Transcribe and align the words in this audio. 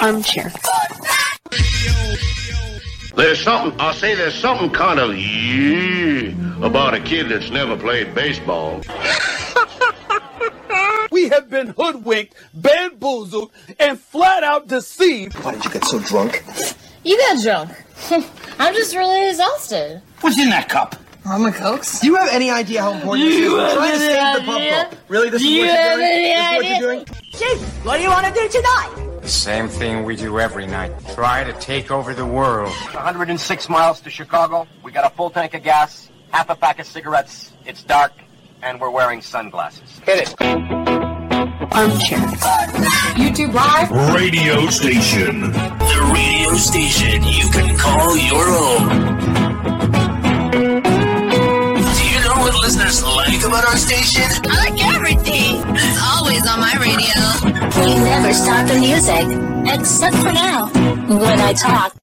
Armchair. 0.00 0.52
There's 3.16 3.42
something, 3.42 3.78
I'll 3.80 3.94
say 3.94 4.14
there's 4.14 4.34
something 4.34 4.70
kind 4.70 5.00
of 5.00 5.16
yeah 5.18 6.32
about 6.64 6.94
a 6.94 7.00
kid 7.00 7.28
that's 7.28 7.50
never 7.50 7.76
played 7.76 8.14
baseball. 8.14 8.82
We 11.10 11.30
have 11.30 11.48
been 11.50 11.68
hoodwinked, 11.68 12.34
bamboozled, 12.54 13.50
and 13.80 13.98
flat 13.98 14.44
out 14.44 14.68
deceived. 14.68 15.34
Why 15.42 15.52
did 15.52 15.64
you 15.64 15.70
get 15.70 15.84
so 15.86 15.98
drunk? 16.00 16.44
You 17.02 17.16
got 17.16 17.42
drunk. 17.42 17.70
I'm 18.58 18.74
just 18.74 18.94
really 18.94 19.28
exhausted. 19.30 20.02
What's 20.20 20.38
in 20.38 20.50
that 20.50 20.68
cup? 20.68 20.94
Rum 21.24 21.50
cokes. 21.52 22.00
Do 22.00 22.08
you 22.08 22.16
have 22.16 22.28
any 22.30 22.50
idea 22.50 22.82
how 22.82 22.92
important 22.92 23.24
this 23.26 23.34
is? 23.36 23.40
You 23.40 23.52
We're 23.54 23.64
have 23.66 23.74
trying 23.74 23.98
to 23.98 24.04
any 24.04 24.14
save 24.14 24.34
the 24.36 24.52
pub 24.52 24.60
idea? 24.60 24.84
cup. 24.84 24.94
Really? 25.08 25.30
This 25.30 25.42
is 25.42 25.48
You 25.48 25.60
what 25.62 25.66
you're 25.66 25.96
doing? 25.96 26.04
any 26.04 26.28
This 26.28 26.36
is 26.36 26.38
what 26.38 26.58
idea? 26.58 26.70
you're 26.78 26.80
doing? 26.94 27.04
Chief, 27.32 27.84
what 27.84 27.96
do 27.96 28.02
you 28.02 28.10
want 28.10 28.26
to 28.26 28.32
do 28.34 28.48
tonight? 28.48 29.07
The 29.28 29.34
same 29.34 29.68
thing 29.68 30.04
we 30.04 30.16
do 30.16 30.40
every 30.40 30.66
night. 30.66 30.90
Try 31.14 31.44
to 31.44 31.52
take 31.60 31.90
over 31.90 32.14
the 32.14 32.24
world. 32.24 32.72
106 32.94 33.68
miles 33.68 34.00
to 34.00 34.08
Chicago. 34.08 34.66
We 34.82 34.90
got 34.90 35.04
a 35.04 35.14
full 35.14 35.28
tank 35.28 35.52
of 35.52 35.62
gas, 35.62 36.08
half 36.30 36.48
a 36.48 36.54
pack 36.54 36.78
of 36.78 36.86
cigarettes. 36.86 37.52
It's 37.66 37.82
dark, 37.82 38.12
and 38.62 38.80
we're 38.80 38.88
wearing 38.88 39.20
sunglasses. 39.20 40.00
Hit 40.06 40.30
it. 40.30 40.34
Armchair. 40.40 42.20
YouTube 43.20 43.52
Live. 43.52 43.90
Radio 44.14 44.66
station. 44.70 45.52
The 45.52 46.10
radio 46.14 46.54
station 46.54 47.22
you 47.24 47.50
can 47.50 47.76
call 47.76 48.16
your 48.16 48.48
own. 48.48 50.07
Listeners 52.88 53.16
like 53.16 53.44
about 53.44 53.66
our 53.66 53.76
station? 53.76 54.22
I 54.44 54.70
like 54.70 54.94
everything. 54.94 55.62
It's 55.76 56.00
always 56.02 56.46
on 56.46 56.58
my 56.58 56.72
radio. 56.80 57.84
We 57.84 57.94
never 58.02 58.32
stop 58.32 58.66
the 58.66 58.78
music, 58.80 59.26
except 59.74 60.16
for 60.16 60.32
now, 60.32 60.68
when 61.06 61.38
I 61.38 61.52
talk. 61.52 61.94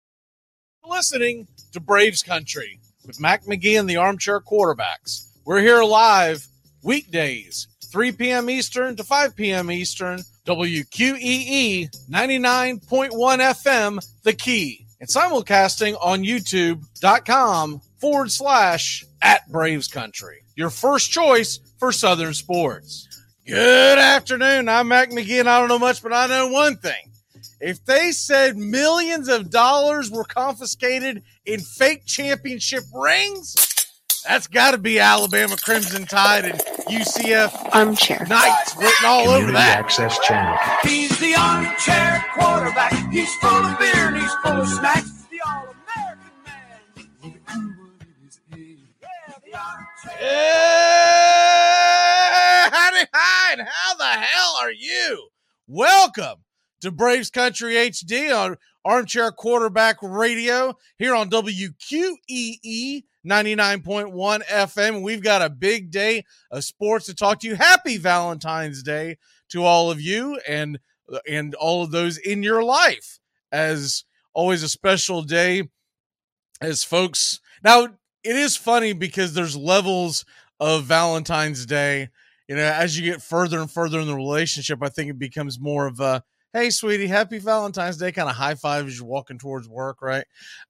listening 0.87 1.47
to 1.73 1.79
Braves 1.79 2.21
Country 2.21 2.79
with 3.05 3.19
Mac 3.19 3.45
McGee 3.45 3.79
and 3.79 3.89
the 3.89 3.97
Armchair 3.97 4.39
Quarterbacks. 4.39 5.27
We're 5.43 5.59
here 5.59 5.83
live 5.83 6.47
weekdays, 6.83 7.67
3 7.91 8.11
p.m. 8.11 8.49
Eastern 8.49 8.95
to 8.95 9.03
5 9.03 9.35
p.m. 9.35 9.71
Eastern, 9.71 10.19
WQEE 10.45 11.89
99.1 12.09 13.09
FM, 13.09 14.07
The 14.21 14.33
Key, 14.33 14.85
and 14.99 15.09
simulcasting 15.09 15.97
on 15.99 16.23
YouTube.com 16.23 17.81
forward 17.97 18.31
slash 18.31 19.03
at 19.21 19.51
Braves 19.51 19.87
Country. 19.87 20.44
Your 20.55 20.69
first 20.69 21.11
choice 21.11 21.59
for 21.79 21.91
Southern 21.91 22.33
sports. 22.33 23.07
Good 23.45 23.99
afternoon. 23.99 24.69
I'm 24.69 24.87
Mac 24.87 25.09
McGee, 25.09 25.39
and 25.39 25.49
I 25.49 25.59
don't 25.59 25.67
know 25.67 25.79
much, 25.79 26.01
but 26.01 26.13
I 26.13 26.27
know 26.27 26.47
one 26.47 26.77
thing. 26.77 27.11
If 27.59 27.83
they 27.85 28.11
said 28.11 28.57
millions 28.57 29.27
of 29.27 29.49
dollars 29.49 30.09
were 30.09 30.23
confiscated 30.23 31.23
in 31.45 31.59
fake 31.59 32.05
championship 32.05 32.83
rings, 32.93 33.55
that's 34.25 34.47
got 34.47 34.71
to 34.71 34.77
be 34.77 34.99
Alabama 34.99 35.57
Crimson 35.57 36.05
Tide 36.05 36.45
and 36.45 36.59
UCF 36.89 37.75
Armchair. 37.75 38.25
Knights 38.27 38.75
written 38.77 39.05
all 39.05 39.27
over 39.27 39.45
Community 39.47 39.53
that. 39.53 39.79
Access 39.79 40.17
Channel. 40.19 40.57
He's 40.83 41.17
the 41.19 41.35
armchair 41.35 42.25
quarterback. 42.33 43.11
He's 43.11 43.33
full 43.35 43.49
of 43.49 43.77
beer 43.77 44.07
and 44.07 44.17
he's 44.17 44.33
full 44.43 44.53
of 44.53 44.67
snacks. 44.67 45.11
Eh, 50.07 50.11
hey, 50.19 50.27
howdy, 52.71 53.07
hi, 53.11 53.53
and 53.53 53.61
how 53.67 53.95
the 53.95 54.03
hell 54.03 54.55
are 54.61 54.71
you? 54.71 55.29
Welcome 55.67 56.43
to 56.81 56.91
Braves 56.91 57.31
Country 57.31 57.73
HD 57.73 58.31
on 58.35 58.57
Armchair 58.83 59.31
Quarterback 59.31 59.95
Radio 60.03 60.75
here 60.99 61.15
on 61.15 61.31
WQEE 61.31 63.03
99.1 63.27 64.45
FM. 64.45 65.01
We've 65.01 65.23
got 65.23 65.41
a 65.41 65.49
big 65.49 65.89
day 65.89 66.23
of 66.51 66.63
sports 66.63 67.07
to 67.07 67.15
talk 67.15 67.39
to 67.39 67.47
you. 67.47 67.55
Happy 67.55 67.97
Valentine's 67.97 68.83
Day 68.83 69.17
to 69.49 69.63
all 69.63 69.89
of 69.89 69.99
you 69.99 70.39
and 70.47 70.77
and 71.27 71.55
all 71.55 71.81
of 71.83 71.89
those 71.89 72.19
in 72.19 72.43
your 72.43 72.63
life. 72.63 73.17
As 73.51 74.03
always 74.33 74.61
a 74.61 74.69
special 74.69 75.23
day 75.23 75.63
as 76.61 76.83
folks. 76.83 77.39
Now, 77.63 77.87
it 78.25 78.35
is 78.35 78.57
funny 78.57 78.93
because 78.93 79.33
there's 79.33 79.55
levels 79.55 80.25
of 80.59 80.85
Valentine's 80.85 81.65
Day. 81.65 82.09
You 82.47 82.55
know, 82.55 82.63
as 82.63 82.97
you 82.97 83.09
get 83.09 83.21
further 83.21 83.59
and 83.59 83.69
further 83.69 83.99
in 83.99 84.07
the 84.07 84.15
relationship, 84.15 84.79
I 84.81 84.89
think 84.89 85.09
it 85.09 85.19
becomes 85.19 85.59
more 85.59 85.87
of 85.87 85.99
a 85.99 86.23
hey, 86.53 86.69
sweetie, 86.69 87.07
happy 87.07 87.37
Valentine's 87.37 87.97
Day 87.97 88.13
kind 88.13 88.29
of 88.29 88.35
high 88.35 88.55
five 88.55 88.87
as 88.87 88.97
you're 88.97 89.07
walking 89.07 89.37
towards 89.37 89.67
work, 89.67 90.01
right? 90.01 90.23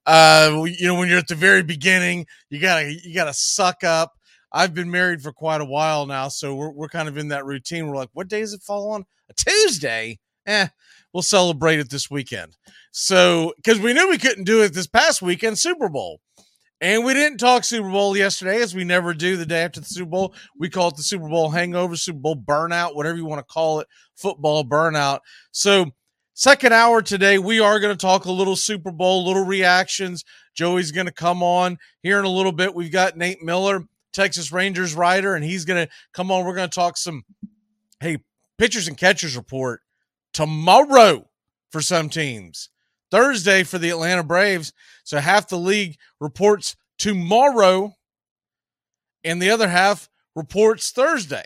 Uh, 0.04 0.64
you 0.66 0.88
know, 0.88 0.96
when 0.96 1.08
you're 1.08 1.18
at 1.18 1.28
the 1.28 1.36
very 1.36 1.62
beginning, 1.62 2.26
you 2.50 2.60
gotta 2.60 2.92
you 2.92 3.14
gotta 3.14 3.34
suck 3.34 3.84
up. 3.84 4.14
I've 4.52 4.74
been 4.74 4.90
married 4.90 5.22
for 5.22 5.32
quite 5.32 5.60
a 5.60 5.66
while 5.66 6.06
now, 6.06 6.28
so 6.28 6.54
we're 6.54 6.70
we're 6.70 6.88
kind 6.88 7.08
of 7.08 7.16
in 7.16 7.28
that 7.28 7.44
routine. 7.44 7.86
We're 7.86 7.96
like, 7.96 8.10
what 8.12 8.28
day 8.28 8.40
does 8.40 8.52
it 8.52 8.62
fall 8.62 8.90
on? 8.90 9.04
A 9.30 9.34
Tuesday? 9.34 10.18
Eh, 10.46 10.68
we'll 11.12 11.22
celebrate 11.22 11.78
it 11.78 11.90
this 11.90 12.10
weekend. 12.10 12.56
So, 12.92 13.52
because 13.56 13.80
we 13.80 13.92
knew 13.92 14.08
we 14.08 14.18
couldn't 14.18 14.44
do 14.44 14.62
it 14.62 14.72
this 14.72 14.86
past 14.86 15.20
weekend, 15.20 15.58
Super 15.58 15.88
Bowl. 15.88 16.20
And 16.86 17.04
we 17.04 17.14
didn't 17.14 17.38
talk 17.38 17.64
Super 17.64 17.90
Bowl 17.90 18.16
yesterday, 18.16 18.62
as 18.62 18.72
we 18.72 18.84
never 18.84 19.12
do 19.12 19.36
the 19.36 19.44
day 19.44 19.64
after 19.64 19.80
the 19.80 19.86
Super 19.86 20.08
Bowl. 20.08 20.34
We 20.56 20.70
call 20.70 20.86
it 20.86 20.96
the 20.96 21.02
Super 21.02 21.28
Bowl 21.28 21.50
hangover, 21.50 21.96
Super 21.96 22.20
Bowl 22.20 22.36
burnout, 22.36 22.94
whatever 22.94 23.18
you 23.18 23.24
want 23.24 23.40
to 23.40 23.52
call 23.52 23.80
it, 23.80 23.88
football 24.14 24.64
burnout. 24.64 25.18
So, 25.50 25.86
second 26.34 26.72
hour 26.72 27.02
today, 27.02 27.40
we 27.40 27.58
are 27.58 27.80
going 27.80 27.92
to 27.92 28.00
talk 28.00 28.24
a 28.26 28.30
little 28.30 28.54
Super 28.54 28.92
Bowl, 28.92 29.26
little 29.26 29.44
reactions. 29.44 30.24
Joey's 30.54 30.92
going 30.92 31.08
to 31.08 31.12
come 31.12 31.42
on 31.42 31.78
here 32.04 32.20
in 32.20 32.24
a 32.24 32.30
little 32.30 32.52
bit. 32.52 32.72
We've 32.72 32.92
got 32.92 33.16
Nate 33.16 33.42
Miller, 33.42 33.82
Texas 34.12 34.52
Rangers 34.52 34.94
writer, 34.94 35.34
and 35.34 35.44
he's 35.44 35.64
going 35.64 35.88
to 35.88 35.92
come 36.12 36.30
on. 36.30 36.44
We're 36.44 36.54
going 36.54 36.70
to 36.70 36.74
talk 36.74 36.96
some, 36.96 37.24
hey, 37.98 38.18
pitchers 38.58 38.86
and 38.86 38.96
catchers 38.96 39.36
report 39.36 39.80
tomorrow 40.32 41.28
for 41.72 41.80
some 41.80 42.08
teams. 42.08 42.70
Thursday 43.16 43.62
for 43.62 43.78
the 43.78 43.88
Atlanta 43.88 44.22
Braves. 44.22 44.74
So 45.02 45.18
half 45.18 45.48
the 45.48 45.56
league 45.56 45.96
reports 46.20 46.76
tomorrow, 46.98 47.94
and 49.24 49.40
the 49.40 49.48
other 49.48 49.68
half 49.68 50.10
reports 50.34 50.90
Thursday. 50.90 51.44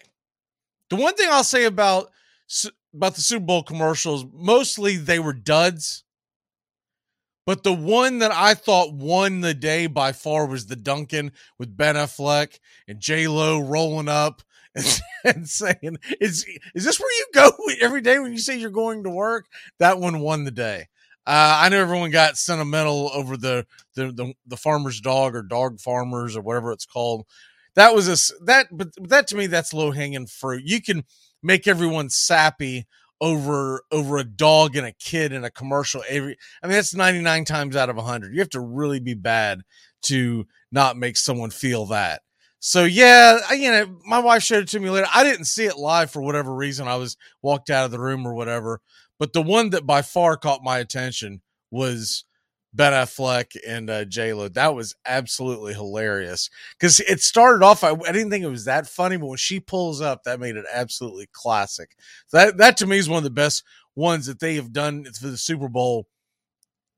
The 0.89 0.97
one 0.97 1.15
thing 1.15 1.29
I'll 1.31 1.45
say 1.45 1.65
about 1.65 2.11
about 2.93 3.15
the 3.15 3.21
Super 3.21 3.47
Bowl 3.47 3.63
commercials, 3.63 4.27
mostly 4.33 4.97
they 4.97 5.21
were 5.21 5.33
duds. 5.33 6.03
But 7.47 7.63
the 7.63 7.73
one 7.73 8.19
that 8.19 8.33
I 8.33 8.55
thought 8.55 8.93
won 8.93 9.41
the 9.41 9.55
day 9.55 9.87
by 9.87 10.11
far 10.11 10.47
was 10.47 10.67
the 10.67 10.77
Dunkin' 10.77 11.31
with 11.57 11.77
Ben 11.77 11.95
Affleck 11.95 12.59
and 12.89 12.99
J 12.99 13.29
Lo 13.29 13.61
rolling 13.61 14.09
up 14.09 14.43
and, 14.75 15.01
and 15.25 15.49
saying, 15.49 15.99
"Is 16.21 16.45
is 16.75 16.85
this 16.85 16.99
where 16.99 17.19
you 17.19 17.27
go 17.33 17.53
every 17.81 18.01
day 18.01 18.19
when 18.19 18.33
you 18.33 18.39
say 18.39 18.59
you're 18.59 18.71
going 18.71 19.05
to 19.05 19.11
work?" 19.11 19.47
That 19.79 20.01
one 20.01 20.19
won 20.19 20.43
the 20.43 20.51
day. 20.51 20.89
Uh, 21.31 21.61
I 21.63 21.69
know 21.69 21.81
everyone 21.81 22.11
got 22.11 22.37
sentimental 22.37 23.09
over 23.15 23.37
the, 23.37 23.65
the 23.95 24.07
the 24.11 24.35
the 24.49 24.57
farmer's 24.57 25.01
dog 25.01 25.37
or 25.37 25.43
dog 25.43 25.79
farmers 25.79 26.37
or 26.37 26.41
whatever 26.43 26.73
it's 26.73 26.87
called. 26.87 27.25
That 27.77 27.95
was 27.95 28.09
a 28.09 28.45
that, 28.47 28.67
but 28.73 28.89
that 29.01 29.29
to 29.29 29.37
me 29.37 29.47
that's 29.47 29.73
low 29.73 29.93
hanging 29.93 30.27
fruit. 30.27 30.65
You 30.65 30.83
can 30.83 31.05
make 31.41 31.69
everyone 31.69 32.11
sappy 32.11 32.89
over 33.21 33.85
over 33.93 34.19
a 34.19 34.25
dog 34.25 34.75
and 34.75 34.85
a 34.85 34.91
kid 34.91 35.33
in 35.33 35.45
a 35.45 35.53
commercial. 35.53 36.03
Every 36.09 36.37
I 36.65 36.67
mean 36.67 36.75
that's 36.75 36.97
ninety 36.97 37.21
nine 37.23 37.45
times 37.45 37.77
out 37.77 37.91
of 37.91 37.97
hundred. 37.97 38.35
You 38.35 38.41
have 38.41 38.51
to 38.51 38.61
really 38.61 38.99
be 38.99 39.15
bad 39.15 39.61
to 40.07 40.49
not 40.73 40.97
make 40.97 41.17
someone 41.17 41.51
feel 41.51 41.87
that. 41.87 42.23
So 42.59 42.83
yeah, 42.83 43.39
I, 43.49 43.55
you 43.55 43.71
know, 43.71 44.01
my 44.05 44.19
wife 44.19 44.43
showed 44.43 44.65
it 44.65 44.69
to 44.71 44.81
me 44.81 44.91
later. 44.91 45.07
I 45.15 45.23
didn't 45.23 45.45
see 45.45 45.67
it 45.67 45.77
live 45.77 46.11
for 46.11 46.23
whatever 46.23 46.53
reason. 46.53 46.89
I 46.89 46.97
was 46.97 47.17
walked 47.41 47.71
out 47.71 47.85
of 47.85 47.93
the 47.93 48.01
room 48.01 48.27
or 48.27 48.35
whatever. 48.35 48.81
But 49.21 49.35
the 49.35 49.43
one 49.43 49.71
that 49.71 49.87
by 49.87 50.03
far 50.03 50.37
caught 50.37 50.65
my 50.65 50.79
attention 50.79 51.43
was 51.71 52.25
Ben 52.73 52.93
Affleck 52.93 53.57
and 53.69 53.91
uh, 53.91 54.05
J 54.07 54.33
Lo. 54.33 54.49
That 54.49 54.75
was 54.75 54.97
absolutely 55.05 55.75
hilarious 55.75 56.51
because 56.79 57.01
it 57.01 57.21
started 57.21 57.65
off. 57.65 57.85
I, 57.85 57.91
I 57.91 58.13
didn't 58.13 58.31
think 58.31 58.45
it 58.45 58.51
was 58.51 58.65
that 58.65 58.87
funny, 58.89 59.17
but 59.19 59.27
when 59.27 59.37
she 59.37 59.61
pulls 59.61 60.01
up, 60.01 60.25
that 60.25 60.41
made 60.41 60.57
it 60.57 60.65
absolutely 60.73 61.29
classic. 61.33 61.97
That 62.33 62.57
that 62.57 62.79
to 62.79 62.87
me 62.87 62.99
is 62.99 63.09
one 63.09 63.19
of 63.19 63.25
the 63.25 63.31
best 63.31 63.63
ones 63.95 64.27
that 64.27 64.41
they 64.41 64.55
have 64.55 64.73
done 64.73 65.05
for 65.05 65.29
the 65.29 65.37
Super 65.37 65.69
Bowl 65.69 66.07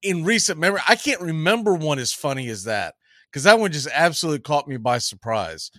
in 0.03 0.25
recent 0.25 0.59
memory. 0.59 0.81
I 0.89 0.97
can't 0.97 1.21
remember 1.21 1.75
one 1.75 1.99
as 1.99 2.13
funny 2.13 2.49
as 2.49 2.65
that 2.65 2.95
because 3.31 3.45
that 3.45 3.59
one 3.59 3.73
just 3.73 3.89
absolutely 3.93 4.41
caught 4.41 4.69
me 4.69 4.77
by 4.77 4.99
surprise. 4.99 5.71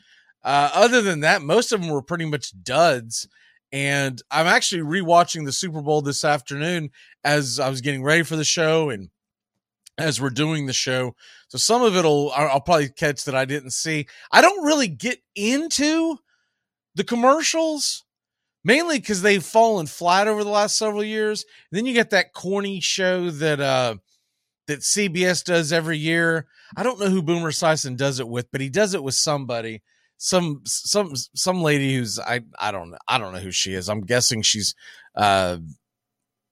Uh, 0.44 0.70
other 0.74 1.02
than 1.02 1.22
that, 1.22 1.42
most 1.42 1.72
of 1.72 1.82
them 1.82 1.90
were 1.90 2.02
pretty 2.02 2.26
much 2.26 2.52
duds. 2.64 3.28
And 3.74 4.22
I'm 4.32 4.48
actually 4.48 4.84
rewatching 4.84 5.46
the 5.46 5.52
Super 5.52 5.82
Bowl 5.82 6.02
this 6.04 6.24
afternoon 6.24 6.92
as 7.26 7.60
I 7.60 7.70
was 7.70 7.82
getting 7.82 8.04
ready 8.04 8.24
for 8.24 8.38
the 8.38 8.46
show 8.46 8.90
and 8.92 9.10
as 9.98 10.22
we're 10.22 10.30
doing 10.30 10.68
the 10.68 10.74
show. 10.74 11.16
So 11.50 11.58
some 11.58 11.82
of 11.82 11.96
it'll 11.96 12.32
I'll 12.32 12.62
probably 12.62 12.90
catch 12.90 13.26
that 13.26 13.36
I 13.36 13.46
didn't 13.46 13.72
see. 13.72 14.08
I 14.32 14.42
don't 14.42 14.64
really 14.66 14.88
get 14.88 15.20
into 15.36 16.18
the 16.96 17.04
commercials. 17.04 18.06
mainly 18.64 19.00
because 19.00 19.22
they've 19.22 19.44
fallen 19.44 19.88
flat 19.88 20.28
over 20.28 20.44
the 20.44 20.50
last 20.50 20.78
several 20.78 21.04
years. 21.04 21.46
then 21.72 21.86
you 21.86 21.94
get 21.94 22.12
that 22.12 22.34
corny 22.34 22.80
show 22.80 23.30
that 23.32 23.60
uh 23.60 23.96
that 24.68 24.80
CBS 24.82 25.44
does 25.44 25.74
every 25.74 25.98
year. 25.98 26.48
I 26.78 26.84
don't 26.84 27.00
know 27.00 27.10
who 27.10 27.22
Boomer 27.22 27.52
Esiason 27.52 27.98
does 27.98 28.20
it 28.20 28.28
with, 28.30 28.52
but 28.52 28.62
he 28.62 28.70
does 28.70 28.94
it 28.94 29.04
with 29.04 29.16
somebody, 29.16 29.82
some 30.18 30.62
some 30.66 31.16
some 31.16 31.62
lady 31.62 31.96
who's 31.96 32.20
I 32.20 32.42
I 32.58 32.72
don't 32.72 32.96
I 33.08 33.18
don't 33.18 33.34
know 33.34 33.40
who 33.40 33.52
she 33.52 33.74
is. 33.74 33.90
I'm 33.90 34.02
guessing 34.02 34.42
she's 34.42 34.76
uh 35.16 35.58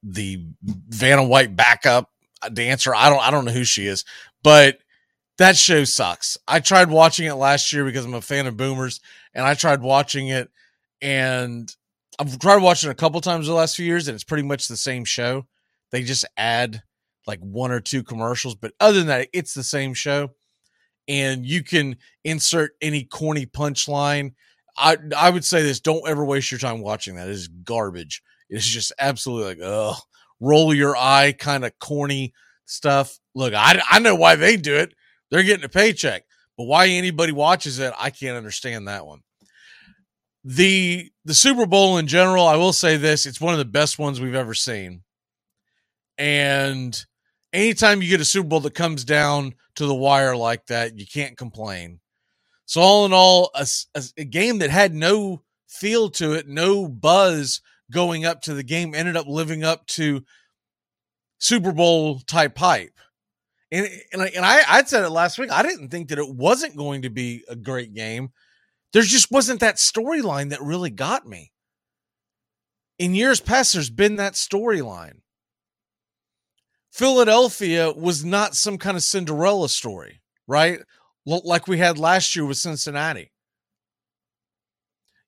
the 0.04 0.44
Vanna 0.64 1.24
White 1.24 1.56
backup 1.56 2.10
dancer. 2.54 2.94
I 2.96 3.10
don't 3.10 3.22
I 3.22 3.32
don't 3.32 3.46
know 3.46 3.52
who 3.52 3.64
she 3.64 3.88
is, 3.88 4.04
but 4.44 4.80
that 5.38 5.58
show 5.58 5.84
sucks. 5.84 6.38
I 6.48 6.60
tried 6.60 6.90
watching 6.90 7.28
it 7.28 7.34
last 7.36 7.72
year 7.74 7.86
because 7.86 8.06
I'm 8.06 8.14
a 8.14 8.22
fan 8.22 8.48
of 8.48 8.58
Boomers, 8.58 9.00
and 9.34 9.46
I 9.46 9.54
tried 9.54 9.82
watching 9.82 10.28
it, 10.28 10.50
and 11.02 11.74
I've 12.20 12.38
tried 12.40 12.62
watching 12.62 12.90
it 12.90 12.94
a 12.94 12.96
couple 12.96 13.22
times 13.22 13.48
the 13.48 13.54
last 13.54 13.76
few 13.76 13.86
years, 13.86 14.08
and 14.08 14.16
it's 14.16 14.24
pretty 14.24 14.44
much 14.44 14.68
the 14.68 14.78
same 14.78 15.06
show. 15.06 15.48
They 15.92 16.04
just 16.04 16.26
add 16.38 16.84
like 17.28 17.40
one 17.40 17.72
or 17.72 17.80
two 17.80 18.04
commercials, 18.04 18.56
but 18.56 18.74
other 18.80 19.00
than 19.00 19.08
that, 19.08 19.30
it's 19.34 19.54
the 19.54 19.64
same 19.64 19.94
show. 19.94 20.32
And 21.08 21.46
you 21.46 21.64
can 21.64 21.98
insert 22.24 22.72
any 22.82 23.04
corny 23.04 23.46
punchline. 23.46 24.34
I 24.78 24.98
I 25.18 25.30
would 25.30 25.46
say 25.46 25.62
this: 25.64 25.80
don't 25.80 26.08
ever 26.08 26.24
waste 26.24 26.52
your 26.52 26.60
time 26.60 26.82
watching 26.82 27.16
that. 27.16 27.28
It 27.28 27.34
is 27.34 27.48
garbage. 27.48 28.22
It's 28.50 28.66
just 28.66 28.92
absolutely 29.00 29.56
like, 29.56 29.60
oh, 29.62 29.96
roll 30.40 30.74
your 30.74 30.96
eye, 30.98 31.34
kind 31.38 31.66
of 31.66 31.78
corny 31.80 32.34
stuff. 32.66 33.20
Look, 33.36 33.54
I 33.54 33.82
I 33.90 34.00
know 34.00 34.16
why 34.16 34.36
they 34.36 34.58
do 34.58 34.76
it. 34.76 34.94
They're 35.30 35.44
getting 35.44 35.66
a 35.66 35.70
paycheck, 35.70 36.24
but 36.58 36.66
why 36.66 36.88
anybody 36.88 37.32
watches 37.32 37.80
it, 37.80 37.94
I 37.98 38.10
can't 38.10 38.38
understand 38.38 38.88
that 38.88 39.06
one. 39.06 39.22
The 40.44 41.12
the 41.26 41.34
Super 41.34 41.66
Bowl 41.66 41.98
in 41.98 42.08
general, 42.08 42.48
I 42.48 42.56
will 42.56 42.74
say 42.74 42.98
this: 42.98 43.26
it's 43.26 43.42
one 43.42 43.54
of 43.54 43.60
the 43.60 43.66
best 43.66 44.00
ones 44.00 44.20
we've 44.20 44.36
ever 44.36 44.54
seen. 44.54 45.04
And 46.18 47.06
anytime 47.54 48.02
you 48.02 48.10
get 48.10 48.22
a 48.22 48.26
Super 48.26 48.48
Bowl 48.48 48.60
that 48.62 48.74
comes 48.76 49.04
down 49.04 49.56
to 49.76 49.86
the 49.86 49.96
wire 49.96 50.36
like 50.36 50.68
that, 50.68 50.98
you 50.98 51.06
can't 51.06 51.38
complain. 51.38 52.00
So 52.66 52.82
all 52.82 53.06
in 53.06 53.14
all, 53.14 53.52
a, 53.54 53.68
a, 53.96 54.04
a, 54.18 54.24
game 54.24 54.60
that 54.60 54.70
had 54.70 54.94
no 54.94 55.44
feel 55.68 56.10
to 56.12 56.34
it, 56.34 56.48
no 56.48 56.88
buzz 56.88 57.62
going 57.92 58.26
up 58.26 58.42
to 58.44 58.54
the 58.54 58.64
game, 58.64 58.96
ended 58.96 59.18
up 59.18 59.28
living 59.28 59.64
up 59.64 59.86
to 59.88 60.24
Super 61.40 61.74
Bowl 61.74 62.20
type 62.20 62.58
hype. 62.58 62.98
And 63.72 63.88
and, 64.14 64.22
I, 64.22 64.32
and 64.36 64.46
I 64.46 64.62
I 64.68 64.84
said 64.84 65.04
it 65.04 65.10
last 65.10 65.40
week. 65.40 65.52
I 65.52 65.64
didn't 65.64 65.90
think 65.90 66.10
that 66.10 66.20
it 66.20 66.36
wasn't 66.36 66.78
going 66.78 67.04
to 67.04 67.10
be 67.10 67.44
a 67.50 67.56
great 67.56 67.94
game. 67.94 68.30
There 68.94 69.02
just 69.02 69.32
wasn't 69.32 69.62
that 69.62 69.78
storyline 69.78 70.50
that 70.50 70.62
really 70.62 70.90
got 70.90 71.26
me. 71.26 71.52
In 73.00 73.16
years 73.16 73.40
past, 73.40 73.74
there's 73.74 73.90
been 73.90 74.18
that 74.18 74.34
storyline. 74.34 75.21
Philadelphia 76.92 77.92
was 77.92 78.24
not 78.26 78.56
some 78.56 78.78
kind 78.78 78.98
of 78.98 79.04
Cinderella 79.04 79.70
story, 79.70 80.22
right? 80.48 80.80
Like 81.26 81.68
we 81.68 81.78
had 81.78 81.98
last 81.98 82.36
year 82.36 82.46
with 82.46 82.58
Cincinnati. 82.58 83.32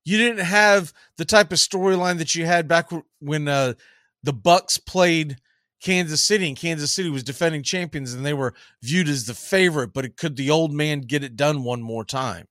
You 0.04 0.18
didn't 0.18 0.46
have 0.46 0.92
the 1.18 1.24
type 1.24 1.54
of 1.54 1.58
storyline 1.58 2.18
that 2.18 2.36
you 2.36 2.46
had 2.46 2.68
back 2.68 2.90
when 3.20 3.48
uh, 3.48 3.76
the 4.22 4.34
Bucks 4.34 4.78
played 4.78 5.38
Kansas 5.82 6.22
City 6.22 6.48
and 6.48 6.58
Kansas 6.58 6.92
City 6.92 7.10
was 7.10 7.24
defending 7.24 7.64
champions 7.64 8.14
and 8.14 8.26
they 8.26 8.34
were 8.34 8.54
viewed 8.82 9.08
as 9.08 9.26
the 9.26 9.34
favorite, 9.34 9.94
but 9.94 10.18
could 10.18 10.36
the 10.36 10.50
old 10.50 10.74
man 10.74 11.02
get 11.02 11.24
it 11.24 11.38
done 11.38 11.64
one 11.64 11.82
more 11.82 12.04
time? 12.04 12.48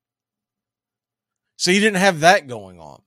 So 1.56 1.70
you 1.70 1.80
didn't 1.80 2.00
have 2.00 2.20
that 2.20 2.46
going 2.46 2.80
on. 2.80 3.02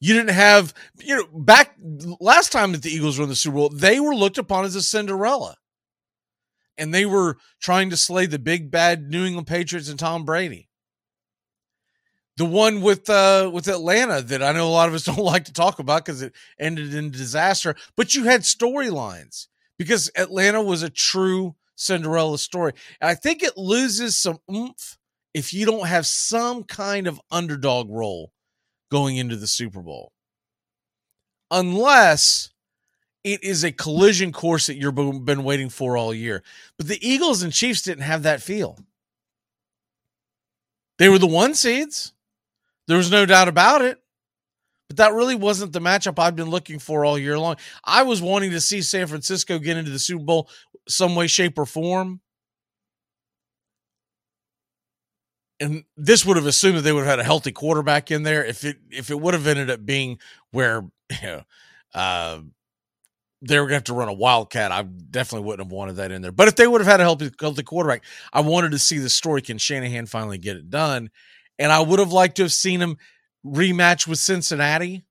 You 0.00 0.14
didn't 0.14 0.34
have, 0.34 0.72
you 0.98 1.14
know, 1.14 1.26
back 1.38 1.76
last 2.20 2.52
time 2.52 2.72
that 2.72 2.82
the 2.82 2.90
Eagles 2.90 3.18
were 3.18 3.24
in 3.24 3.28
the 3.28 3.36
Super 3.36 3.56
Bowl, 3.56 3.68
they 3.68 4.00
were 4.00 4.14
looked 4.14 4.38
upon 4.38 4.64
as 4.64 4.74
a 4.74 4.82
Cinderella. 4.82 5.56
And 6.78 6.94
they 6.94 7.04
were 7.04 7.36
trying 7.60 7.90
to 7.90 7.96
slay 7.96 8.24
the 8.24 8.38
big 8.38 8.70
bad 8.70 9.10
New 9.10 9.26
England 9.26 9.46
Patriots 9.46 9.90
and 9.90 9.98
Tom 9.98 10.24
Brady. 10.24 10.68
The 12.38 12.46
one 12.46 12.80
with 12.80 13.10
uh 13.10 13.50
with 13.52 13.68
Atlanta 13.68 14.22
that 14.22 14.42
I 14.42 14.52
know 14.52 14.66
a 14.66 14.70
lot 14.70 14.88
of 14.88 14.94
us 14.94 15.04
don't 15.04 15.18
like 15.18 15.44
to 15.44 15.52
talk 15.52 15.78
about 15.78 16.06
because 16.06 16.22
it 16.22 16.32
ended 16.58 16.94
in 16.94 17.10
disaster, 17.10 17.76
but 17.96 18.14
you 18.14 18.24
had 18.24 18.42
storylines 18.42 19.48
because 19.78 20.10
Atlanta 20.16 20.62
was 20.62 20.82
a 20.82 20.88
true 20.88 21.54
Cinderella 21.74 22.38
story. 22.38 22.72
And 23.02 23.10
I 23.10 23.14
think 23.14 23.42
it 23.42 23.58
loses 23.58 24.16
some 24.16 24.38
oomph 24.50 24.96
if 25.34 25.52
you 25.52 25.66
don't 25.66 25.86
have 25.86 26.06
some 26.06 26.64
kind 26.64 27.06
of 27.06 27.20
underdog 27.30 27.90
role 27.90 28.32
going 28.90 29.16
into 29.16 29.36
the 29.36 29.46
Super 29.46 29.80
Bowl. 29.80 30.12
Unless 31.50 32.50
it 33.24 33.42
is 33.44 33.64
a 33.64 33.72
collision 33.72 34.32
course 34.32 34.66
that 34.66 34.76
you've 34.76 34.94
been 34.94 35.44
waiting 35.44 35.68
for 35.68 35.96
all 35.96 36.14
year. 36.14 36.42
But 36.78 36.88
the 36.88 37.06
Eagles 37.06 37.42
and 37.42 37.52
Chiefs 37.52 37.82
didn't 37.82 38.04
have 38.04 38.22
that 38.22 38.42
feel. 38.42 38.78
They 40.98 41.08
were 41.08 41.18
the 41.18 41.26
one 41.26 41.54
seeds. 41.54 42.12
There 42.86 42.96
was 42.96 43.10
no 43.10 43.26
doubt 43.26 43.48
about 43.48 43.82
it. 43.82 43.98
But 44.88 44.96
that 44.96 45.12
really 45.12 45.36
wasn't 45.36 45.72
the 45.72 45.80
matchup 45.80 46.18
I've 46.18 46.34
been 46.34 46.50
looking 46.50 46.78
for 46.78 47.04
all 47.04 47.18
year 47.18 47.38
long. 47.38 47.56
I 47.84 48.02
was 48.02 48.20
wanting 48.20 48.50
to 48.50 48.60
see 48.60 48.82
San 48.82 49.06
Francisco 49.06 49.58
get 49.58 49.76
into 49.76 49.90
the 49.90 49.98
Super 49.98 50.24
Bowl 50.24 50.48
some 50.88 51.14
way, 51.14 51.26
shape, 51.26 51.58
or 51.58 51.66
form. 51.66 52.20
And 55.60 55.84
this 55.96 56.24
would 56.24 56.36
have 56.36 56.46
assumed 56.46 56.78
that 56.78 56.82
they 56.82 56.92
would 56.92 57.00
have 57.00 57.10
had 57.10 57.18
a 57.20 57.24
healthy 57.24 57.52
quarterback 57.52 58.10
in 58.10 58.22
there. 58.22 58.44
If 58.44 58.64
it 58.64 58.78
if 58.90 59.10
it 59.10 59.20
would 59.20 59.34
have 59.34 59.46
ended 59.46 59.70
up 59.70 59.84
being 59.84 60.18
where 60.50 60.82
you 61.22 61.28
know 61.28 61.42
uh, 61.94 62.40
they 63.42 63.58
were 63.58 63.66
going 63.66 63.70
to 63.70 63.74
have 63.76 63.84
to 63.84 63.94
run 63.94 64.08
a 64.08 64.12
wildcat, 64.14 64.72
I 64.72 64.82
definitely 64.82 65.46
wouldn't 65.46 65.66
have 65.66 65.72
wanted 65.72 65.96
that 65.96 66.12
in 66.12 66.22
there. 66.22 66.32
But 66.32 66.48
if 66.48 66.56
they 66.56 66.66
would 66.66 66.80
have 66.80 66.88
had 66.88 67.00
a 67.00 67.04
healthy, 67.04 67.30
healthy 67.38 67.62
quarterback, 67.62 68.04
I 68.32 68.40
wanted 68.40 68.72
to 68.72 68.78
see 68.78 68.98
the 68.98 69.10
story. 69.10 69.42
Can 69.42 69.58
Shanahan 69.58 70.06
finally 70.06 70.38
get 70.38 70.56
it 70.56 70.70
done? 70.70 71.10
And 71.58 71.70
I 71.70 71.80
would 71.80 71.98
have 71.98 72.12
liked 72.12 72.36
to 72.36 72.42
have 72.42 72.52
seen 72.52 72.80
him 72.80 72.96
rematch 73.44 74.06
with 74.06 74.18
Cincinnati. 74.18 75.04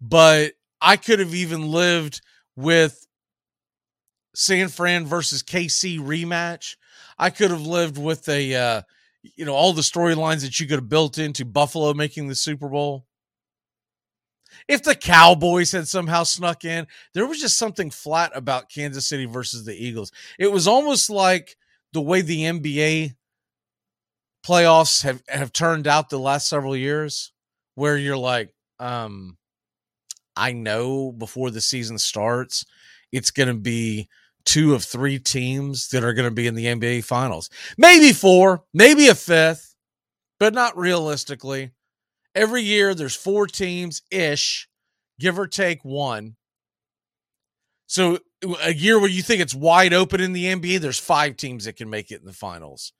But 0.00 0.52
I 0.80 0.96
could 0.96 1.18
have 1.18 1.34
even 1.34 1.70
lived 1.70 2.20
with 2.56 3.06
San 4.34 4.68
Fran 4.68 5.06
versus 5.06 5.42
KC 5.42 5.98
rematch 5.98 6.76
I 7.20 7.28
could 7.28 7.50
have 7.50 7.66
lived 7.66 7.98
with 7.98 8.26
a, 8.30 8.54
uh, 8.54 8.82
you 9.36 9.44
know, 9.44 9.54
all 9.54 9.74
the 9.74 9.82
storylines 9.82 10.40
that 10.40 10.58
you 10.58 10.66
could 10.66 10.78
have 10.78 10.88
built 10.88 11.18
into 11.18 11.44
Buffalo 11.44 11.92
making 11.92 12.28
the 12.28 12.34
Super 12.34 12.66
Bowl. 12.66 13.04
If 14.66 14.82
the 14.82 14.94
Cowboys 14.94 15.70
had 15.70 15.86
somehow 15.86 16.22
snuck 16.22 16.64
in, 16.64 16.86
there 17.12 17.26
was 17.26 17.38
just 17.38 17.58
something 17.58 17.90
flat 17.90 18.32
about 18.34 18.70
Kansas 18.70 19.06
City 19.06 19.26
versus 19.26 19.66
the 19.66 19.74
Eagles. 19.74 20.12
It 20.38 20.50
was 20.50 20.66
almost 20.66 21.10
like 21.10 21.58
the 21.92 22.00
way 22.00 22.22
the 22.22 22.44
NBA 22.44 23.16
playoffs 24.42 25.02
have, 25.02 25.22
have 25.28 25.52
turned 25.52 25.86
out 25.86 26.08
the 26.08 26.18
last 26.18 26.48
several 26.48 26.74
years, 26.74 27.32
where 27.74 27.98
you're 27.98 28.16
like, 28.16 28.54
um, 28.78 29.36
I 30.34 30.52
know 30.52 31.12
before 31.12 31.50
the 31.50 31.60
season 31.60 31.98
starts, 31.98 32.64
it's 33.12 33.30
going 33.30 33.48
to 33.48 33.54
be 33.54 34.08
two 34.50 34.74
of 34.74 34.82
three 34.82 35.20
teams 35.20 35.90
that 35.90 36.02
are 36.02 36.12
going 36.12 36.28
to 36.28 36.34
be 36.34 36.48
in 36.48 36.56
the 36.56 36.66
NBA 36.66 37.04
finals. 37.04 37.48
Maybe 37.78 38.12
four, 38.12 38.64
maybe 38.74 39.06
a 39.06 39.14
fifth, 39.14 39.76
but 40.40 40.52
not 40.52 40.76
realistically. 40.76 41.70
Every 42.34 42.62
year 42.62 42.92
there's 42.92 43.14
four 43.14 43.46
teams 43.46 44.02
ish, 44.10 44.68
give 45.20 45.38
or 45.38 45.46
take 45.46 45.84
one. 45.84 46.34
So 47.86 48.18
a 48.60 48.74
year 48.74 48.98
where 48.98 49.08
you 49.08 49.22
think 49.22 49.40
it's 49.40 49.54
wide 49.54 49.92
open 49.94 50.20
in 50.20 50.32
the 50.32 50.46
NBA, 50.46 50.80
there's 50.80 50.98
five 50.98 51.36
teams 51.36 51.66
that 51.66 51.76
can 51.76 51.88
make 51.88 52.10
it 52.10 52.18
in 52.20 52.26
the 52.26 52.32
finals. 52.32 52.92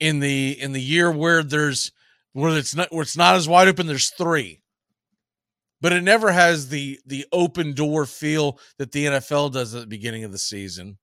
In 0.00 0.20
the 0.20 0.58
in 0.58 0.72
the 0.72 0.80
year 0.80 1.10
where 1.10 1.42
there's 1.42 1.92
where 2.32 2.56
it's 2.56 2.74
not 2.74 2.90
where 2.90 3.02
it's 3.02 3.18
not 3.18 3.34
as 3.34 3.46
wide 3.46 3.68
open, 3.68 3.86
there's 3.86 4.10
three 4.10 4.62
but 5.84 5.92
it 5.92 6.02
never 6.02 6.32
has 6.32 6.70
the 6.70 6.98
the 7.04 7.26
open 7.30 7.74
door 7.74 8.06
feel 8.06 8.58
that 8.78 8.92
the 8.92 9.04
NFL 9.04 9.52
does 9.52 9.74
at 9.74 9.82
the 9.82 9.86
beginning 9.86 10.24
of 10.24 10.32
the 10.32 10.38
season. 10.38 10.96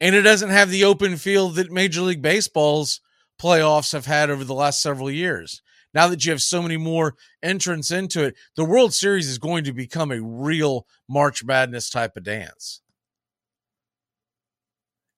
And 0.00 0.16
it 0.16 0.22
doesn't 0.22 0.48
have 0.48 0.70
the 0.70 0.84
open 0.84 1.18
feel 1.18 1.50
that 1.50 1.70
Major 1.70 2.00
League 2.00 2.22
Baseball's 2.22 3.02
playoffs 3.38 3.92
have 3.92 4.06
had 4.06 4.30
over 4.30 4.42
the 4.42 4.54
last 4.54 4.80
several 4.80 5.10
years. 5.10 5.60
Now 5.92 6.08
that 6.08 6.24
you 6.24 6.32
have 6.32 6.40
so 6.40 6.62
many 6.62 6.78
more 6.78 7.16
entrants 7.42 7.90
into 7.90 8.24
it, 8.24 8.36
the 8.56 8.64
World 8.64 8.94
Series 8.94 9.28
is 9.28 9.36
going 9.36 9.64
to 9.64 9.74
become 9.74 10.12
a 10.12 10.22
real 10.22 10.86
March 11.06 11.44
Madness 11.44 11.90
type 11.90 12.16
of 12.16 12.24
dance. 12.24 12.80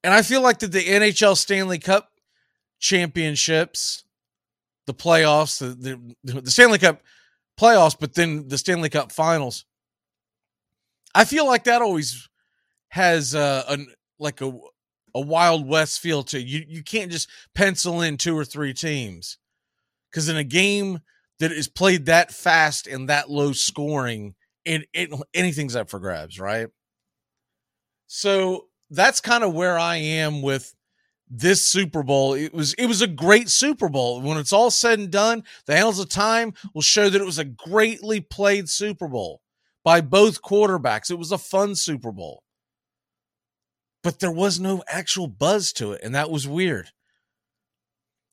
And 0.02 0.12
I 0.12 0.22
feel 0.22 0.40
like 0.40 0.58
that 0.58 0.72
the 0.72 0.82
NHL 0.82 1.36
Stanley 1.36 1.78
Cup 1.78 2.10
championships, 2.80 4.02
the 4.88 4.94
playoffs, 4.94 5.60
the, 5.60 6.00
the, 6.24 6.40
the 6.40 6.50
Stanley 6.50 6.80
Cup 6.80 7.00
playoffs, 7.60 7.96
but 7.98 8.14
then 8.14 8.48
the 8.48 8.58
Stanley 8.58 8.88
Cup 8.88 9.12
Finals. 9.12 9.64
I 11.14 11.24
feel 11.24 11.46
like 11.46 11.64
that 11.64 11.82
always 11.82 12.28
has 12.88 13.34
uh, 13.34 13.64
a 13.68 13.78
like 14.18 14.40
a 14.40 14.52
a 15.14 15.20
Wild 15.20 15.66
West 15.66 16.00
feel 16.00 16.22
to 16.24 16.40
you. 16.40 16.64
You 16.66 16.82
can't 16.82 17.10
just 17.10 17.28
pencil 17.54 18.00
in 18.00 18.16
two 18.16 18.36
or 18.36 18.44
three 18.44 18.72
teams 18.72 19.38
because 20.10 20.28
in 20.28 20.36
a 20.36 20.44
game 20.44 21.00
that 21.40 21.52
is 21.52 21.68
played 21.68 22.06
that 22.06 22.30
fast 22.32 22.86
and 22.86 23.08
that 23.08 23.30
low 23.30 23.52
scoring, 23.52 24.34
and 24.64 24.86
anything's 25.34 25.74
up 25.74 25.90
for 25.90 25.98
grabs, 25.98 26.38
right? 26.38 26.68
So 28.06 28.66
that's 28.90 29.20
kind 29.20 29.44
of 29.44 29.54
where 29.54 29.78
I 29.78 29.96
am 29.96 30.42
with 30.42 30.74
this 31.30 31.64
Super 31.64 32.02
Bowl. 32.02 32.34
It 32.34 32.52
was 32.52 32.74
it 32.74 32.86
was 32.86 33.00
a 33.00 33.06
great 33.06 33.48
Super 33.48 33.88
Bowl. 33.88 34.20
When 34.20 34.36
it's 34.36 34.52
all 34.52 34.70
said 34.70 34.98
and 34.98 35.10
done, 35.10 35.44
the 35.66 35.76
annals 35.76 36.00
of 36.00 36.08
time 36.08 36.52
will 36.74 36.82
show 36.82 37.08
that 37.08 37.20
it 37.20 37.26
was 37.26 37.38
a 37.38 37.44
greatly 37.44 38.20
played 38.20 38.68
Super 38.68 39.06
Bowl 39.06 39.40
by 39.84 40.00
both 40.00 40.42
quarterbacks. 40.42 41.10
It 41.10 41.18
was 41.18 41.32
a 41.32 41.38
fun 41.38 41.76
Super 41.76 42.10
Bowl. 42.10 42.42
But 44.02 44.18
there 44.18 44.32
was 44.32 44.58
no 44.58 44.82
actual 44.88 45.28
buzz 45.28 45.72
to 45.74 45.92
it, 45.92 46.00
and 46.02 46.14
that 46.14 46.30
was 46.30 46.48
weird. 46.48 46.88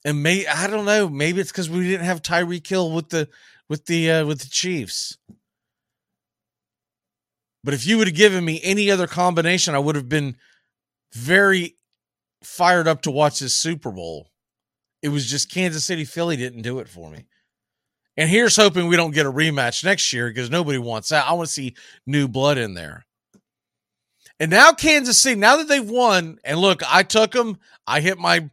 And 0.04 0.24
may 0.24 0.48
I 0.48 0.68
don't 0.68 0.86
know, 0.86 1.08
maybe 1.08 1.40
it's 1.40 1.52
because 1.52 1.70
we 1.70 1.88
didn't 1.88 2.06
have 2.06 2.22
Tyreek 2.22 2.66
Hill 2.66 2.92
with 2.92 3.10
the 3.10 3.30
with 3.70 3.86
the 3.86 4.10
uh, 4.10 4.26
with 4.26 4.40
the 4.40 4.50
Chiefs. 4.50 5.18
But 7.64 7.74
if 7.74 7.86
you 7.86 7.98
would 7.98 8.08
have 8.08 8.16
given 8.16 8.46
me 8.46 8.62
any 8.64 8.90
other 8.90 9.08
combination, 9.08 9.76
I 9.76 9.80
would 9.80 9.96
have 9.96 10.08
been 10.08 10.38
very 11.14 11.76
fired 12.44 12.88
up 12.88 13.02
to 13.04 13.12
watch 13.12 13.40
this 13.40 13.56
Super 13.56 13.92
Bowl. 13.92 14.30
It 15.02 15.10
was 15.10 15.30
just 15.30 15.52
Kansas 15.52 15.86
City 15.86 16.06
Philly 16.06 16.38
didn't 16.38 16.64
do 16.64 16.80
it 16.80 16.90
for 16.90 17.10
me. 17.10 17.26
And 18.18 18.30
here's 18.30 18.56
hoping 18.56 18.88
we 18.88 18.96
don't 18.96 19.14
get 19.14 19.28
a 19.28 19.32
rematch 19.32 19.84
next 19.84 20.12
year 20.12 20.28
because 20.28 20.50
nobody 20.50 20.80
wants 20.80 21.10
that. 21.10 21.28
I 21.28 21.34
want 21.34 21.48
to 21.48 21.54
see 21.54 21.76
new 22.08 22.28
blood 22.28 22.58
in 22.58 22.74
there. 22.74 23.06
And 24.40 24.52
now 24.52 24.72
Kansas 24.72 25.20
City, 25.20 25.40
now 25.40 25.58
that 25.58 25.68
they've 25.68 25.90
won, 25.90 26.40
and 26.44 26.60
look, 26.60 26.82
I 26.92 27.04
took 27.04 27.32
them. 27.32 27.58
I 27.86 28.02
hit 28.02 28.18
my 28.18 28.50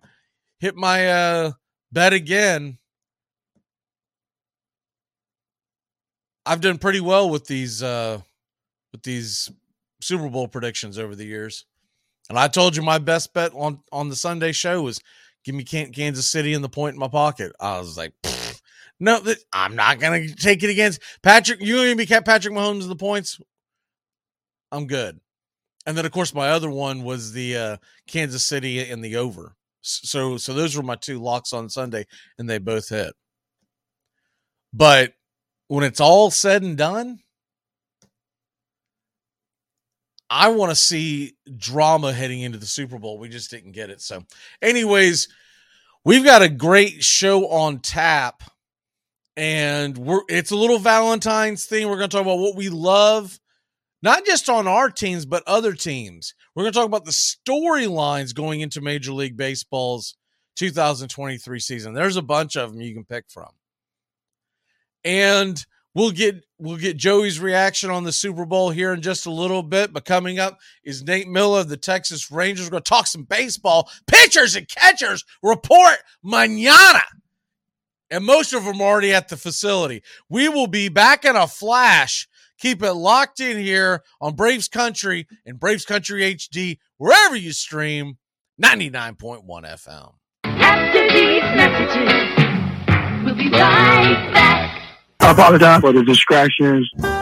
hit 0.59 0.77
my 0.77 1.09
uh 1.09 1.53
bet 1.93 2.13
again. 2.13 2.79
I've 6.47 6.61
done 6.61 6.79
pretty 6.79 7.01
well 7.01 7.31
with 7.31 7.47
these 7.47 7.83
uh 7.83 8.21
with 8.93 9.03
these 9.03 9.51
Super 10.01 10.29
Bowl 10.29 10.49
predictions 10.49 10.99
over 10.99 11.15
the 11.15 11.27
years. 11.27 11.65
And 12.29 12.39
I 12.39 12.49
told 12.49 12.77
you 12.77 12.83
my 12.83 12.99
best 12.99 13.33
bet 13.35 13.53
on 13.55 13.81
on 13.93 14.09
the 14.09 14.17
Sunday 14.17 14.53
show 14.53 14.83
was 14.83 15.01
give 15.45 15.55
me 15.55 15.65
Kansas 15.65 16.29
City 16.29 16.55
in 16.55 16.63
the 16.63 16.69
point 16.69 16.95
in 16.95 17.01
my 17.01 17.09
pocket. 17.09 17.53
I 17.61 17.79
was 17.79 17.97
like, 17.97 18.13
no, 18.99 19.21
I'm 19.53 19.77
not 19.77 20.01
gonna 20.01 20.29
take 20.35 20.63
it 20.63 20.71
against 20.71 21.01
Patrick. 21.23 21.61
You 21.61 21.77
gonna 21.77 21.97
be 21.97 22.07
Patrick 22.07 22.55
Mahomes 22.55 22.83
in 22.83 22.89
the 22.89 22.97
points? 22.97 23.39
I'm 24.73 24.87
good. 24.87 25.21
And 25.87 25.97
then 25.97 26.07
of 26.07 26.13
course 26.13 26.35
my 26.35 26.51
other 26.51 26.71
one 26.71 27.03
was 27.03 27.33
the 27.33 27.57
uh, 27.57 27.77
Kansas 28.07 28.45
City 28.45 28.79
and 28.81 29.05
the 29.05 29.17
over. 29.17 29.55
So 29.83 30.39
so 30.39 30.55
those 30.55 30.77
were 30.77 30.83
my 30.83 30.97
two 30.97 31.21
locks 31.21 31.53
on 31.53 31.69
Sunday, 31.69 32.07
and 32.39 32.49
they 32.49 32.59
both 32.59 32.89
hit. 32.89 33.13
But 34.73 35.13
when 35.69 35.85
it's 35.85 36.01
all 36.01 36.31
said 36.31 36.63
and 36.63 36.77
done, 36.77 37.21
I 40.37 40.49
want 40.49 40.73
to 40.73 40.77
see 40.77 41.37
drama 41.57 42.13
heading 42.13 42.41
into 42.41 42.59
the 42.59 42.67
Super 42.67 42.99
Bowl. 42.99 43.21
We 43.21 43.29
just 43.29 43.53
didn't 43.53 43.71
get 43.71 43.89
it. 43.89 44.01
So, 44.01 44.25
anyways, 44.61 45.29
we've 46.05 46.25
got 46.25 46.43
a 46.43 46.49
great 46.49 47.05
show 47.05 47.47
on 47.51 47.79
tap, 47.79 48.43
and 49.37 49.97
we're 49.97 50.23
it's 50.29 50.51
a 50.51 50.57
little 50.57 50.81
Valentine's 50.81 51.67
thing. 51.67 51.87
We're 51.87 51.99
going 51.99 52.11
to 52.11 52.17
talk 52.17 52.27
about 52.27 52.41
what 52.41 52.57
we 52.57 52.69
love, 52.69 53.39
not 54.03 54.27
just 54.27 54.49
on 54.49 54.67
our 54.67 54.91
teams, 54.91 55.25
but 55.25 55.45
other 55.47 55.73
teams. 55.73 56.35
We're 56.57 56.65
going 56.65 56.73
to 56.73 56.79
talk 56.81 56.89
about 56.89 57.05
the 57.05 57.13
storylines 57.13 58.35
going 58.35 58.61
into 58.61 58.81
Major 58.81 59.13
League 59.13 59.37
Baseball's 59.37 60.17
2023 60.57 61.61
season. 61.61 61.95
There's 61.95 62.17
a 62.17 62.23
bunch 62.23 62.57
of 62.57 62.73
them 62.73 62.81
you 62.81 62.93
can 62.93 63.05
pick 63.05 63.27
from. 63.29 63.51
And 65.05 65.65
We'll 65.95 66.11
get 66.11 66.45
we'll 66.65 66.79
get 66.79 66.97
Joey's 66.97 67.39
reaction 67.39 67.91
on 67.91 68.05
the 68.05 68.13
Super 68.13 68.47
Bowl 68.47 68.71
here 68.71 68.93
in 68.93 69.03
just 69.03 69.27
a 69.27 69.31
little 69.31 69.63
bit. 69.63 69.93
But 69.93 70.05
coming 70.05 70.39
up 70.39 70.59
is 70.83 71.03
Nate 71.03 71.29
Miller 71.29 71.61
of 71.61 71.69
the 71.69 71.77
Texas 71.77 72.31
Rangers. 72.31 72.67
We're 72.67 72.73
going 72.73 72.83
to 72.83 72.89
talk 72.89 73.07
some 73.07 73.25
baseball. 73.25 73.91
Pitchers 74.07 74.57
and 74.57 74.69
catchers 74.69 75.25
report 75.43 75.97
manana. 76.23 77.03
And 78.11 78.25
most 78.25 78.53
of 78.53 78.65
them 78.65 78.81
are 78.81 78.85
already 78.85 79.13
at 79.13 79.29
the 79.29 79.37
facility. 79.37 80.03
We 80.29 80.49
will 80.49 80.67
be 80.67 80.89
back 80.89 81.25
in 81.25 81.37
a 81.37 81.47
flash. 81.47 82.29
Keep 82.59 82.83
it 82.83 82.93
locked 82.95 83.41
in 83.41 83.59
here 83.59 84.03
on 84.21 84.35
Braves 84.35 84.69
Country 84.69 85.27
and 85.45 85.59
Braves 85.59 85.85
Country 85.85 86.23
HD, 86.35 86.79
wherever 86.97 87.37
you 87.37 87.53
stream 87.53 88.19
99.1 88.63 89.45
FM. 89.45 90.15
After 90.45 91.09
these 91.09 91.43
messages, 91.57 92.05
we'll 93.25 93.35
be 93.35 93.51
right 93.51 94.31
back. 94.33 94.74
I 95.25 95.31
apologize 95.31 95.81
for 95.81 95.91
the 95.91 96.03
distractions. 96.05 96.91
The 96.99 97.15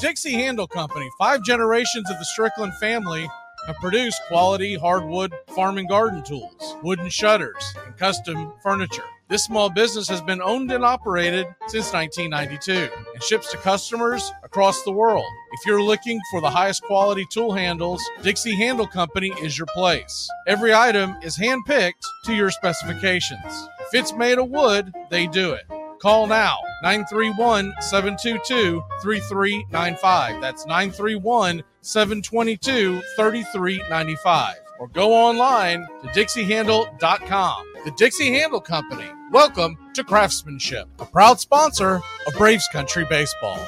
Dixie 0.00 0.32
Handle 0.32 0.66
Company, 0.66 1.10
five 1.18 1.42
generations 1.44 2.08
of 2.10 2.18
the 2.18 2.24
Strickland 2.24 2.74
family 2.76 3.28
have 3.66 3.76
produced 3.76 4.20
quality 4.28 4.76
hardwood 4.76 5.32
farm 5.48 5.78
and 5.78 5.88
garden 5.88 6.22
tools, 6.22 6.76
wooden 6.82 7.08
shutters, 7.08 7.74
and 7.86 7.96
custom 7.96 8.52
furniture. 8.62 9.04
This 9.28 9.44
small 9.44 9.70
business 9.70 10.08
has 10.10 10.20
been 10.20 10.42
owned 10.42 10.70
and 10.72 10.84
operated 10.84 11.46
since 11.66 11.92
1992 11.92 12.90
and 13.14 13.22
ships 13.22 13.50
to 13.50 13.56
customers 13.56 14.30
across 14.44 14.82
the 14.82 14.92
world. 14.92 15.24
If 15.52 15.64
you're 15.64 15.82
looking 15.82 16.20
for 16.30 16.42
the 16.42 16.50
highest 16.50 16.82
quality 16.82 17.24
tool 17.30 17.52
handles, 17.54 18.02
Dixie 18.22 18.56
Handle 18.56 18.86
Company 18.86 19.32
is 19.40 19.56
your 19.56 19.68
place. 19.74 20.28
Every 20.46 20.74
item 20.74 21.16
is 21.22 21.38
handpicked 21.38 22.04
to 22.24 22.34
your 22.34 22.50
specifications. 22.50 23.68
If 23.80 23.94
it's 23.94 24.12
made 24.12 24.38
of 24.38 24.50
wood, 24.50 24.92
they 25.08 25.26
do 25.26 25.52
it. 25.52 25.64
Call 25.98 26.26
now 26.26 26.58
931 26.82 27.72
722 27.80 28.82
3395. 29.02 30.42
That's 30.42 30.66
931 30.66 31.62
722 31.82 33.02
3395. 33.16 34.56
Or 34.78 34.88
go 34.88 35.12
online 35.12 35.86
to 36.02 36.08
dixiehandle.com. 36.08 37.72
The 37.84 37.90
Dixie 37.92 38.32
Handle 38.32 38.60
Company. 38.60 39.10
Welcome 39.32 39.76
to 39.94 40.04
Craftsmanship, 40.04 40.86
a 41.00 41.04
proud 41.04 41.40
sponsor 41.40 42.00
of 42.26 42.34
Braves 42.38 42.68
Country 42.72 43.04
Baseball. 43.10 43.58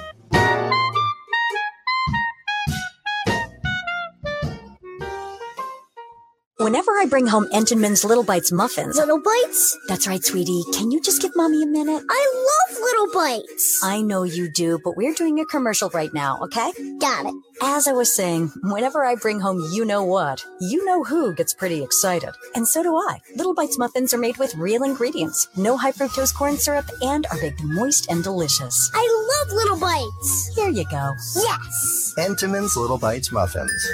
Whenever 6.59 6.93
I 6.93 7.07
bring 7.11 7.27
home 7.27 7.47
Entenmann's 7.53 8.05
Little 8.05 8.23
Bites 8.23 8.53
muffins. 8.53 8.97
Little 8.97 9.21
Bites? 9.21 9.77
That's 9.89 10.07
right, 10.07 10.25
sweetie. 10.25 10.63
Can 10.73 10.91
you 10.93 11.03
just 11.03 11.21
give 11.21 11.33
mommy 11.35 11.63
a 11.63 11.67
minute? 11.67 12.03
I 12.09 12.47
love 12.71 12.79
Little 12.81 13.13
Bites. 13.13 13.81
I 13.83 14.01
know 14.01 14.23
you 14.23 14.49
do, 14.51 14.79
but 14.85 14.97
we're 14.97 15.13
doing 15.13 15.41
a 15.41 15.45
commercial 15.45 15.91
right 15.91 16.15
now, 16.15 16.39
okay? 16.43 16.73
Got 17.01 17.27
it. 17.27 17.35
As 17.63 17.89
I 17.89 17.93
was 17.93 18.15
saying, 18.15 18.53
whenever 18.63 19.05
I 19.05 19.15
bring 19.15 19.41
home 19.41 19.63
you 19.73 19.85
know 19.85 20.03
what, 20.03 20.45
you 20.61 20.85
know 20.85 21.05
who 21.05 21.35
gets 21.35 21.55
pretty 21.55 21.83
excited. 21.83 22.31
And 22.55 22.67
so 22.67 22.83
do 22.83 22.95
I. 22.97 23.21
Little 23.37 23.55
Bites 23.55 23.79
muffins 23.79 24.13
are 24.13 24.19
made 24.19 24.37
with 24.39 24.55
real 24.57 24.83
ingredients, 24.83 25.49
no 25.57 25.77
high 25.77 25.93
fructose 25.93 26.35
corn 26.35 26.57
syrup, 26.57 26.87
and 27.03 27.27
are 27.27 27.41
baked 27.41 27.63
moist 27.63 28.11
and 28.11 28.23
delicious. 28.23 28.91
I 28.95 29.45
love 29.47 29.57
Little 29.57 29.79
Bites. 29.79 30.55
Here 30.55 30.71
you 30.71 30.85
go. 30.91 31.13
Yes. 31.37 32.15
Entenmann's 32.19 32.77
Little 32.77 32.99
Bites 32.99 33.33
muffins 33.33 33.89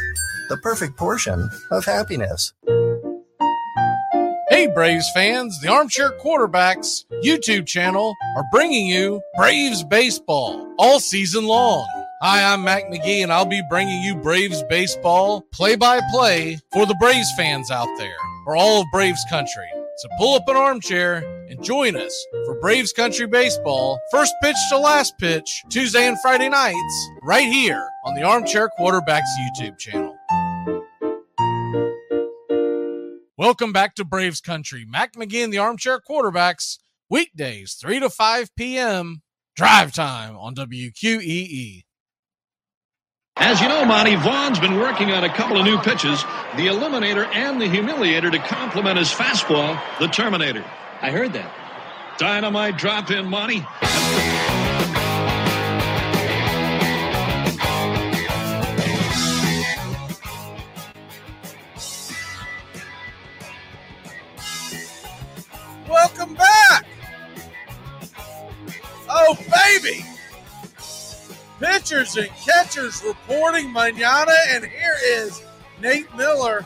the 0.51 0.59
perfect 0.59 0.97
portion 0.97 1.49
of 1.71 1.85
happiness. 1.85 2.53
Hey, 4.51 4.67
Braves 4.67 5.09
fans, 5.15 5.59
the 5.61 5.69
Armchair 5.69 6.11
Quarterbacks 6.19 7.05
YouTube 7.25 7.67
channel 7.67 8.17
are 8.37 8.45
bringing 8.51 8.89
you 8.89 9.23
Braves 9.37 9.85
Baseball 9.85 10.75
all 10.77 10.99
season 10.99 11.47
long. 11.47 12.00
Hi, 12.23 12.53
I'm 12.53 12.63
Mac 12.65 12.91
McGee, 12.91 13.23
and 13.23 13.33
I'll 13.33 13.47
be 13.47 13.63
bringing 13.71 14.03
you 14.03 14.15
Braves 14.15 14.63
Baseball 14.65 15.41
play 15.55 15.75
by 15.75 16.01
play 16.13 16.61
for 16.71 16.85
the 16.85 16.95
Braves 17.01 17.33
fans 17.35 17.71
out 17.71 17.89
there, 17.97 18.19
for 18.45 18.55
all 18.55 18.83
of 18.83 18.87
Braves 18.93 19.25
country. 19.31 19.67
So 19.97 20.09
pull 20.19 20.35
up 20.35 20.47
an 20.47 20.55
armchair 20.55 21.25
and 21.49 21.65
join 21.65 21.97
us 21.97 22.27
for 22.45 22.61
Braves 22.61 22.93
Country 22.93 23.27
Baseball, 23.27 23.99
first 24.11 24.35
pitch 24.43 24.57
to 24.69 24.77
last 24.77 25.17
pitch, 25.17 25.63
Tuesday 25.71 26.07
and 26.07 26.21
Friday 26.21 26.51
nights, 26.51 27.09
right 27.23 27.49
here 27.49 27.89
on 28.05 28.15
the 28.15 28.23
Armchair 28.23 28.69
Quarterbacks 28.79 29.23
YouTube 29.41 29.79
channel. 29.79 30.15
Welcome 33.39 33.73
back 33.73 33.95
to 33.95 34.05
Braves 34.05 34.43
Country. 34.43 34.85
Mac 34.87 35.15
McGee 35.15 35.43
and 35.43 35.51
the 35.55 35.57
Armchair 35.57 35.99
Quarterbacks, 36.07 36.81
weekdays, 37.09 37.79
3 37.81 37.99
to 38.01 38.11
5 38.11 38.55
p.m. 38.57 39.23
Drive 39.57 39.95
time 39.95 40.37
on 40.37 40.55
WQEE. 40.55 41.85
As 43.43 43.59
you 43.63 43.69
know, 43.69 43.87
Monty, 43.87 44.17
Vaughn's 44.17 44.59
been 44.61 44.77
working 44.77 45.13
on 45.13 45.25
a 45.25 45.29
couple 45.35 45.57
of 45.59 45.65
new 45.65 45.79
pitches, 45.79 46.23
the 46.57 46.67
Eliminator 46.67 47.27
and 47.35 47.59
the 47.59 47.65
Humiliator 47.65 48.31
to 48.31 48.39
complement 48.39 48.99
his 48.99 49.09
fastball, 49.09 49.81
the 49.99 50.09
Terminator. 50.09 50.63
I 51.01 51.11
heard 51.11 51.33
that. 51.33 51.51
Dynamite 52.19 52.77
drop 52.77 53.11
in, 53.11 53.27
Monty. 53.27 53.65
Welcome 65.89 66.35
back. 66.35 66.87
Oh, 69.09 69.35
baby 69.81 70.05
pitchers 71.61 72.17
and 72.17 72.29
catchers 72.31 73.05
reporting 73.05 73.73
manana, 73.73 74.33
and 74.49 74.65
here 74.65 74.97
is 75.05 75.43
Nate 75.81 76.13
Miller 76.17 76.65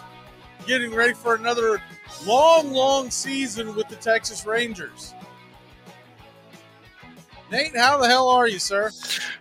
getting 0.66 0.94
ready 0.94 1.12
for 1.12 1.34
another 1.34 1.82
long, 2.24 2.72
long 2.72 3.10
season 3.10 3.74
with 3.74 3.88
the 3.88 3.96
Texas 3.96 4.46
Rangers. 4.46 5.12
Nate, 7.50 7.76
how 7.76 7.98
the 7.98 8.08
hell 8.08 8.28
are 8.28 8.48
you, 8.48 8.58
sir? 8.58 8.90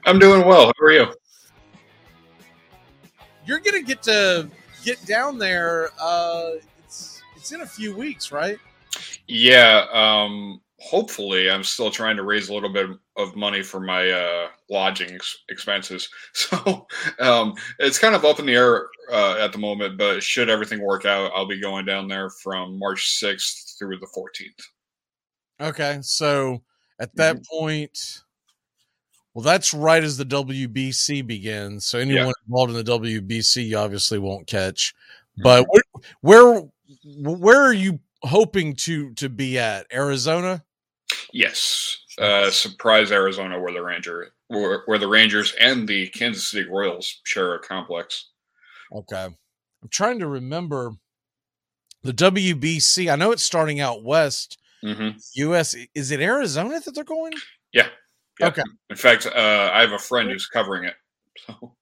I'm 0.05 0.19
doing 0.19 0.45
well. 0.45 0.65
How 0.65 0.85
are 0.85 0.91
you? 0.91 1.13
You're 3.45 3.59
gonna 3.59 3.81
get 3.81 4.01
to 4.03 4.49
get 4.83 5.05
down 5.05 5.37
there. 5.37 5.89
Uh, 6.01 6.51
it's 6.83 7.21
it's 7.35 7.51
in 7.51 7.61
a 7.61 7.65
few 7.65 7.95
weeks, 7.95 8.31
right? 8.31 8.57
Yeah. 9.27 9.85
Um, 9.91 10.61
hopefully, 10.83 11.49
I'm 11.49 11.63
still 11.63 11.89
trying 11.89 12.17
to 12.17 12.23
raise 12.23 12.49
a 12.49 12.53
little 12.53 12.71
bit 12.71 12.89
of 13.15 13.35
money 13.35 13.63
for 13.63 13.79
my 13.79 14.09
uh, 14.11 14.47
lodging 14.69 15.13
ex- 15.15 15.37
expenses. 15.49 16.09
So 16.33 16.87
um, 17.19 17.53
it's 17.79 17.97
kind 17.99 18.15
of 18.15 18.25
up 18.25 18.39
in 18.39 18.45
the 18.45 18.53
air 18.55 18.87
uh, 19.11 19.37
at 19.39 19.51
the 19.53 19.57
moment. 19.57 19.97
But 19.97 20.21
should 20.21 20.49
everything 20.49 20.81
work 20.81 21.05
out, 21.05 21.31
I'll 21.33 21.47
be 21.47 21.59
going 21.61 21.85
down 21.85 22.07
there 22.07 22.29
from 22.29 22.77
March 22.77 23.19
6th 23.23 23.77
through 23.77 23.99
the 23.99 24.07
14th. 24.15 25.69
Okay, 25.69 25.99
so 26.01 26.61
at 26.99 27.15
that 27.15 27.45
point, 27.45 28.21
well, 29.33 29.43
that's 29.43 29.73
right 29.73 30.03
as 30.03 30.17
the 30.17 30.25
WBC 30.25 31.25
begins. 31.25 31.85
So 31.85 31.99
anyone 31.99 32.25
Yeah. 32.27 32.31
involved 32.47 32.71
in 32.71 32.77
the 32.77 32.83
WBC, 32.83 33.67
you 33.67 33.77
obviously 33.77 34.19
won't 34.19 34.47
catch. 34.47 34.93
But 35.37 35.65
where, 35.69 35.83
where 36.21 36.63
where 37.15 37.61
are 37.61 37.73
you 37.73 37.99
hoping 38.23 38.75
to 38.75 39.11
to 39.13 39.29
be 39.29 39.57
at? 39.57 39.87
Arizona? 39.93 40.63
Yes. 41.31 41.97
Uh, 42.19 42.51
Surprise 42.51 43.11
Arizona, 43.11 43.59
where 43.59 43.73
the 43.73 43.81
Ranger, 43.81 44.33
where, 44.47 44.83
where 44.85 44.99
the 44.99 45.07
Rangers 45.07 45.53
and 45.59 45.87
the 45.87 46.07
Kansas 46.09 46.47
City 46.47 46.69
Royals 46.69 47.21
share 47.23 47.55
a 47.55 47.59
complex. 47.59 48.29
Okay. 48.91 49.23
I'm 49.25 49.89
trying 49.89 50.19
to 50.19 50.27
remember 50.27 50.91
the 52.03 52.13
WBC. 52.13 53.11
I 53.11 53.15
know 53.15 53.31
it's 53.31 53.43
starting 53.43 53.79
out 53.79 54.03
west. 54.03 54.57
Mm-hmm. 54.83 55.17
US 55.35 55.75
is 55.95 56.11
it 56.11 56.19
Arizona 56.19 56.79
that 56.79 56.93
they're 56.93 57.03
going? 57.03 57.33
Yeah. 57.71 57.87
yeah. 58.39 58.47
Okay. 58.47 58.63
In 58.89 58.95
fact, 58.95 59.25
uh, 59.25 59.71
I 59.73 59.81
have 59.81 59.93
a 59.93 59.97
friend 59.99 60.29
who's 60.29 60.47
covering 60.47 60.85
it. 60.85 60.95
So, 61.47 61.75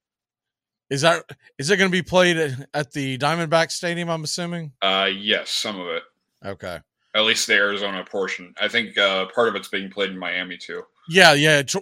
Is 0.90 1.02
that 1.02 1.24
is 1.58 1.70
it 1.70 1.78
going 1.78 1.90
to 1.90 1.98
be 1.98 2.02
played 2.02 2.38
at, 2.38 2.70
at 2.74 2.92
the 2.92 3.18
Diamondback 3.18 3.70
Stadium? 3.72 4.10
I'm 4.10 4.24
assuming. 4.24 4.72
uh, 4.82 5.10
yes, 5.14 5.50
some 5.50 5.80
of 5.80 5.88
it. 5.88 6.04
Okay. 6.46 6.80
At 7.14 7.24
least 7.24 7.48
the 7.48 7.56
Arizona 7.56 8.06
portion. 8.10 8.54
I 8.60 8.68
think 8.68 8.98
uh, 8.98 9.28
part 9.36 9.50
of 9.50 9.56
it's 9.56 9.68
being 9.68 9.90
played 9.90 10.12
in 10.12 10.18
Miami 10.18 10.58
too. 10.58 10.84
Yeah, 11.10 11.34
yeah. 11.34 11.62
T- 11.62 11.80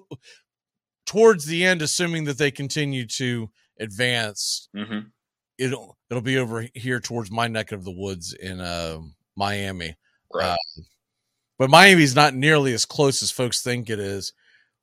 towards 1.05 1.45
the 1.45 1.65
end, 1.65 1.81
assuming 1.81 2.23
that 2.25 2.37
they 2.37 2.51
continue 2.51 3.05
to 3.07 3.49
advance, 3.79 4.69
Mm-hmm. 4.75 4.99
it'll 5.57 5.97
it'll 6.09 6.21
be 6.23 6.37
over 6.37 6.65
here 6.73 6.99
towards 6.99 7.29
my 7.29 7.47
neck 7.47 7.71
of 7.71 7.83
the 7.83 7.91
woods 7.91 8.33
in 8.33 8.59
uh, 8.59 8.99
Miami. 9.35 9.95
Right. 10.33 10.51
Uh, 10.51 10.81
but 11.59 11.69
Miami's 11.69 12.15
not 12.15 12.33
nearly 12.33 12.73
as 12.73 12.85
close 12.85 13.21
as 13.21 13.31
folks 13.31 13.61
think 13.61 13.89
it 13.89 13.99
is. 13.99 14.33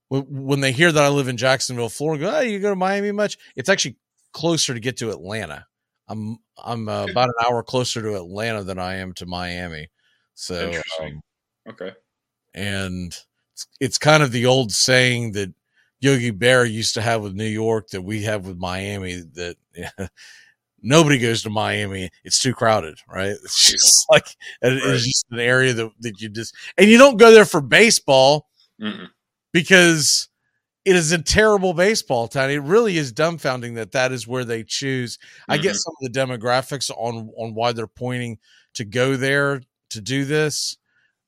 When, 0.09 0.61
they 0.61 0.71
hear 0.71 0.93
that 0.93 1.03
I 1.03 1.09
live 1.09 1.27
in 1.27 1.37
Jacksonville, 1.37 1.89
Florida, 1.89 2.25
go, 2.25 2.37
oh, 2.37 2.41
you 2.41 2.61
go 2.61 2.71
to 2.71 2.77
Miami 2.77 3.11
much? 3.11 3.39
It's 3.57 3.69
actually 3.69 3.97
closer 4.33 4.73
to 4.73 4.79
get 4.79 4.97
to 4.99 5.11
Atlanta. 5.11 5.67
I'm 6.07 6.39
I'm 6.65 6.89
uh, 6.89 7.07
about 7.11 7.31
an 7.31 7.35
hour 7.45 7.65
closer 7.65 8.01
to 8.03 8.15
Atlanta 8.15 8.63
than 8.63 8.79
I 8.79 8.97
am 8.97 9.13
to 9.15 9.27
Miami. 9.27 9.89
So 10.37 10.71
um, 11.01 11.21
Okay. 11.69 11.93
and 12.55 13.09
it's, 13.55 13.67
it's 13.81 13.99
kind 13.99 14.23
of 14.23 14.33
the 14.33 14.47
old 14.47 14.73
saying 14.73 15.33
that 15.33 15.53
Yogi 16.01 16.31
Bear 16.31 16.65
used 16.65 16.95
to 16.95 17.03
have 17.03 17.23
with 17.23 17.35
New 17.35 17.45
York 17.47 17.89
that 17.89 18.03
we 18.03 18.23
have 18.25 18.47
with 18.47 18.59
Miami 18.59 19.23
that 19.35 19.57
nobody 20.83 21.19
goes 21.19 21.43
to 21.43 21.51
Miami. 21.51 22.11
It's 22.25 22.39
too 22.39 22.55
crowded, 22.55 22.99
right? 23.09 23.35
It's 23.45 23.71
just 23.73 24.07
like 24.11 24.27
Right. 24.63 24.73
it's 24.83 25.05
just 25.05 25.27
an 25.31 25.41
area 25.41 25.73
that, 25.73 25.91
that 26.01 26.21
you 26.21 26.29
just 26.29 26.55
and 26.79 26.89
you 26.89 26.99
don't 26.99 27.17
go 27.19 27.31
there 27.33 27.47
for 27.47 27.61
baseball 27.61 28.49
Mm-mm. 28.81 29.09
because 29.53 30.29
it 30.85 30.97
is 30.97 31.13
a 31.13 31.23
terrible 31.23 31.75
baseball 31.75 32.29
town. 32.29 32.51
It 32.51 32.63
really 32.63 32.97
is 32.99 33.13
dumbfounding 33.13 33.75
that 33.77 33.93
that 33.93 34.13
is 34.13 34.27
where 34.27 34.45
they 34.45 34.65
choose. 34.65 35.19
I 35.49 35.59
get 35.59 35.75
Mhm. 35.75 35.79
some 35.79 35.95
of 36.03 36.13
the 36.13 36.19
demographics 36.21 36.91
on 36.91 37.31
on 37.39 37.55
why 37.55 37.73
they're 37.73 37.87
pointing 37.89 38.39
to 38.75 38.85
go 38.85 39.17
there 39.17 39.63
to 39.91 40.01
do 40.01 40.25
this, 40.25 40.77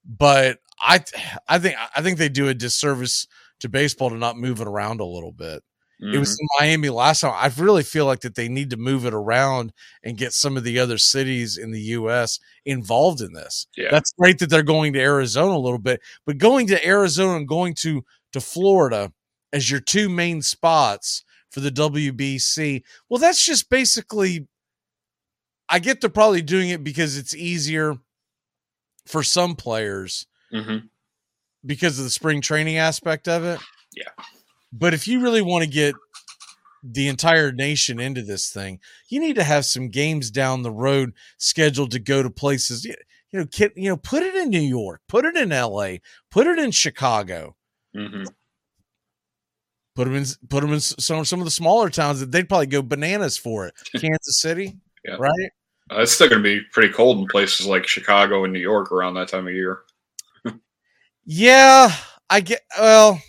but 0.04 0.58
I 0.80 1.04
I 1.48 1.58
think 1.58 1.76
I 1.96 2.02
think 2.02 2.18
they 2.18 2.28
do 2.28 2.48
a 2.48 2.54
disservice 2.54 3.26
to 3.60 3.68
baseball 3.68 4.10
to 4.10 4.16
not 4.16 4.36
move 4.38 4.60
it 4.60 4.68
around 4.68 5.00
a 5.00 5.04
little 5.04 5.32
bit. 5.32 5.62
It 6.00 6.18
was 6.18 6.38
in 6.38 6.46
Miami 6.60 6.90
last 6.90 7.22
time. 7.22 7.32
I 7.34 7.50
really 7.60 7.82
feel 7.82 8.06
like 8.06 8.20
that 8.20 8.36
they 8.36 8.48
need 8.48 8.70
to 8.70 8.76
move 8.76 9.04
it 9.04 9.12
around 9.12 9.72
and 10.04 10.16
get 10.16 10.32
some 10.32 10.56
of 10.56 10.62
the 10.62 10.78
other 10.78 10.96
cities 10.96 11.58
in 11.58 11.72
the 11.72 11.80
U.S. 11.80 12.38
involved 12.64 13.20
in 13.20 13.32
this. 13.32 13.66
Yeah. 13.76 13.88
That's 13.90 14.12
great 14.12 14.38
that 14.38 14.48
they're 14.48 14.62
going 14.62 14.92
to 14.92 15.00
Arizona 15.00 15.56
a 15.56 15.58
little 15.58 15.80
bit, 15.80 16.00
but 16.24 16.38
going 16.38 16.68
to 16.68 16.86
Arizona 16.86 17.38
and 17.38 17.48
going 17.48 17.74
to 17.80 18.04
to 18.32 18.40
Florida 18.40 19.12
as 19.52 19.70
your 19.70 19.80
two 19.80 20.08
main 20.08 20.40
spots 20.40 21.24
for 21.50 21.58
the 21.60 21.70
WBC, 21.70 22.82
well, 23.08 23.18
that's 23.18 23.44
just 23.44 23.68
basically. 23.68 24.46
I 25.68 25.80
get 25.80 26.00
they're 26.00 26.08
probably 26.08 26.42
doing 26.42 26.70
it 26.70 26.82
because 26.82 27.18
it's 27.18 27.34
easier 27.34 27.96
for 29.08 29.22
some 29.22 29.56
players 29.56 30.26
Mhm. 30.52 30.88
because 31.64 31.98
of 31.98 32.04
the 32.04 32.10
spring 32.10 32.40
training 32.40 32.76
aspect 32.76 33.28
of 33.28 33.44
it. 33.44 33.60
Yeah. 33.94 34.10
But 34.72 34.94
if 34.94 35.08
you 35.08 35.20
really 35.20 35.42
want 35.42 35.64
to 35.64 35.70
get 35.70 35.94
the 36.82 37.08
entire 37.08 37.50
nation 37.52 37.98
into 37.98 38.22
this 38.22 38.50
thing, 38.50 38.80
you 39.08 39.18
need 39.20 39.34
to 39.36 39.42
have 39.44 39.64
some 39.66 39.88
games 39.88 40.30
down 40.30 40.62
the 40.62 40.70
road 40.70 41.12
scheduled 41.38 41.90
to 41.92 41.98
go 41.98 42.22
to 42.22 42.30
places. 42.30 42.84
You 42.84 42.94
know, 43.32 43.46
kid, 43.46 43.72
you 43.76 43.88
know, 43.90 43.96
put 43.96 44.22
it 44.22 44.34
in 44.34 44.48
New 44.50 44.60
York, 44.60 45.00
put 45.08 45.24
it 45.24 45.36
in 45.36 45.52
L.A., 45.52 46.00
put 46.30 46.46
it 46.46 46.58
in 46.58 46.70
Chicago, 46.70 47.56
Mhm. 47.96 48.26
put 49.96 50.04
them 50.04 50.14
in, 50.14 50.24
put 50.48 50.60
them 50.60 50.72
in 50.72 50.80
some 50.80 51.24
some 51.24 51.40
of 51.40 51.44
the 51.44 51.50
smaller 51.50 51.90
towns 51.90 52.20
that 52.20 52.30
they'd 52.30 52.48
probably 52.48 52.66
go 52.66 52.82
bananas 52.82 53.36
for 53.36 53.66
it. 53.66 53.74
Kansas 54.00 54.40
City, 54.40 54.78
Yeah. 55.04 55.16
right? 55.18 55.50
Uh, 55.90 56.02
it's 56.02 56.12
still 56.12 56.28
going 56.28 56.42
to 56.42 56.60
be 56.60 56.60
pretty 56.72 56.92
cold 56.92 57.18
in 57.18 57.26
places 57.26 57.66
like 57.66 57.86
Chicago 57.86 58.44
and 58.44 58.52
New 58.52 58.58
York 58.60 58.92
around 58.92 59.14
that 59.14 59.28
time 59.28 59.46
of 59.46 59.54
year. 59.54 59.80
Yeah, 61.24 61.90
I 62.30 62.40
get. 62.40 62.62
Well, 62.78 63.20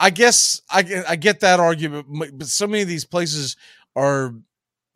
I 0.00 0.10
guess 0.10 0.62
I 0.70 0.82
get, 0.82 1.08
I 1.08 1.16
get 1.16 1.40
that 1.40 1.60
argument, 1.60 2.06
but 2.34 2.46
so 2.48 2.66
many 2.66 2.82
of 2.82 2.88
these 2.88 3.04
places 3.04 3.56
are 3.94 4.34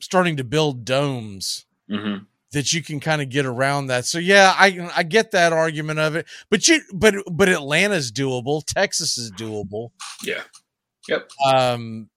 starting 0.00 0.37
to 0.38 0.44
build 0.44 0.85
domes 0.85 1.66
Mm-hmm. 1.90 2.24
that 2.53 2.72
you 2.72 2.83
can 2.83 2.98
kind 2.98 3.20
of 3.20 3.29
get 3.29 3.44
around 3.44 3.88
that. 3.88 4.07
So 4.07 4.18
yeah, 4.18 4.55
I 4.57 4.90
I 4.96 5.03
get 5.03 5.33
that 5.33 5.53
argument 5.53 5.98
of 5.98 6.16
it, 6.16 6.27
but 6.48 6.66
you 6.66 6.81
but 6.94 7.14
but 7.31 7.50
Atlanta's 7.50 8.11
doable, 8.11 8.64
Texas 8.64 9.18
is 9.18 9.31
doable. 9.33 9.90
Yeah. 10.24 10.40
Yep. 11.09 11.29
Um, 11.46 12.09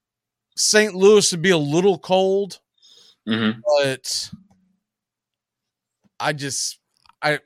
St. 0.56 0.96
Louis 0.96 1.30
would 1.32 1.42
be 1.42 1.50
a 1.50 1.58
little 1.58 2.00
cold, 2.00 2.60
Mm-hmm. 3.28 3.60
but 3.66 4.30
I 6.20 6.34
just 6.34 6.80
I 7.22 7.40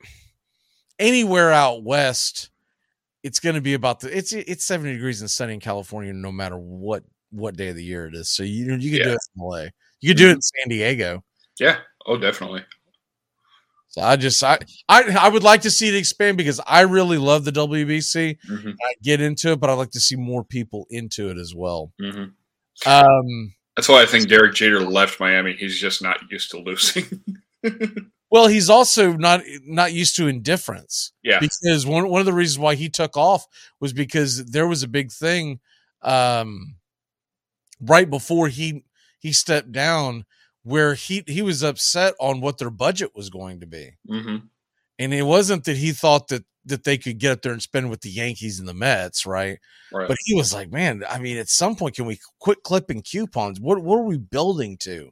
anywhere 1.00 1.52
out 1.52 1.84
west, 1.84 2.50
it's 3.24 3.40
going 3.40 3.56
to 3.56 3.62
be 3.62 3.74
about 3.74 4.00
the 4.00 4.16
it's 4.16 4.34
it's 4.34 4.64
seventy 4.64 4.94
degrees 4.94 5.22
and 5.22 5.30
sunny 5.30 5.56
in 5.56 5.60
California 5.60 6.14
no 6.14 6.32
matter 6.32 6.58
what 6.58 7.04
what 7.32 7.56
day 7.56 7.70
of 7.70 7.76
the 7.76 7.84
year 7.84 8.08
it 8.08 8.16
is. 8.16 8.30
So 8.30 8.44
you 8.44 8.76
you 8.76 8.92
could 8.92 9.04
do 9.04 9.12
it 9.12 9.20
in 9.36 9.44
LA, 9.44 9.66
you 10.00 10.10
could 10.10 10.18
do 10.18 10.30
it 10.30 10.34
in 10.34 10.42
San 10.42 10.70
Diego. 10.70 11.24
Yeah. 11.60 11.78
Oh, 12.06 12.18
definitely. 12.18 12.64
So 13.90 14.02
I 14.02 14.16
just 14.16 14.42
I 14.44 14.58
I 14.88 15.04
I 15.20 15.30
would 15.30 15.44
like 15.44 15.62
to 15.62 15.72
see 15.72 15.90
it 15.90 15.96
expand 15.96 16.38
because 16.38 16.62
I 16.66 16.82
really 16.82 17.18
love 17.18 17.44
the 17.44 17.52
WBC. 17.52 18.38
Mm-hmm. 18.50 18.70
I 18.70 18.94
get 19.04 19.20
into 19.20 19.52
it, 19.52 19.60
but 19.60 19.70
I'd 19.70 19.74
like 19.74 19.92
to 19.92 20.00
see 20.00 20.16
more 20.16 20.46
people 20.46 20.88
into 20.90 21.30
it 21.30 21.38
as 21.38 21.54
well. 21.54 21.92
Mm-hmm. 22.02 22.90
Um, 22.90 23.54
That's 23.76 23.88
why 23.88 24.02
I 24.02 24.06
think 24.06 24.28
Derek 24.28 24.54
Jeter 24.54 24.82
left 24.82 25.20
Miami. 25.20 25.54
He's 25.54 25.80
just 25.80 26.02
not 26.02 26.20
used 26.30 26.52
to 26.52 26.60
losing. 26.60 27.24
Well, 28.32 28.48
he's 28.48 28.70
also 28.70 29.12
not 29.12 29.42
not 29.66 29.92
used 29.92 30.16
to 30.16 30.28
indifference. 30.28 31.12
Yeah. 31.22 31.40
Because 31.40 31.86
one 31.86 32.08
one 32.08 32.22
of 32.22 32.26
the 32.26 32.34
reasons 32.34 32.60
why 32.60 32.76
he 32.76 32.90
took 32.90 33.18
off 33.18 33.46
was 33.82 33.92
because 33.92 34.46
there 34.46 34.68
was 34.68 34.84
a 34.84 34.88
big 34.88 35.12
thing 35.12 35.60
um 36.02 36.76
right 37.82 38.10
before 38.10 38.48
he 38.48 38.84
he 39.20 39.34
stepped 39.34 39.72
down 39.72 40.26
where 40.64 40.94
he 40.94 41.24
he 41.28 41.42
was 41.42 41.62
upset 41.62 42.16
on 42.20 42.40
what 42.40 42.58
their 42.58 42.70
budget 42.70 43.12
was 43.14 43.30
going 43.30 43.60
to 43.60 43.68
be. 43.68 43.92
mm-hmm. 44.10 44.38
And 45.02 45.14
it 45.14 45.24
wasn't 45.24 45.64
that 45.66 45.78
he 45.78 45.92
thought 45.92 46.28
that 46.30 46.44
that 46.66 46.84
they 46.84 46.98
could 46.98 47.18
get 47.18 47.32
up 47.32 47.42
there 47.42 47.54
and 47.54 47.62
spend 47.62 47.90
with 47.90 48.02
the 48.02 48.10
Yankees 48.10 48.60
and 48.60 48.68
the 48.68 48.74
Mets, 48.74 49.26
right? 49.26 49.58
Right. 49.92 50.08
But 50.08 50.18
he 50.26 50.36
was 50.36 50.54
like, 50.54 50.72
"Man, 50.72 51.04
I 51.10 51.18
mean, 51.18 51.38
at 51.38 51.50
some 51.50 51.76
point, 51.76 51.96
can 51.96 52.06
we 52.06 52.20
quit 52.40 52.64
clipping 52.64 53.02
coupons? 53.02 53.60
What 53.60 53.82
what 53.82 53.98
are 53.98 54.06
we 54.06 54.18
building 54.18 54.78
to?" 54.82 55.12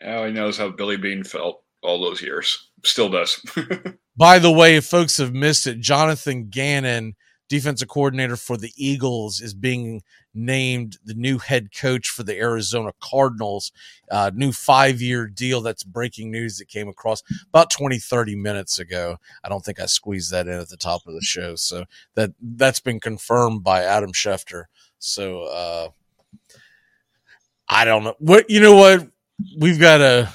Now 0.00 0.24
he 0.26 0.32
knows 0.32 0.56
how 0.56 0.68
Billy 0.70 0.96
Beane 0.96 1.24
felt 1.24 1.62
all 1.82 2.00
those 2.00 2.22
years. 2.22 2.70
Still 2.84 3.08
does. 3.08 3.44
By 4.16 4.38
the 4.38 4.52
way, 4.52 4.76
if 4.76 4.84
folks 4.84 5.16
have 5.16 5.32
missed 5.32 5.66
it, 5.66 5.80
Jonathan 5.80 6.48
Gannon 6.48 7.14
defensive 7.52 7.88
coordinator 7.88 8.36
for 8.36 8.56
the 8.56 8.72
Eagles, 8.76 9.42
is 9.42 9.52
being 9.52 10.02
named 10.34 10.98
the 11.04 11.14
new 11.14 11.38
head 11.38 11.70
coach 11.74 12.08
for 12.08 12.22
the 12.22 12.38
Arizona 12.38 12.92
Cardinals. 13.00 13.72
Uh, 14.10 14.30
new 14.34 14.52
five 14.52 15.00
year 15.00 15.26
deal. 15.26 15.60
That's 15.60 15.84
breaking 15.84 16.30
news 16.30 16.58
that 16.58 16.68
came 16.68 16.88
across 16.88 17.22
about 17.48 17.70
20, 17.70 17.98
30 17.98 18.36
minutes 18.36 18.78
ago. 18.78 19.16
I 19.44 19.48
don't 19.48 19.64
think 19.64 19.80
I 19.80 19.86
squeezed 19.86 20.30
that 20.32 20.46
in 20.46 20.54
at 20.54 20.68
the 20.68 20.76
top 20.76 21.06
of 21.06 21.14
the 21.14 21.22
show. 21.22 21.56
So 21.56 21.84
that 22.14 22.32
that's 22.40 22.80
been 22.80 23.00
confirmed 23.00 23.62
by 23.62 23.82
Adam 23.82 24.12
Schefter. 24.12 24.64
So 24.98 25.42
uh, 25.42 25.88
I 27.68 27.84
don't 27.84 28.04
know 28.04 28.14
what 28.18 28.48
you 28.50 28.60
know. 28.60 28.76
What 28.76 29.08
we've 29.58 29.80
got 29.80 30.00
a 30.00 30.32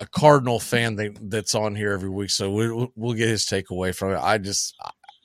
a 0.00 0.06
Cardinal 0.06 0.60
fan 0.60 0.96
that, 0.96 1.18
that's 1.30 1.54
on 1.54 1.74
here 1.74 1.92
every 1.92 2.08
week, 2.08 2.30
so 2.30 2.52
we, 2.52 2.88
we'll 2.94 3.14
get 3.14 3.28
his 3.28 3.44
takeaway 3.44 3.94
from 3.94 4.12
it. 4.12 4.20
I 4.20 4.38
just 4.38 4.76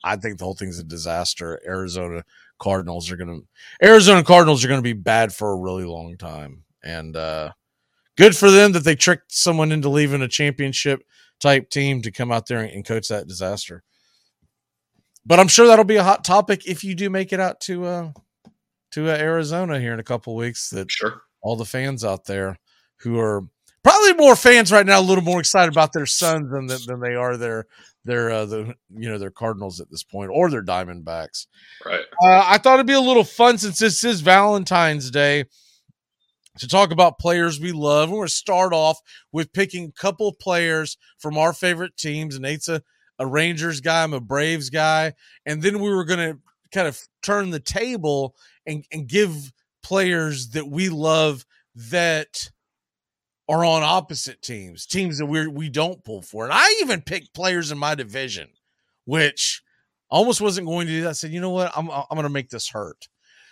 I 0.04 0.16
think 0.16 0.38
the 0.38 0.44
whole 0.44 0.54
thing's 0.54 0.78
a 0.78 0.84
disaster. 0.84 1.60
Arizona 1.66 2.24
Cardinals 2.58 3.10
are 3.10 3.16
going 3.16 3.28
to 3.28 3.86
Arizona 3.86 4.22
Cardinals 4.22 4.64
are 4.64 4.68
going 4.68 4.78
to 4.78 4.82
be 4.82 4.92
bad 4.92 5.32
for 5.32 5.52
a 5.52 5.56
really 5.56 5.84
long 5.84 6.16
time, 6.16 6.64
and 6.82 7.16
uh, 7.16 7.52
good 8.16 8.36
for 8.36 8.50
them 8.50 8.72
that 8.72 8.84
they 8.84 8.94
tricked 8.94 9.32
someone 9.32 9.72
into 9.72 9.88
leaving 9.88 10.22
a 10.22 10.28
championship 10.28 11.02
type 11.40 11.70
team 11.70 12.02
to 12.02 12.12
come 12.12 12.30
out 12.32 12.46
there 12.46 12.60
and, 12.60 12.84
coach 12.84 13.08
that 13.08 13.26
disaster. 13.26 13.82
But 15.26 15.40
I'm 15.40 15.48
sure 15.48 15.66
that'll 15.66 15.84
be 15.84 15.96
a 15.96 16.04
hot 16.04 16.24
topic 16.24 16.66
if 16.66 16.84
you 16.84 16.94
do 16.94 17.10
make 17.10 17.32
it 17.32 17.40
out 17.40 17.60
to 17.62 17.84
uh, 17.84 18.12
to 18.92 19.10
uh, 19.10 19.16
Arizona 19.16 19.80
here 19.80 19.92
in 19.92 20.00
a 20.00 20.04
couple 20.04 20.36
weeks. 20.36 20.70
That 20.70 20.90
sure 20.90 21.22
all 21.42 21.56
the 21.56 21.64
fans 21.64 22.04
out 22.04 22.24
there 22.24 22.58
who 23.00 23.18
are 23.18 23.42
probably 23.82 24.14
more 24.14 24.36
fans 24.36 24.72
right 24.72 24.86
now, 24.86 25.00
a 25.00 25.02
little 25.02 25.24
more 25.24 25.40
excited 25.40 25.72
about 25.72 25.92
their 25.92 26.06
Suns 26.06 26.50
than 26.50 26.66
than 26.66 27.00
they 27.00 27.14
are 27.14 27.36
their 27.36 27.66
their 28.04 28.30
uh, 28.30 28.44
the 28.44 28.74
you 28.90 29.08
know 29.08 29.18
they're 29.18 29.30
Cardinals 29.30 29.80
at 29.80 29.90
this 29.90 30.02
point 30.02 30.30
or 30.32 30.50
their 30.50 30.62
Diamondbacks. 30.62 31.46
Right. 31.84 32.04
Uh, 32.22 32.44
I 32.46 32.58
thought 32.58 32.74
it'd 32.74 32.86
be 32.86 32.92
a 32.92 33.00
little 33.00 33.24
fun 33.24 33.58
since 33.58 33.78
this 33.78 34.04
is 34.04 34.20
Valentine's 34.20 35.10
Day 35.10 35.44
to 36.58 36.68
talk 36.68 36.90
about 36.90 37.18
players 37.18 37.60
we 37.60 37.72
love. 37.72 38.10
We're 38.10 38.18
going 38.18 38.28
to 38.28 38.34
start 38.34 38.72
off 38.72 39.00
with 39.32 39.52
picking 39.52 39.86
a 39.86 40.00
couple 40.00 40.32
players 40.32 40.96
from 41.18 41.36
our 41.36 41.52
favorite 41.52 41.96
teams. 41.96 42.38
Nate's 42.38 42.68
a, 42.68 42.82
a 43.18 43.26
Rangers 43.26 43.80
guy, 43.80 44.04
I'm 44.04 44.14
a 44.14 44.20
Braves 44.20 44.70
guy, 44.70 45.14
and 45.46 45.62
then 45.62 45.80
we 45.80 45.90
were 45.90 46.04
going 46.04 46.32
to 46.32 46.38
kind 46.72 46.86
of 46.86 47.00
turn 47.22 47.50
the 47.50 47.60
table 47.60 48.34
and, 48.66 48.84
and 48.92 49.08
give 49.08 49.52
players 49.82 50.50
that 50.50 50.68
we 50.68 50.88
love 50.88 51.44
that 51.74 52.50
are 53.48 53.64
on 53.64 53.82
opposite 53.82 54.40
teams, 54.42 54.86
teams 54.86 55.18
that 55.18 55.26
we 55.26 55.46
we 55.46 55.68
don't 55.68 56.04
pull 56.04 56.22
for. 56.22 56.44
And 56.44 56.52
I 56.52 56.66
even 56.80 57.02
picked 57.02 57.34
players 57.34 57.70
in 57.70 57.78
my 57.78 57.94
division, 57.94 58.48
which 59.04 59.62
I 60.10 60.16
almost 60.16 60.40
wasn't 60.40 60.66
going 60.66 60.86
to 60.86 60.92
do 60.92 61.02
that. 61.02 61.10
I 61.10 61.12
said, 61.12 61.32
you 61.32 61.40
know 61.40 61.50
what, 61.50 61.72
I'm 61.76 61.90
I'm 61.90 62.06
going 62.10 62.22
to 62.22 62.28
make 62.28 62.50
this 62.50 62.68
hurt. 62.70 63.08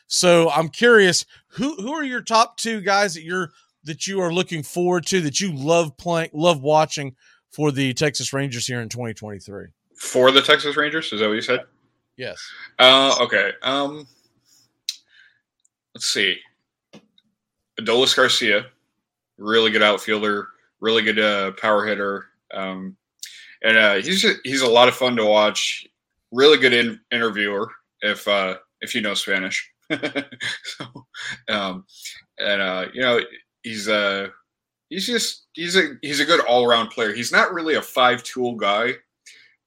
So 0.07 0.51
I'm 0.51 0.69
curious 0.69 1.27
who 1.49 1.75
who 1.77 1.93
are 1.93 2.05
your 2.05 2.23
top 2.23 2.57
two 2.57 2.81
guys 2.81 3.15
that 3.15 3.23
you're 3.23 3.53
that 3.85 4.07
you 4.07 4.21
are 4.21 4.33
looking 4.33 4.63
forward 4.63 5.07
to 5.07 5.21
that 5.23 5.41
you 5.41 5.55
love 5.55 5.97
playing, 5.97 6.31
love 6.33 6.63
watching 6.63 7.17
for 7.51 7.71
the 7.71 7.93
Texas 7.95 8.33
Rangers 8.33 8.67
here 8.67 8.81
in 8.81 8.89
2023. 8.89 9.67
For 9.97 10.31
the 10.31 10.41
Texas 10.41 10.77
Rangers, 10.77 11.13
is 11.13 11.21
that 11.21 11.29
what 11.29 11.35
you 11.35 11.43
said? 11.43 11.61
Yes. 12.17 12.39
Uh, 12.79 13.17
okay. 13.21 13.53
Um, 13.63 14.07
let's 15.95 16.07
see. 16.07 16.39
Adolis 17.81 18.15
Garcia, 18.15 18.67
really 19.43 19.71
good 19.71 19.83
outfielder, 19.83 20.49
really 20.81 21.03
good 21.03 21.19
uh, 21.19 21.53
power 21.53 21.87
hitter, 21.87 22.27
um, 22.55 22.97
and 23.63 23.77
uh, 23.77 23.95
he's 23.97 24.25
he's 24.45 24.63
a 24.63 24.71
lot 24.71 24.89
of 24.89 24.95
fun 24.95 25.17
to 25.17 25.25
watch. 25.27 25.87
Really 26.31 26.59
good 26.59 26.73
in, 26.73 26.99
interviewer 27.11 27.71
if 28.01 28.27
uh, 28.27 28.57
if 28.81 28.95
you 28.95 29.01
know 29.01 29.15
Spanish. 29.15 29.71
so, 29.91 31.07
um, 31.49 31.85
and 32.39 32.63
uh, 32.63 32.87
you 32.95 33.03
know 33.03 33.21
he's 33.63 33.89
uh 33.89 34.29
he's 34.89 35.07
just 35.07 35.47
he's 35.53 35.77
a 35.77 35.95
he's 36.03 36.21
a 36.21 36.25
good 36.25 36.41
all 36.41 36.65
around 36.65 36.89
player. 36.89 37.13
He's 37.13 37.33
not 37.33 37.53
really 37.53 37.75
a 37.75 37.83
five 37.83 38.23
tool 38.23 38.55
guy, 38.55 38.93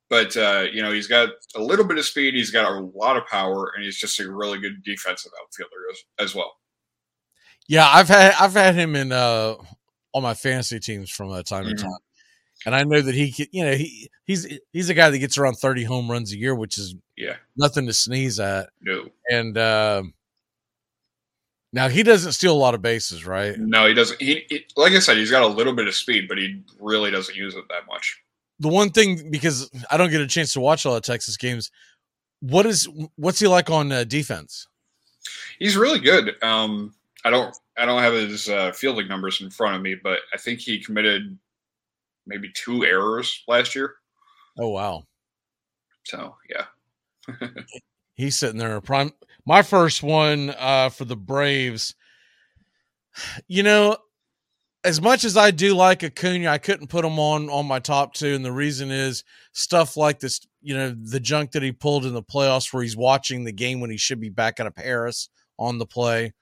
but 0.10 0.36
uh, 0.38 0.66
you 0.72 0.82
know 0.82 0.92
he's 0.92 1.08
got 1.08 1.30
a 1.56 1.62
little 1.62 1.86
bit 1.86 1.98
of 1.98 2.06
speed. 2.06 2.34
He's 2.34 2.52
got 2.52 2.72
a 2.72 2.80
lot 2.80 3.18
of 3.18 3.26
power, 3.28 3.74
and 3.76 3.84
he's 3.84 3.98
just 3.98 4.20
a 4.20 4.32
really 4.32 4.60
good 4.60 4.84
defensive 4.84 5.32
outfielder 5.42 5.72
as, 5.92 6.28
as 6.28 6.36
well. 6.36 6.54
Yeah, 7.68 7.88
I've 7.92 8.08
had 8.08 8.34
I've 8.40 8.54
had 8.54 8.76
him 8.76 8.96
in 8.96 9.12
uh 9.12 9.56
on 10.14 10.24
my 10.24 10.34
fantasy 10.34 10.80
teams 10.80 11.10
from 11.10 11.32
uh, 11.32 11.44
time 11.44 11.66
Mhm. 11.66 11.70
to 11.78 11.84
time, 11.84 11.98
and 12.66 12.76
I 12.76 12.84
know 12.84 13.02
that 13.02 13.16
he 13.16 13.32
can- 13.32 13.48
you 13.52 13.64
know 13.66 13.74
he 13.76 14.10
he's 14.26 14.48
he's 14.72 14.90
a 14.90 14.94
guy 14.94 15.10
that 15.10 15.18
gets 15.20 15.38
around 15.38 15.56
thirty 15.56 15.84
home 15.84 16.10
runs 16.10 16.32
a 16.32 16.38
year, 16.38 16.56
which 16.56 16.78
is 16.78 16.96
Yeah. 17.18 17.38
nothing 17.58 17.86
to 17.88 17.94
sneeze 17.94 18.40
at. 18.40 18.70
No. 18.82 19.10
And 19.30 19.58
um 19.58 20.14
now 21.74 21.90
he 21.90 22.04
doesn't 22.04 22.32
steal 22.34 22.54
a 22.54 22.58
lot 22.58 22.74
of 22.76 22.82
bases, 22.82 23.26
right? 23.26 23.58
No, 23.60 23.86
he 23.88 23.94
doesn't. 23.94 24.22
He, 24.22 24.46
he 24.50 24.66
like 24.78 24.94
I 24.94 25.00
said, 25.00 25.18
he's 25.18 25.32
got 25.32 25.44
a 25.44 25.48
little 25.48 25.74
bit 25.74 25.88
of 25.88 25.96
speed, 25.96 26.28
but 26.30 26.38
he 26.38 26.62
really 26.80 27.12
doesn't 27.12 27.36
use 27.36 27.56
it 27.56 27.66
that 27.70 27.86
much. 27.88 28.18
The 28.60 28.70
one 28.70 28.92
thing 28.92 29.30
because 29.30 29.70
I 29.92 29.98
don't 29.98 30.12
get 30.12 30.22
a 30.22 30.28
chance 30.28 30.54
to 30.54 30.62
watch 30.62 30.86
a 30.86 30.90
lot 30.92 30.98
of 30.98 31.04
Texas 31.04 31.36
games. 31.36 31.72
What 32.40 32.66
is 32.66 32.88
what's 33.16 33.40
he 33.40 33.48
like 33.48 33.70
on 33.70 33.92
uh, 33.92 34.04
defense? 34.06 34.68
He's 35.60 35.76
really 35.76 36.00
good. 36.00 36.42
Um, 36.44 36.94
I 37.26 37.32
don't 37.32 37.58
I 37.76 37.86
don't 37.86 38.04
have 38.04 38.14
his 38.14 38.48
uh, 38.48 38.72
fielding 38.72 39.08
numbers 39.08 39.42
in 39.42 39.50
front 39.50 39.76
of 39.76 39.82
me, 39.82 39.96
but 40.02 40.20
I 40.32 40.38
think 40.38 40.60
he 40.60 40.80
committed 40.80 41.38
maybe 42.28 42.52
two 42.54 42.86
errors 42.86 43.44
last 43.48 43.74
year. 43.74 43.96
Oh 44.60 44.70
wow, 44.70 45.04
So 46.04 46.36
yeah, 46.48 46.66
he's 48.14 48.38
sitting 48.38 48.60
there 48.60 48.80
prime. 48.80 49.12
My 49.44 49.64
first 49.64 50.04
one 50.04 50.54
uh, 50.58 50.90
for 50.90 51.06
the 51.06 51.16
Braves. 51.16 51.96
You 53.48 53.64
know, 53.64 53.98
as 54.84 55.02
much 55.02 55.24
as 55.24 55.36
I 55.36 55.50
do 55.50 55.74
like 55.74 56.04
Acuna, 56.04 56.50
I 56.50 56.60
couldn't 56.60 56.90
put 56.90 57.06
him 57.06 57.18
on 57.18 57.50
on 57.50 57.66
my 57.66 57.80
top 57.80 58.14
two, 58.14 58.36
and 58.36 58.46
the 58.46 58.52
reason 58.52 58.92
is 58.92 59.24
stuff 59.52 59.98
like 59.98 60.20
this. 60.20 60.42
You 60.62 60.78
know, 60.78 60.96
the 60.96 61.20
junk 61.20 61.54
that 61.54 61.64
he 61.64 61.72
pulled 61.72 62.06
in 62.06 62.14
the 62.14 62.22
playoffs, 62.22 62.72
where 62.72 62.84
he's 62.84 62.96
watching 62.96 63.46
the 63.46 63.52
game 63.52 63.80
when 63.80 63.90
he 63.90 63.98
should 63.98 64.20
be 64.20 64.30
back 64.30 64.60
out 64.60 64.68
of 64.68 64.76
Paris 64.76 65.30
on 65.58 65.80
the 65.80 65.88
play, 65.88 66.34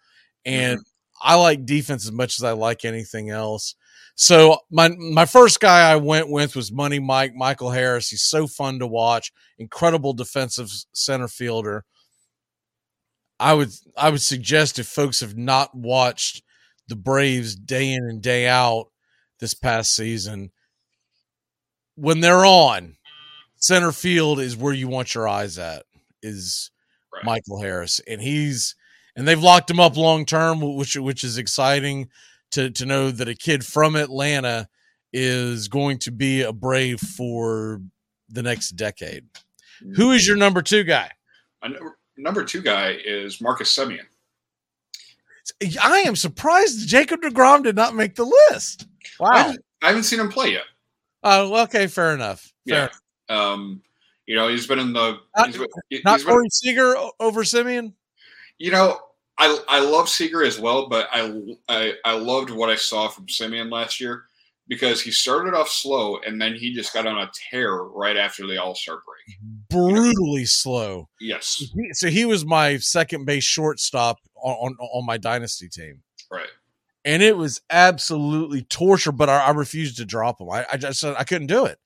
and 0.46 0.80
mm-hmm. 0.80 1.28
I 1.30 1.36
like 1.36 1.66
defense 1.66 2.06
as 2.06 2.12
much 2.12 2.40
as 2.40 2.44
I 2.44 2.52
like 2.52 2.86
anything 2.86 3.30
else. 3.30 3.76
So 4.16 4.58
my 4.70 4.90
my 4.90 5.26
first 5.26 5.60
guy 5.60 5.92
I 5.92 5.96
went 5.96 6.30
with 6.30 6.56
was 6.56 6.72
Money 6.72 7.00
Mike 7.00 7.34
Michael 7.34 7.72
Harris. 7.72 8.10
He's 8.10 8.22
so 8.22 8.46
fun 8.46 8.80
to 8.80 8.88
watch, 8.88 9.32
incredible 9.58 10.14
defensive 10.14 10.72
center 10.94 11.28
fielder. 11.28 11.86
I 13.40 13.54
would 13.54 13.70
I 13.98 14.10
would 14.10 14.22
suggest 14.22 14.78
if 14.78 14.88
folks 14.88 15.22
have 15.22 15.36
not 15.36 15.74
watched 15.76 16.44
the 16.88 16.96
Braves 16.96 17.56
day 17.56 17.92
in 17.94 18.04
and 18.04 18.22
day 18.22 18.48
out 18.48 18.88
this 19.40 19.54
past 19.54 19.96
season, 19.96 20.52
when 21.96 22.20
they're 22.20 22.46
on, 22.46 22.96
center 23.56 23.92
field 23.92 24.40
is 24.40 24.56
where 24.56 24.74
you 24.74 24.88
want 24.88 25.16
your 25.16 25.28
eyes 25.28 25.58
at. 25.58 25.84
Is 26.22 26.72
Michael 27.24 27.62
Harris, 27.62 28.00
and 28.08 28.22
he's 28.22 28.76
and 29.16 29.28
they've 29.28 29.42
locked 29.42 29.70
him 29.70 29.80
up 29.80 29.98
long 29.98 30.26
term, 30.26 30.60
which 30.76 30.96
which 30.96 31.24
is 31.24 31.38
exciting 31.38 32.10
to 32.52 32.70
to 32.72 32.86
know 32.86 33.12
that 33.12 33.28
a 33.28 33.36
kid 33.36 33.66
from 33.66 33.96
Atlanta 33.96 34.68
is 35.12 35.68
going 35.68 36.00
to 36.00 36.12
be 36.12 36.42
a 36.42 36.52
Brave 36.54 37.00
for 37.00 37.82
the 38.30 38.42
next 38.44 38.72
decade. 38.72 39.26
Who 39.96 40.12
is 40.12 40.28
your 40.28 40.38
number 40.38 40.62
two 40.62 40.84
guy? 40.84 41.12
A 41.62 41.70
number, 41.70 41.98
number 42.18 42.44
two 42.44 42.62
guy 42.62 42.98
is 43.06 43.40
Marcus 43.42 43.76
Semien. 43.76 44.06
I 45.82 46.00
am 46.02 46.16
surprised 46.16 46.88
Jacob 46.88 47.22
Degrom 47.22 47.64
did 47.64 47.76
not 47.76 47.96
make 47.96 48.16
the 48.16 48.26
list. 48.50 48.88
I 49.20 49.24
Wow. 49.24 49.30
haven't, 49.34 49.60
I 49.82 49.88
haven't 49.88 50.04
seen 50.04 50.20
him 50.20 50.30
play 50.30 50.54
yet. 50.54 50.64
Oh, 51.22 51.50
well, 51.50 51.64
okay, 51.64 51.88
fair 51.88 52.14
enough. 52.14 52.52
Fair 52.68 52.90
Yeah. 53.30 53.36
Um, 53.52 53.82
you 54.26 54.36
know, 54.36 54.48
he's 54.48 54.68
been 54.68 54.80
in 54.80 54.94
the. 54.94 55.20
Not, 55.38 55.48
he's 55.48 55.58
been- 55.58 55.68
he's 55.90 56.04
not 56.04 56.20
been- 56.20 56.28
Corey 56.28 56.50
Seager 56.50 56.96
over 57.20 57.44
Semien. 57.44 57.94
You 58.60 58.72
know, 58.72 59.00
I 59.38 59.60
I 59.68 59.80
love 59.80 60.10
Seager 60.10 60.44
as 60.44 60.60
well, 60.60 60.88
but 60.90 61.08
I 61.12 61.42
I, 61.68 61.94
I 62.06 62.14
loved 62.14 62.50
what 62.50 62.70
I 62.70 62.76
saw 62.76 63.08
from 63.08 63.26
Semien 63.28 63.72
last 63.72 64.00
year 64.00 64.26
because 64.68 65.02
he 65.02 65.12
started 65.12 65.54
off 65.54 65.70
slow 65.70 66.18
and 66.26 66.42
then 66.42 66.56
he 66.56 66.74
just 66.74 66.94
got 66.94 67.06
on 67.06 67.18
a 67.18 67.30
tear 67.50 67.76
right 67.76 68.16
after 68.16 68.48
the 68.48 68.62
All 68.62 68.76
Star 68.76 69.00
break. 69.06 69.38
Brutally 69.70 70.46
slow. 70.46 71.10
Yes, 71.20 71.64
So 71.94 72.08
he 72.08 72.26
was 72.26 72.46
my 72.46 72.78
second 72.78 73.26
base 73.26 73.44
shortstop 73.44 74.18
on, 74.36 74.56
on, 74.56 74.78
on 74.80 75.06
my 75.06 75.18
dynasty 75.18 75.68
team. 75.68 76.02
right. 76.32 76.48
and 77.04 77.22
it 77.22 77.36
was 77.36 77.62
absolutely 77.70 78.62
torture. 78.64 79.12
But 79.12 79.30
I, 79.30 79.48
I 79.48 79.52
refused 79.52 79.98
to 79.98 80.06
drop 80.06 80.40
him. 80.40 80.50
I, 80.50 80.66
I 80.72 80.78
just 80.78 81.00
said 81.00 81.16
I 81.18 81.24
couldn't 81.24 81.48
do 81.48 81.66
it 81.66 81.80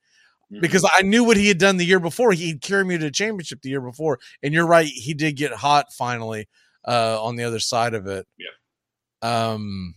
because 0.50 0.88
I 0.96 1.02
knew 1.02 1.24
what 1.24 1.36
he 1.36 1.48
had 1.48 1.58
done 1.58 1.76
the 1.76 1.84
year 1.84 2.00
before. 2.00 2.32
He'd 2.32 2.60
carried 2.60 2.86
me 2.86 2.96
to 2.98 3.04
the 3.04 3.10
championship 3.10 3.60
the 3.62 3.68
year 3.70 3.80
before, 3.80 4.18
and 4.42 4.54
you're 4.54 4.66
right, 4.66 4.86
he 4.86 5.14
did 5.14 5.36
get 5.36 5.52
hot 5.52 5.92
finally 5.92 6.48
uh, 6.86 7.22
on 7.22 7.36
the 7.36 7.44
other 7.44 7.58
side 7.60 7.94
of 7.94 8.06
it. 8.06 8.26
Yeah. 8.38 8.46
Um, 9.22 9.94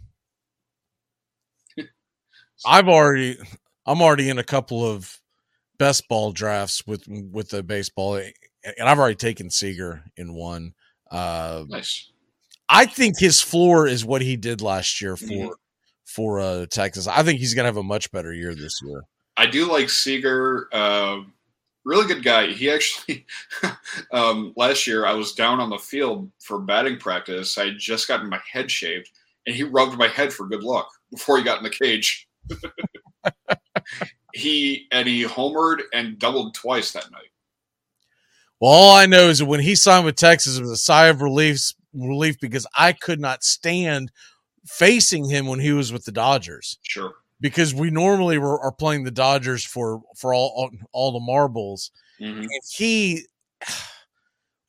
I've 2.65 2.87
already, 2.87 3.37
I'm 3.85 4.01
already 4.01 4.29
in 4.29 4.37
a 4.39 4.43
couple 4.43 4.85
of 4.85 5.19
best 5.77 6.07
ball 6.07 6.31
drafts 6.31 6.85
with 6.85 7.07
with 7.07 7.49
the 7.49 7.63
baseball, 7.63 8.15
and 8.15 8.33
I've 8.87 8.99
already 8.99 9.15
taken 9.15 9.49
Seager 9.49 10.03
in 10.17 10.33
one. 10.33 10.73
Uh, 11.09 11.65
nice. 11.67 12.11
I 12.69 12.85
think 12.85 13.19
his 13.19 13.41
floor 13.41 13.87
is 13.87 14.05
what 14.05 14.21
he 14.21 14.37
did 14.37 14.61
last 14.61 15.01
year 15.01 15.17
for 15.17 15.25
Mhm. 15.25 15.51
for 16.05 16.39
uh, 16.39 16.65
Texas. 16.67 17.07
I 17.07 17.23
think 17.23 17.39
he's 17.39 17.53
going 17.53 17.63
to 17.63 17.67
have 17.67 17.77
a 17.77 17.83
much 17.83 18.11
better 18.11 18.33
year 18.33 18.53
this 18.55 18.79
year. 18.83 19.03
I 19.37 19.45
do 19.45 19.71
like 19.71 19.89
Seager. 19.89 20.67
Uh, 20.71 21.21
really 21.83 22.07
good 22.07 22.23
guy. 22.23 22.47
He 22.47 22.69
actually 22.69 23.25
um, 24.11 24.53
last 24.55 24.85
year 24.85 25.05
I 25.05 25.13
was 25.13 25.33
down 25.33 25.59
on 25.59 25.69
the 25.69 25.77
field 25.77 26.29
for 26.39 26.59
batting 26.59 26.97
practice. 26.97 27.57
I 27.57 27.65
had 27.65 27.79
just 27.79 28.07
gotten 28.07 28.29
my 28.29 28.39
head 28.51 28.69
shaved, 28.69 29.09
and 29.45 29.55
he 29.55 29.63
rubbed 29.63 29.97
my 29.97 30.07
head 30.07 30.31
for 30.33 30.47
good 30.47 30.63
luck 30.63 30.89
before 31.11 31.37
he 31.37 31.43
got 31.43 31.57
in 31.57 31.63
the 31.63 31.69
cage. 31.69 32.27
he 34.33 34.87
and 34.91 35.07
he 35.07 35.23
homered 35.23 35.81
and 35.93 36.19
doubled 36.19 36.53
twice 36.53 36.91
that 36.91 37.11
night. 37.11 37.29
Well, 38.59 38.71
all 38.71 38.95
I 38.95 39.07
know 39.07 39.29
is 39.29 39.39
that 39.39 39.45
when 39.45 39.59
he 39.59 39.75
signed 39.75 40.05
with 40.05 40.15
Texas, 40.15 40.57
it 40.57 40.61
was 40.61 40.71
a 40.71 40.77
sigh 40.77 41.07
of 41.07 41.21
relief 41.21 41.73
relief 41.93 42.39
because 42.39 42.67
I 42.75 42.93
could 42.93 43.19
not 43.19 43.43
stand 43.43 44.11
facing 44.65 45.29
him 45.29 45.47
when 45.47 45.59
he 45.59 45.71
was 45.71 45.91
with 45.91 46.05
the 46.05 46.11
Dodgers. 46.11 46.77
Sure. 46.83 47.13
Because 47.41 47.73
we 47.73 47.89
normally 47.89 48.37
were, 48.37 48.59
are 48.61 48.71
playing 48.71 49.03
the 49.03 49.11
Dodgers 49.11 49.65
for 49.65 50.01
for 50.15 50.33
all 50.33 50.53
all, 50.55 50.69
all 50.93 51.11
the 51.11 51.19
marbles, 51.19 51.91
Mhm. 52.21 52.43
and 52.43 52.49
he 52.73 53.25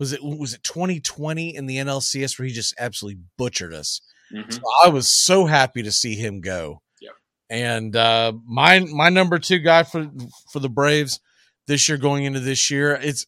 was 0.01 0.13
it 0.13 0.23
was 0.25 0.55
it 0.55 0.65
2020 0.65 1.55
in 1.55 1.67
the 1.67 1.77
NLCS 1.77 2.39
where 2.39 2.49
he 2.49 2.53
just 2.55 2.75
absolutely 2.79 3.21
butchered 3.39 3.73
us. 3.75 4.01
Mhm. 4.33 4.53
So 4.53 4.61
I 4.85 4.89
was 4.89 5.07
so 5.07 5.47
happy 5.47 5.83
to 5.83 5.93
see 5.93 6.15
him 6.17 6.41
go. 6.41 6.81
Yep. 7.01 7.13
And 7.51 7.95
uh 7.97 8.33
my 8.47 8.81
my 8.81 9.11
number 9.11 9.39
two 9.39 9.59
guy 9.59 9.83
for 9.83 10.11
for 10.53 10.59
the 10.61 10.71
Braves 10.71 11.21
this 11.67 11.89
year 11.89 11.99
going 11.99 12.25
into 12.25 12.41
this 12.41 12.71
year, 12.71 12.95
it's 13.03 13.27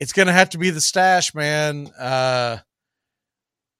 it's 0.00 0.12
gonna 0.12 0.32
have 0.32 0.50
to 0.50 0.58
be 0.58 0.70
the 0.70 0.80
stash, 0.80 1.34
man. 1.34 1.86
Uh 1.98 2.58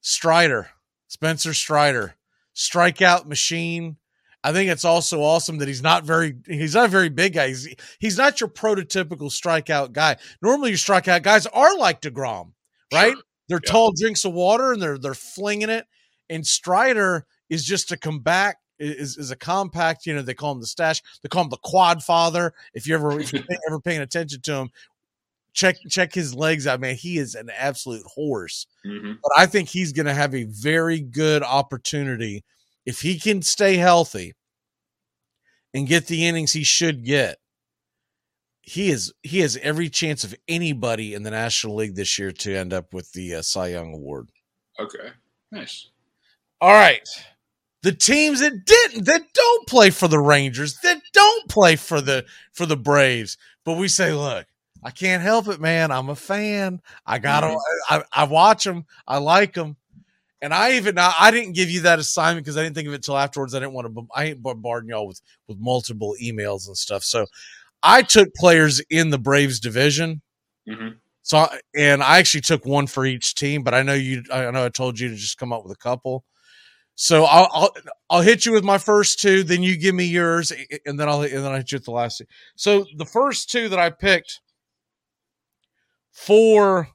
Strider, 0.01 0.71
Spencer 1.09 1.55
Strider, 1.55 2.15
strikeout 2.55 3.27
machine. 3.27 3.97
I 4.45 4.53
think 4.53 4.71
it's 4.71 4.85
also 4.85 5.23
awesome 5.23 5.59
that 5.59 5.69
he's 5.69 5.83
not 5.83 6.05
very 6.05 6.35
he's 6.47 6.75
not 6.75 6.87
a 6.87 6.89
very 6.89 7.09
big 7.09 7.35
guy. 7.35 7.49
He's 7.49 7.69
he's 8.01 8.19
not 8.19 8.41
your 8.41 8.49
prototypical 8.49 9.31
strikeout 9.31 9.93
guy. 9.93 10.17
Normally 10.43 10.71
your 10.71 10.79
strikeout 10.79 11.23
guys 11.23 11.47
are 11.47 11.77
like 11.79 12.01
DeGrom, 12.01 12.53
right? 12.93 13.15
They're 13.49 13.61
Yeah. 13.65 13.71
tall 13.71 13.93
drinks 13.93 14.25
of 14.25 14.33
water 14.33 14.73
and 14.73 14.83
they're 14.83 14.99
they're 14.99 15.15
flinging 15.15 15.71
it. 15.71 15.87
And 16.31 16.47
Strider 16.47 17.27
is 17.51 17.65
just 17.65 17.93
a 17.93 17.97
comeback 17.97 18.57
is, 18.79 19.17
is 19.17 19.31
a 19.31 19.37
compact, 19.37 20.07
you 20.07 20.15
know, 20.15 20.23
they 20.23 20.35
call 20.35 20.51
him 20.53 20.61
the 20.61 20.67
stash. 20.67 21.01
They 21.23 21.29
call 21.29 21.45
him 21.45 21.51
the 21.51 21.59
quad 21.59 22.03
father. 22.03 22.53
If 22.75 22.87
you 22.89 22.95
ever 22.97 23.21
if 23.21 23.33
you're 23.33 23.45
ever 23.69 23.79
paying 23.81 24.01
attention 24.01 24.41
to 24.43 24.55
him, 24.55 24.71
check 25.53 25.77
check 25.89 26.13
his 26.13 26.35
legs 26.35 26.67
out, 26.67 26.81
man. 26.81 26.97
He 26.97 27.19
is 27.19 27.37
an 27.37 27.49
absolute 27.57 28.05
horse. 28.07 28.67
Mhm. 28.85 29.19
But 29.23 29.33
I 29.37 29.47
think 29.47 29.69
he's 29.69 29.93
going 29.93 30.07
to 30.07 30.15
have 30.15 30.35
a 30.35 30.45
very 30.45 31.01
good 31.01 31.43
opportunity 31.45 32.43
if 32.87 33.01
he 33.01 33.19
can 33.19 33.43
stay 33.43 33.77
healthy 33.77 34.35
and 35.75 35.87
get 35.89 36.07
the 36.07 36.27
innings 36.27 36.53
he 36.53 36.65
should 36.65 37.05
get. 37.05 37.39
He 38.63 38.91
is 38.91 39.13
he 39.23 39.41
has 39.41 39.57
every 39.57 39.89
chance 39.89 40.23
of 40.23 40.35
anybody 40.47 41.15
in 41.15 41.25
the 41.25 41.31
National 41.33 41.75
League 41.75 41.97
this 41.97 42.17
year 42.19 42.31
to 42.31 42.55
end 42.55 42.73
up 42.73 42.95
with 42.95 43.11
the 43.13 43.35
uh, 43.35 43.43
Cy 43.43 43.69
Young 43.69 43.93
Award. 43.93 44.29
Okay. 44.79 45.11
Nice. 45.51 45.91
All 46.61 46.73
right. 46.73 47.07
The 47.83 47.93
teams 47.93 48.41
that 48.41 48.65
didn't 48.65 49.07
that 49.07 49.23
don't 49.35 49.67
play 49.69 49.91
for 49.91 50.07
the 50.07 50.21
Rangers, 50.21 50.79
that 50.85 51.01
don't 51.13 51.49
play 51.49 51.75
for 51.75 52.01
the 52.01 52.25
for 52.53 52.65
the 52.67 52.77
Braves, 52.77 53.37
but 53.65 53.79
we 53.79 53.89
say, 53.89 54.13
look, 54.13 54.47
I 54.85 54.91
can't 54.91 55.23
help 55.23 55.49
it, 55.49 55.61
man. 55.61 55.91
I'm 55.91 56.09
a 56.09 56.17
fan. 56.17 56.81
I 57.05 57.19
gotta. 57.19 57.49
Mhm. 57.49 57.59
I, 57.91 58.05
I 58.13 58.25
watch 58.25 58.63
them. 58.65 58.87
I 59.09 59.19
like 59.19 59.55
them. 59.55 59.77
And 60.43 60.53
I 60.53 60.73
even 60.73 60.99
I 60.99 61.31
didn't 61.31 61.53
give 61.53 61.71
you 61.71 61.83
that 61.83 62.01
assignment 62.01 62.45
because 62.45 62.57
I 62.59 62.65
didn't 62.65 62.75
think 62.75 62.89
of 62.89 62.95
it 62.95 63.03
till 63.05 63.17
afterwards. 63.17 63.55
I 63.55 63.61
didn't 63.61 63.75
want 63.75 63.95
to. 63.95 64.07
I 64.15 64.25
ain't 64.25 64.43
bombarding 64.43 64.91
y'all 64.91 65.07
with 65.07 65.21
with 65.49 65.59
multiple 65.59 66.17
emails 66.21 66.67
and 66.67 66.77
stuff. 66.77 67.05
So 67.05 67.27
I 67.83 68.03
took 68.03 68.35
players 68.35 68.81
in 68.91 69.11
the 69.11 69.19
Braves 69.19 69.61
division. 69.61 70.23
Mhm. 70.69 70.97
So 71.23 71.49
and 71.77 72.03
I 72.03 72.19
actually 72.19 72.43
took 72.43 72.67
one 72.67 72.89
for 72.89 73.07
each 73.07 73.37
team, 73.37 73.63
but 73.63 73.75
I 73.75 73.83
know 73.83 73.95
you. 73.95 74.25
I 74.33 74.51
know 74.51 74.65
I 74.67 74.69
told 74.71 74.99
you 74.99 75.09
to 75.11 75.17
just 75.17 75.39
come 75.39 75.53
up 75.53 75.63
with 75.65 75.73
a 75.73 75.79
couple. 75.79 76.25
So 76.97 77.25
I'll 77.25 77.49
I'll, 77.53 77.75
I'll 78.11 78.23
hit 78.23 78.47
you 78.47 78.53
with 78.53 78.65
my 78.65 78.79
first 78.79 79.21
two, 79.21 79.45
then 79.45 79.63
you 79.63 79.77
give 79.77 79.95
me 79.95 80.05
yours, 80.05 80.53
and 80.87 81.01
then 81.01 81.09
I'll 81.09 81.23
and 81.23 81.33
then 81.33 81.53
I 81.53 81.59
hit 81.59 81.73
you 81.73 81.77
with 81.77 81.87
the 81.87 81.93
last 81.93 82.19
two. 82.19 82.27
So 82.57 82.87
the 82.97 83.07
first 83.07 83.51
two 83.51 83.69
that 83.71 83.79
I 83.79 83.91
picked 83.91 84.41
for 86.13 86.89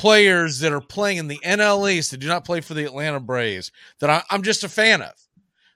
players 0.00 0.60
that 0.60 0.72
are 0.72 0.80
playing 0.80 1.18
in 1.18 1.28
the 1.28 1.38
NL 1.44 1.92
East 1.92 2.10
that 2.10 2.20
do 2.20 2.26
not 2.26 2.42
play 2.42 2.62
for 2.62 2.72
the 2.72 2.86
Atlanta 2.86 3.20
Braves 3.20 3.70
that 3.98 4.08
I, 4.08 4.22
I'm 4.30 4.40
just 4.40 4.64
a 4.64 4.68
fan 4.68 5.02
of. 5.02 5.12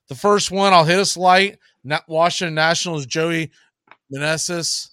The 0.09 0.15
first 0.15 0.51
one 0.51 0.73
I'll 0.73 0.87
hit 0.87 0.99
us 0.99 1.15
light. 1.15 1.59
Not 1.85 2.09
Washington 2.09 2.55
Nationals 2.55 3.05
Joey 3.05 3.51
Meneses. 4.11 4.89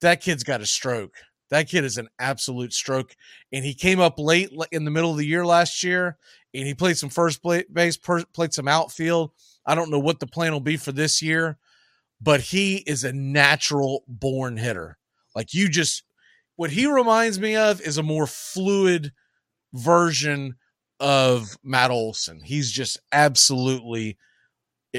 That 0.00 0.20
kid's 0.20 0.42
got 0.42 0.62
a 0.62 0.66
stroke. 0.66 1.14
That 1.50 1.68
kid 1.68 1.84
is 1.84 1.96
an 1.96 2.08
absolute 2.18 2.72
stroke, 2.72 3.14
and 3.52 3.64
he 3.64 3.72
came 3.72 4.00
up 4.00 4.18
late 4.18 4.50
in 4.72 4.84
the 4.84 4.90
middle 4.90 5.12
of 5.12 5.16
the 5.16 5.26
year 5.26 5.46
last 5.46 5.84
year, 5.84 6.18
and 6.52 6.66
he 6.66 6.74
played 6.74 6.98
some 6.98 7.08
first 7.08 7.40
base, 7.72 7.96
played 7.96 8.52
some 8.52 8.66
outfield. 8.66 9.30
I 9.64 9.76
don't 9.76 9.92
know 9.92 10.00
what 10.00 10.18
the 10.18 10.26
plan 10.26 10.52
will 10.52 10.58
be 10.58 10.76
for 10.76 10.90
this 10.90 11.22
year, 11.22 11.56
but 12.20 12.40
he 12.40 12.78
is 12.78 13.04
a 13.04 13.12
natural 13.12 14.02
born 14.08 14.56
hitter. 14.56 14.98
Like 15.36 15.54
you 15.54 15.68
just, 15.68 16.02
what 16.56 16.70
he 16.70 16.86
reminds 16.86 17.38
me 17.38 17.56
of 17.56 17.80
is 17.80 17.98
a 17.98 18.02
more 18.02 18.26
fluid 18.26 19.12
version 19.72 20.56
of 21.00 21.56
Matt 21.62 21.90
Olson. 21.90 22.40
He's 22.40 22.72
just 22.72 22.98
absolutely 23.12 24.16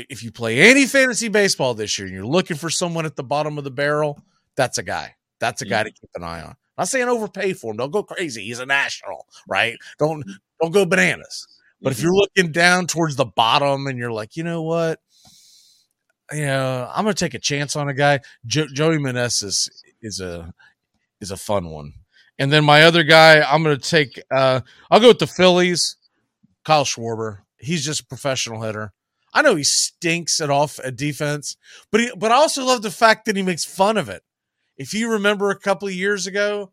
if 0.09 0.23
you 0.23 0.31
play 0.31 0.59
any 0.59 0.85
fantasy 0.85 1.27
baseball 1.27 1.73
this 1.73 1.97
year 1.97 2.07
and 2.07 2.15
you're 2.15 2.25
looking 2.25 2.57
for 2.57 2.69
someone 2.69 3.05
at 3.05 3.15
the 3.15 3.23
bottom 3.23 3.57
of 3.57 3.63
the 3.63 3.71
barrel, 3.71 4.21
that's 4.55 4.77
a 4.77 4.83
guy. 4.83 5.15
That's 5.39 5.61
a 5.61 5.65
guy 5.65 5.83
to 5.83 5.91
keep 5.91 6.09
an 6.15 6.23
eye 6.23 6.41
on. 6.41 6.49
I'm 6.49 6.83
not 6.83 6.87
saying 6.87 7.07
overpay 7.07 7.53
for 7.53 7.71
him. 7.71 7.77
Don't 7.77 7.91
go 7.91 8.03
crazy. 8.03 8.43
He's 8.43 8.59
a 8.59 8.65
national, 8.65 9.25
right? 9.47 9.77
Don't 9.97 10.23
don't 10.61 10.71
go 10.71 10.85
bananas. 10.85 11.47
But 11.81 11.91
if 11.91 11.97
mm-hmm. 11.97 12.05
you're 12.05 12.15
looking 12.15 12.51
down 12.51 12.87
towards 12.87 13.15
the 13.15 13.25
bottom 13.25 13.87
and 13.87 13.97
you're 13.97 14.11
like, 14.11 14.35
you 14.35 14.43
know 14.43 14.63
what, 14.63 14.99
you 16.31 16.45
know, 16.45 16.89
I'm 16.93 17.05
gonna 17.05 17.13
take 17.13 17.33
a 17.33 17.39
chance 17.39 17.75
on 17.75 17.89
a 17.89 17.93
guy. 17.93 18.19
Jo- 18.45 18.67
Joey 18.73 18.97
Meneses 18.97 19.43
is, 19.43 19.83
is 20.01 20.19
a 20.19 20.53
is 21.21 21.31
a 21.31 21.37
fun 21.37 21.69
one. 21.69 21.93
And 22.39 22.51
then 22.51 22.63
my 22.63 22.83
other 22.83 23.03
guy, 23.03 23.41
I'm 23.41 23.63
gonna 23.63 23.77
take. 23.77 24.21
uh 24.31 24.61
I'll 24.91 24.99
go 24.99 25.09
with 25.09 25.19
the 25.19 25.27
Phillies. 25.27 25.95
Kyle 26.65 26.83
Schwarber. 26.83 27.39
He's 27.57 27.85
just 27.85 28.01
a 28.01 28.05
professional 28.05 28.61
hitter. 28.61 28.93
I 29.33 29.41
know 29.41 29.55
he 29.55 29.63
stinks 29.63 30.41
at 30.41 30.49
off 30.49 30.79
at 30.83 30.95
defense, 30.95 31.55
but 31.91 32.01
he 32.01 32.11
but 32.17 32.31
I 32.31 32.35
also 32.35 32.65
love 32.65 32.81
the 32.81 32.91
fact 32.91 33.25
that 33.25 33.35
he 33.35 33.41
makes 33.41 33.65
fun 33.65 33.97
of 33.97 34.09
it. 34.09 34.23
If 34.77 34.93
you 34.93 35.11
remember 35.11 35.49
a 35.49 35.59
couple 35.59 35.87
of 35.87 35.93
years 35.93 36.27
ago, 36.27 36.71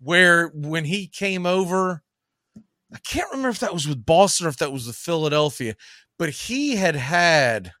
where 0.00 0.48
when 0.48 0.84
he 0.84 1.06
came 1.06 1.46
over, 1.46 2.02
I 2.92 2.98
can't 3.06 3.30
remember 3.30 3.50
if 3.50 3.60
that 3.60 3.74
was 3.74 3.86
with 3.86 4.04
Boston 4.04 4.46
or 4.46 4.48
if 4.48 4.56
that 4.56 4.72
was 4.72 4.86
with 4.86 4.96
Philadelphia, 4.96 5.74
but 6.18 6.30
he 6.30 6.76
had 6.76 6.96
had 6.96 7.72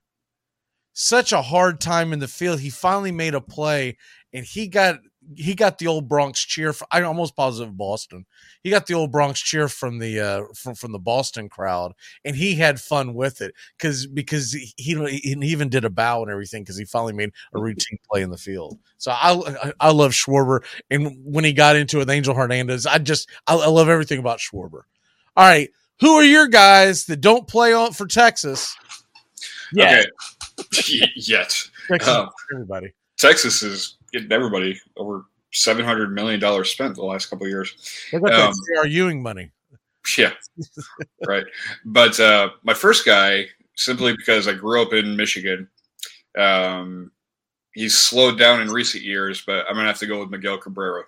such 0.92 1.32
a 1.32 1.42
hard 1.42 1.80
time 1.80 2.12
in 2.12 2.18
the 2.18 2.28
field. 2.28 2.60
He 2.60 2.70
finally 2.70 3.12
made 3.12 3.34
a 3.34 3.40
play 3.40 3.96
and 4.32 4.44
he 4.44 4.68
got 4.68 4.96
he 5.36 5.54
got 5.54 5.78
the 5.78 5.86
old 5.86 6.08
Bronx 6.08 6.40
cheer. 6.44 6.72
For, 6.72 6.86
I'm 6.90 7.04
almost 7.04 7.36
positive 7.36 7.76
Boston. 7.76 8.26
He 8.62 8.70
got 8.70 8.86
the 8.86 8.94
old 8.94 9.12
Bronx 9.12 9.40
cheer 9.40 9.68
from 9.68 9.98
the 9.98 10.20
uh, 10.20 10.42
from 10.54 10.74
from 10.74 10.92
the 10.92 10.98
Boston 10.98 11.48
crowd, 11.48 11.92
and 12.24 12.34
he 12.36 12.54
had 12.54 12.80
fun 12.80 13.14
with 13.14 13.40
it 13.40 13.54
because 13.78 14.06
because 14.06 14.52
he, 14.52 14.72
he 14.76 14.92
even 15.42 15.68
did 15.68 15.84
a 15.84 15.90
bow 15.90 16.22
and 16.22 16.30
everything 16.30 16.62
because 16.62 16.78
he 16.78 16.84
finally 16.84 17.12
made 17.12 17.30
a 17.54 17.60
routine 17.60 17.98
play 18.10 18.22
in 18.22 18.30
the 18.30 18.38
field. 18.38 18.78
So 18.98 19.10
I 19.12 19.32
I, 19.32 19.72
I 19.80 19.90
love 19.90 20.12
Schwarber, 20.12 20.60
and 20.90 21.16
when 21.24 21.44
he 21.44 21.52
got 21.52 21.76
into 21.76 21.96
it 21.96 22.00
with 22.00 22.10
Angel 22.10 22.34
Hernandez, 22.34 22.86
I 22.86 22.98
just 22.98 23.28
I, 23.46 23.54
I 23.56 23.68
love 23.68 23.88
everything 23.88 24.18
about 24.18 24.38
Schwarber. 24.38 24.82
All 25.36 25.46
right, 25.46 25.70
who 26.00 26.14
are 26.14 26.24
your 26.24 26.48
guys 26.48 27.04
that 27.06 27.20
don't 27.20 27.46
play 27.46 27.72
on 27.72 27.92
for 27.92 28.06
Texas? 28.06 28.76
Yeah, 29.72 30.02
Okay. 30.60 31.00
Yet. 31.16 31.56
Texas, 31.88 32.08
Um, 32.08 32.28
everybody. 32.54 32.92
Texas 33.18 33.62
is 33.62 33.96
getting 34.12 34.32
everybody 34.32 34.80
over 34.96 35.24
seven 35.52 35.84
hundred 35.84 36.12
million 36.14 36.38
dollars 36.40 36.70
spent 36.70 36.94
the 36.94 37.04
last 37.04 37.26
couple 37.30 37.46
of 37.46 37.50
years. 37.50 37.74
They 38.12 38.18
got 38.20 38.32
Um, 38.32 38.54
that. 38.76 38.90
Ewing 38.90 39.22
money. 39.22 39.50
Yeah, 40.16 40.32
right. 41.26 41.44
But 41.84 42.18
uh, 42.18 42.50
my 42.62 42.74
first 42.74 43.04
guy, 43.04 43.46
simply 43.76 44.16
because 44.16 44.48
I 44.48 44.54
grew 44.54 44.80
up 44.82 44.92
in 44.92 45.14
Michigan, 45.16 45.68
um, 46.38 47.10
he's 47.74 47.96
slowed 47.98 48.38
down 48.38 48.60
in 48.62 48.70
recent 48.70 49.04
years, 49.04 49.42
but 49.46 49.66
I'm 49.68 49.74
gonna 49.74 49.88
have 49.88 49.98
to 49.98 50.06
go 50.06 50.20
with 50.20 50.30
Miguel 50.30 50.58
Cabrera. 50.58 51.04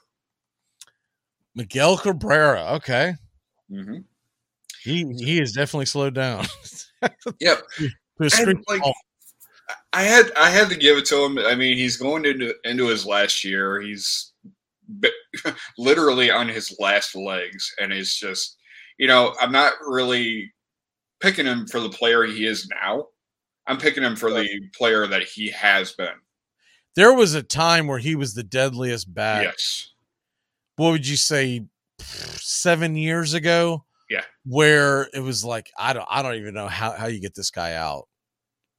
Miguel 1.54 1.96
Cabrera. 1.98 2.74
Okay, 2.76 3.14
hmm 3.70 3.98
he 4.82 5.04
he 5.18 5.40
is 5.40 5.52
definitely 5.52 5.86
slowed 5.86 6.14
down. 6.14 6.44
Yep. 7.40 7.62
To 7.78 7.90
a 8.26 8.30
screen- 8.30 8.62
like, 8.68 8.80
oh, 8.84 8.92
I 9.92 10.02
had 10.02 10.30
I 10.36 10.50
had 10.50 10.68
to 10.70 10.76
give 10.76 10.96
it 10.98 11.04
to 11.06 11.24
him. 11.24 11.38
I 11.38 11.54
mean, 11.54 11.76
he's 11.76 11.96
going 11.96 12.24
into 12.24 12.54
into 12.64 12.88
his 12.88 13.04
last 13.06 13.44
year. 13.44 13.80
He's 13.80 14.32
literally 15.78 16.30
on 16.30 16.48
his 16.48 16.74
last 16.78 17.14
legs, 17.14 17.72
and 17.80 17.92
is 17.92 18.14
just, 18.16 18.56
you 18.98 19.06
know, 19.06 19.34
I'm 19.40 19.52
not 19.52 19.74
really 19.86 20.52
picking 21.20 21.46
him 21.46 21.66
for 21.66 21.80
the 21.80 21.88
player 21.88 22.24
he 22.24 22.46
is 22.46 22.68
now. 22.68 23.06
I'm 23.66 23.78
picking 23.78 24.02
him 24.02 24.16
for 24.16 24.30
the 24.30 24.48
player 24.74 25.06
that 25.06 25.22
he 25.22 25.50
has 25.50 25.92
been. 25.92 26.14
There 26.96 27.12
was 27.14 27.34
a 27.34 27.42
time 27.42 27.86
where 27.86 27.98
he 27.98 28.16
was 28.16 28.34
the 28.34 28.42
deadliest 28.42 29.12
bat. 29.14 29.44
Yes. 29.44 29.90
What 30.76 30.90
would 30.90 31.06
you 31.06 31.16
say? 31.16 31.64
Seven 32.00 32.96
years 32.96 33.32
ago, 33.32 33.84
Yeah. 34.10 34.24
where 34.44 35.08
it 35.14 35.20
was 35.20 35.44
like 35.44 35.70
I 35.78 35.92
don't 35.92 36.06
I 36.10 36.20
don't 36.22 36.34
even 36.34 36.52
know 36.52 36.66
how 36.66 36.90
how 36.92 37.06
you 37.06 37.20
get 37.20 37.34
this 37.36 37.50
guy 37.50 37.74
out. 37.74 38.08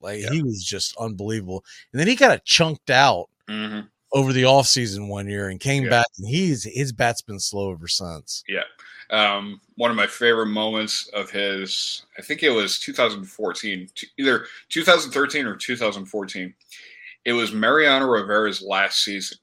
Like 0.03 0.21
Yeah. 0.21 0.29
he 0.31 0.43
was 0.43 0.63
just 0.63 0.95
unbelievable. 0.97 1.63
And 1.91 1.99
then 1.99 2.07
he 2.07 2.15
got 2.15 2.33
of 2.35 2.43
chunked 2.45 2.89
out 2.89 3.29
hmm 3.47 3.81
over 4.15 4.31
the 4.31 4.43
offseason 4.43 5.07
one 5.07 5.27
year 5.27 5.49
and 5.49 5.59
came 5.59 5.85
Yeah. 5.85 5.89
back 5.89 6.05
and 6.19 6.27
he's 6.27 6.63
his 6.65 6.91
bat's 6.91 7.23
been 7.23 7.39
slow 7.39 7.71
ever 7.71 7.87
since. 7.87 8.43
Yeah. 8.47 8.61
Um, 9.09 9.59
one 9.75 9.89
of 9.89 9.97
my 9.97 10.05
favorite 10.05 10.47
moments 10.47 11.07
of 11.15 11.31
his, 11.31 12.03
I 12.17 12.21
think 12.21 12.43
it 12.43 12.51
was 12.51 12.77
2014, 12.79 13.89
t- 13.95 14.07
either 14.19 14.45
2013 14.69 15.47
or 15.47 15.55
2014. 15.55 16.53
It 17.25 17.33
was 17.33 17.53
Mariano 17.53 18.05
Rivera's 18.05 18.61
last 18.61 19.03
season. 19.03 19.39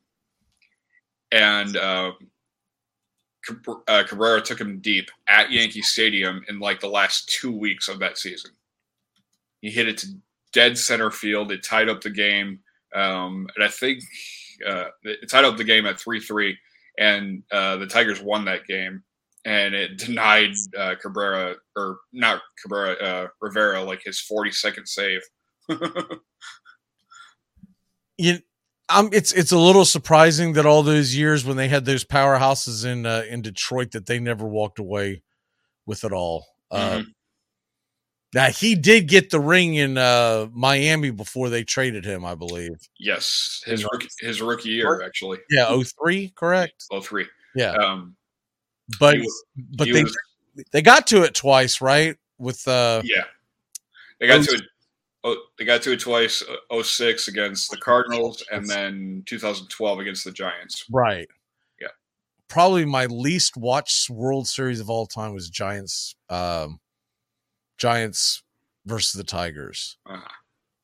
And 1.33 1.77
uh, 1.77 2.13
uh, 3.89 4.05
Cabrera 4.05 4.41
took 4.41 4.61
him 4.61 4.79
deep 4.81 5.11
at 5.29 5.51
Yankee 5.51 5.83
Stadium 5.83 6.45
in 6.49 6.59
like 6.61 6.79
the 6.81 6.89
last 6.89 7.29
two 7.29 7.53
weeks 7.53 7.89
of 7.89 7.99
that 8.01 8.19
season. 8.19 8.53
He 9.63 9.71
hit 9.71 9.89
it 9.89 9.99
to 9.99 10.09
dead 10.53 10.79
center 10.79 11.11
field. 11.11 11.53
It 11.53 11.63
tied 11.63 11.89
up 11.89 12.01
the 12.01 12.11
game. 12.11 12.61
Um, 12.95 13.49
and 13.55 13.65
I 13.65 13.69
think 13.69 14.03
uh, 14.67 14.87
it 15.03 15.31
tied 15.31 15.45
up 15.45 15.57
the 15.57 15.65
game 15.65 15.87
at 15.87 16.01
3 16.01 16.21
3 16.21 16.57
and 16.99 17.43
uh, 17.51 17.77
the 17.77 17.87
Tigers 17.87 18.21
won 18.21 18.45
that 18.45 18.67
game, 18.67 19.03
and 19.45 19.75
it 19.75 19.97
denied 19.99 20.51
uh, 20.79 20.95
Cabrera 21.01 21.57
or 21.77 21.99
not 22.13 22.43
Cabrera 22.63 22.93
uh, 22.95 23.27
Rivera 23.41 23.83
like 23.83 24.03
his 24.05 24.21
forty 24.21 24.53
second 24.53 24.87
save. 24.87 25.23
You 28.19 28.39
um 28.91 29.09
it's 29.13 29.33
it's 29.33 29.53
a 29.53 29.59
little 29.59 29.87
surprising 29.87 30.53
that 30.53 30.67
all 30.67 30.83
those 30.83 31.17
years 31.17 31.43
when 31.45 31.57
they 31.57 31.69
had 31.69 31.87
those 31.87 32.05
powerhouses 32.05 32.85
in 32.85 33.07
uh, 33.07 33.25
in 33.31 33.41
Detroit 33.41 33.93
that 33.93 34.05
they 34.05 34.19
never 34.19 34.47
walked 34.47 34.79
away 34.79 35.23
with 35.87 36.05
it 36.05 36.13
all. 36.13 36.47
Uh 36.71 36.99
Mhm. 36.99 37.05
Now 38.35 38.47
he 38.49 38.75
did 38.75 39.09
get 39.09 39.31
the 39.31 39.41
ring 39.41 39.75
in 39.75 39.99
uh 39.99 40.49
Miami 40.53 41.11
before 41.11 41.49
they 41.49 41.65
traded 41.65 42.05
him, 42.05 42.25
I 42.25 42.35
believe. 42.35 42.77
yes, 42.99 43.63
his 43.67 43.85
rookie, 43.85 44.09
his 44.21 44.41
rookie 44.41 44.71
year 44.71 45.03
actually. 45.03 45.39
Yeah, 45.51 45.77
03, 45.83 46.31
correct? 46.37 46.85
Oh 46.91 47.01
three. 47.01 47.27
Yeah. 47.55 47.73
Um, 47.73 48.17
but 48.99 49.15
he 49.15 49.21
was- 49.21 49.45
but 49.77 49.87
he 49.87 49.93
they 49.93 50.05
was- 50.05 50.17
they 50.73 50.83
got 50.83 51.07
to 51.09 51.23
it 51.23 51.35
twice, 51.35 51.81
right? 51.81 52.17
With 52.39 52.67
uh 52.69 53.03
yeah, 53.05 53.25
they 54.19 54.27
got 54.27 54.45
to 54.45 54.55
it. 54.55 54.63
Oh, 55.23 55.37
they 55.59 55.65
got 55.67 55.83
to 55.83 55.93
it 55.93 56.01
twice. 56.01 56.43
uh, 56.71 56.83
06 56.83 57.29
against 57.29 57.71
the 57.71 57.77
Cardinals, 57.77 58.43
and 58.51 58.67
then 58.67 59.23
2012 59.27 59.99
against 60.01 60.25
the 60.25 60.33
Giants. 60.33 60.87
right. 60.91 61.29
Yeah. 61.79 61.89
Probably 62.49 62.87
my 62.87 63.05
least 63.07 63.57
watched 63.59 64.09
World 64.09 64.49
Series 64.49 64.81
of 64.81 64.89
all 64.89 65.07
time 65.07 65.35
was 65.35 65.51
Giants 65.51 66.15
um 66.31 66.81
Giants 67.81 68.43
versus 68.87 69.13
the 69.13 69.25
Tigers. 69.25 69.97
Uh-huh. 70.07 70.29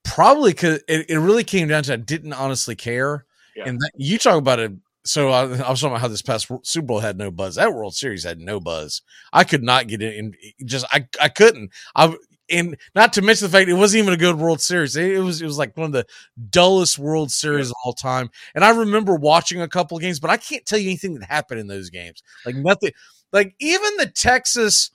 Probably 0.04 0.52
because 0.52 0.82
it, 0.88 1.10
it 1.10 1.18
really 1.18 1.44
came 1.44 1.68
down 1.68 1.82
to 1.84 1.92
I 1.92 1.96
didn't 1.96 2.32
honestly 2.32 2.74
care. 2.74 3.26
Yeah. 3.54 3.64
And 3.68 3.78
that, 3.80 3.90
you 3.96 4.18
talk 4.18 4.38
about 4.38 4.58
it. 4.58 4.72
So 5.04 5.30
I, 5.30 5.42
I 5.42 5.70
was 5.70 5.80
talking 5.80 5.88
about 5.88 6.00
how 6.00 6.08
this 6.08 6.22
past 6.22 6.50
Super 6.62 6.86
Bowl 6.86 7.00
had 7.00 7.16
no 7.16 7.30
buzz. 7.30 7.54
That 7.54 7.72
World 7.72 7.94
Series 7.94 8.24
had 8.24 8.40
no 8.40 8.58
buzz. 8.58 9.02
I 9.32 9.44
could 9.44 9.62
not 9.62 9.86
get 9.86 10.02
in. 10.02 10.34
Just 10.64 10.84
I 10.90 11.06
I 11.20 11.28
couldn't. 11.28 11.70
I 11.94 12.16
and 12.48 12.76
not 12.94 13.12
to 13.14 13.22
mention 13.22 13.46
the 13.46 13.52
fact 13.52 13.68
it 13.68 13.74
wasn't 13.74 14.02
even 14.02 14.14
a 14.14 14.16
good 14.16 14.36
World 14.36 14.60
Series. 14.60 14.96
It, 14.96 15.12
it 15.12 15.20
was 15.20 15.42
it 15.42 15.46
was 15.46 15.58
like 15.58 15.76
one 15.76 15.86
of 15.86 15.92
the 15.92 16.06
dullest 16.50 16.98
World 16.98 17.30
Series 17.30 17.70
of 17.70 17.76
all 17.84 17.92
time. 17.92 18.30
And 18.54 18.64
I 18.64 18.70
remember 18.70 19.14
watching 19.14 19.60
a 19.60 19.68
couple 19.68 19.96
of 19.96 20.02
games, 20.02 20.20
but 20.20 20.30
I 20.30 20.36
can't 20.36 20.66
tell 20.66 20.78
you 20.78 20.88
anything 20.88 21.14
that 21.14 21.28
happened 21.28 21.60
in 21.60 21.66
those 21.68 21.90
games. 21.90 22.22
Like 22.44 22.56
nothing. 22.56 22.90
Like 23.32 23.54
even 23.60 23.96
the 23.98 24.06
Texas 24.06 24.90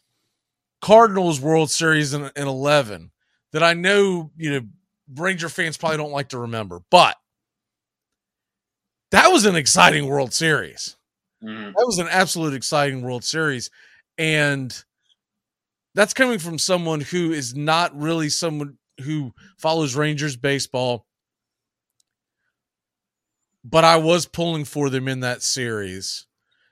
Cardinals 0.82 1.39
World 1.39 1.70
Series 1.72 2.13
in, 2.13 2.30
in 2.36 2.48
11 2.48 3.12
that 3.54 3.63
I 3.63 3.74
know, 3.74 4.32
you 4.38 4.52
know, 4.52 4.67
Ranger 5.15 5.50
fans 5.50 5.78
probably 5.78 5.98
don't 5.98 6.12
like 6.12 6.30
to 6.30 6.39
remember, 6.39 6.82
but 6.89 7.17
that 9.12 9.28
was 9.32 9.46
an 9.46 9.56
exciting 9.56 10.08
World 10.08 10.34
Series. 10.34 10.96
Mhm. 11.44 11.74
That 11.76 11.86
was 11.86 11.98
an 12.00 12.08
absolute 12.10 12.54
exciting 12.54 13.02
World 13.02 13.24
Series. 13.24 13.70
And 14.17 14.84
that's 15.94 16.13
coming 16.13 16.39
from 16.39 16.58
someone 16.58 17.02
who 17.02 17.32
is 17.32 17.56
not 17.56 17.96
really 17.98 18.30
someone 18.30 18.78
who 19.04 19.34
follows 19.58 19.96
Rangers 19.96 20.36
baseball. 20.36 21.06
But 23.63 23.84
I 23.84 23.98
was 23.98 24.26
pulling 24.26 24.65
for 24.65 24.89
them 24.89 25.08
in 25.08 25.20
that 25.22 25.44
series. 25.44 26.26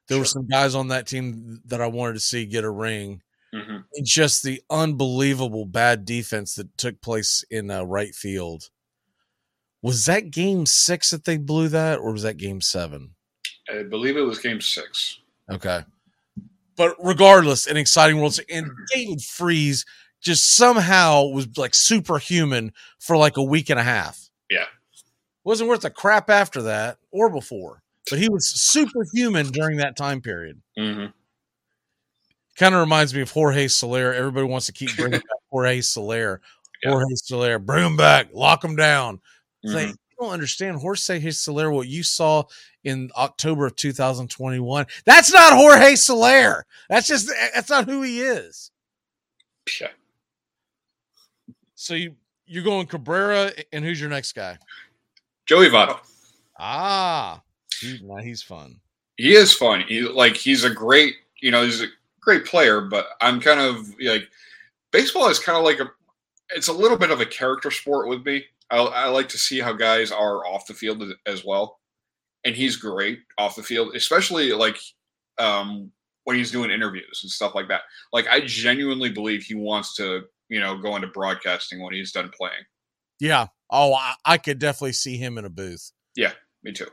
There 0.07 0.19
were 0.19 0.25
some 0.25 0.47
guys 0.47 0.75
on 0.75 0.89
that 0.89 1.07
team 1.07 1.61
that 1.65 1.81
I 1.81 1.87
wanted 1.87 2.13
to 2.15 2.19
see 2.19 2.45
get 2.45 2.63
a 2.63 2.71
ring. 2.71 3.21
Mhm. 3.53 3.83
And 3.93 4.05
just 4.05 4.43
the 4.43 4.61
unbelievable 4.69 5.65
bad 5.65 6.05
defense 6.05 6.55
that 6.55 6.77
took 6.77 7.01
place 7.01 7.43
in 7.49 7.71
uh, 7.71 7.83
right 7.83 8.13
field. 8.13 8.69
Was 9.81 10.05
that 10.05 10.29
game 10.31 10.65
six 10.65 11.09
that 11.11 11.25
they 11.25 11.37
blew 11.37 11.67
that, 11.69 11.99
or 11.99 12.11
was 12.11 12.23
that 12.23 12.37
game 12.37 12.61
seven? 12.61 13.15
I 13.73 13.83
believe 13.83 14.17
it 14.17 14.21
was 14.21 14.39
Game 14.39 14.61
Six. 14.61 15.19
Okay. 15.49 15.83
But 16.75 16.95
regardless, 17.03 17.67
an 17.67 17.77
exciting 17.77 18.17
World 18.19 18.33
Series. 18.33 18.49
And 18.51 18.71
David 18.93 19.21
Freese 19.21 19.85
just 20.21 20.55
somehow 20.55 21.25
was 21.25 21.57
like 21.57 21.73
superhuman 21.73 22.73
for 22.99 23.15
like 23.15 23.37
a 23.37 23.43
week 23.43 23.69
and 23.69 23.79
a 23.79 23.83
half. 23.83 24.29
Yeah. 24.49 24.65
Wasn't 25.43 25.69
worth 25.69 25.85
a 25.85 25.89
crap 25.89 26.29
after 26.29 26.61
that 26.63 26.97
or 27.11 27.29
before, 27.29 27.83
but 28.09 28.19
he 28.19 28.29
was 28.29 28.49
superhuman 28.61 29.47
during 29.47 29.77
that 29.77 29.95
time 29.95 30.21
period. 30.21 30.61
hmm 30.77 31.05
Kind 32.59 32.75
of 32.75 32.81
reminds 32.81 33.13
me 33.15 33.21
of 33.21 33.31
Jorge 33.31 33.69
Soler. 33.69 34.13
Everybody 34.13 34.45
wants 34.45 34.65
to 34.65 34.73
keep 34.73 34.93
bringing 34.97 35.19
back 35.19 35.39
Jorge 35.49 35.79
Soler. 35.79 36.41
Yeah. 36.83 36.91
Jorge 36.91 37.15
Soler, 37.15 37.57
bring 37.57 37.85
him 37.85 37.95
back, 37.95 38.27
lock 38.33 38.63
him 38.63 38.75
down. 38.75 39.21
It's 39.63 39.73
like, 39.73 39.87
you 39.87 39.95
don't 40.19 40.31
understand 40.31 40.77
Jorge 40.77 41.31
Soler, 41.31 41.71
what 41.71 41.87
you 41.87 42.03
saw 42.03 42.43
in 42.83 43.11
October 43.17 43.65
of 43.65 43.77
2021. 43.77 44.85
That's 45.05 45.31
not 45.31 45.53
Jorge 45.53 45.95
Soler. 45.95 46.65
That's 46.89 47.07
just, 47.07 47.31
that's 47.55 47.69
not 47.69 47.85
who 47.85 48.01
he 48.01 48.19
is. 48.19 48.71
Yeah. 49.79 49.87
So 51.75 51.93
you, 51.93 52.15
you're 52.45 52.63
going 52.63 52.87
Cabrera, 52.87 53.53
and 53.71 53.85
who's 53.85 54.01
your 54.01 54.09
next 54.09 54.33
guy? 54.33 54.57
Joey 55.45 55.69
Votto. 55.69 55.99
Ah, 56.57 57.41
he, 57.79 58.01
now 58.03 58.17
he's 58.17 58.43
fun. 58.43 58.81
he 59.15 59.33
is 59.33 59.53
fun. 59.53 59.85
He 59.87 60.01
like 60.01 60.35
he's 60.35 60.65
a 60.65 60.69
great, 60.69 61.15
you 61.39 61.51
know, 61.51 61.63
he's 61.63 61.81
a 61.81 61.87
great 62.21 62.45
player, 62.45 62.81
but 62.81 63.07
I'm 63.21 63.39
kind 63.39 63.59
of 63.59 63.93
like 64.01 64.27
baseball 64.91 65.29
is 65.29 65.39
kind 65.39 65.57
of 65.57 65.63
like 65.63 65.79
a 65.79 65.89
it's 66.51 66.67
a 66.67 66.73
little 66.73 66.97
bit 66.97 67.11
of 67.11 67.21
a 67.21 67.25
character 67.25 67.71
sport 67.71 68.07
with 68.07 68.25
me. 68.25 68.43
I, 68.71 68.77
I 68.79 69.07
like 69.09 69.29
to 69.29 69.37
see 69.37 69.59
how 69.59 69.73
guys 69.73 70.11
are 70.11 70.45
off 70.45 70.67
the 70.67 70.73
field 70.73 71.03
as- 71.25 71.45
well, 71.45 71.79
and 72.45 72.55
he's 72.55 72.75
great 72.77 73.19
off 73.37 73.55
the 73.55 73.63
field, 73.63 73.95
especially 73.95 74.51
like 74.53 74.77
um, 75.37 75.91
when 76.25 76.37
he's 76.37 76.51
doing 76.51 76.71
interviews 76.71 77.21
and 77.23 77.31
stuff 77.31 77.55
like 77.55 77.67
that. 77.69 77.81
Like 78.13 78.27
I 78.27 78.41
genuinely 78.41 79.09
believe 79.11 79.43
he 79.43 79.55
wants 79.55 79.95
to, 79.95 80.23
you 80.49 80.59
know, 80.59 80.77
go 80.77 80.95
into 80.95 81.07
broadcasting 81.07 81.81
when 81.83 81.93
he's 81.93 82.11
done 82.11 82.31
playing. 82.37 82.63
Yeah. 83.19 83.47
Oh, 83.69 83.93
I, 83.93 84.13
I 84.25 84.37
could 84.37 84.59
definitely 84.59 84.93
see 84.93 85.17
him 85.17 85.37
in 85.37 85.45
a 85.45 85.49
booth. 85.49 85.91
Yeah, 86.15 86.31
me 86.63 86.71
too. 86.71 86.87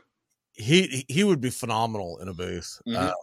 He 0.53 1.05
he 1.07 1.23
would 1.23 1.41
be 1.41 1.49
phenomenal 1.51 2.17
in 2.19 2.27
a 2.27 2.33
booth. 2.33 2.81
Mhm. 2.87 2.95
Uh, 2.95 3.13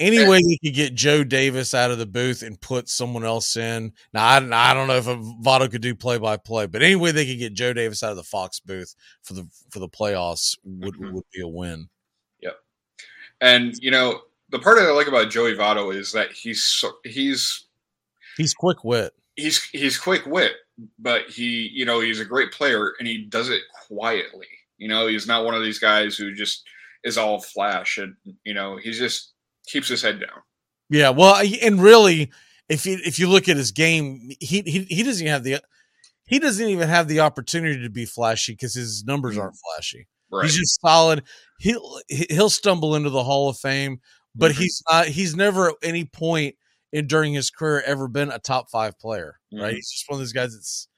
any 0.00 0.26
way 0.28 0.40
you 0.42 0.56
could 0.64 0.74
get 0.74 0.94
Joe 0.94 1.22
Davis 1.22 1.74
out 1.74 1.90
of 1.90 1.98
the 1.98 2.06
booth 2.06 2.42
and 2.42 2.60
put 2.60 2.88
someone 2.88 3.24
else 3.24 3.56
in. 3.56 3.92
Now 4.12 4.26
I, 4.26 4.40
don't- 4.40 4.52
I 4.52 4.74
don't 4.74 4.88
know 4.88 4.96
if 4.96 5.04
Votto 5.04 5.70
could 5.70 5.82
do 5.82 5.94
play 5.94 6.18
by 6.18 6.36
play, 6.38 6.66
but 6.66 6.82
any 6.82 6.96
way 6.96 7.12
they 7.12 7.26
could 7.26 7.38
get 7.38 7.54
Joe 7.54 7.72
Davis 7.72 8.02
out 8.02 8.10
of 8.10 8.16
the 8.16 8.24
Fox 8.24 8.58
booth 8.60 8.94
for 9.22 9.34
the 9.34 9.46
for 9.70 9.78
the 9.78 9.88
playoffs 9.88 10.56
would 10.64 10.94
Mhm. 10.96 11.12
would 11.12 11.24
be 11.32 11.42
a 11.42 11.48
win. 11.48 11.88
Yep. 12.40 12.56
And 13.40 13.74
you 13.80 13.90
know, 13.90 14.22
the 14.48 14.58
part 14.58 14.78
that 14.78 14.88
I 14.88 14.92
like 14.92 15.06
about 15.06 15.30
Joey 15.30 15.54
Votto 15.54 15.94
is 15.94 16.10
that 16.12 16.32
he's 16.32 16.64
so, 16.64 16.92
he's 17.04 17.66
He's 18.36 18.54
quick 18.54 18.82
wit. 18.84 19.12
he's 19.36 19.62
he's 19.64 19.98
quick 19.98 20.24
wit, 20.26 20.52
but 20.98 21.28
he 21.28 21.68
you 21.72 21.84
know 21.84 22.00
he's 22.00 22.20
a 22.20 22.24
great 22.24 22.52
player 22.52 22.94
and 22.98 23.06
he 23.06 23.24
does 23.26 23.48
it 23.50 23.62
quietly. 23.86 24.46
You 24.78 24.88
know, 24.88 25.08
he's 25.08 25.26
not 25.26 25.44
one 25.44 25.54
of 25.54 25.62
these 25.62 25.78
guys 25.78 26.16
who 26.16 26.34
just 26.34 26.64
is 27.04 27.18
all 27.18 27.40
flash 27.40 27.98
and 27.98 28.14
you 28.44 28.54
know 28.54 28.76
he's 28.76 28.98
just 28.98 29.32
keeps 29.70 29.88
his 29.88 30.02
head 30.02 30.20
down. 30.20 30.42
Yeah, 30.88 31.10
well, 31.10 31.42
and 31.62 31.80
really, 31.80 32.30
if 32.68 32.84
you 32.86 32.98
if 33.04 33.18
you 33.18 33.28
look 33.28 33.48
at 33.48 33.56
his 33.56 33.70
game, 33.72 34.30
he 34.40 34.62
he 34.62 34.84
he 34.84 35.02
doesn't 35.02 35.22
even 35.24 35.32
have 35.32 35.44
the 35.44 35.60
he 36.26 36.38
doesn't 36.38 36.66
even 36.68 36.88
have 36.88 37.08
the 37.08 37.20
opportunity 37.20 37.82
to 37.82 37.90
be 37.90 38.04
flashy 38.04 38.52
because 38.52 38.74
his 38.74 39.04
numbers 39.04 39.36
aren't 39.38 39.56
flashy. 39.56 40.06
Right. 40.32 40.44
He's 40.44 40.56
just 40.56 40.80
solid. 40.80 41.22
He'll 41.58 42.00
he'll 42.08 42.50
stumble 42.50 42.94
into 42.96 43.10
the 43.10 43.24
Hall 43.24 43.48
of 43.48 43.58
Fame, 43.58 44.00
but 44.34 44.52
Mm-hmm. 44.52 44.60
he's 44.62 44.82
not. 44.90 45.06
He's 45.06 45.36
never 45.36 45.70
at 45.70 45.74
any 45.82 46.04
point 46.04 46.56
in 46.92 47.06
during 47.06 47.34
his 47.34 47.50
career 47.50 47.82
ever 47.86 48.08
been 48.08 48.30
a 48.30 48.38
top 48.40 48.68
five 48.70 48.98
player. 48.98 49.38
Right? 49.52 49.72
Mhm. 49.72 49.76
He's 49.76 49.90
just 49.90 50.04
one 50.08 50.16
of 50.16 50.20
those 50.20 50.32
guys 50.32 50.52
that's 50.54 50.88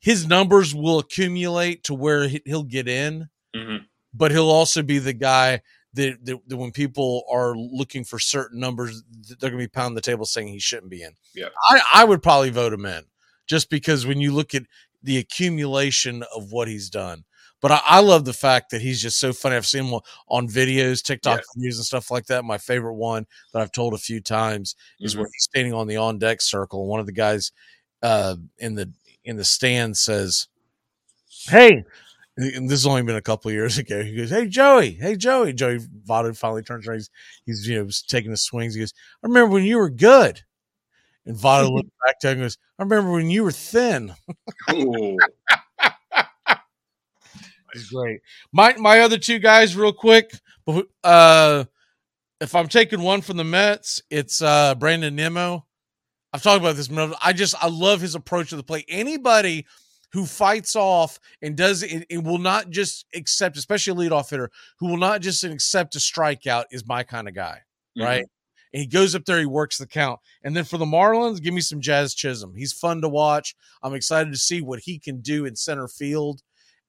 his 0.00 0.26
numbers 0.26 0.74
will 0.74 1.00
accumulate 1.00 1.82
to 1.84 1.94
where 1.94 2.28
he- 2.28 2.42
he'll 2.44 2.62
get 2.62 2.86
in, 2.86 3.28
Mhm. 3.56 3.86
but 4.14 4.30
he'll 4.30 4.50
also 4.50 4.82
be 4.82 4.98
the 5.00 5.12
guy 5.12 5.62
that, 5.96 6.24
that, 6.24 6.48
that 6.48 6.56
when 6.56 6.70
people 6.70 7.24
are 7.30 7.54
looking 7.56 8.04
for 8.04 8.18
certain 8.18 8.60
numbers, 8.60 9.02
they're 9.40 9.50
going 9.50 9.60
to 9.60 9.64
be 9.64 9.68
pounding 9.68 9.94
the 9.94 10.00
table 10.00 10.24
saying 10.24 10.48
he 10.48 10.58
shouldn't 10.60 10.90
be 10.90 11.02
in. 11.02 11.12
Yeah. 11.34 11.48
I, 11.68 11.80
I 11.94 12.04
would 12.04 12.22
probably 12.22 12.50
vote 12.50 12.72
him 12.72 12.86
in 12.86 13.04
just 13.46 13.68
because 13.68 14.06
when 14.06 14.20
you 14.20 14.32
look 14.32 14.54
at 14.54 14.62
the 15.02 15.18
accumulation 15.18 16.24
of 16.34 16.52
what 16.52 16.68
he's 16.68 16.90
done. 16.90 17.24
But 17.62 17.70
I, 17.72 17.80
I 17.84 18.00
love 18.00 18.24
the 18.24 18.32
fact 18.34 18.70
that 18.70 18.82
he's 18.82 19.00
just 19.00 19.18
so 19.18 19.32
funny. 19.32 19.56
I've 19.56 19.66
seen 19.66 19.84
him 19.86 20.00
on 20.28 20.46
videos, 20.46 21.02
TikTok 21.02 21.40
videos, 21.56 21.76
and 21.76 21.84
stuff 21.84 22.10
like 22.10 22.26
that. 22.26 22.44
My 22.44 22.58
favorite 22.58 22.94
one 22.94 23.26
that 23.52 23.62
I've 23.62 23.72
told 23.72 23.94
a 23.94 23.98
few 23.98 24.20
times 24.20 24.76
is 25.00 25.14
Mhm. 25.14 25.18
where 25.18 25.26
he's 25.32 25.44
standing 25.44 25.72
on 25.72 25.86
the 25.86 25.96
on 25.96 26.18
deck 26.18 26.42
circle, 26.42 26.80
and 26.80 26.88
one 26.88 27.00
of 27.00 27.06
the 27.06 27.12
guys 27.12 27.52
uh, 28.02 28.36
in 28.58 28.74
the 28.74 28.92
in 29.24 29.36
the 29.36 29.44
stand 29.44 29.96
says, 29.96 30.48
"Hey." 31.48 31.84
And 32.38 32.68
this 32.68 32.80
has 32.80 32.86
only 32.86 33.02
been 33.02 33.16
a 33.16 33.22
couple 33.22 33.48
of 33.48 33.54
years 33.54 33.78
ago. 33.78 34.02
He 34.02 34.14
goes, 34.14 34.30
"Hey 34.30 34.46
Joey, 34.46 34.92
hey 34.92 35.16
Joey." 35.16 35.52
Joey 35.52 35.78
Votto 35.78 36.36
finally 36.36 36.62
turns 36.62 36.86
around. 36.86 36.98
He's, 36.98 37.10
he's 37.46 37.68
you 37.68 37.82
know 37.82 37.90
taking 38.08 38.30
the 38.30 38.36
swings. 38.36 38.74
He 38.74 38.80
goes, 38.80 38.92
"I 39.22 39.26
remember 39.26 39.54
when 39.54 39.64
you 39.64 39.78
were 39.78 39.90
good." 39.90 40.42
And 41.24 41.36
Votto 41.36 41.70
looked 41.74 41.90
back 42.04 42.20
to 42.20 42.28
him 42.28 42.32
and 42.32 42.42
goes, 42.42 42.58
"I 42.78 42.82
remember 42.82 43.12
when 43.12 43.30
you 43.30 43.42
were 43.42 43.52
thin." 43.52 44.14
He's 44.68 45.16
great. 47.92 48.20
My 48.52 48.74
my 48.76 49.00
other 49.00 49.18
two 49.18 49.38
guys, 49.38 49.74
real 49.76 49.92
quick. 49.92 50.30
Uh, 51.02 51.64
if 52.40 52.54
I'm 52.54 52.68
taking 52.68 53.00
one 53.00 53.22
from 53.22 53.38
the 53.38 53.44
Mets, 53.44 54.02
it's 54.10 54.42
uh 54.42 54.74
Brandon 54.74 55.14
Nimmo. 55.14 55.64
I've 56.32 56.42
talked 56.42 56.60
about 56.60 56.76
this. 56.76 56.90
I 57.22 57.32
just 57.32 57.54
I 57.62 57.68
love 57.68 58.02
his 58.02 58.14
approach 58.14 58.50
to 58.50 58.56
the 58.56 58.62
play. 58.62 58.84
Anybody 58.90 59.64
who 60.16 60.24
fights 60.24 60.74
off 60.74 61.20
and 61.42 61.58
does 61.58 61.82
it, 61.82 62.06
it 62.08 62.24
will 62.24 62.38
not 62.38 62.70
just 62.70 63.04
accept, 63.14 63.58
especially 63.58 64.06
a 64.06 64.08
leadoff 64.10 64.30
hitter, 64.30 64.50
who 64.78 64.86
will 64.88 64.96
not 64.96 65.20
just 65.20 65.44
accept 65.44 65.94
a 65.94 65.98
strikeout 65.98 66.64
is 66.70 66.86
my 66.86 67.02
kind 67.02 67.28
of 67.28 67.34
guy, 67.34 67.60
right? 67.98 68.24
And 68.72 68.80
he 68.80 68.86
goes 68.86 69.14
up 69.14 69.26
there, 69.26 69.38
he 69.38 69.44
works 69.44 69.76
the 69.76 69.86
count. 69.86 70.18
And 70.42 70.56
then 70.56 70.64
for 70.64 70.78
the 70.78 70.86
Marlins, 70.86 71.42
give 71.42 71.52
me 71.52 71.60
some 71.60 71.82
Jazz 71.82 72.14
Chisholm. 72.14 72.54
He's 72.56 72.72
fun 72.72 73.02
to 73.02 73.10
watch. 73.10 73.54
I'm 73.82 73.92
excited 73.92 74.32
to 74.32 74.38
see 74.38 74.62
what 74.62 74.80
he 74.80 74.98
can 74.98 75.20
do 75.20 75.44
in 75.44 75.54
center 75.54 75.86
field. 75.86 76.40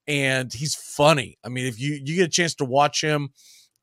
And 0.06 0.50
he's 0.50 0.74
funny. 0.74 1.36
I 1.44 1.50
mean, 1.50 1.66
if 1.66 1.78
you 1.78 2.00
you 2.02 2.16
get 2.16 2.28
a 2.28 2.30
chance 2.30 2.54
to 2.56 2.64
watch 2.64 3.04
him 3.04 3.28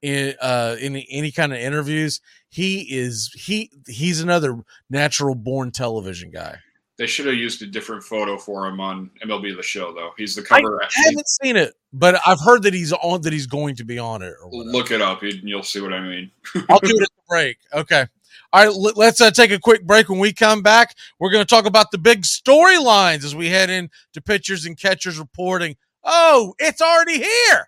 in 0.02 0.34
uh 0.41 0.76
in 0.82 0.96
any 0.96 1.32
kind 1.32 1.54
of 1.54 1.60
interviews, 1.60 2.20
he 2.50 2.82
is 2.82 3.32
he 3.36 3.70
he's 3.88 4.22
another 4.22 4.58
natural 4.89 5.36
born 5.36 5.70
television 5.70 6.32
guy. 6.32 6.58
They 6.98 7.08
should 7.08 7.26
have 7.26 7.36
used 7.36 7.62
a 7.62 7.66
different 7.66 8.04
photo 8.04 8.38
for 8.38 8.68
him 8.68 8.80
on 8.80 9.12
MLB 9.24 9.56
The 9.56 9.64
Show, 9.64 9.93
though. 9.93 10.12
He's 10.18 10.36
the 10.36 10.41
cover. 10.41 10.82
I 10.82 10.88
haven't 11.06 11.28
seen 11.28 11.58
it, 11.58 11.74
but 11.91 12.20
I've 12.26 12.39
heard 12.39 12.64
that 12.64 12.74
he's 12.74 12.93
on 12.93 13.22
that 13.22 13.34
he's 13.34 13.48
going 13.48 13.76
to 13.76 13.84
be 13.84 14.00
on 14.00 14.22
it. 14.22 14.34
Or. 14.41 14.50
Look 14.50 14.91
it 14.91 15.02
up, 15.02 15.22
and 15.24 15.34
you'll 15.43 15.64
see 15.64 15.82
what 15.82 15.91
I 15.91 16.00
mean. 16.00 16.32
I'll 16.70 16.80
do 16.80 16.96
it 16.96 17.02
at 17.02 17.10
the 17.10 17.24
break. 17.28 17.58
Okay. 17.74 18.06
All 18.54 18.66
right, 18.66 18.74
let- 18.74 18.96
let's 18.96 19.20
uh, 19.20 19.32
take 19.32 19.52
a 19.52 19.60
quick 19.60 19.86
break. 19.86 20.08
When 20.08 20.20
we 20.20 20.32
come 20.32 20.62
back, 20.62 20.96
we're 21.20 21.32
going 21.32 21.43
to 21.43 21.50
talk 21.50 21.66
about 21.66 21.91
the 21.91 21.98
big 21.98 22.22
storylines 22.22 23.26
as 23.26 23.36
we 23.36 23.50
head 23.50 23.70
into 23.70 24.22
pitchers 24.24 24.66
and 24.66 24.78
catchers 24.80 25.20
reporting. 25.20 25.76
Oh, 26.06 26.54
it's 26.60 26.82
already 26.82 27.18
here. 27.18 27.68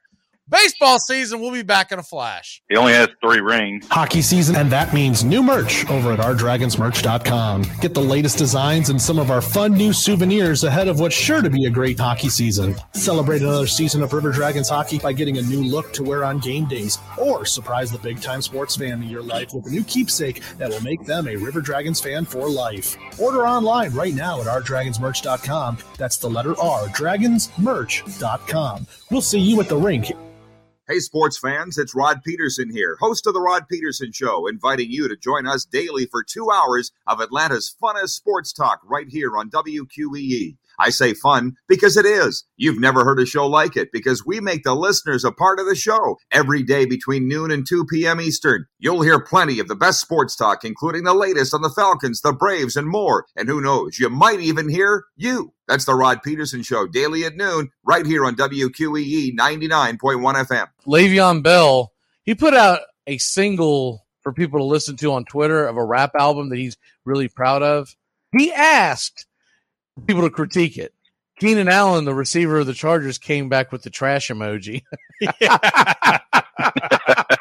Baseball 0.50 0.98
season. 0.98 1.42
We'll 1.42 1.52
be 1.52 1.62
back 1.62 1.92
in 1.92 2.00
a 2.00 2.04
flash. 2.04 2.62
He 2.70 2.78
only 2.78 2.94
has 2.94 3.10
three 3.22 3.42
rings. 3.42 3.86
Hockey 3.90 4.22
season, 4.22 4.56
and 4.56 4.72
that 4.72 4.94
means 4.94 5.26
new 5.26 5.44
merch 5.44 5.86
over 5.90 6.14
at 6.14 6.20
rdragonsmerch.com. 6.20 7.66
Get 7.82 7.94
the 7.94 8.02
latest 8.02 8.38
designs 8.38 8.90
and 8.90 9.02
some 9.02 9.20
of 9.20 9.30
our 9.30 9.42
fun 9.42 9.74
new 9.74 9.92
souvenirs 9.92 10.64
ahead 10.64 10.88
of 10.88 11.02
what's 11.02 11.16
sure 11.16 11.42
to 11.42 11.50
be 11.50 11.66
a 11.66 11.70
great 11.70 12.00
hockey 12.00 12.30
season. 12.30 12.76
Celebrate 12.94 13.42
another 13.42 13.68
season 13.68 14.02
of 14.02 14.14
River 14.14 14.32
Dragons 14.32 14.70
hockey 14.70 15.00
by 15.00 15.12
getting 15.12 15.38
a 15.38 15.42
new 15.42 15.62
look 15.62 15.92
to 15.94 16.04
wear 16.04 16.24
on 16.24 16.40
game 16.40 16.66
days, 16.66 16.98
or 17.18 17.46
surprise 17.46 17.92
the 17.92 18.00
big 18.00 18.22
time 18.22 18.42
sports 18.42 18.78
fan 18.78 19.04
in 19.04 19.10
your 19.10 19.24
life 19.24 19.54
with 19.54 19.68
a 19.68 19.70
new 19.70 19.84
keepsake 19.84 20.42
that 20.58 20.70
will 20.70 20.82
make 20.82 21.04
them 21.04 21.28
a 21.28 21.36
River 21.36 21.60
Dragons 21.60 22.00
fan 22.00 22.24
for 22.24 22.50
life. 22.50 22.96
Order 23.20 23.46
online 23.46 23.92
right 23.92 24.14
now 24.14 24.40
at 24.40 24.48
rdragonsmerch.com. 24.48 25.78
That's 25.98 26.18
the 26.18 26.30
letter 26.30 26.58
R, 26.58 26.88
dragonsmerch.com. 26.88 28.88
We'll 29.12 29.22
see 29.22 29.40
you 29.40 29.60
at 29.60 29.68
the 29.68 29.78
rink 29.78 30.12
Hey, 30.90 31.00
sports 31.00 31.38
fans, 31.38 31.78
it's 31.78 31.94
Rod 31.94 32.24
Peterson 32.24 32.70
here, 32.70 32.96
host 33.02 33.28
of 33.28 33.34
The 33.34 33.42
Rod 33.42 33.68
Peterson 33.68 34.14
Show, 34.14 34.48
inviting 34.48 34.90
you 34.90 35.10
to 35.10 35.18
join 35.18 35.46
us 35.46 35.66
daily 35.66 36.06
for 36.06 36.24
two 36.24 36.50
hours 36.50 36.94
of 37.06 37.20
Atlanta's 37.20 37.76
funnest 37.84 38.12
sports 38.12 38.54
talk 38.54 38.80
right 38.86 39.10
here 39.10 39.38
on 39.38 39.50
WQEE. 39.50 40.56
I 40.80 40.90
say 40.90 41.14
fun 41.14 41.56
because 41.68 41.98
it 41.98 42.06
is. 42.06 42.46
You've 42.56 42.80
never 42.80 43.04
heard 43.04 43.20
a 43.20 43.26
show 43.26 43.48
like 43.48 43.76
it 43.76 43.92
because 43.92 44.26
we 44.26 44.40
make 44.40 44.64
the 44.64 44.76
listeners 44.76 45.24
a 45.24 45.32
part 45.32 45.60
of 45.60 45.66
the 45.66 45.76
show 45.76 46.18
every 46.32 46.64
day 46.64 46.86
between 46.86 47.28
noon 47.28 47.52
and 47.52 47.68
2 47.68 47.86
p.m. 47.86 48.22
Eastern. 48.22 48.66
You'll 48.80 49.02
hear 49.02 49.20
plenty 49.20 49.60
of 49.60 49.68
the 49.68 49.76
best 49.76 50.00
sports 50.00 50.36
talk, 50.36 50.64
including 50.64 51.04
the 51.04 51.14
latest 51.14 51.54
on 51.54 51.62
the 51.62 51.70
Falcons, 51.70 52.22
the 52.22 52.34
Braves, 52.34 52.76
and 52.76 52.88
more. 52.88 53.26
And 53.36 53.50
who 53.50 53.62
knows, 53.62 54.00
you 54.00 54.10
might 54.10 54.40
even 54.40 54.70
hear 54.70 55.06
you. 55.16 55.54
That's 55.68 55.86
the 55.86 55.96
Rod 55.96 56.24
Peterson 56.24 56.64
Show, 56.64 56.88
daily 56.88 57.26
at 57.26 57.36
noon, 57.36 57.70
right 57.84 58.06
here 58.06 58.26
on 58.26 58.36
WQEE 58.36 59.36
99.1 59.36 60.00
FM. 60.00 60.68
Le'Veon 60.86 61.44
Bell, 61.44 61.92
he 62.24 62.36
put 62.36 62.54
out 62.54 62.82
a 63.06 63.18
single 63.18 64.06
for 64.22 64.34
people 64.34 64.60
to 64.60 64.66
listen 64.66 64.96
to 64.98 65.14
on 65.14 65.26
Twitter 65.26 65.66
of 65.66 65.78
a 65.78 65.84
rap 65.84 66.12
album 66.18 66.50
that 66.50 66.58
he's 66.58 66.78
really 67.06 67.28
proud 67.28 67.64
of. 67.64 67.96
He 68.38 68.52
asked 68.52 69.26
people 70.06 70.24
to 70.24 70.30
critique 70.30 70.78
it. 70.78 70.94
Keenan 71.40 71.70
Allen, 71.70 72.06
the 72.06 72.16
receiver 72.16 72.60
of 72.60 72.66
the 72.66 72.74
Chargers, 72.74 73.18
came 73.18 73.48
back 73.48 73.72
with 73.72 73.84
the 73.84 73.90
trash 73.90 74.30
emoji. 74.30 74.84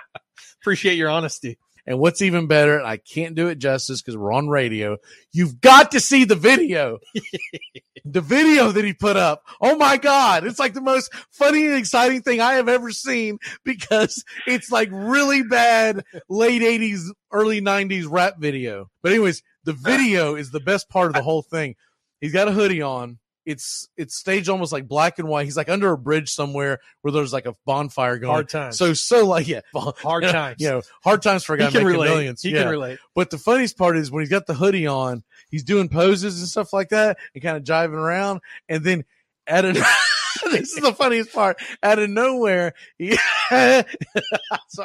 Appreciate 0.61 0.97
your 0.97 1.09
honesty. 1.09 1.59
And 1.87 2.01
what's 2.01 2.21
even 2.21 2.49
better, 2.49 2.79
and 2.79 2.87
I 2.87 2.97
can't 2.97 3.37
do 3.37 3.47
it 3.47 3.59
justice 3.59 4.03
because 4.03 4.17
we're 4.17 4.33
on 4.33 4.49
radio. 4.49 4.97
You've 5.33 5.61
got 5.61 5.93
to 5.93 6.01
see 6.01 6.25
the 6.25 6.35
video. 6.35 6.99
the 8.05 8.21
video 8.21 8.73
that 8.73 8.85
he 8.85 8.93
put 8.93 9.17
up. 9.17 9.45
Oh 9.61 9.77
my 9.77 9.97
God. 9.97 10.45
It's 10.45 10.59
like 10.59 10.75
the 10.75 10.81
most 10.81 11.15
funny 11.31 11.67
and 11.67 11.77
exciting 11.77 12.23
thing 12.23 12.41
I 12.41 12.55
have 12.55 12.69
ever 12.69 12.91
seen 12.91 13.39
because 13.65 14.25
it's 14.49 14.71
like 14.71 14.89
really 14.91 15.45
bad 15.45 16.05
late 16.29 16.63
80s, 16.63 17.05
early 17.33 17.61
90s 17.61 18.07
rap 18.11 18.39
video. 18.39 18.91
But, 19.01 19.13
anyways, 19.13 19.45
the 19.63 19.73
video 19.73 20.35
is 20.35 20.51
the 20.51 20.61
best 20.61 20.89
part 20.89 21.07
of 21.07 21.15
the 21.15 21.23
whole 21.23 21.43
thing. 21.43 21.77
He's 22.21 22.33
got 22.33 22.49
a 22.49 22.53
hoodie 22.53 22.83
on. 22.83 23.19
It's 23.45 23.89
it's 23.97 24.17
staged 24.17 24.49
almost 24.49 24.73
like 24.73 24.89
black 24.89 25.21
and 25.21 25.29
white. 25.29 25.45
He's 25.45 25.57
like 25.57 25.69
under 25.69 25.93
a 25.93 25.99
bridge 25.99 26.31
somewhere 26.31 26.81
where 27.03 27.13
there's 27.13 27.33
like 27.33 27.47
a 27.47 27.55
bonfire 27.65 28.19
going. 28.19 28.33
Hard 28.33 28.49
times. 28.49 28.77
So 28.77 28.93
so 28.93 29.25
like 29.25 29.47
yeah, 29.47 29.61
Hard 29.73 30.25
you 30.25 30.27
know, 30.27 30.33
times. 30.33 30.57
You 30.61 30.69
know, 30.69 30.83
hard 31.05 31.23
times 31.23 31.45
for 31.45 31.55
a 31.55 31.59
guy 31.59 31.71
can 31.71 31.85
making 31.85 31.87
relate. 31.87 32.09
millions. 32.09 32.43
He 32.43 32.51
yeah. 32.51 32.63
can 32.63 32.71
relate. 32.71 32.99
But 33.15 33.31
the 33.31 33.39
funniest 33.39 33.79
part 33.79 33.97
is 33.97 34.11
when 34.11 34.23
he's 34.23 34.31
got 34.31 34.47
the 34.47 34.55
hoodie 34.55 34.89
on, 34.89 35.23
he's 35.49 35.63
doing 35.63 35.89
poses 35.89 36.41
and 36.41 36.49
stuff 36.49 36.73
like 36.73 36.89
that 36.89 37.19
and 37.35 37.43
kind 37.43 37.57
of 37.57 37.63
jiving 37.63 37.93
around. 37.93 38.41
And 38.69 38.83
then 38.83 39.05
out 39.47 39.65
of 39.65 39.75
this 40.51 40.73
is 40.73 40.83
the 40.83 40.93
funniest 40.93 41.33
part. 41.33 41.61
Out 41.83 42.01
of 42.01 42.11
nowhere, 42.11 42.75
he 42.99 43.17
sorry, 43.49 43.87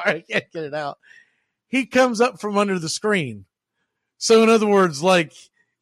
I 0.06 0.24
can't 0.30 0.52
get 0.52 0.64
it 0.64 0.74
out. 0.74 1.00
He 1.68 1.86
comes 1.86 2.22
up 2.22 2.40
from 2.40 2.58
under 2.58 2.78
the 2.78 2.90
screen. 2.90 3.46
So 4.18 4.44
in 4.44 4.50
other 4.50 4.68
words, 4.68 5.02
like 5.02 5.34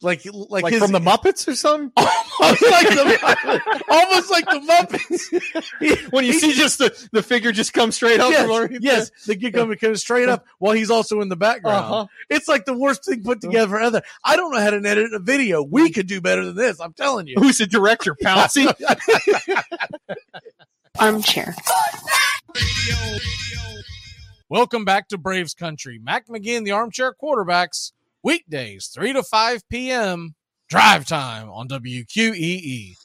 like 0.02 0.24
like, 0.26 0.64
Like 0.64 0.74
his, 0.74 0.82
from 0.82 0.92
the 0.92 1.00
Muppets 1.00 1.48
or 1.48 1.56
something? 1.56 1.92
almost 1.98 2.62
like 2.62 2.88
the 2.90 3.84
almost 3.90 4.32
like 4.32 4.46
the 4.46 4.60
Muppets. 4.60 6.08
when 6.12 6.26
you 6.26 6.34
see 6.34 6.54
just 6.54 6.78
the, 6.78 7.08
the 7.12 7.22
figure 7.22 7.52
just 7.52 7.74
come 7.74 7.92
straight 7.92 8.20
up. 8.20 8.32
yes, 8.32 8.48
from 8.48 8.78
yes, 8.82 9.12
the 9.26 9.36
kid 9.36 9.54
coming 9.54 9.78
comes 9.78 10.02
straight 10.02 10.30
up 10.30 10.46
while 10.60 10.74
he's 10.74 10.90
also 10.90 11.22
in 11.22 11.30
the 11.30 11.36
background. 11.36 11.86
Uh-huh. 11.86 12.06
It's 12.30 12.48
like 12.48 12.66
the 12.66 12.78
worst 12.78 13.06
thing 13.06 13.24
put 13.24 13.42
together 13.42 13.80
ever. 13.80 14.02
I 14.24 14.36
don't 14.36 14.52
know 14.52 14.60
how 14.60 14.70
to 14.70 14.78
edit 14.78 15.14
a 15.14 15.20
video. 15.20 15.64
We 15.64 15.92
could 15.92 16.08
do 16.08 16.22
better 16.22 16.46
than 16.46 16.56
this. 16.56 16.80
I'm 16.80 16.94
telling 16.94 17.28
you. 17.28 17.36
Who's 17.38 17.58
the 17.58 17.68
director, 17.68 18.16
Pouncy? 18.16 18.70
Armchair. 21.00 21.56
Welcome 24.50 24.84
back 24.84 25.08
to 25.10 25.18
Braves 25.18 25.54
Country. 25.54 26.00
Mac 26.02 26.28
McGinn, 26.28 26.66
the 26.66 26.72
armchair 26.72 27.16
quarterbacks, 27.22 27.92
weekdays, 28.24 28.88
3 28.88 29.14
to 29.14 29.24
5 29.24 29.70
p.m. 29.70 30.36
drive 30.70 31.06
time 31.06 31.50
on 31.50 31.68
WQEE. 31.68 32.96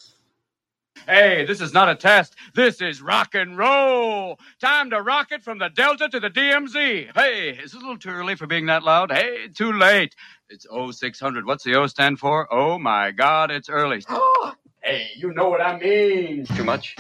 Hey, 1.07 1.45
this 1.45 1.61
is 1.61 1.75
not 1.75 1.91
a 1.91 1.95
test. 1.95 2.35
This 2.55 2.81
is 2.81 3.03
rock 3.03 3.35
and 3.35 3.59
roll. 3.59 4.39
Time 4.59 4.89
to 4.89 5.03
rock 5.03 5.33
it 5.33 5.45
from 5.45 5.59
the 5.59 5.69
Delta 5.69 6.09
to 6.09 6.19
the 6.19 6.31
DMZ. 6.31 7.15
Hey, 7.15 7.51
is 7.51 7.75
it 7.75 7.77
a 7.77 7.81
little 7.81 7.99
too 7.99 8.09
early 8.09 8.37
for 8.37 8.47
being 8.47 8.67
that 8.67 8.83
loud? 8.83 9.13
Hey, 9.13 9.49
too 9.49 9.73
late. 9.73 10.15
It's 10.49 10.67
0600. 10.67 11.45
What's 11.45 11.65
the 11.65 11.75
O 11.75 11.87
stand 11.89 12.19
for? 12.19 12.49
Oh 12.51 12.79
my 12.79 13.11
God, 13.11 13.51
it's 13.51 13.69
early. 13.69 14.03
hey, 14.83 15.09
you 15.15 15.35
know 15.35 15.51
what 15.51 15.61
I 15.61 15.79
mean. 15.79 16.47
Too 16.47 16.65
much? 16.65 16.97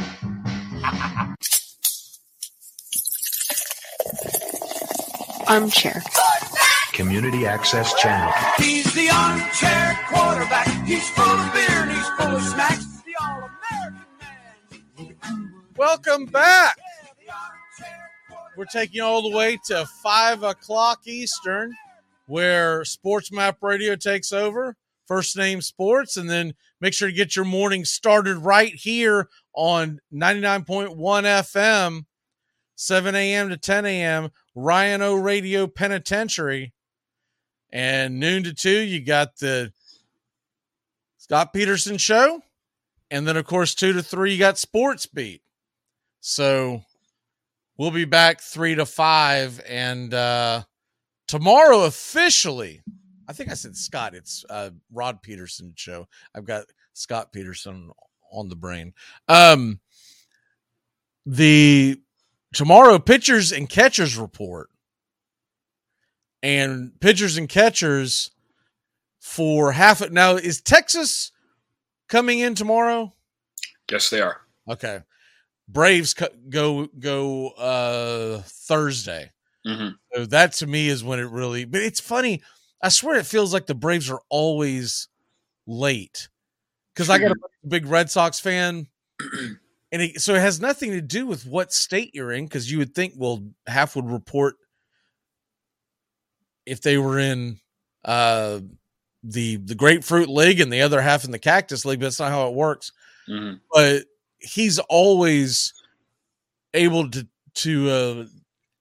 Armchair. 5.48 6.02
Community 6.94 7.44
Access 7.44 7.92
Channel. 7.94 8.32
He's 8.56 8.92
the 8.94 9.10
armchair 9.10 9.98
quarterback. 10.06 10.68
He's 10.86 11.10
full 11.10 11.24
of 11.24 11.52
beer 11.52 11.64
and 11.68 11.90
he's 11.90 12.08
full 12.10 12.36
of 12.36 12.42
snacks. 12.42 13.02
The 13.02 13.16
all-American 13.20 14.04
man. 14.96 15.54
Welcome 15.76 16.26
back. 16.26 16.76
We're 18.56 18.66
taking 18.66 18.98
you 18.98 19.04
all 19.04 19.28
the 19.28 19.36
way 19.36 19.58
to 19.66 19.84
five 20.04 20.44
o'clock 20.44 21.00
Eastern, 21.08 21.74
where 22.26 22.84
Sports 22.84 23.32
Map 23.32 23.58
Radio 23.60 23.96
takes 23.96 24.32
over. 24.32 24.76
First 25.08 25.36
name 25.36 25.60
sports, 25.62 26.16
and 26.16 26.30
then 26.30 26.54
make 26.80 26.94
sure 26.94 27.08
to 27.08 27.14
get 27.14 27.34
your 27.34 27.44
morning 27.44 27.84
started 27.84 28.36
right 28.36 28.72
here 28.72 29.28
on 29.52 29.98
99.1 30.14 30.94
FM, 30.94 32.04
7 32.76 33.14
a.m. 33.16 33.48
to 33.48 33.56
10 33.56 33.84
a.m. 33.84 34.30
Rhino 34.54 35.14
Radio 35.14 35.66
Penitentiary. 35.66 36.72
And 37.74 38.20
noon 38.20 38.44
to 38.44 38.54
two, 38.54 38.70
you 38.70 39.00
got 39.04 39.36
the 39.38 39.72
Scott 41.18 41.52
Peterson 41.52 41.98
show. 41.98 42.40
And 43.10 43.26
then, 43.26 43.36
of 43.36 43.46
course, 43.46 43.74
two 43.74 43.92
to 43.92 44.02
three, 44.02 44.32
you 44.32 44.38
got 44.38 44.58
Sports 44.58 45.06
Beat. 45.06 45.42
So 46.20 46.82
we'll 47.76 47.90
be 47.90 48.04
back 48.04 48.40
three 48.40 48.76
to 48.76 48.86
five. 48.86 49.60
And 49.68 50.14
uh, 50.14 50.62
tomorrow, 51.26 51.82
officially, 51.82 52.80
I 53.26 53.32
think 53.32 53.50
I 53.50 53.54
said 53.54 53.76
Scott, 53.76 54.14
it's 54.14 54.44
uh, 54.48 54.70
Rod 54.92 55.20
Peterson 55.20 55.72
show. 55.76 56.06
I've 56.32 56.44
got 56.44 56.66
Scott 56.92 57.32
Peterson 57.32 57.90
on 58.30 58.48
the 58.48 58.56
brain. 58.56 58.94
Um, 59.26 59.80
the 61.26 62.00
tomorrow 62.52 63.00
pitchers 63.00 63.50
and 63.50 63.68
catchers 63.68 64.16
report 64.16 64.70
and 66.44 66.92
pitchers 67.00 67.38
and 67.38 67.48
catchers 67.48 68.30
for 69.18 69.72
half 69.72 70.02
it 70.02 70.12
now 70.12 70.36
is 70.36 70.60
Texas 70.60 71.32
coming 72.06 72.40
in 72.40 72.54
tomorrow? 72.54 73.14
Yes, 73.90 74.10
they 74.10 74.20
are. 74.20 74.42
Okay. 74.68 75.00
Braves 75.66 76.14
go 76.50 76.86
go 76.98 77.48
uh 77.52 78.42
Thursday. 78.42 79.30
Mm-hmm. 79.66 79.94
So 80.12 80.26
that 80.26 80.52
to 80.54 80.66
me 80.66 80.88
is 80.88 81.02
when 81.02 81.18
it 81.18 81.30
really 81.30 81.64
but 81.64 81.80
it's 81.80 82.00
funny. 82.00 82.42
I 82.82 82.90
swear 82.90 83.16
it 83.16 83.24
feels 83.24 83.54
like 83.54 83.64
the 83.64 83.74
Braves 83.74 84.10
are 84.10 84.20
always 84.28 85.08
late. 85.66 86.28
Cuz 86.94 87.08
I 87.08 87.18
got 87.18 87.30
a 87.30 87.36
big 87.66 87.86
Red 87.86 88.10
Sox 88.10 88.38
fan 88.38 88.88
and 89.90 90.02
it, 90.02 90.20
so 90.20 90.34
it 90.34 90.40
has 90.40 90.60
nothing 90.60 90.90
to 90.90 91.00
do 91.00 91.26
with 91.26 91.46
what 91.46 91.72
state 91.72 92.10
you're 92.14 92.32
in 92.32 92.46
cuz 92.48 92.70
you 92.70 92.76
would 92.76 92.94
think 92.94 93.14
well 93.16 93.42
half 93.66 93.96
would 93.96 94.10
report 94.10 94.56
if 96.66 96.80
they 96.80 96.98
were 96.98 97.18
in 97.18 97.58
uh 98.04 98.60
the 99.22 99.56
the 99.56 99.74
grapefruit 99.74 100.28
league 100.28 100.60
and 100.60 100.72
the 100.72 100.82
other 100.82 101.00
half 101.00 101.24
in 101.24 101.30
the 101.30 101.38
cactus 101.38 101.84
league 101.84 102.00
but 102.00 102.06
that's 102.06 102.20
not 102.20 102.30
how 102.30 102.48
it 102.48 102.54
works. 102.54 102.92
Mm-hmm. 103.28 103.54
but 103.72 104.04
he's 104.38 104.78
always 104.78 105.72
able 106.74 107.08
to 107.10 107.26
to 107.54 107.88
uh 107.88 108.24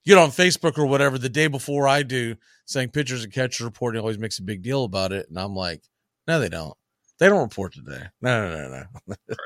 get 0.04 0.18
on 0.18 0.28
facebook 0.30 0.76
or 0.76 0.84
whatever 0.84 1.16
the 1.16 1.30
day 1.30 1.46
before 1.46 1.88
i 1.88 2.02
do 2.02 2.36
saying 2.66 2.90
pitchers 2.90 3.24
and 3.24 3.32
catchers 3.32 3.62
report 3.62 3.94
he 3.94 4.00
always 4.00 4.18
makes 4.18 4.38
a 4.38 4.42
big 4.42 4.60
deal 4.62 4.84
about 4.84 5.12
it. 5.12 5.26
And 5.30 5.38
i'm 5.38 5.54
like 5.54 5.82
no 6.28 6.40
they 6.40 6.48
don't. 6.48 6.76
They 7.18 7.28
don't 7.28 7.42
report 7.42 7.74
today. 7.74 8.02
No 8.20 8.48
no 8.48 8.56
no 8.56 8.68
no. 8.68 8.84
Right 9.06 9.38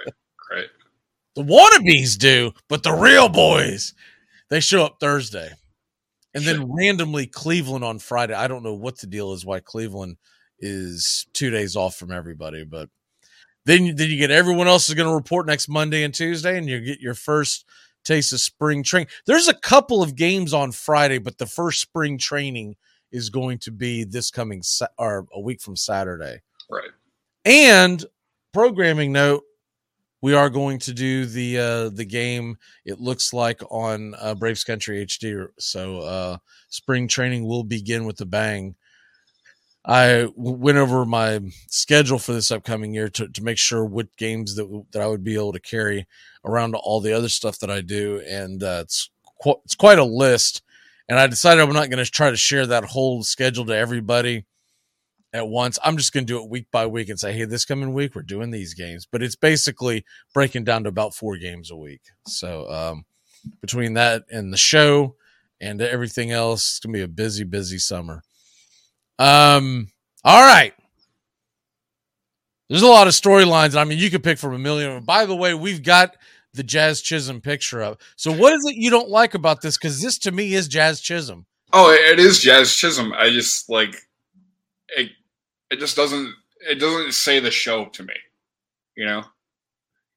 right. 0.51 0.67
The 1.37 1.45
wannabes 1.45 2.19
do 2.19 2.51
but 2.69 2.83
the 2.83 2.93
real 2.93 3.29
boys 3.29 3.95
they 4.51 4.59
show 4.59 4.85
up 4.85 4.97
thursday 4.99 5.53
and 6.39 6.61
then 6.61 6.73
randomly 6.73 7.27
Cleveland 7.27 7.85
on 7.85 7.99
Friday. 7.99 8.35
I 8.35 8.49
don't 8.49 8.63
know 8.63 8.75
what 8.75 8.99
the 8.99 9.07
deal 9.07 9.33
is 9.33 9.45
why 9.45 9.61
Cleveland 9.61 10.17
is 10.59 11.27
two 11.33 11.51
days 11.51 11.77
off 11.77 11.97
from 11.97 12.11
everybody, 12.11 12.65
but 12.65 12.89
then 13.65 13.95
then 13.97 14.09
you 14.11 14.17
get 14.17 14.31
everyone 14.31 14.67
else 14.67 14.89
is 14.89 14.95
going 14.95 15.09
to 15.09 15.15
report 15.15 15.47
next 15.47 15.69
Monday 15.69 16.03
and 16.03 16.15
Tuesday, 16.15 16.57
and 16.57 16.69
you 16.69 16.81
get 16.81 17.01
your 17.01 17.15
first 17.15 17.67
taste 18.05 18.33
of 18.33 18.41
spring 18.41 18.83
training. 18.83 19.09
There's 19.27 19.49
a 19.49 19.55
couple 19.55 20.03
of 20.03 20.17
games 20.17 20.55
on 20.55 20.73
Friday, 20.73 21.19
but 21.19 21.39
the 21.39 21.47
first 21.47 21.81
spring 21.81 22.19
training 22.19 22.77
is 23.13 23.31
going 23.31 23.59
to 23.59 23.71
be 23.71 24.05
this 24.05 24.31
coming 24.31 24.63
Sa- 24.63 24.89
or 24.99 25.27
a 25.33 25.41
week 25.41 25.61
from 25.61 25.77
Saturday. 25.77 26.41
Right. 26.71 26.91
And 27.45 28.05
programming 28.53 29.13
note, 29.13 29.45
we 30.21 30.35
are 30.35 30.51
going 30.51 30.79
to 30.79 30.93
do 30.93 31.27
the 31.27 31.59
uh 31.59 31.89
the 31.91 32.05
game 32.05 32.57
it 32.85 33.01
looks 33.01 33.33
like 33.33 33.61
on 33.71 34.15
uh, 34.19 34.35
braves 34.35 34.65
country 34.65 35.05
hd 35.05 35.47
so 35.59 35.99
uh 36.01 36.37
spring 36.69 37.09
training 37.09 37.47
will 37.47 37.65
begin 37.65 38.05
with 38.05 38.21
a 38.21 38.27
bang. 38.27 38.75
I 39.85 40.29
went 40.37 40.77
over 40.77 41.07
my 41.07 41.41
schedule 41.69 42.19
for 42.19 42.33
this 42.35 42.51
upcoming 42.51 42.93
year 42.93 43.09
to, 43.11 43.29
to 43.29 43.43
make 43.43 43.57
sure 43.57 43.85
what 43.85 44.15
games 44.17 44.55
that, 44.57 44.85
that 44.93 45.01
i 45.01 45.07
would 45.07 45.25
be 45.25 45.35
able 45.35 45.53
to 45.53 45.61
carry 45.61 46.07
around 46.45 46.75
all 46.75 47.01
the 47.01 47.13
other 47.13 47.29
stuff 47.29 47.59
that 47.61 47.71
i 47.71 47.81
do 47.81 48.23
and 48.29 48.63
uh, 48.63 48.81
it's 48.83 49.11
qu- 49.43 49.61
it's 49.65 49.75
quite 49.75 49.99
a 49.99 50.05
list 50.05 50.63
and 51.09 51.19
i 51.19 51.27
decided 51.27 51.63
i'm 51.63 51.73
not 51.73 51.89
going 51.89 52.05
to 52.05 52.11
try 52.11 52.29
to 52.29 52.37
share 52.37 52.67
that 52.67 52.85
whole 52.85 53.23
schedule 53.23 53.65
to 53.65 53.75
everybody 53.75 54.45
at 55.33 55.49
once. 55.49 55.79
I'm 55.85 55.97
just 55.97 56.13
going 56.13 56.27
to 56.27 56.33
do 56.33 56.43
it 56.43 56.49
week 56.49 56.71
by 56.71 56.87
week 56.87 57.09
and 57.09 57.19
say, 57.19 57.33
hey, 57.33 57.45
this 57.45 57.65
coming 57.65 57.93
week 57.93 58.15
we're 58.15 58.23
doing 58.23 58.51
these 58.51 58.75
games. 58.75 59.07
But 59.11 59.23
it's 59.23 59.37
basically 59.37 60.05
breaking 60.33 60.65
down 60.65 60.85
to 60.85 60.89
about 60.89 61.15
four 61.15 61.37
games 61.37 61.71
a 61.71 61.77
week. 61.77 62.03
So 62.27 62.71
um, 62.71 63.05
between 63.61 63.95
that 63.95 64.25
and 64.31 64.53
the 64.53 64.59
show 64.59 65.17
and 65.61 65.81
everything 65.81 66.31
else, 66.31 66.71
it's 66.71 66.81
going 66.81 66.93
to 66.93 66.99
be 66.99 67.05
a 67.05 67.09
busy, 67.09 67.45
busy 67.45 67.79
summer. 67.79 68.23
Um, 69.19 69.89
all 70.25 70.43
right. 70.43 70.75
There's 72.69 72.83
a 72.83 72.87
lot 72.87 73.07
of 73.07 73.15
storylines. 73.15 73.77
I 73.77 73.85
mean, 73.85 73.99
you 73.99 74.11
could 74.11 74.23
pick 74.23 74.39
from 74.39 74.55
a 74.55 74.59
million. 74.59 75.03
By 75.03 75.25
the 75.25 75.35
way, 75.35 75.55
we've 75.55 75.83
got 75.83 76.17
the 76.53 76.63
Jazz 76.63 77.01
Chisholm 77.01 77.41
picture 77.41 77.83
up. 77.83 78.01
So, 78.17 78.31
what 78.31 78.53
is 78.53 78.65
it 78.67 78.77
you 78.77 78.91
don't 78.91 79.09
like 79.09 79.35
about 79.35 79.63
this? 79.63 79.79
Because 79.79 80.03
this 80.03 80.19
to 80.19 80.33
me 80.33 80.53
is 80.53 80.69
Jazz 80.69 81.01
Chisholm. 81.01 81.47
Oh, 81.73 81.91
it 81.91 82.19
is 82.19 82.41
Jazz 82.41 82.75
Chisholm. 82.75 83.15
I 83.17 83.31
just 83.31 83.71
like 83.71 83.95
it. 84.89 85.11
It 85.71 85.79
just 85.79 85.97
doesn't. 85.97 86.35
It 86.69 86.77
doesn't 86.77 87.13
say 87.13 87.41
the 87.41 87.51
show 87.51 87.87
to 87.87 88.03
me. 88.03 88.15
You 88.97 89.07
know. 89.07 89.25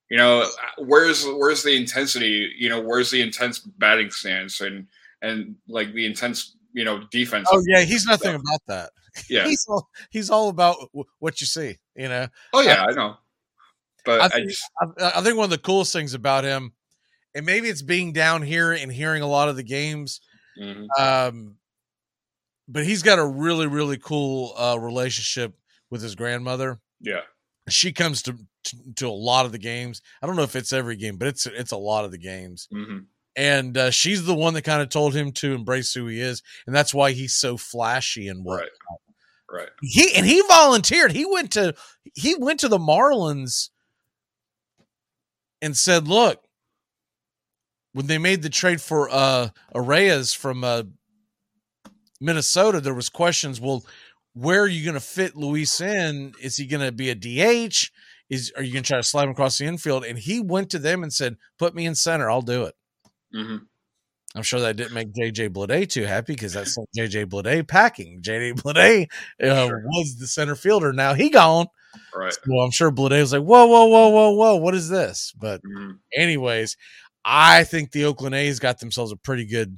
You 0.10 0.18
know, 0.18 0.45
where's 0.78 1.26
where's 1.26 1.64
the 1.64 1.76
intensity? 1.76 2.52
You 2.58 2.68
know, 2.68 2.82
where's 2.82 3.12
the 3.12 3.22
intense 3.22 3.60
batting 3.60 4.12
stance 4.12 4.60
and 4.60 4.88
and 5.22 5.56
like 5.70 5.93
the 5.93 6.06
intense 6.06 6.58
you 6.74 6.84
know 6.84 7.04
defense? 7.12 7.47
Oh 7.49 7.64
yeah, 7.66 7.82
he's 7.82 8.06
nothing 8.06 8.36
about 8.36 8.62
that. 8.68 8.89
Yeah. 9.30 9.45
he's 9.45 9.66
all 9.68 9.89
he's 10.10 10.30
all 10.30 10.47
about 10.47 10.78
w- 10.93 11.04
what 11.20 11.41
you 11.41 11.47
see. 11.47 11.78
You 11.97 12.08
know. 12.08 12.28
Oh 12.54 12.62
yeah, 12.62 12.86
I 12.88 12.93
know. 12.93 13.18
But 14.06 14.22
I 14.22 14.26
I, 14.26 14.30
think, 14.30 14.49
just 14.49 14.64
I, 14.82 15.12
I 15.16 15.22
think 15.22 15.36
one 15.36 15.43
of 15.43 15.49
the 15.49 15.58
coolest 15.58 15.91
things 15.91 16.14
about 16.14 16.45
him, 16.45 16.72
and 17.36 17.45
maybe 17.45 17.68
it's 17.68 17.82
being 17.82 18.14
down 18.14 18.41
here 18.41 18.72
and 18.72 18.89
hearing 18.91 19.22
a 19.22 19.28
lot 19.28 19.49
of 19.49 19.58
the 19.58 19.64
games, 19.64 20.22
mhm. 20.58 20.88
um, 20.97 21.56
but 22.72 22.86
he's 22.86 23.03
got 23.03 23.19
a 23.19 23.26
really 23.26 23.67
really 23.67 23.97
cool 23.97 24.53
uh, 24.57 24.78
relationship 24.80 25.53
with 25.89 26.01
his 26.01 26.15
grandmother. 26.15 26.80
yeah. 26.99 27.22
She 27.69 27.91
comes 27.93 28.24
to, 28.24 28.34
to 28.63 28.78
to 28.95 29.07
a 29.07 29.11
lot 29.11 29.45
of 29.45 29.51
the 29.51 29.59
games. 29.59 30.01
I 30.22 30.26
don't 30.28 30.36
know 30.36 30.41
if 30.43 30.55
it's 30.55 30.74
every 30.74 30.95
game, 30.95 31.17
but 31.17 31.28
it's 31.28 31.45
it's 31.45 31.72
a 31.72 31.78
lot 31.78 32.05
of 32.05 32.11
the 32.11 32.17
games. 32.17 32.67
hmm 32.72 32.99
And 33.36 33.78
uh, 33.78 33.91
she's 33.91 34.26
the 34.26 34.34
one 34.36 34.55
that 34.55 34.63
kind 34.63 34.82
of 34.82 34.89
told 34.89 35.13
him 35.13 35.32
to 35.34 35.53
embrace 35.53 35.93
who 35.93 36.07
he 36.07 36.19
is, 36.19 36.41
and 36.65 36.76
that's 36.76 36.93
why 36.93 37.11
he's 37.11 37.36
so 37.36 37.57
flashy 37.57 38.28
and 38.30 38.43
what 38.43 38.61
Right. 38.61 38.69
Right. 39.53 39.69
he 39.82 40.13
and 40.15 40.26
he 40.26 40.41
volunteered. 40.47 41.11
He 41.11 41.26
went 41.26 41.51
to 41.51 41.76
he 42.15 42.36
went 42.36 42.61
to 42.61 42.67
the 42.67 42.80
Marlins 42.80 43.69
and 45.61 45.78
said, 45.78 46.07
"Look, 46.07 46.43
when 47.93 48.07
they 48.07 48.17
made 48.17 48.41
the 48.41 48.49
trade 48.49 48.82
for 48.82 49.09
uh 49.11 49.49
Arraez 49.76 50.36
from 50.36 50.63
uh 50.63 50.84
Minnesota, 52.22 52.80
there 52.80 52.93
was 52.93 53.09
questions. 53.09 53.59
Well, 53.59 53.84
where 54.34 54.61
are 54.61 54.67
you 54.67 54.86
going 54.86 54.93
to 54.93 54.99
fit 55.01 55.36
Luis 55.36 55.82
in? 55.82 56.34
Is 56.41 56.55
he 56.55 56.65
going 56.65 56.86
to 56.86 56.91
be 56.91 57.09
a 57.09 57.15
DH? 57.15 57.89
Is 58.30 58.53
are 58.55 58.63
you 58.63 58.72
going 58.72 58.84
to 58.84 58.88
try 58.88 58.97
to 58.97 59.03
slide 59.03 59.26
him 59.26 59.32
across 59.32 59.57
the 59.57 59.65
infield?" 59.65 60.05
And 60.05 60.17
he 60.17 60.39
went 60.39 60.69
to 60.69 60.80
them 60.80 61.03
and 61.03 61.11
said, 61.11 61.36
"Put 61.59 61.76
me 61.76 61.86
in 61.86 61.95
center. 61.95 62.30
I'll 62.30 62.41
do 62.41 62.63
it." 62.63 62.76
hmm 63.34 63.57
I'm 64.34 64.43
sure 64.43 64.61
that 64.61 64.78
didn't 64.78 64.93
make 64.93 65.11
JJ 65.11 65.49
Bleday 65.49 65.89
too 65.89 66.05
happy 66.05 66.34
because 66.34 66.53
that's 66.53 66.78
JJ 66.97 67.26
Bleday 67.26 67.67
packing. 67.67 68.22
JJ 68.22 68.53
Bleday 68.61 69.03
uh, 69.43 69.67
was 69.84 70.15
the 70.19 70.28
center 70.28 70.55
fielder. 70.55 70.93
Now 70.93 71.13
he 71.13 71.30
gone. 71.30 71.67
Right. 72.15 72.34
Well, 72.47 72.63
I'm 72.63 72.72
sure 72.72 72.91
Bleday 72.91 73.19
was 73.19 73.34
like, 73.34 73.41
whoa, 73.43 73.65
whoa, 73.65 73.88
whoa, 73.88 74.07
whoa, 74.07 74.32
whoa, 74.32 74.55
what 74.55 74.74
is 74.74 74.88
this? 74.88 75.34
But 75.38 75.61
Mhm. 75.63 75.97
anyways, 76.15 76.78
I 77.26 77.65
think 77.65 77.91
the 77.91 78.05
Oakland 78.05 78.36
A's 78.36 78.59
got 78.59 78.80
themselves 78.80 79.11
a 79.11 79.17
pretty 79.17 79.45
good 79.45 79.78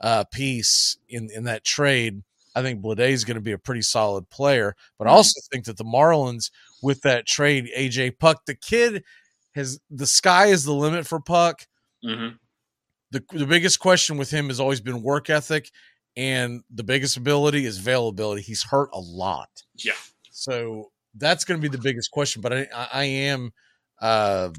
uh, 0.00 0.24
piece 0.24 0.98
in 1.08 1.30
in 1.30 1.44
that 1.44 1.64
trade. 1.64 2.22
I 2.54 2.62
think 2.62 2.82
Bleday 2.82 3.10
is 3.10 3.24
going 3.24 3.36
to 3.36 3.40
be 3.40 3.52
a 3.52 3.58
pretty 3.58 3.82
solid 3.82 4.28
player, 4.28 4.74
but 4.98 5.06
I 5.06 5.10
also 5.10 5.40
think 5.52 5.66
that 5.66 5.76
the 5.76 5.84
Marlins 5.84 6.50
with 6.82 7.00
that 7.02 7.26
trade, 7.26 7.70
AJ 7.76 8.18
Puk, 8.18 8.44
the 8.46 8.56
kid 8.56 9.04
has 9.54 9.78
the 9.90 10.06
sky 10.06 10.46
is 10.46 10.64
the 10.64 10.74
limit 10.74 11.06
for 11.06 11.20
Puk 11.20 11.66
Mhm. 12.04 12.38
the 13.10 13.22
the 13.32 13.46
biggest 13.46 13.78
question 13.80 14.16
with 14.16 14.30
him 14.30 14.48
has 14.48 14.58
always 14.60 14.80
been 14.80 15.02
work 15.02 15.30
ethic 15.30 15.70
and 16.16 16.62
the 16.70 16.82
biggest 16.84 17.16
ability 17.16 17.64
is 17.66 17.78
availability. 17.78 18.42
He's 18.42 18.62
hurt 18.64 18.90
a 18.92 18.98
lot. 19.00 19.48
Yeah. 19.76 19.92
So 20.30 20.90
that's 21.14 21.44
going 21.44 21.60
to 21.60 21.62
be 21.62 21.74
the 21.74 21.82
biggest 21.82 22.10
question. 22.10 22.42
But 22.42 22.52
I, 22.52 22.68
I, 22.74 22.88
I 22.92 23.04
am 23.04 23.52
uh, 24.00 24.50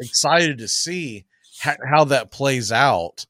excited 0.00 0.58
to 0.58 0.68
see 0.68 1.26
how, 1.60 1.74
how 1.88 2.04
that 2.04 2.30
plays 2.32 2.72
out. 2.72 3.24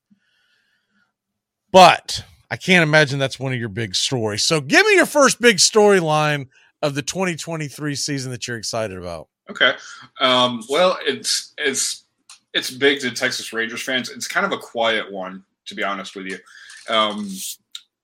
But 1.72 2.24
I 2.50 2.56
can't 2.56 2.82
imagine 2.82 3.18
that's 3.18 3.38
one 3.38 3.52
of 3.52 3.58
your 3.58 3.68
big 3.68 3.94
stories. 3.94 4.44
So 4.44 4.60
give 4.60 4.84
me 4.86 4.94
your 4.94 5.06
first 5.06 5.40
big 5.40 5.56
storyline 5.56 6.48
of 6.82 6.94
the 6.94 7.02
2023 7.02 7.94
season 7.94 8.32
that 8.32 8.48
you're 8.48 8.56
excited 8.56 8.96
about. 8.96 9.28
Okay. 9.50 9.74
Um, 10.20 10.62
well, 10.68 10.98
it's 11.02 11.54
it's 11.58 12.04
it's 12.54 12.70
big 12.70 13.00
to 13.00 13.10
Texas 13.10 13.52
Rangers 13.52 13.82
fans. 13.82 14.08
It's 14.08 14.28
kind 14.28 14.46
of 14.46 14.52
a 14.52 14.58
quiet 14.58 15.10
one, 15.10 15.44
to 15.66 15.74
be 15.74 15.82
honest 15.82 16.16
with 16.16 16.26
you. 16.26 16.38
Um, 16.88 17.28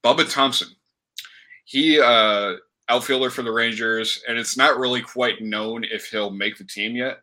Bubba 0.04 0.30
Thompson, 0.30 0.68
he 1.64 2.00
uh, 2.00 2.54
outfielder 2.88 3.30
for 3.30 3.42
the 3.42 3.52
Rangers, 3.52 4.22
and 4.28 4.38
it's 4.38 4.56
not 4.56 4.78
really 4.78 5.02
quite 5.02 5.40
known 5.40 5.84
if 5.84 6.06
he'll 6.06 6.30
make 6.30 6.56
the 6.56 6.64
team 6.64 6.94
yet. 6.94 7.18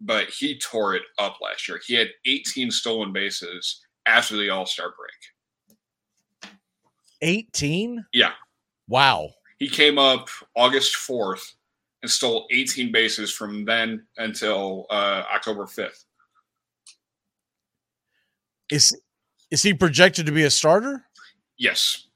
But 0.00 0.28
he 0.28 0.58
tore 0.58 0.94
it 0.96 1.02
up 1.18 1.38
last 1.40 1.68
year. 1.68 1.80
He 1.84 1.94
had 1.94 2.08
18 2.26 2.70
stolen 2.70 3.12
bases 3.12 3.80
after 4.06 4.36
the 4.36 4.50
All 4.50 4.66
Star 4.66 4.92
break. 4.96 5.33
18? 7.24 8.04
Yeah. 8.12 8.32
Wow. 8.86 9.30
He 9.58 9.68
came 9.68 9.98
up 9.98 10.28
August 10.54 10.94
4th 10.96 11.54
and 12.02 12.10
stole 12.10 12.46
18 12.50 12.92
bases 12.92 13.32
from 13.32 13.64
then 13.64 14.04
until 14.18 14.86
uh, 14.90 15.24
October 15.34 15.64
5th. 15.64 16.04
Is 18.70 18.96
is 19.50 19.62
he 19.62 19.74
projected 19.74 20.26
to 20.26 20.32
be 20.32 20.42
a 20.44 20.50
starter? 20.50 21.04
Yes. 21.58 22.06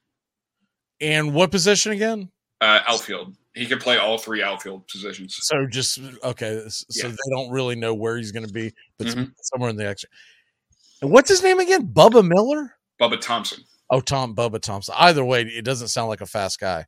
And 1.01 1.35
what 1.35 1.51
position 1.51 1.93
again? 1.93 2.31
Uh, 2.61 2.81
outfield. 2.87 3.37
He 3.55 3.67
can 3.67 3.79
play 3.79 3.99
all 3.99 4.19
three 4.19 4.43
outfield 4.43 4.89
positions. 4.89 5.37
So 5.43 5.67
just 5.67 5.99
okay. 6.25 6.63
So 6.69 6.85
Yeah. 6.91 7.09
they 7.11 7.31
don't 7.31 7.51
really 7.51 7.77
know 7.77 7.95
where 7.95 8.17
he's 8.17 8.33
going 8.33 8.47
to 8.47 8.53
be, 8.53 8.73
but 8.99 9.09
Mhm. 9.09 9.33
somewhere 9.43 9.71
in 9.71 9.77
the 9.77 9.87
extra. 9.87 10.09
And 11.03 11.11
what's 11.11 11.29
his 11.29 11.43
name 11.43 11.61
again? 11.61 11.87
Bubba 11.87 12.27
Miller. 12.27 12.75
Bubba 13.01 13.21
Thompson. 13.21 13.65
Oh, 13.91 14.01
Tom 14.01 14.35
Bubba 14.35 14.61
Thompson. 14.61 14.95
Either 14.99 15.25
way, 15.25 15.43
it 15.43 15.65
doesn't 15.65 15.89
sound 15.89 16.09
like 16.09 16.21
a 16.21 16.27
fast 16.27 16.61
guy. 16.61 16.85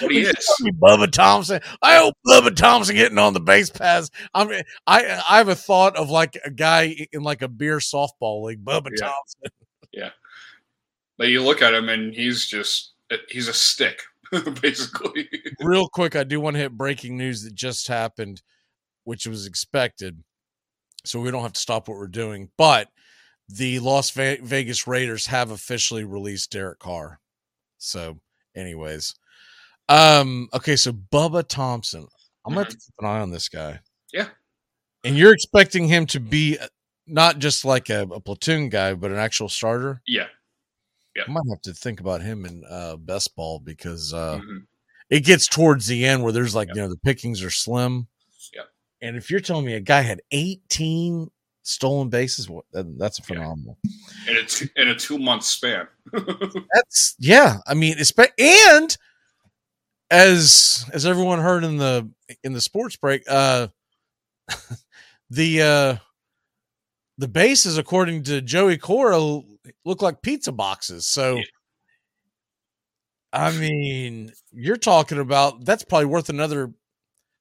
What 0.00 0.10
he 0.10 0.22
is. 0.22 0.34
Bubba 0.82 1.10
Thompson. 1.10 1.60
I 1.80 1.96
hope 1.96 2.14
Bubba 2.26 2.54
Thompson 2.54 2.96
getting 2.96 3.18
on 3.18 3.32
the 3.32 3.40
base 3.40 3.70
pass. 3.70 4.10
I 4.34 4.44
mean, 4.44 4.62
I 4.86 5.22
I 5.28 5.38
have 5.38 5.48
a 5.48 5.54
thought 5.54 5.96
of 5.96 6.10
like 6.10 6.36
a 6.44 6.50
guy 6.50 7.06
in 7.12 7.22
like 7.22 7.42
a 7.42 7.48
beer 7.48 7.78
softball 7.78 8.42
league. 8.44 8.64
Bubba 8.64 8.90
Yeah. 8.96 9.06
Thompson. 9.08 9.42
Yeah. 9.92 10.10
But 11.18 11.28
you 11.28 11.40
look 11.40 11.62
at 11.62 11.72
him 11.72 11.88
and 11.88 12.12
he's 12.12 12.46
just 12.46 12.94
eh, 13.12 13.18
he's 13.28 13.46
a 13.46 13.52
stick, 13.54 14.02
basically. 14.60 15.28
Real 15.60 15.88
quick, 15.88 16.16
I 16.16 16.24
do 16.24 16.40
want 16.40 16.54
to 16.56 16.60
hit 16.62 16.72
breaking 16.76 17.16
news 17.16 17.44
that 17.44 17.54
just 17.54 17.86
happened, 17.86 18.42
which 19.04 19.24
was 19.28 19.46
expected. 19.46 20.24
So 21.04 21.20
we 21.20 21.30
don't 21.30 21.42
have 21.42 21.52
to 21.52 21.60
stop 21.60 21.86
what 21.86 21.96
we're 21.96 22.08
doing. 22.08 22.50
But 22.58 22.88
the 23.48 23.78
Las 23.80 24.10
Vegas 24.10 24.86
Raiders 24.86 25.26
have 25.26 25.50
officially 25.50 26.04
released 26.04 26.50
Derek 26.52 26.78
Carr. 26.78 27.20
So, 27.78 28.18
anyways. 28.56 29.14
Um, 29.88 30.48
okay, 30.54 30.76
so 30.76 30.92
Bubba 30.92 31.46
Thompson. 31.46 32.06
I'm 32.46 32.54
gonna 32.54 32.64
have 32.64 32.72
to 32.72 32.76
keep 32.78 32.94
an 33.00 33.06
eye 33.06 33.20
on 33.20 33.30
this 33.30 33.48
guy. 33.48 33.80
Yeah. 34.12 34.28
And 35.02 35.16
you're 35.16 35.32
expecting 35.34 35.88
him 35.88 36.06
to 36.06 36.20
be 36.20 36.58
uh, 36.58 36.68
not 37.06 37.38
just 37.38 37.64
like 37.64 37.90
a, 37.90 38.02
a 38.10 38.20
platoon 38.20 38.70
guy, 38.70 38.94
but 38.94 39.10
an 39.10 39.18
actual 39.18 39.48
starter. 39.50 40.00
Yeah. 40.06 40.26
I 41.28 41.30
might 41.30 41.44
have 41.50 41.60
to 41.62 41.72
think 41.74 42.00
about 42.00 42.22
him 42.22 42.44
in 42.44 42.64
uh, 42.68 42.96
best 42.96 43.36
ball 43.36 43.60
because 43.60 44.12
uh, 44.12 44.38
Mhm. 44.38 44.66
it 45.10 45.20
gets 45.20 45.46
towards 45.46 45.86
the 45.86 46.04
end 46.06 46.22
where 46.22 46.32
there's 46.32 46.54
like 46.54 46.68
you 46.74 46.80
know 46.80 46.88
the 46.88 46.96
pickings 47.04 47.42
are 47.42 47.50
slim. 47.50 48.08
Yep. 48.54 48.66
And 49.02 49.16
if 49.16 49.30
you're 49.30 49.40
telling 49.40 49.64
me 49.66 49.74
a 49.74 49.80
guy 49.80 50.00
had 50.00 50.22
18 50.32 51.30
stolen 51.64 52.08
bases, 52.08 52.48
that's 52.72 53.18
phenomenal. 53.18 53.78
And 54.28 54.36
it's 54.36 54.62
in 54.76 54.88
a 54.88 54.94
two 54.94 55.18
month 55.18 55.42
span. 55.42 55.88
That's 56.12 57.16
yeah. 57.18 57.58
I 57.66 57.74
mean, 57.74 57.96
espe- 57.96 58.38
and 58.38 58.96
as 60.10 60.84
as 60.92 61.04
everyone 61.06 61.40
heard 61.40 61.64
in 61.64 61.78
the 61.78 62.08
in 62.44 62.52
the 62.52 62.60
sports 62.60 62.96
break, 62.96 63.22
uh, 63.28 63.68
the 65.30 65.62
uh, 65.62 65.96
the 67.18 67.28
bases, 67.28 67.78
according 67.78 68.22
to 68.24 68.40
Joey 68.40 68.78
Cora, 68.78 69.18
look 69.84 70.02
like 70.02 70.22
pizza 70.22 70.52
boxes. 70.52 71.06
So. 71.06 71.40
I 73.32 73.50
mean, 73.50 74.32
you're 74.52 74.76
talking 74.76 75.18
about 75.18 75.64
that's 75.64 75.82
probably 75.82 76.06
worth 76.06 76.28
another 76.28 76.72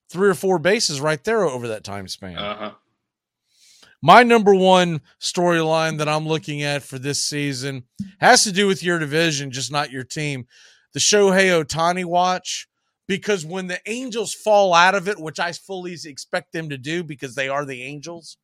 three 0.10 0.28
or 0.28 0.34
four 0.34 0.58
bases 0.58 1.00
right 1.00 1.24
there 1.24 1.44
over 1.44 1.68
that 1.68 1.84
time 1.84 2.08
span. 2.08 2.36
Uh 2.36 2.56
huh. 2.58 2.72
My 4.06 4.22
number 4.22 4.54
one 4.54 5.00
storyline 5.22 5.98
that 6.00 6.10
I'm 6.10 6.28
looking 6.28 6.62
at 6.62 6.84
for 6.84 7.00
this 7.00 7.24
season 7.24 7.84
has 8.20 8.44
to 8.44 8.52
do 8.52 8.68
with 8.68 8.84
your 8.84 9.00
division, 9.00 9.50
just 9.50 9.72
not 9.72 9.92
your 9.92 10.04
team. 10.04 10.46
The 10.94 11.00
Shohei 11.00 11.64
Ohtani 11.64 12.04
watch, 12.04 12.68
because 13.08 13.46
when 13.46 13.68
the 13.68 13.80
Angels 13.88 14.34
fall 14.34 14.74
out 14.74 14.94
of 14.94 15.08
it, 15.08 15.22
which 15.22 15.40
I 15.40 15.54
fully 15.54 15.96
expect 16.04 16.52
them 16.52 16.68
to 16.68 16.78
do 16.78 17.02
because 17.06 17.36
they 17.36 17.48
are 17.48 17.64
the 17.64 17.82
Angels, 17.82 18.36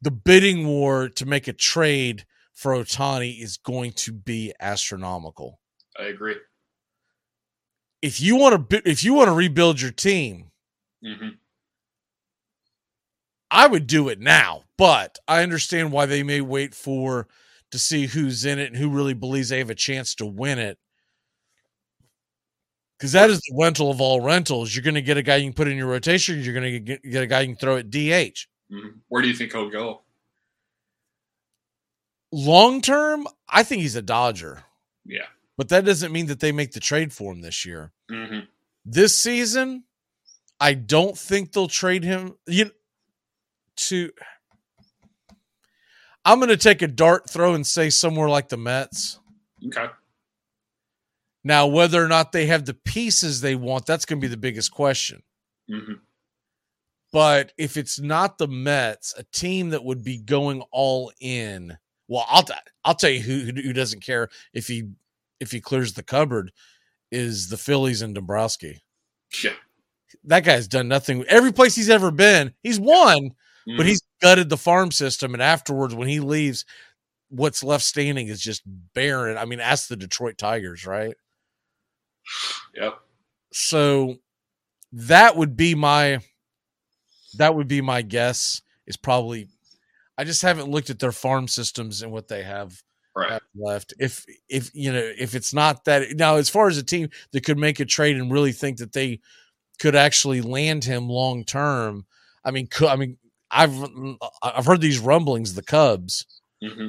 the 0.00 0.10
bidding 0.10 0.66
war 0.66 1.10
to 1.10 1.26
make 1.26 1.46
a 1.46 1.52
trade 1.52 2.24
for 2.54 2.72
Ohtani 2.72 3.38
is 3.42 3.58
going 3.58 3.92
to 3.92 4.12
be 4.12 4.54
astronomical. 4.58 5.60
I 6.00 6.04
agree. 6.04 6.36
If 8.00 8.18
you 8.18 8.36
want 8.36 8.70
to, 8.70 8.88
if 8.88 9.04
you 9.04 9.12
want 9.12 9.28
to 9.28 9.34
rebuild 9.34 9.78
your 9.82 9.90
team, 9.90 10.52
hmm 11.04 11.28
I 13.50 13.66
would 13.66 13.86
do 13.86 14.08
it 14.08 14.20
now, 14.20 14.62
but 14.76 15.18
I 15.28 15.42
understand 15.42 15.92
why 15.92 16.06
they 16.06 16.22
may 16.22 16.40
wait 16.40 16.74
for 16.74 17.28
to 17.70 17.78
see 17.78 18.06
who's 18.06 18.44
in 18.44 18.58
it 18.58 18.66
and 18.68 18.76
who 18.76 18.90
really 18.90 19.14
believes 19.14 19.48
they 19.48 19.58
have 19.58 19.70
a 19.70 19.74
chance 19.74 20.14
to 20.16 20.26
win 20.26 20.58
it. 20.58 20.78
Because 22.98 23.12
that 23.12 23.28
is 23.28 23.38
the 23.40 23.56
rental 23.60 23.90
of 23.90 24.00
all 24.00 24.20
rentals. 24.20 24.74
You're 24.74 24.82
going 24.82 24.94
to 24.94 25.02
get 25.02 25.18
a 25.18 25.22
guy 25.22 25.36
you 25.36 25.44
can 25.44 25.52
put 25.52 25.68
in 25.68 25.76
your 25.76 25.86
rotation. 25.88 26.40
You're 26.42 26.54
going 26.54 26.72
to 26.72 26.80
get, 26.80 27.02
get 27.02 27.22
a 27.22 27.26
guy 27.26 27.40
you 27.42 27.48
can 27.48 27.56
throw 27.56 27.76
at 27.76 27.90
DH. 27.90 28.46
hmm 28.70 28.88
Where 29.08 29.20
do 29.22 29.28
you 29.28 29.34
think 29.34 29.52
he'll 29.52 29.68
go? 29.70 30.02
Long 32.32 32.80
term, 32.80 33.26
I 33.48 33.62
think 33.62 33.82
he's 33.82 33.96
a 33.96 34.02
Dodger, 34.02 34.64
Yeah. 35.04 35.26
but 35.56 35.68
that 35.68 35.84
doesn't 35.84 36.10
mean 36.12 36.26
that 36.26 36.40
they 36.40 36.52
make 36.52 36.72
the 36.72 36.80
trade 36.80 37.12
for 37.12 37.32
him 37.32 37.40
this 37.40 37.64
year. 37.64 37.92
hmm 38.10 38.40
This 38.84 39.18
season, 39.18 39.84
I 40.60 40.74
don't 40.74 41.16
think 41.16 41.52
they'll 41.52 41.68
trade 41.68 42.02
him. 42.02 42.34
You 42.46 42.70
to. 43.76 44.10
I'm 46.24 46.38
going 46.38 46.48
to 46.48 46.56
take 46.56 46.82
a 46.82 46.88
dart 46.88 47.30
throw 47.30 47.54
and 47.54 47.66
say 47.66 47.88
somewhere 47.90 48.28
like 48.28 48.48
the 48.48 48.56
Mets. 48.56 49.20
Okay. 49.66 49.86
Now, 51.44 51.66
whether 51.68 52.04
or 52.04 52.08
not 52.08 52.32
they 52.32 52.46
have 52.46 52.64
the 52.64 52.74
pieces 52.74 53.40
they 53.40 53.54
want, 53.54 53.86
that's 53.86 54.04
going 54.04 54.20
to 54.20 54.24
be 54.24 54.30
the 54.30 54.36
biggest 54.36 54.72
question. 54.72 55.22
hmm 55.70 55.94
But 57.12 57.52
if 57.56 57.76
it's 57.76 58.00
not 58.00 58.38
the 58.38 58.48
Mets, 58.48 59.14
a 59.16 59.22
team 59.24 59.70
that 59.70 59.84
would 59.84 60.02
be 60.02 60.18
going 60.18 60.62
all 60.72 61.12
in, 61.20 61.78
well, 62.08 62.24
I'll 62.28 62.42
t- 62.42 62.54
I'll 62.84 62.94
tell 62.94 63.10
you 63.10 63.20
who 63.20 63.52
who 63.62 63.72
doesn't 63.72 64.00
care 64.02 64.28
if 64.52 64.66
he 64.66 64.90
if 65.40 65.50
he 65.52 65.60
clears 65.60 65.92
the 65.92 66.02
cupboard 66.02 66.52
is 67.10 67.48
the 67.48 67.56
Phillies 67.56 68.02
and 68.02 68.14
Dombrowski. 68.14 68.82
Yeah. 69.42 69.52
That 70.24 70.44
guy's 70.44 70.68
done 70.68 70.88
nothing. 70.88 71.24
Every 71.28 71.52
place 71.52 71.74
he's 71.76 71.90
ever 71.90 72.10
been, 72.10 72.54
he's 72.62 72.80
won, 72.80 73.32
Mhm. 73.68 73.76
but 73.76 73.86
he's 73.86 74.02
gutted 74.22 74.48
the 74.48 74.56
farm 74.56 74.90
system. 74.92 75.34
And 75.34 75.42
afterwards, 75.42 75.94
when 75.94 76.08
he 76.08 76.20
leaves, 76.20 76.64
what's 77.30 77.62
left 77.64 77.84
standing 77.84 78.28
is 78.28 78.40
just 78.40 78.62
barren. 78.94 79.38
I 79.38 79.44
mean, 79.46 79.60
ask 79.60 79.88
the 79.88 79.96
Detroit 79.96 80.38
Tigers, 80.38 80.86
right? 80.86 81.14
Yep. 82.74 82.98
So 83.52 84.16
that 84.92 85.36
would 85.36 85.56
be 85.56 85.74
my 85.74 86.20
that 87.34 87.54
would 87.54 87.68
be 87.68 87.80
my 87.80 88.02
guess 88.02 88.62
is 88.86 88.96
probably 88.96 89.48
I 90.18 90.24
just 90.24 90.42
haven't 90.42 90.70
looked 90.70 90.90
at 90.90 90.98
their 90.98 91.12
farm 91.12 91.48
systems 91.48 92.02
and 92.02 92.12
what 92.12 92.28
they 92.28 92.42
have, 92.42 92.82
Right. 93.16 93.32
have 93.32 93.42
left. 93.56 93.94
If 93.98 94.26
if 94.48 94.70
you 94.74 94.92
know 94.92 95.12
if 95.18 95.34
it's 95.34 95.54
not 95.54 95.84
that 95.86 96.16
now 96.16 96.36
as 96.36 96.48
far 96.50 96.68
as 96.68 96.78
a 96.78 96.82
team 96.84 97.10
that 97.32 97.44
could 97.44 97.58
make 97.58 97.80
a 97.80 97.84
trade 97.86 98.16
and 98.16 98.32
really 98.32 98.52
think 98.52 98.78
that 98.78 98.92
they 98.92 99.20
could 99.80 99.96
actually 99.96 100.42
land 100.42 100.84
him 100.84 101.08
long 101.08 101.44
term, 101.44 102.06
I 102.44 102.50
mean, 102.52 102.68
cou- 102.68 102.88
I 102.88 102.96
mean, 102.96 103.18
I've 103.56 103.90
I've 104.42 104.66
heard 104.66 104.80
these 104.80 104.98
rumblings, 104.98 105.54
the 105.54 105.62
Cubs, 105.62 106.26
hmm 106.62 106.88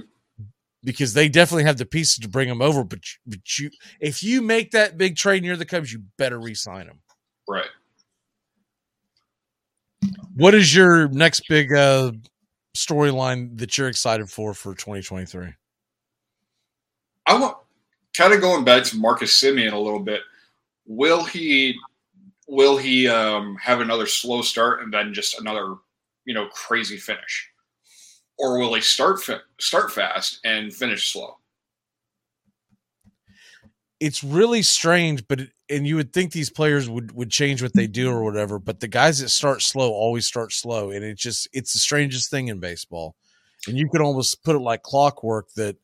because 0.84 1.14
they 1.14 1.28
definitely 1.28 1.66
have 1.66 1.78
the 1.78 1.86
pieces 1.86 2.18
to 2.18 2.30
bring 2.30 2.48
him 2.48 2.62
over. 2.62 2.84
But 2.84 3.00
you, 3.00 3.20
but 3.26 3.60
you, 3.60 3.70
if 4.00 4.24
you 4.24 4.42
make 4.42 4.72
that 4.72 4.98
big 4.98 5.18
trade 5.18 5.44
near 5.44 5.58
the 5.58 5.66
Cubs, 5.66 5.92
you 5.92 6.02
better 6.18 6.40
re-sign 6.40 6.86
him. 6.86 7.02
Right. 7.46 7.68
What 10.36 10.54
is 10.54 10.74
your 10.74 11.10
next 11.10 11.44
big 11.50 11.74
uh, 11.74 12.14
storyline 12.76 13.58
that 13.58 13.78
you're 13.78 13.90
excited 13.90 14.30
for 14.30 14.54
for 14.54 14.76
2023? 14.76 15.50
I 17.26 17.40
want 17.40 17.58
kind 18.16 18.34
of 18.34 18.40
going 18.40 18.64
back 18.64 18.84
to 18.86 18.98
Marcus 18.98 19.42
Semien 19.42 19.74
a 19.74 19.80
little 19.80 20.00
bit. 20.00 20.22
Will 20.86 21.24
he 21.24 21.76
will 22.48 22.78
he 22.78 23.10
um, 23.10 23.58
have 23.58 23.82
another 23.82 24.06
slow 24.06 24.42
start 24.42 24.82
and 24.82 24.94
then 24.94 25.14
just 25.14 25.40
another 25.42 25.76
you 26.28 26.36
know 26.36 26.48
crazy 26.50 26.98
finish, 26.98 27.50
or 28.38 28.60
will 28.60 28.76
he 28.76 28.82
start 28.82 29.24
fa- 29.24 29.42
start 29.60 29.92
fast 29.92 30.40
and 30.46 30.72
finish 30.72 31.12
slow? 31.12 31.38
it's 34.00 34.24
really 34.24 34.62
strange, 34.62 35.28
but 35.28 35.42
it, 35.42 35.50
and 35.70 35.88
you 35.88 35.96
would 35.96 36.14
think 36.14 36.32
these 36.32 36.50
players 36.50 36.90
would 36.90 37.12
would 37.14 37.30
change 37.30 37.62
what 37.62 37.74
they 37.74 37.88
do 37.88 38.12
or 38.12 38.24
whatever, 38.24 38.60
but 38.60 38.80
the 38.80 38.88
guys 38.88 39.20
that 39.20 39.30
start 39.30 39.62
slow 39.62 39.92
always 39.92 40.26
start 40.26 40.54
slow, 40.54 40.92
and 40.92 41.04
it 41.04 41.18
just 41.18 41.48
it's 41.54 41.74
the 41.74 41.80
strangest 41.80 42.30
thing 42.30 42.48
in 42.48 42.60
baseball. 42.60 43.16
And 43.68 43.78
you 43.78 43.90
could 43.90 44.02
almost 44.02 44.44
put 44.44 44.56
it 44.56 44.60
like 44.60 44.84
clockwork 44.84 45.52
that 45.56 45.76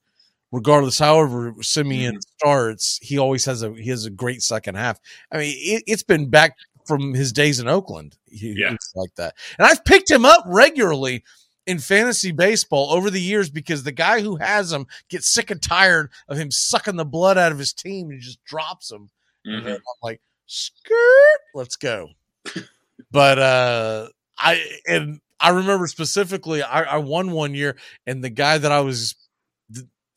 regardless 0.52 1.00
however 1.00 1.54
Semien 1.54 2.10
mm-hmm. 2.10 2.18
starts, 2.38 3.00
he 3.02 3.18
always 3.18 3.46
has 3.46 3.64
a 3.64 3.74
he 3.74 3.90
has 3.90 4.06
a 4.06 4.12
great 4.12 4.42
second 4.42 4.76
half. 4.76 5.00
I 5.32 5.38
mean, 5.38 5.56
it, 5.58 5.84
it's 5.88 6.04
been 6.04 6.30
back 6.30 6.56
from 6.86 7.14
his 7.14 7.32
days 7.34 7.60
in 7.60 7.68
Oakland. 7.68 8.18
He, 8.30 8.54
Yeah. 8.58 8.72
he's 8.72 8.92
like 8.96 9.14
that, 9.16 9.36
and 9.58 9.68
I've 9.68 9.84
picked 9.86 10.10
him 10.12 10.26
up 10.26 10.44
regularly 10.48 11.24
in 11.66 11.80
fantasy 11.80 12.32
baseball 12.32 12.92
over 12.92 13.10
the 13.10 13.22
years 13.22 13.50
because 13.50 13.84
the 13.84 13.92
guy 13.92 14.20
who 14.22 14.36
has 14.36 14.72
him 14.74 14.86
gets 15.10 15.28
sick 15.34 15.50
and 15.50 15.62
tired 15.62 16.12
of 16.28 16.38
him 16.38 16.52
sucking 16.52 16.98
the 16.98 17.06
blood 17.06 17.38
out 17.38 17.54
of 17.54 17.58
his 17.60 17.72
team 17.72 18.10
and 18.10 18.20
just 18.22 18.44
drops 18.44 18.92
him. 18.92 19.10
And 19.46 19.66
I'm 19.68 19.80
like, 20.02 20.20
skirt, 20.46 21.40
let's 21.56 21.78
go. 21.78 22.10
but 23.12 23.40
uh 23.40 24.08
I 24.38 24.62
and 24.88 25.22
I 25.40 25.50
remember 25.52 25.88
specifically 25.88 26.62
I, 26.64 26.84
I 26.84 26.98
won 26.98 27.32
one 27.32 27.54
year 27.54 27.78
and 28.06 28.22
the 28.24 28.30
guy 28.30 28.58
that 28.58 28.72
I 28.72 28.82
was 28.82 29.16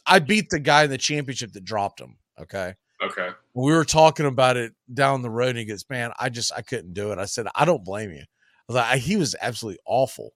I 0.04 0.18
beat 0.18 0.50
the 0.50 0.58
guy 0.60 0.84
in 0.84 0.90
the 0.90 0.98
championship 0.98 1.52
that 1.52 1.64
dropped 1.64 2.00
him. 2.00 2.16
Okay. 2.40 2.74
Okay. 3.02 3.28
We 3.54 3.72
were 3.72 3.84
talking 3.84 4.26
about 4.26 4.56
it 4.56 4.74
down 4.92 5.22
the 5.22 5.30
road 5.30 5.50
and 5.50 5.58
he 5.58 5.64
goes, 5.64 5.84
Man, 5.88 6.12
I 6.18 6.28
just 6.28 6.52
I 6.56 6.62
couldn't 6.62 6.94
do 6.94 7.12
it. 7.12 7.18
I 7.18 7.24
said, 7.26 7.46
I 7.54 7.64
don't 7.64 7.84
blame 7.84 8.10
you. 8.10 8.20
I 8.22 8.24
was 8.68 8.76
like, 8.76 8.92
I- 8.92 8.98
he 8.98 9.16
was 9.16 9.34
absolutely 9.40 9.80
awful 9.86 10.32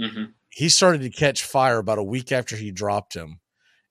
hmm 0.00 0.24
he 0.56 0.68
started 0.68 1.00
to 1.02 1.10
catch 1.10 1.42
fire 1.42 1.78
about 1.78 1.98
a 1.98 2.02
week 2.02 2.30
after 2.30 2.54
he 2.56 2.70
dropped 2.70 3.14
him 3.14 3.40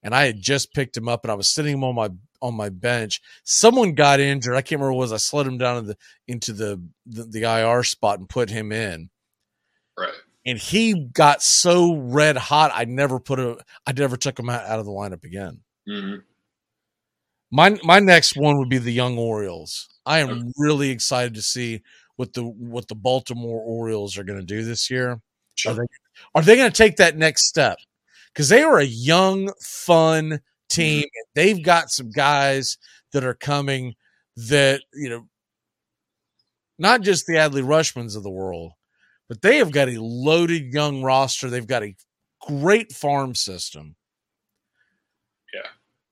and 0.02 0.14
i 0.16 0.26
had 0.26 0.42
just 0.42 0.74
picked 0.74 0.96
him 0.98 1.08
up 1.10 1.24
and 1.24 1.32
i 1.32 1.36
was 1.36 1.50
sitting 1.50 1.74
him 1.74 1.84
on 1.84 1.96
my 1.96 2.10
on 2.42 2.54
my 2.56 2.68
bench 2.70 3.22
someone 3.44 3.94
got 3.94 4.20
injured 4.20 4.54
i 4.56 4.62
can't 4.62 4.80
remember 4.80 4.94
what 4.94 4.98
it 4.98 5.12
was 5.12 5.14
i 5.14 5.18
slid 5.18 5.48
him 5.48 5.58
down 5.58 5.78
in 5.78 5.88
the, 5.88 5.98
into 6.28 6.52
the, 6.54 6.82
the 7.06 7.24
the 7.24 7.44
ir 7.46 7.84
spot 7.84 8.20
and 8.20 8.28
put 8.30 8.50
him 8.50 8.72
in 8.74 9.10
Right. 9.98 10.14
and 10.46 10.58
he 10.58 10.94
got 11.14 11.42
so 11.42 11.96
red 11.96 12.36
hot 12.38 12.72
i 12.74 12.84
never 12.86 13.20
put 13.20 13.40
a 13.40 13.58
i 13.88 13.92
never 13.94 14.18
took 14.18 14.38
him 14.38 14.50
out, 14.50 14.66
out 14.66 14.80
of 14.80 14.86
the 14.86 14.92
lineup 14.92 15.24
again 15.24 15.62
hmm 15.88 16.16
my 17.54 17.78
my 17.84 18.00
next 18.00 18.36
one 18.36 18.58
would 18.58 18.70
be 18.70 18.80
the 18.80 18.92
young 18.92 19.18
orioles 19.18 19.88
i 20.06 20.20
am 20.20 20.52
really 20.58 20.90
excited 20.90 21.34
to 21.34 21.42
see 21.42 21.82
what 22.18 22.34
the 22.34 22.44
what 22.44 22.88
the 22.88 22.96
baltimore 22.96 23.62
orioles 23.62 24.18
are 24.18 24.24
going 24.24 24.40
to 24.40 24.46
do 24.46 24.64
this 24.64 24.90
year 24.90 25.22
are 25.66 25.74
they, 25.74 25.84
are 26.36 26.42
they 26.42 26.56
going 26.56 26.72
to 26.72 26.78
take 26.78 26.98
that 26.98 27.18
next 27.18 27.48
step? 27.48 27.78
Because 28.34 28.50
they 28.50 28.64
are 28.64 28.80
a 28.80 28.86
young, 28.86 29.52
fun 29.62 30.26
mm-hmm. 30.26 30.36
team. 30.70 31.04
and 31.04 31.26
They've 31.36 31.64
got 31.64 31.90
some 31.90 32.10
guys 32.12 32.78
that 33.12 33.24
are 33.24 33.36
coming 33.36 33.96
that, 34.36 34.82
you 34.94 35.10
know, 35.10 35.28
not 36.80 37.02
just 37.02 37.26
the 37.28 37.34
Adley 37.34 37.64
Rutschmans 37.64 38.18
of 38.18 38.24
the 38.24 38.32
world, 38.32 38.72
but 39.30 39.42
they 39.42 39.58
have 39.58 39.72
got 39.72 39.90
a 39.90 40.02
loaded 40.02 40.74
young 40.74 41.04
roster. 41.04 41.50
They've 41.50 41.68
got 41.68 41.84
a 41.84 41.96
great 42.42 42.92
farm 42.92 43.36
system. 43.36 43.96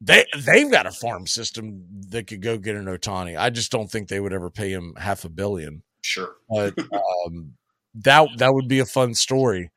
They 0.03 0.25
they've 0.35 0.71
got 0.71 0.87
a 0.87 0.91
farm 0.91 1.27
system 1.27 1.85
that 2.09 2.25
could 2.27 2.41
go 2.41 2.57
get 2.57 2.75
an 2.75 2.85
Ohtani. 2.85 3.37
I 3.37 3.51
just 3.51 3.71
don't 3.71 3.89
think 3.89 4.07
they 4.07 4.19
would 4.19 4.33
ever 4.33 4.49
pay 4.49 4.71
him 4.71 4.95
half 4.97 5.23
a 5.25 5.29
billion 5.29 5.83
Sure. 6.01 6.35
but 6.49 6.73
um, 7.27 7.53
that 7.95 8.27
that 8.37 8.53
would 8.53 8.67
be 8.67 8.79
a 8.79 8.85
fun 8.85 9.13
story 9.13 9.69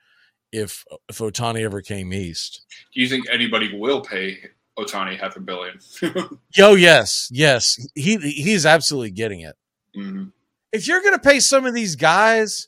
if 0.51 0.85
if 1.11 1.19
Ohtani 1.19 1.63
ever 1.63 1.83
came 1.83 2.13
east. 2.13 2.65
Do 2.95 3.01
you 3.03 3.09
think 3.09 3.27
anybody 3.31 3.77
will 3.79 4.01
pay 4.01 4.39
Ohtani 4.79 5.21
half 5.21 5.37
a 5.37 5.41
billion? 5.41 5.79
Yo, 6.57 6.75
yes, 6.75 7.29
yes, 7.31 7.79
he 7.95 8.17
he's 8.17 8.65
absolutely 8.65 9.11
getting 9.11 9.41
it. 9.41 9.57
Mhm. 9.95 10.33
If 10.73 10.89
you're 10.89 11.03
going 11.03 11.15
to 11.15 11.21
pay 11.21 11.39
some 11.39 11.67
of 11.67 11.75
these 11.75 11.95
guys 11.97 12.67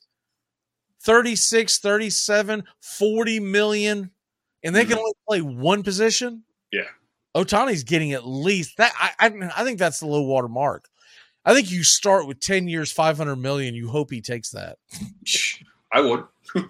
36, 1.01 1.79
37, 1.79 2.65
40 2.81 3.41
million 3.41 4.11
and 4.63 4.75
they 4.75 4.85
can 4.85 4.99
only 4.99 5.13
play 5.29 5.41
one 5.41 5.83
position, 5.83 6.43
Yeah. 6.73 6.83
Ohtani's 7.37 7.85
getting 7.85 8.13
at 8.13 8.27
least 8.27 8.77
that 8.79 8.93
I 8.99 9.11
I, 9.27 9.51
I 9.59 9.65
think 9.65 9.79
that's 9.79 10.01
the 10.01 10.07
low 10.07 10.23
water 10.23 10.49
mark. 10.49 10.87
I 11.45 11.55
think 11.55 11.71
you 11.71 11.85
start 11.85 12.27
with 12.27 12.41
10 12.41 12.67
years, 12.67 12.91
500 12.91 13.37
million, 13.37 13.75
you 13.77 13.89
hope 13.89 14.11
he 14.11 14.21
takes 14.21 14.51
that. 14.51 14.79
I 15.93 16.01
would. 16.01 16.25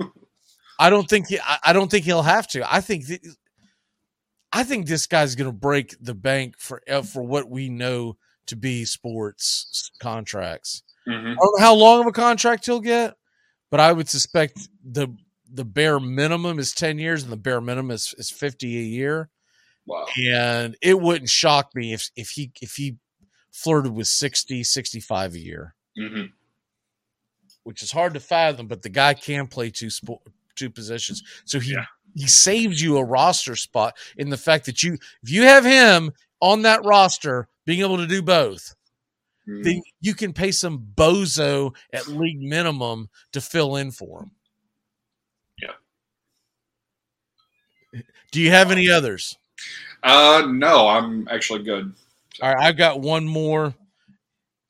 I 0.78 0.90
don't 0.90 1.08
think 1.08 1.28
he, 1.28 1.38
I, 1.40 1.58
I 1.64 1.72
don't 1.72 1.90
think 1.90 2.04
he'll 2.04 2.20
have 2.22 2.46
to. 2.48 2.70
I 2.70 2.82
think 2.82 3.06
th- 3.06 3.22
I 4.52 4.62
think 4.64 4.86
this 4.86 5.06
guy's 5.06 5.34
going 5.34 5.50
to 5.50 5.56
break 5.56 5.94
the 6.00 6.14
bank 6.14 6.56
for 6.58 6.82
uh, 6.88 7.02
for 7.02 7.22
what 7.22 7.48
we 7.48 7.68
know 7.68 8.16
to 8.46 8.56
be 8.56 8.84
sports 8.84 9.90
contracts. 9.98 10.82
Mhm. 11.08 11.32
I 11.32 11.34
don't 11.34 11.58
know 11.58 11.64
how 11.64 11.74
long 11.74 12.00
of 12.00 12.06
a 12.06 12.12
contract 12.12 12.66
he'll 12.66 12.80
get, 12.80 13.14
but 13.70 13.80
I 13.80 13.92
would 13.92 14.08
suspect 14.08 14.68
the 14.84 15.08
the 15.50 15.64
bare 15.64 16.00
minimum 16.00 16.58
is 16.58 16.72
10 16.74 16.98
years 16.98 17.22
and 17.22 17.30
the 17.32 17.36
bare 17.36 17.60
minimum 17.60 17.92
is, 17.92 18.14
is 18.18 18.30
50 18.30 18.66
a 18.78 18.82
year. 18.82 19.30
Wow. 19.87 20.07
And 20.30 20.76
it 20.82 21.01
wouldn't 21.01 21.30
shock 21.30 21.70
me 21.74 21.93
if 21.93 22.11
if 22.16 22.30
he 22.30 22.51
if 22.61 22.74
he 22.74 22.97
flirted 23.53 23.93
with 23.93 24.07
60 24.07 24.64
65 24.64 25.34
a 25.34 25.39
year 25.39 25.74
hmm 25.99 26.26
which 27.66 27.82
is 27.82 27.91
hard 27.91 28.14
to 28.14 28.20
fathom, 28.20 28.68
but 28.68 28.82
the 28.82 28.89
guy 28.89 29.12
can 29.12 29.49
play 29.49 29.70
two 29.70 29.91
sport, 29.91 30.22
two 30.55 30.70
positions. 30.70 31.24
So 31.45 31.59
he 31.59 31.76
he 32.14 32.28
saves 32.28 32.80
you 32.80 32.97
a 32.97 33.05
roster 33.05 33.57
spot 33.57 33.97
in 34.16 34.30
the 34.30 34.37
fact 34.37 34.66
that 34.66 34.84
you 34.84 34.99
if 35.24 35.30
you 35.30 35.43
have 35.43 35.64
him 35.64 36.12
on 36.41 36.62
that 36.62 36.84
roster 36.84 37.49
being 37.64 37.80
able 37.80 37.97
to 37.97 38.07
do 38.07 38.22
both, 38.22 38.76
then 39.47 39.82
you 40.01 40.14
can 40.14 40.32
pay 40.32 40.53
some 40.53 40.78
bozo 40.95 41.74
at 41.93 42.07
league 42.07 42.41
minimum 42.41 43.09
to 43.32 43.41
fill 43.41 43.74
in 43.74 43.91
for 43.91 44.22
him. 44.22 44.30
Yeah. 45.61 45.72
Do 48.30 48.41
you 48.41 48.53
have 48.53 48.70
any 48.70 48.89
others? 48.89 49.37
Uh, 50.07 50.46
no, 50.48 50.88
I'm 50.88 51.26
actually 51.28 51.62
good. 51.64 51.92
All 52.40 52.54
right, 52.54 52.66
I've 52.66 52.76
got 52.76 53.00
one 53.00 53.26
more. 53.26 53.74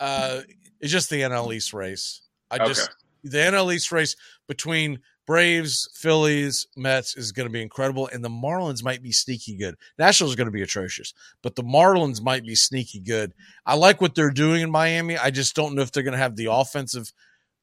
Uh, 0.00 0.40
it's 0.80 0.92
just 0.92 1.10
the 1.10 1.20
NL 1.22 1.54
East 1.54 1.72
race. 1.72 2.22
I 2.50 2.58
just 2.66 2.82
Okay. 2.82 2.92
the 3.24 3.38
NL 3.38 3.74
East 3.74 3.92
race 3.92 4.16
between 4.46 5.00
Braves, 5.26 5.90
Phillies, 5.94 6.68
Mets 6.76 7.16
is 7.16 7.32
going 7.32 7.48
to 7.48 7.52
be 7.52 7.60
incredible, 7.60 8.08
and 8.12 8.24
the 8.24 8.30
Marlins 8.30 8.84
might 8.84 9.02
be 9.02 9.10
sneaky 9.10 9.56
good. 9.56 9.74
Nationals 9.98 10.30
is 10.32 10.36
going 10.36 10.46
to 10.46 10.52
be 10.52 10.62
atrocious, 10.62 11.12
but 11.42 11.56
the 11.56 11.64
Marlins 11.64 12.22
might 12.22 12.44
be 12.44 12.54
sneaky 12.54 13.00
good. 13.00 13.34
I 13.66 13.74
like 13.74 14.00
what 14.00 14.14
they're 14.14 14.30
doing 14.30 14.62
in 14.62 14.70
Miami. 14.70 15.18
I 15.18 15.30
just 15.30 15.56
don't 15.56 15.74
know 15.74 15.82
if 15.82 15.90
they're 15.90 16.04
going 16.04 16.12
to 16.12 16.18
have 16.18 16.36
the 16.36 16.50
offensive 16.52 17.12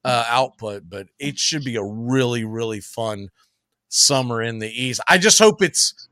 uh, 0.04 0.26
output, 0.28 0.84
but 0.90 1.08
it 1.20 1.40
should 1.40 1.64
be 1.64 1.78
a 1.78 1.84
really, 1.84 2.44
really 2.44 2.82
fun 2.82 3.30
summer 3.88 4.42
in 4.42 4.60
the 4.60 4.70
East. 4.70 5.00
I 5.08 5.18
just 5.18 5.40
hope 5.40 5.62
it's 5.62 6.10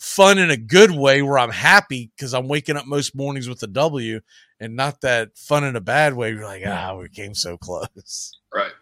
fun 0.00 0.38
in 0.38 0.50
a 0.50 0.56
good 0.56 0.90
way 0.90 1.22
where 1.22 1.38
I'm 1.38 1.50
happy 1.50 2.10
because 2.16 2.34
I'm 2.34 2.48
waking 2.48 2.76
up 2.76 2.86
most 2.86 3.14
mornings 3.14 3.48
with 3.48 3.62
a 3.62 3.68
W 3.68 4.20
and 4.58 4.74
not 4.74 5.02
that 5.02 5.36
fun 5.36 5.62
in 5.62 5.76
a 5.76 5.80
bad 5.80 6.14
way. 6.14 6.30
You're 6.30 6.44
like, 6.44 6.62
ah, 6.66 6.96
we 6.96 7.08
came 7.10 7.34
so 7.34 7.56
close. 7.56 8.38
Right. 8.52 8.72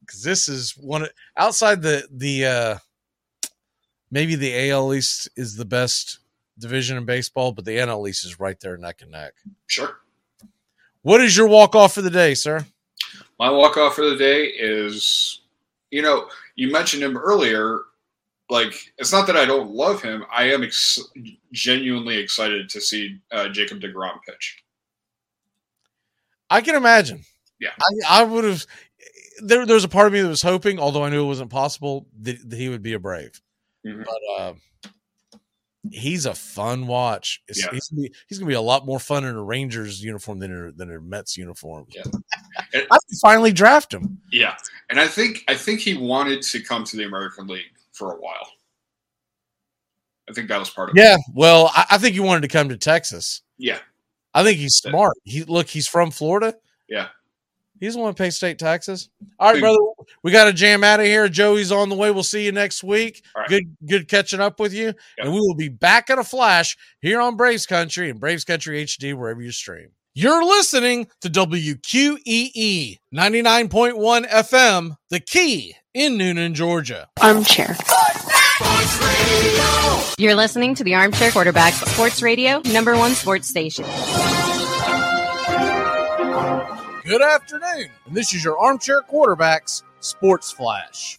Because 0.00 0.22
this 0.22 0.48
is 0.48 0.72
one 0.72 1.02
of, 1.02 1.10
outside 1.36 1.82
the, 1.82 2.08
the, 2.10 2.46
uh, 2.46 2.78
maybe 4.10 4.34
the 4.34 4.70
AL 4.70 4.94
East 4.94 5.28
is 5.36 5.56
the 5.56 5.64
best 5.64 6.18
division 6.58 6.96
in 6.96 7.04
baseball, 7.04 7.52
but 7.52 7.64
the 7.64 7.76
NL 7.76 8.08
East 8.08 8.24
is 8.24 8.40
right 8.40 8.58
there 8.60 8.76
neck 8.76 9.02
and 9.02 9.10
neck. 9.10 9.34
Sure. 9.66 9.98
What 11.02 11.20
is 11.20 11.36
your 11.36 11.48
walk 11.48 11.74
off 11.74 11.94
for 11.94 12.02
the 12.02 12.10
day, 12.10 12.34
sir? 12.34 12.64
My 13.38 13.50
walk 13.50 13.76
off 13.76 13.96
for 13.96 14.08
the 14.08 14.16
day 14.16 14.46
is, 14.46 15.40
you 15.90 16.00
know, 16.00 16.28
you 16.54 16.72
mentioned 16.72 17.02
him 17.02 17.16
earlier. 17.16 17.80
Like, 18.52 18.92
it's 18.98 19.12
not 19.12 19.26
that 19.28 19.36
I 19.36 19.46
don't 19.46 19.70
love 19.70 20.02
him. 20.02 20.26
I 20.30 20.52
am 20.52 20.62
ex- 20.62 20.98
genuinely 21.52 22.18
excited 22.18 22.68
to 22.68 22.82
see 22.82 23.18
uh, 23.30 23.48
Jacob 23.48 23.80
DeGrom 23.80 24.18
pitch. 24.28 24.62
I 26.50 26.60
can 26.60 26.74
imagine. 26.74 27.24
Yeah. 27.58 27.70
I, 27.80 28.20
I 28.20 28.24
would 28.24 28.44
have. 28.44 28.66
There, 29.42 29.64
there's 29.64 29.84
a 29.84 29.88
part 29.88 30.06
of 30.06 30.12
me 30.12 30.20
that 30.20 30.28
was 30.28 30.42
hoping, 30.42 30.78
although 30.78 31.02
I 31.02 31.08
knew 31.08 31.24
it 31.24 31.28
wasn't 31.28 31.48
possible, 31.48 32.06
that, 32.20 32.50
that 32.50 32.56
he 32.58 32.68
would 32.68 32.82
be 32.82 32.92
a 32.92 32.98
Brave. 32.98 33.40
Mhm. 33.86 34.04
But 34.04 34.42
uh, 34.42 34.52
he's 35.90 36.26
a 36.26 36.34
fun 36.34 36.86
watch. 36.86 37.42
Yeah. 37.48 37.70
he's, 37.72 37.88
gonna 37.88 38.02
be, 38.02 38.14
he's 38.28 38.38
gonna 38.38 38.50
be 38.50 38.54
a 38.54 38.60
lot 38.60 38.84
more 38.84 38.98
fun 38.98 39.24
in 39.24 39.34
a 39.34 39.42
Rangers 39.42 40.04
uniform 40.04 40.40
than 40.40 40.52
in 40.52 40.68
a, 40.68 40.72
than 40.72 40.94
a 40.94 41.00
Mets 41.00 41.38
uniform. 41.38 41.86
Yeah. 41.88 42.02
I 42.74 42.80
could 42.80 43.18
finally 43.22 43.50
draft 43.52 43.94
him. 43.94 44.20
Yeah, 44.30 44.56
and 44.90 45.00
I 45.00 45.06
think 45.08 45.42
I 45.48 45.54
think 45.54 45.80
he 45.80 45.96
wanted 45.96 46.42
to 46.42 46.62
come 46.62 46.84
to 46.84 46.98
the 46.98 47.04
American 47.04 47.46
League 47.46 47.71
for 47.92 48.12
a 48.12 48.16
while. 48.16 48.48
I 50.28 50.32
think 50.32 50.48
that 50.48 50.58
was 50.58 50.70
part 50.70 50.90
of 50.90 50.96
it. 50.96 51.00
Yeah. 51.00 51.16
Well, 51.34 51.70
I, 51.74 51.86
I 51.92 51.98
think 51.98 52.14
he 52.14 52.20
wanted 52.20 52.42
to 52.42 52.48
come 52.48 52.68
to 52.68 52.76
Texas. 52.76 53.42
Yeah. 53.58 53.78
I 54.34 54.42
think 54.42 54.58
he's 54.58 54.76
smart. 54.76 55.16
He 55.24 55.44
look, 55.44 55.68
he's 55.68 55.88
from 55.88 56.10
Florida. 56.10 56.54
Yeah. 56.88 57.08
He 57.80 57.86
doesn't 57.86 58.00
want 58.00 58.16
to 58.16 58.22
pay 58.22 58.30
state 58.30 58.60
taxes. 58.60 59.10
All 59.40 59.52
right, 59.52 59.60
brother. 59.60 59.76
We 60.22 60.30
got 60.30 60.44
to 60.44 60.52
jam 60.52 60.84
out 60.84 61.00
of 61.00 61.06
here. 61.06 61.28
Joey's 61.28 61.72
on 61.72 61.88
the 61.88 61.96
way. 61.96 62.12
We'll 62.12 62.22
see 62.22 62.44
you 62.44 62.52
next 62.52 62.84
week. 62.84 63.24
Right. 63.36 63.48
Good, 63.48 63.76
good 63.88 64.08
catching 64.08 64.38
up 64.38 64.60
with 64.60 64.72
you. 64.72 64.94
And 65.18 65.32
we 65.32 65.40
will 65.40 65.56
be 65.56 65.68
back 65.68 66.08
in 66.08 66.20
a 66.20 66.24
flash 66.24 66.76
here 67.00 67.20
on 67.20 67.36
Braves 67.36 67.66
Country 67.66 68.08
and 68.08 68.20
Braves 68.20 68.44
Country 68.44 68.84
HD 68.84 69.14
wherever 69.14 69.42
you 69.42 69.50
stream. 69.50 69.88
You're 70.14 70.44
listening 70.44 71.06
to 71.22 71.30
WQEE 71.30 72.98
99.1 73.14 74.28
FM, 74.28 74.96
The 75.08 75.20
Key 75.20 75.74
in 75.94 76.18
Newnan, 76.18 76.52
Georgia. 76.52 77.08
Armchair. 77.22 77.74
You're 80.18 80.34
listening 80.34 80.74
to 80.74 80.84
the 80.84 80.94
Armchair 80.94 81.30
Quarterback 81.30 81.72
Sports 81.72 82.20
Radio, 82.20 82.60
number 82.66 82.94
one 82.94 83.12
sports 83.12 83.48
station. 83.48 83.86
Good 87.06 87.22
afternoon. 87.22 87.88
And 88.04 88.14
this 88.14 88.34
is 88.34 88.44
your 88.44 88.58
Armchair 88.58 89.00
Quarterbacks 89.10 89.82
Sports 90.00 90.52
Flash. 90.52 91.18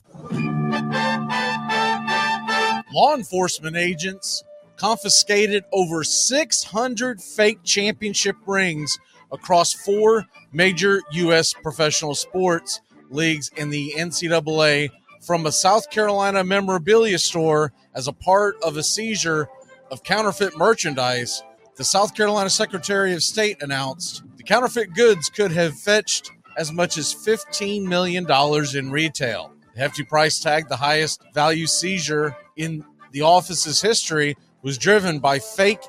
Law 2.94 3.16
enforcement 3.16 3.76
agents 3.76 4.44
confiscated 4.84 5.64
over 5.72 6.04
600 6.04 7.22
fake 7.22 7.64
championship 7.64 8.36
rings 8.46 8.98
across 9.32 9.72
four 9.72 10.26
major 10.52 11.00
U.S. 11.14 11.54
professional 11.54 12.14
sports 12.14 12.82
leagues 13.10 13.50
and 13.56 13.72
the 13.72 13.94
NCAA 13.96 14.90
from 15.22 15.46
a 15.46 15.54
South 15.54 15.90
Carolina 15.90 16.44
memorabilia 16.44 17.18
store 17.18 17.72
as 17.96 18.10
a 18.10 18.12
part 18.12 18.58
of 18.62 18.76
a 18.76 18.84
seizure 18.84 19.48
of 19.90 20.04
counterfeit 20.04 20.58
merchandise. 20.58 21.44
The 21.78 21.86
South 21.86 22.14
Carolina 22.14 22.50
Secretary 22.50 23.14
of 23.14 23.24
State 23.24 23.64
announced 23.64 24.24
the 24.36 24.44
counterfeit 24.44 24.94
goods 24.94 25.30
could 25.30 25.54
have 25.54 25.80
fetched 25.80 26.30
as 26.58 26.74
much 26.74 26.98
as 26.98 27.16
$15 27.16 27.86
million 27.86 28.28
in 28.76 28.92
retail. 28.92 29.54
The 29.76 29.80
hefty 29.80 30.04
price 30.04 30.42
tag, 30.42 30.68
the 30.68 30.76
highest 30.76 31.24
value 31.34 31.68
seizure 31.68 32.36
in 32.58 32.84
the 33.14 33.22
office's 33.22 33.82
history, 33.82 34.36
was 34.64 34.78
driven 34.78 35.20
by 35.20 35.38
fake 35.38 35.82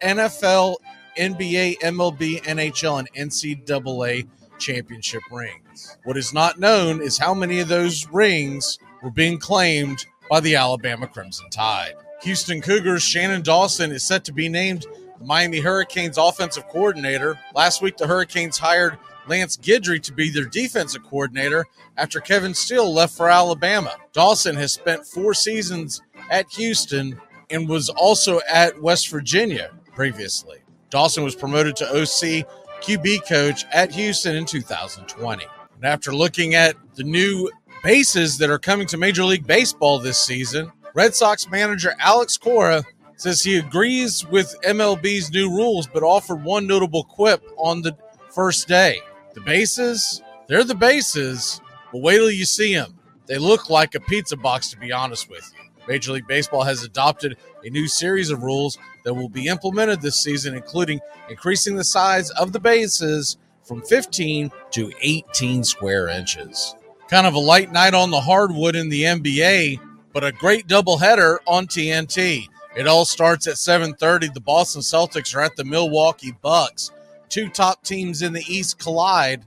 NFL, 0.00 0.76
NBA, 1.18 1.78
MLB, 1.80 2.42
NHL, 2.42 2.98
and 2.98 3.30
NCAA 3.30 4.26
championship 4.58 5.22
rings. 5.30 5.98
What 6.04 6.16
is 6.16 6.32
not 6.32 6.58
known 6.58 7.02
is 7.02 7.18
how 7.18 7.34
many 7.34 7.60
of 7.60 7.68
those 7.68 8.08
rings 8.08 8.78
were 9.02 9.10
being 9.10 9.38
claimed 9.38 10.06
by 10.30 10.40
the 10.40 10.56
Alabama 10.56 11.06
Crimson 11.06 11.50
Tide. 11.50 11.94
Houston 12.22 12.60
Cougars 12.60 13.02
Shannon 13.02 13.42
Dawson 13.42 13.90
is 13.90 14.04
set 14.04 14.24
to 14.24 14.32
be 14.32 14.48
named 14.48 14.86
the 15.18 15.24
Miami 15.24 15.60
Hurricanes 15.60 16.18
offensive 16.18 16.68
coordinator. 16.68 17.38
Last 17.54 17.82
week, 17.82 17.96
the 17.96 18.06
Hurricanes 18.06 18.58
hired 18.58 18.98
Lance 19.26 19.56
Guidry 19.56 20.02
to 20.02 20.12
be 20.12 20.30
their 20.30 20.44
defensive 20.44 21.02
coordinator 21.02 21.66
after 21.96 22.20
Kevin 22.20 22.54
Steele 22.54 22.92
left 22.92 23.16
for 23.16 23.28
Alabama. 23.28 23.94
Dawson 24.12 24.56
has 24.56 24.72
spent 24.72 25.06
four 25.06 25.34
seasons 25.34 26.02
at 26.30 26.50
Houston 26.52 27.20
and 27.50 27.68
was 27.68 27.88
also 27.88 28.40
at 28.48 28.80
West 28.80 29.08
Virginia 29.08 29.70
previously. 29.94 30.58
Dawson 30.90 31.24
was 31.24 31.34
promoted 31.34 31.76
to 31.76 31.88
OC 31.88 32.46
QB 32.82 33.28
coach 33.28 33.64
at 33.72 33.92
Houston 33.92 34.36
in 34.36 34.46
2020. 34.46 35.44
And 35.76 35.84
after 35.84 36.12
looking 36.14 36.54
at 36.54 36.76
the 36.94 37.04
new 37.04 37.50
bases 37.82 38.38
that 38.38 38.50
are 38.50 38.58
coming 38.58 38.86
to 38.88 38.96
Major 38.96 39.24
League 39.24 39.46
Baseball 39.46 39.98
this 39.98 40.18
season, 40.18 40.70
Red 40.94 41.14
Sox 41.14 41.48
manager 41.48 41.94
Alex 42.00 42.36
Cora 42.36 42.84
says 43.16 43.42
he 43.42 43.58
agrees 43.58 44.26
with 44.26 44.56
MLB's 44.64 45.30
new 45.30 45.50
rules, 45.50 45.86
but 45.86 46.02
offered 46.02 46.42
one 46.42 46.66
notable 46.66 47.04
quip 47.04 47.42
on 47.56 47.82
the 47.82 47.96
first 48.30 48.66
day. 48.66 49.00
The 49.34 49.40
bases, 49.42 50.22
they're 50.48 50.64
the 50.64 50.74
bases, 50.74 51.60
but 51.92 52.00
wait 52.00 52.16
till 52.16 52.30
you 52.30 52.44
see 52.44 52.74
them. 52.74 52.98
They 53.26 53.38
look 53.38 53.70
like 53.70 53.94
a 53.94 54.00
pizza 54.00 54.36
box, 54.36 54.70
to 54.70 54.78
be 54.78 54.90
honest 54.90 55.30
with 55.30 55.52
you. 55.54 55.59
Major 55.90 56.12
League 56.12 56.28
Baseball 56.28 56.62
has 56.62 56.84
adopted 56.84 57.36
a 57.64 57.68
new 57.68 57.88
series 57.88 58.30
of 58.30 58.44
rules 58.44 58.78
that 59.04 59.12
will 59.12 59.28
be 59.28 59.48
implemented 59.48 60.00
this 60.00 60.22
season, 60.22 60.54
including 60.54 61.00
increasing 61.28 61.74
the 61.74 61.82
size 61.82 62.30
of 62.30 62.52
the 62.52 62.60
bases 62.60 63.38
from 63.64 63.82
15 63.82 64.52
to 64.70 64.92
18 65.00 65.64
square 65.64 66.06
inches. 66.06 66.76
Kind 67.08 67.26
of 67.26 67.34
a 67.34 67.40
light 67.40 67.72
night 67.72 67.92
on 67.92 68.12
the 68.12 68.20
hardwood 68.20 68.76
in 68.76 68.88
the 68.88 69.02
NBA, 69.02 69.80
but 70.12 70.22
a 70.22 70.30
great 70.30 70.68
doubleheader 70.68 71.38
on 71.44 71.66
TNT. 71.66 72.46
It 72.76 72.86
all 72.86 73.04
starts 73.04 73.48
at 73.48 73.58
7:30. 73.58 74.28
The 74.32 74.40
Boston 74.40 74.82
Celtics 74.82 75.34
are 75.34 75.40
at 75.40 75.56
the 75.56 75.64
Milwaukee 75.64 76.36
Bucks. 76.40 76.92
Two 77.28 77.48
top 77.48 77.82
teams 77.82 78.22
in 78.22 78.32
the 78.32 78.44
East 78.46 78.78
collide. 78.78 79.44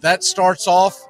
That 0.00 0.22
starts 0.22 0.68
off 0.68 1.02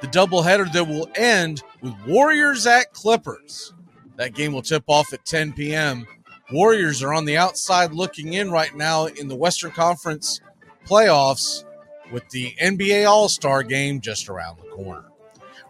the 0.00 0.06
doubleheader 0.08 0.72
that 0.72 0.88
will 0.88 1.10
end 1.16 1.62
with 1.82 1.94
Warriors 2.06 2.66
at 2.66 2.94
Clippers. 2.94 3.74
That 4.16 4.34
game 4.34 4.52
will 4.52 4.62
tip 4.62 4.84
off 4.86 5.12
at 5.12 5.24
10 5.24 5.52
p.m. 5.52 6.06
Warriors 6.52 7.02
are 7.02 7.12
on 7.12 7.24
the 7.24 7.36
outside 7.36 7.92
looking 7.92 8.34
in 8.34 8.50
right 8.50 8.74
now 8.74 9.06
in 9.06 9.28
the 9.28 9.36
Western 9.36 9.72
Conference 9.72 10.40
playoffs 10.86 11.64
with 12.12 12.28
the 12.30 12.54
NBA 12.62 13.08
All-Star 13.08 13.62
game 13.62 14.00
just 14.00 14.28
around 14.28 14.58
the 14.58 14.68
corner. 14.70 15.04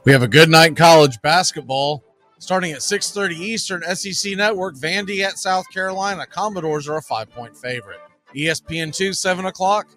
We 0.04 0.12
have 0.12 0.22
a 0.22 0.28
good 0.28 0.48
night 0.48 0.68
in 0.68 0.74
college 0.74 1.20
basketball 1.22 2.04
starting 2.38 2.72
at 2.72 2.80
6:30 2.82 3.34
Eastern 3.34 3.82
SEC 3.96 4.36
Network 4.36 4.76
Vandy 4.76 5.22
at 5.22 5.38
South 5.38 5.64
Carolina. 5.72 6.26
Commodores 6.26 6.88
are 6.88 6.98
a 6.98 7.02
5-point 7.02 7.56
favorite. 7.56 8.00
E 8.34 8.44
ESPN 8.44 8.94
2 8.94 9.12
7 9.12 9.46
o'clock. 9.46 9.88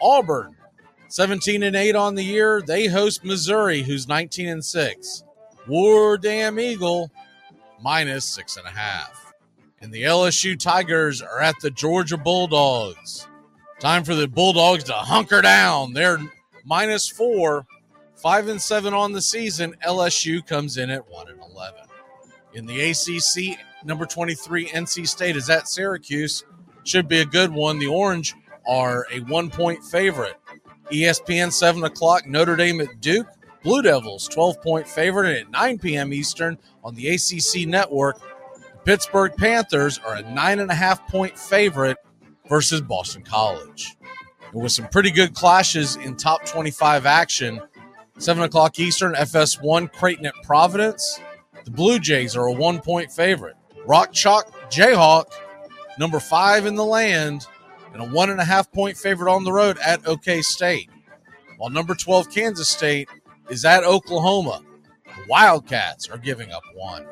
Auburn 0.00 0.56
17 1.08 1.62
and 1.62 1.76
8 1.76 1.94
on 1.94 2.14
the 2.14 2.24
year. 2.24 2.62
They 2.62 2.86
host 2.86 3.24
Missouri, 3.24 3.82
who's 3.82 4.08
19 4.08 4.48
and 4.48 4.64
6. 4.64 5.24
War 5.68 6.16
Damn 6.16 6.58
Eagle 6.58 7.12
minus 7.82 8.24
six 8.24 8.56
and 8.56 8.66
a 8.66 8.70
half. 8.70 9.32
And 9.80 9.92
the 9.92 10.04
LSU 10.04 10.58
Tigers 10.58 11.20
are 11.20 11.40
at 11.40 11.56
the 11.60 11.70
Georgia 11.70 12.16
Bulldogs. 12.16 13.26
Time 13.80 14.04
for 14.04 14.14
the 14.14 14.28
Bulldogs 14.28 14.84
to 14.84 14.92
hunker 14.92 15.42
down. 15.42 15.92
They're 15.92 16.18
minus 16.64 17.08
four, 17.08 17.66
five 18.14 18.48
and 18.48 18.62
seven 18.62 18.94
on 18.94 19.12
the 19.12 19.22
season. 19.22 19.74
LSU 19.84 20.46
comes 20.46 20.76
in 20.76 20.88
at 20.90 21.08
one 21.08 21.28
and 21.28 21.40
eleven. 21.40 21.80
In 22.54 22.66
the 22.66 22.90
ACC, 22.90 23.58
number 23.84 24.06
23, 24.06 24.68
NC 24.68 25.08
State 25.08 25.36
is 25.36 25.50
at 25.50 25.68
Syracuse. 25.68 26.44
Should 26.84 27.08
be 27.08 27.20
a 27.20 27.26
good 27.26 27.50
one. 27.50 27.78
The 27.78 27.86
Orange 27.88 28.34
are 28.68 29.06
a 29.12 29.20
one 29.20 29.50
point 29.50 29.82
favorite. 29.84 30.36
ESPN, 30.90 31.52
7 31.52 31.82
o'clock, 31.84 32.26
Notre 32.26 32.56
Dame 32.56 32.82
at 32.82 33.00
Duke. 33.00 33.26
Blue 33.62 33.82
Devils, 33.82 34.28
12 34.28 34.60
point 34.62 34.88
favorite. 34.88 35.40
At 35.40 35.50
9 35.50 35.78
p.m. 35.78 36.12
Eastern 36.12 36.58
on 36.82 36.94
the 36.94 37.08
ACC 37.08 37.66
network, 37.68 38.18
the 38.54 38.78
Pittsburgh 38.84 39.32
Panthers 39.36 39.98
are 39.98 40.16
a 40.16 40.22
9.5 40.22 41.08
point 41.08 41.38
favorite 41.38 41.96
versus 42.48 42.80
Boston 42.80 43.22
College. 43.22 43.96
And 44.52 44.62
with 44.62 44.72
some 44.72 44.88
pretty 44.88 45.10
good 45.10 45.34
clashes 45.34 45.96
in 45.96 46.16
top 46.16 46.44
25 46.44 47.06
action, 47.06 47.60
7 48.18 48.42
o'clock 48.42 48.78
Eastern, 48.78 49.14
FS1, 49.14 49.92
Creighton 49.92 50.26
at 50.26 50.34
Providence. 50.42 51.20
The 51.64 51.70
Blue 51.70 51.98
Jays 51.98 52.36
are 52.36 52.46
a 52.46 52.52
one 52.52 52.80
point 52.80 53.10
favorite. 53.10 53.56
Rock 53.86 54.12
Chalk 54.12 54.52
Jayhawk, 54.70 55.26
number 55.98 56.20
five 56.20 56.66
in 56.66 56.74
the 56.74 56.84
land, 56.84 57.46
and 57.92 58.02
a 58.02 58.06
one 58.06 58.30
and 58.30 58.40
a 58.40 58.44
half 58.44 58.70
point 58.72 58.96
favorite 58.96 59.32
on 59.32 59.44
the 59.44 59.52
road 59.52 59.78
at 59.78 60.06
OK 60.06 60.42
State. 60.42 60.90
While 61.58 61.70
number 61.70 61.94
12 61.94 62.30
Kansas 62.30 62.68
State 62.68 63.08
is 63.50 63.64
at 63.64 63.84
Oklahoma. 63.84 64.62
The 65.04 65.24
Wildcats 65.28 66.08
are 66.08 66.18
giving 66.18 66.50
up 66.52 66.62
one. 66.74 67.06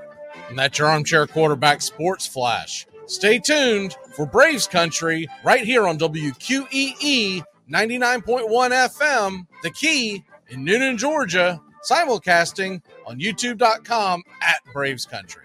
And 0.49 0.59
that's 0.59 0.79
your 0.79 0.89
armchair 0.89 1.27
quarterback 1.27 1.83
sports 1.83 2.27
flash. 2.27 2.87
Stay 3.07 3.39
tuned 3.39 3.97
for 4.15 4.27
Braves 4.27 4.67
Country 4.67 5.29
right 5.45 5.65
here 5.65 5.87
on 5.87 5.99
WQEE 5.99 7.43
99.1 7.71 8.25
FM, 8.49 9.47
The 9.63 9.71
Key 9.71 10.25
in 10.49 10.65
Newnan, 10.65 10.97
Georgia, 10.97 11.61
simulcasting 11.89 12.83
on 13.07 13.19
youtube.com 13.19 14.23
at 14.43 14.61
Braves 14.73 15.07
Country. 15.07 15.45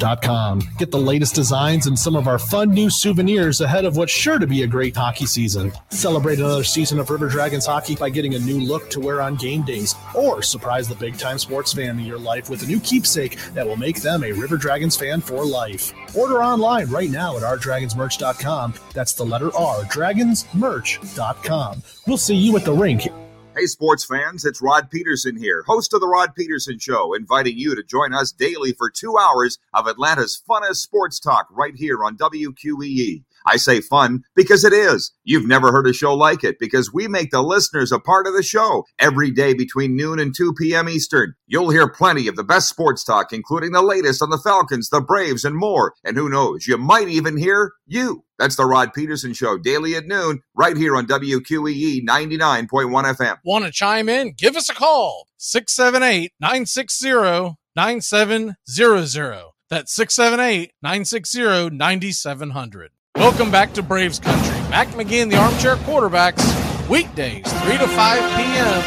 Get 0.77 0.91
the 0.91 0.97
latest 0.97 1.35
designs 1.35 1.87
and 1.87 1.97
some 1.97 2.15
of 2.15 2.27
our 2.27 2.39
fun 2.39 2.71
new 2.71 2.89
souvenirs 2.89 3.61
ahead 3.61 3.85
of 3.85 3.97
what's 3.97 4.11
sure 4.11 4.39
to 4.39 4.47
be 4.47 4.63
a 4.63 4.67
great 4.67 4.95
hockey 4.95 5.25
season. 5.25 5.71
Celebrate 5.89 6.39
another 6.39 6.63
season 6.63 6.99
of 6.99 7.09
River 7.09 7.27
Dragons 7.27 7.65
hockey 7.65 7.95
by 7.95 8.09
getting 8.09 8.35
a 8.35 8.39
new 8.39 8.59
look 8.59 8.89
to 8.89 8.99
wear 8.99 9.21
on 9.21 9.35
game 9.35 9.63
days, 9.63 9.95
or 10.15 10.41
surprise 10.41 10.87
the 10.87 10.95
big 10.95 11.17
time 11.17 11.37
sports 11.37 11.73
fan 11.73 11.99
in 11.99 12.05
your 12.05 12.19
life 12.19 12.49
with 12.49 12.63
a 12.63 12.65
new 12.65 12.79
keepsake 12.79 13.37
that 13.53 13.65
will 13.65 13.77
make 13.77 14.01
them 14.01 14.23
a 14.23 14.31
River 14.31 14.57
Dragons 14.57 14.97
fan 14.97 15.21
for 15.21 15.45
life. 15.45 15.93
Order 16.15 16.43
online 16.43 16.89
right 16.89 17.09
now 17.09 17.37
at 17.37 17.43
rdragonsmerch.com. 17.43 18.73
That's 18.93 19.13
the 19.13 19.25
letter 19.25 19.55
R, 19.55 19.83
dragonsmerch.com. 19.83 21.83
We'll 22.07 22.17
see 22.17 22.35
you 22.35 22.57
at 22.57 22.65
the 22.65 22.73
rink. 22.73 23.07
Hey, 23.53 23.65
sports 23.65 24.05
fans, 24.05 24.45
it's 24.45 24.61
Rod 24.61 24.89
Peterson 24.89 25.35
here, 25.35 25.63
host 25.67 25.93
of 25.93 25.99
The 25.99 26.07
Rod 26.07 26.33
Peterson 26.33 26.79
Show, 26.79 27.13
inviting 27.13 27.57
you 27.57 27.75
to 27.75 27.83
join 27.83 28.13
us 28.13 28.31
daily 28.31 28.71
for 28.71 28.89
two 28.89 29.17
hours 29.17 29.59
of 29.73 29.87
Atlanta's 29.87 30.41
funnest 30.49 30.77
sports 30.77 31.19
talk 31.19 31.47
right 31.51 31.75
here 31.75 32.01
on 32.01 32.15
WQEE. 32.15 33.23
I 33.45 33.57
say 33.57 33.81
fun 33.81 34.21
because 34.35 34.63
it 34.63 34.73
is. 34.73 35.13
You've 35.23 35.47
never 35.47 35.71
heard 35.71 35.87
a 35.87 35.93
show 35.93 36.13
like 36.13 36.43
it 36.43 36.57
because 36.59 36.93
we 36.93 37.07
make 37.07 37.31
the 37.31 37.41
listeners 37.41 37.91
a 37.91 37.99
part 37.99 38.27
of 38.27 38.33
the 38.33 38.43
show 38.43 38.85
every 38.99 39.31
day 39.31 39.53
between 39.53 39.95
noon 39.95 40.19
and 40.19 40.35
2 40.35 40.53
p.m. 40.53 40.89
Eastern. 40.89 41.33
You'll 41.47 41.69
hear 41.69 41.87
plenty 41.87 42.27
of 42.27 42.35
the 42.35 42.43
best 42.43 42.69
sports 42.69 43.03
talk, 43.03 43.33
including 43.33 43.71
the 43.71 43.81
latest 43.81 44.21
on 44.21 44.29
the 44.29 44.37
Falcons, 44.37 44.89
the 44.89 45.01
Braves, 45.01 45.43
and 45.43 45.55
more. 45.55 45.93
And 46.03 46.17
who 46.17 46.29
knows, 46.29 46.67
you 46.67 46.77
might 46.77 47.07
even 47.07 47.37
hear 47.37 47.73
you. 47.85 48.23
That's 48.39 48.55
the 48.55 48.65
Rod 48.65 48.93
Peterson 48.93 49.33
Show, 49.33 49.57
daily 49.59 49.95
at 49.95 50.07
noon, 50.07 50.41
right 50.55 50.75
here 50.75 50.95
on 50.95 51.05
WQEE 51.05 52.03
99.1 52.03 52.67
FM. 52.67 53.37
Want 53.45 53.65
to 53.65 53.71
chime 53.71 54.09
in? 54.09 54.33
Give 54.35 54.55
us 54.55 54.69
a 54.69 54.73
call 54.73 55.27
678 55.37 56.31
960 56.39 57.57
9700. 57.75 59.51
That's 59.69 59.93
678 59.93 60.71
960 60.81 61.69
9700. 61.69 62.91
Welcome 63.15 63.51
back 63.51 63.73
to 63.73 63.83
Braves 63.83 64.19
Country. 64.19 64.55
Mac 64.69 64.87
McGee 64.89 65.21
and 65.21 65.31
the 65.31 65.35
Armchair 65.35 65.75
Quarterbacks, 65.75 66.41
weekdays, 66.89 67.43
3 67.63 67.77
to 67.77 67.87
5 67.87 68.37
p.m. 68.37 68.81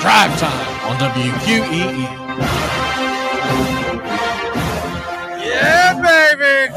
Drive 0.00 0.40
time 0.40 0.90
on 0.90 0.96
WQEE. 0.96 2.02
Yeah, 5.44 5.92
baby! 6.02 6.72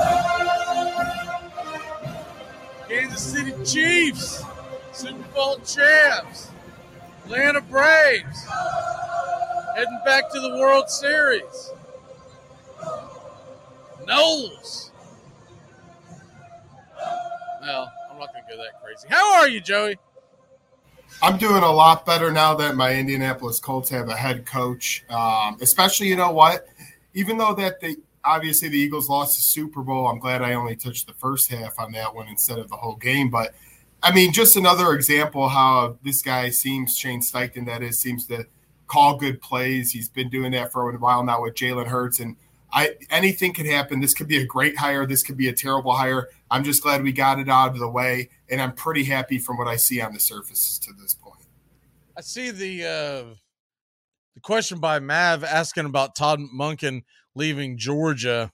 Kansas 2.87 3.21
City 3.21 3.53
Chiefs, 3.63 4.43
Super 4.91 5.23
Bowl 5.33 5.55
champs, 5.65 6.51
Atlanta 7.25 7.61
Braves, 7.61 8.45
heading 9.75 9.99
back 10.03 10.29
to 10.31 10.39
the 10.39 10.57
World 10.59 10.89
Series. 10.89 11.71
Knowles. 14.05 14.88
Well, 17.69 17.93
I'm 18.09 18.17
not 18.17 18.33
going 18.33 18.43
to 18.49 18.55
go 18.55 18.63
that 18.63 18.81
crazy. 18.83 19.07
How 19.11 19.35
are 19.35 19.47
you, 19.47 19.61
Joey? 19.61 19.95
I'm 21.21 21.37
doing 21.37 21.61
a 21.61 21.71
lot 21.71 22.03
better 22.03 22.31
now 22.31 22.55
that 22.55 22.75
my 22.75 22.95
Indianapolis 22.95 23.59
Colts 23.59 23.91
have 23.91 24.09
a 24.09 24.15
head 24.15 24.43
coach. 24.47 25.05
Um, 25.07 25.55
especially, 25.61 26.07
you 26.07 26.15
know 26.15 26.31
what? 26.31 26.65
Even 27.13 27.37
though 27.37 27.53
that 27.53 27.79
they 27.79 27.97
obviously 28.25 28.69
the 28.69 28.77
Eagles 28.79 29.07
lost 29.07 29.37
the 29.37 29.43
Super 29.43 29.83
Bowl, 29.83 30.07
I'm 30.07 30.17
glad 30.17 30.41
I 30.41 30.55
only 30.55 30.75
touched 30.75 31.05
the 31.05 31.13
first 31.13 31.51
half 31.51 31.77
on 31.77 31.91
that 31.91 32.15
one 32.15 32.27
instead 32.27 32.57
of 32.57 32.69
the 32.69 32.75
whole 32.75 32.95
game. 32.95 33.29
But 33.29 33.53
I 34.01 34.11
mean, 34.15 34.33
just 34.33 34.57
another 34.57 34.93
example 34.93 35.47
how 35.47 35.99
this 36.03 36.23
guy 36.23 36.49
seems 36.49 36.97
Shane 36.97 37.21
Steichen 37.21 37.67
that 37.67 37.83
is 37.83 37.99
seems 37.99 38.25
to 38.27 38.47
call 38.87 39.15
good 39.15 39.43
plays. 39.43 39.91
He's 39.91 40.09
been 40.09 40.29
doing 40.29 40.53
that 40.53 40.71
for 40.71 40.89
a 40.89 40.97
while 40.97 41.23
now 41.23 41.43
with 41.43 41.53
Jalen 41.53 41.85
Hurts, 41.85 42.19
and 42.19 42.35
I 42.71 42.95
anything 43.09 43.53
could 43.53 43.65
happen. 43.65 43.99
This 43.99 44.13
could 44.13 44.27
be 44.27 44.37
a 44.37 44.45
great 44.45 44.77
hire. 44.77 45.05
This 45.05 45.23
could 45.23 45.37
be 45.37 45.47
a 45.47 45.53
terrible 45.53 45.93
hire. 45.93 46.29
I'm 46.51 46.63
just 46.63 46.83
glad 46.83 47.03
we 47.03 47.11
got 47.11 47.39
it 47.39 47.49
out 47.49 47.71
of 47.71 47.79
the 47.79 47.89
way, 47.89 48.29
and 48.49 48.61
I'm 48.61 48.73
pretty 48.73 49.05
happy 49.05 49.39
from 49.39 49.57
what 49.57 49.67
I 49.67 49.75
see 49.75 50.01
on 50.01 50.13
the 50.13 50.19
surfaces 50.19 50.77
to 50.79 50.93
this 50.93 51.13
point. 51.13 51.41
I 52.15 52.21
see 52.21 52.51
the 52.51 52.83
uh, 52.83 53.35
the 54.35 54.41
question 54.41 54.79
by 54.79 54.99
Mav 54.99 55.43
asking 55.43 55.85
about 55.85 56.15
Todd 56.15 56.39
Monken 56.55 57.03
leaving 57.35 57.77
Georgia 57.77 58.51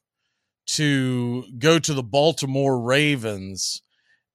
to 0.68 1.46
go 1.58 1.80
to 1.80 1.94
the 1.94 2.04
Baltimore 2.04 2.80
Ravens, 2.80 3.82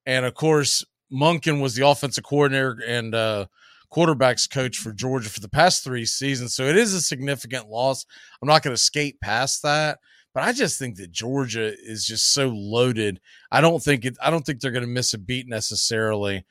and 0.05 0.25
of 0.25 0.35
course 0.35 0.85
Monken 1.11 1.61
was 1.61 1.75
the 1.75 1.87
offensive 1.87 2.23
coordinator 2.23 2.77
and 2.87 3.13
uh, 3.13 3.45
quarterbacks 3.93 4.49
coach 4.49 4.77
for 4.77 4.91
Georgia 4.93 5.29
for 5.29 5.39
the 5.39 5.49
past 5.49 5.83
three 5.83 6.05
seasons, 6.05 6.55
so 6.55 6.63
it 6.63 6.77
is 6.77 6.93
a 6.93 7.01
significant 7.01 7.69
loss. 7.69 8.05
I'm 8.41 8.47
not 8.47 8.63
going 8.63 8.75
to 8.75 8.81
skate 8.81 9.19
past 9.21 9.61
that. 9.63 9.99
But 10.33 10.43
I 10.43 10.53
just 10.53 10.79
think 10.79 10.95
that 10.95 11.11
Georgia 11.11 11.73
is 11.77 12.05
just 12.05 12.33
so 12.33 12.47
loaded. 12.47 13.19
I 13.51 13.59
don't 13.59 13.83
think 13.83 14.05
it. 14.05 14.17
I 14.21 14.29
don't 14.29 14.45
think 14.45 14.61
they're 14.61 14.71
going 14.71 14.85
to 14.85 14.87
miss 14.87 15.13
a 15.13 15.17
beat 15.17 15.47
necessarily. 15.47 16.45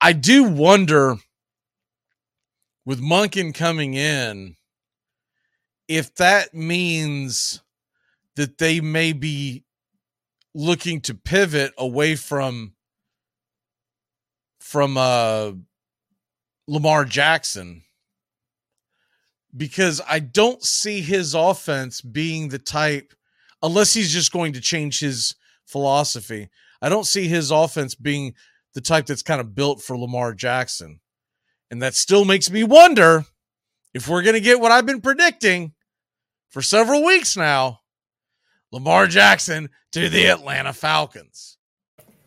I 0.00 0.12
do 0.12 0.44
wonder 0.44 1.16
with 2.84 3.00
Monken 3.00 3.52
coming 3.52 3.94
in 3.94 4.54
if 5.88 6.14
that 6.16 6.54
means 6.54 7.62
that 8.36 8.58
they 8.58 8.80
may 8.80 9.12
be 9.12 9.64
looking 10.54 11.00
to 11.02 11.14
pivot 11.14 11.72
away 11.76 12.16
from 12.16 12.72
from 14.60 14.96
uh 14.96 15.52
Lamar 16.66 17.04
Jackson 17.04 17.82
because 19.56 20.00
I 20.08 20.18
don't 20.18 20.62
see 20.62 21.00
his 21.00 21.34
offense 21.34 22.00
being 22.00 22.48
the 22.48 22.58
type, 22.58 23.14
unless 23.62 23.94
he's 23.94 24.12
just 24.12 24.32
going 24.32 24.52
to 24.52 24.60
change 24.60 25.00
his 25.00 25.34
philosophy. 25.64 26.50
I 26.82 26.88
don't 26.88 27.06
see 27.06 27.26
his 27.26 27.50
offense 27.50 27.94
being 27.94 28.34
the 28.74 28.80
type 28.80 29.06
that's 29.06 29.22
kind 29.22 29.40
of 29.40 29.54
built 29.54 29.80
for 29.80 29.96
Lamar 29.96 30.34
Jackson. 30.34 31.00
And 31.70 31.80
that 31.82 31.94
still 31.94 32.24
makes 32.24 32.50
me 32.50 32.64
wonder 32.64 33.24
if 33.94 34.08
we're 34.08 34.22
going 34.22 34.34
to 34.34 34.40
get 34.40 34.60
what 34.60 34.72
I've 34.72 34.86
been 34.86 35.00
predicting 35.00 35.72
for 36.50 36.62
several 36.62 37.04
weeks 37.04 37.36
now 37.36 37.80
Lamar 38.72 39.06
Jackson 39.06 39.70
to 39.92 40.08
the 40.08 40.26
Atlanta 40.26 40.72
Falcons. 40.72 41.56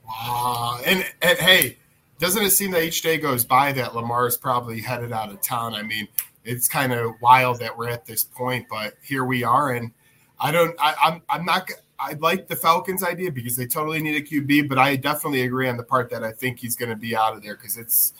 Wow. 0.03 0.79
And, 0.85 1.05
and 1.21 1.37
hey, 1.37 1.77
doesn't 2.19 2.43
it 2.43 2.51
seem 2.51 2.71
that 2.71 2.83
each 2.83 3.01
day 3.01 3.17
goes 3.17 3.43
by 3.43 3.71
that 3.71 3.95
Lamar 3.95 4.27
is 4.27 4.37
probably 4.37 4.81
headed 4.81 5.11
out 5.11 5.29
of 5.29 5.41
town? 5.41 5.73
I 5.73 5.81
mean, 5.81 6.07
it's 6.43 6.67
kind 6.67 6.93
of 6.93 7.13
wild 7.21 7.59
that 7.59 7.75
we're 7.75 7.89
at 7.89 8.05
this 8.05 8.23
point, 8.23 8.67
but 8.69 8.93
here 9.01 9.25
we 9.25 9.43
are. 9.43 9.71
And 9.71 9.91
I 10.39 10.51
don't, 10.51 10.75
I, 10.79 10.93
I'm, 11.01 11.21
I'm 11.29 11.45
not, 11.45 11.71
I 11.97 12.13
like 12.13 12.47
the 12.47 12.55
Falcons 12.55 13.03
idea 13.03 13.31
because 13.31 13.55
they 13.55 13.65
totally 13.65 14.01
need 14.01 14.15
a 14.15 14.21
QB, 14.21 14.69
but 14.69 14.77
I 14.77 14.97
definitely 14.97 15.41
agree 15.43 15.67
on 15.67 15.77
the 15.77 15.83
part 15.83 16.09
that 16.11 16.23
I 16.23 16.31
think 16.31 16.59
he's 16.59 16.75
going 16.75 16.89
to 16.89 16.95
be 16.95 17.15
out 17.15 17.35
of 17.35 17.41
there 17.41 17.55
because 17.55 17.77
it's 17.77 18.13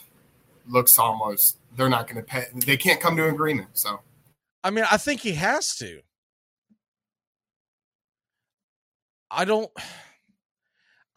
looks 0.66 0.98
almost 0.98 1.58
they're 1.76 1.88
not 1.88 2.06
going 2.06 2.16
to 2.16 2.22
pay. 2.22 2.44
They 2.54 2.76
can't 2.76 3.00
come 3.00 3.16
to 3.16 3.26
an 3.26 3.34
agreement. 3.34 3.68
So, 3.74 4.00
I 4.64 4.70
mean, 4.70 4.84
I 4.90 4.96
think 4.96 5.20
he 5.20 5.32
has 5.32 5.74
to. 5.76 6.00
I 9.30 9.44
don't. 9.44 9.70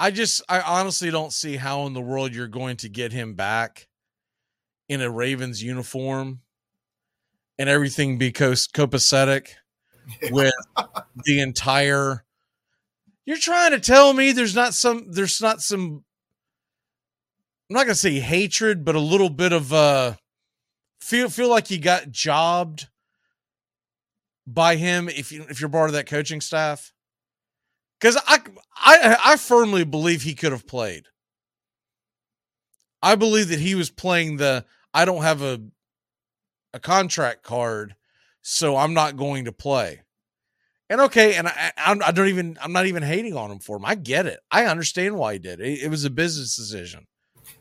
I 0.04 0.12
just, 0.12 0.42
I 0.50 0.60
honestly 0.60 1.12
don't 1.12 1.32
see 1.32 1.56
how 1.56 1.86
in 1.86 1.94
the 1.94 2.02
world 2.02 2.36
you're 2.36 2.50
going 2.50 2.76
to 2.78 2.90
get 2.90 3.14
him 3.14 3.36
back 3.36 3.88
in 4.90 5.00
a 5.00 5.10
Ravens 5.10 5.64
uniform 5.64 6.42
and 7.58 7.70
everything 7.70 8.18
be 8.18 8.34
co- 8.34 8.52
copacetic 8.52 9.52
with 10.32 10.54
the 11.24 11.40
entire. 11.40 12.26
You're 13.26 13.38
trying 13.38 13.72
to 13.72 13.80
tell 13.80 14.12
me 14.12 14.34
there's 14.34 14.54
not 14.54 14.74
some, 14.74 15.10
there's 15.10 15.42
not 15.42 15.62
some. 15.62 16.04
I'm 17.70 17.76
not 17.76 17.84
gonna 17.86 17.96
say 17.96 18.20
hatred, 18.20 18.84
but 18.84 18.96
a 18.96 19.00
little 19.00 19.30
bit 19.30 19.54
of 19.54 19.72
uh 19.72 20.16
feel 21.00 21.30
feel 21.30 21.50
like 21.50 21.72
you 21.72 21.80
got 21.80 22.12
jobbed 22.12 22.90
by 24.46 24.76
him 24.76 25.08
if 25.08 25.32
you 25.32 25.46
if 25.50 25.62
you're 25.62 25.70
part 25.70 25.90
of 25.90 25.94
that 25.94 26.08
coaching 26.08 26.42
staff. 26.42 26.93
Because 28.04 28.22
I, 28.28 28.40
I 28.76 29.18
I 29.28 29.36
firmly 29.38 29.86
believe 29.86 30.24
he 30.24 30.36
could 30.36 30.52
have 30.52 30.68
played. 30.68 31.06
I 33.02 33.16
believe 33.16 33.48
that 33.48 33.62
he 33.62 33.76
was 33.76 33.90
playing 33.90 34.36
the 34.36 34.66
I 34.94 35.06
don't 35.06 35.24
have 35.24 35.42
a 35.42 35.62
a 36.74 36.82
contract 36.82 37.44
card, 37.44 37.96
so 38.42 38.76
I'm 38.76 38.94
not 38.94 39.16
going 39.16 39.46
to 39.46 39.54
play. 39.54 40.02
And 40.90 41.00
okay, 41.00 41.36
and 41.36 41.48
I, 41.48 41.72
I, 41.78 41.98
I 42.08 42.12
don't 42.12 42.28
even, 42.28 42.58
I'm 42.62 42.74
not 42.74 42.88
even 42.88 43.04
hating 43.04 43.38
on 43.38 43.50
him 43.50 43.60
for 43.60 43.78
him. 43.78 43.86
I 43.86 43.96
get 43.96 44.26
it. 44.26 44.42
I 44.52 44.66
understand 44.66 45.16
why 45.16 45.34
he 45.34 45.40
did 45.40 45.62
it. 45.62 45.82
It 45.82 45.90
was 45.90 46.04
a 46.04 46.10
business 46.10 46.58
decision. 46.58 47.08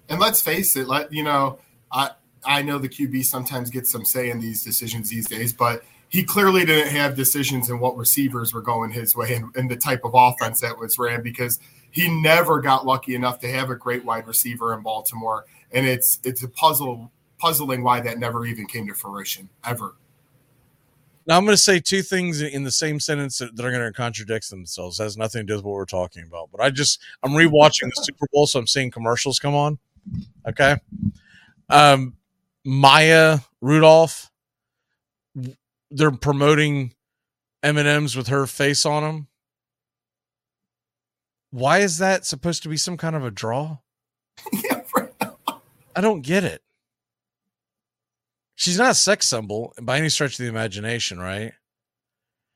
And 0.09 0.19
let's 0.19 0.43
face 0.43 0.77
it, 0.77 0.89
let 0.89 1.13
you 1.13 1.23
know, 1.23 1.61
I 1.93 2.11
I 2.45 2.63
know 2.63 2.79
the 2.79 2.89
QB 2.89 3.25
sometimes 3.27 3.71
gets 3.71 3.93
some 3.93 4.05
say 4.05 4.29
in 4.29 4.41
these 4.41 4.65
decisions 4.65 5.09
these 5.09 5.29
days, 5.29 5.53
but 5.53 5.85
he 6.13 6.23
clearly 6.23 6.67
didn't 6.67 6.93
have 6.93 7.17
decisions 7.17 7.71
in 7.71 7.81
what 7.81 7.97
receivers 7.97 8.53
were 8.53 8.61
going 8.61 8.91
his 8.91 9.17
way 9.17 9.35
and, 9.35 9.57
and 9.57 9.71
the 9.71 9.77
type 9.77 10.05
of 10.05 10.13
offense 10.15 10.61
that 10.61 10.79
was 10.79 10.99
ran 10.99 11.23
because 11.23 11.59
he 11.91 12.11
never 12.21 12.61
got 12.61 12.85
lucky 12.85 13.15
enough 13.15 13.39
to 13.39 13.49
have 13.49 13.71
a 13.71 13.75
great 13.75 14.05
wide 14.05 14.27
receiver 14.27 14.75
in 14.75 14.83
Baltimore. 14.83 15.47
And 15.73 15.87
it's 15.87 16.21
it's 16.23 16.43
a 16.43 16.49
puzzle 16.49 17.11
puzzling 17.39 17.83
why 17.83 18.01
that 18.01 18.19
never 18.19 18.45
even 18.45 18.67
came 18.67 18.87
to 18.89 18.95
fruition 18.95 19.49
ever. 19.65 19.95
Now 21.27 21.39
I'm 21.39 21.47
going 21.47 21.57
to 21.57 21.63
say 21.63 21.81
two 21.81 22.03
things 22.03 22.43
in 22.43 22.65
the 22.65 22.71
same 22.71 23.01
sentence 23.01 23.39
that, 23.39 23.57
that 23.57 23.65
are 23.65 23.71
going 23.71 23.83
to 23.83 23.93
contradict 23.93 24.51
themselves. 24.51 25.01
It 25.01 25.05
has 25.05 25.17
nothing 25.17 25.41
to 25.41 25.47
do 25.47 25.57
with 25.57 25.65
what 25.65 25.73
we're 25.73 25.87
talking 25.87 26.25
about. 26.25 26.51
But 26.53 26.61
I 26.61 26.69
just 26.69 27.01
I'm 27.23 27.31
rewatching 27.31 27.85
the 27.85 28.03
Super 28.03 28.27
Bowl, 28.35 28.47
so 28.47 28.59
I'm 28.59 28.67
seeing 28.67 28.91
commercials 28.91 29.39
come 29.39 29.55
on. 29.55 29.79
Okay, 30.47 30.77
um, 31.71 32.17
Maya 32.65 33.39
Rudolph, 33.63 34.32
they're 35.93 36.11
promoting 36.11 36.95
M 37.63 37.77
and 37.77 37.87
M's 37.87 38.17
with 38.17 38.29
her 38.29 38.47
face 38.47 38.85
on 38.85 39.03
them. 39.03 39.29
Why 41.51 41.79
is 41.79 41.99
that 41.99 42.25
supposed 42.25 42.63
to 42.63 42.69
be 42.69 42.77
some 42.77 42.97
kind 42.97 43.15
of 43.15 43.25
a 43.25 43.31
draw? 43.31 43.79
I 45.95 46.01
don't 46.01 46.23
get 46.23 46.45
it. 46.45 46.63
She's 48.55 48.79
not 48.79 48.93
a 48.93 48.95
sex 48.95 49.29
symbol 49.29 49.75
by 49.81 49.99
any 49.99 50.09
stretch 50.09 50.33
of 50.33 50.39
the 50.39 50.49
imagination, 50.49 51.19
right? 51.19 51.53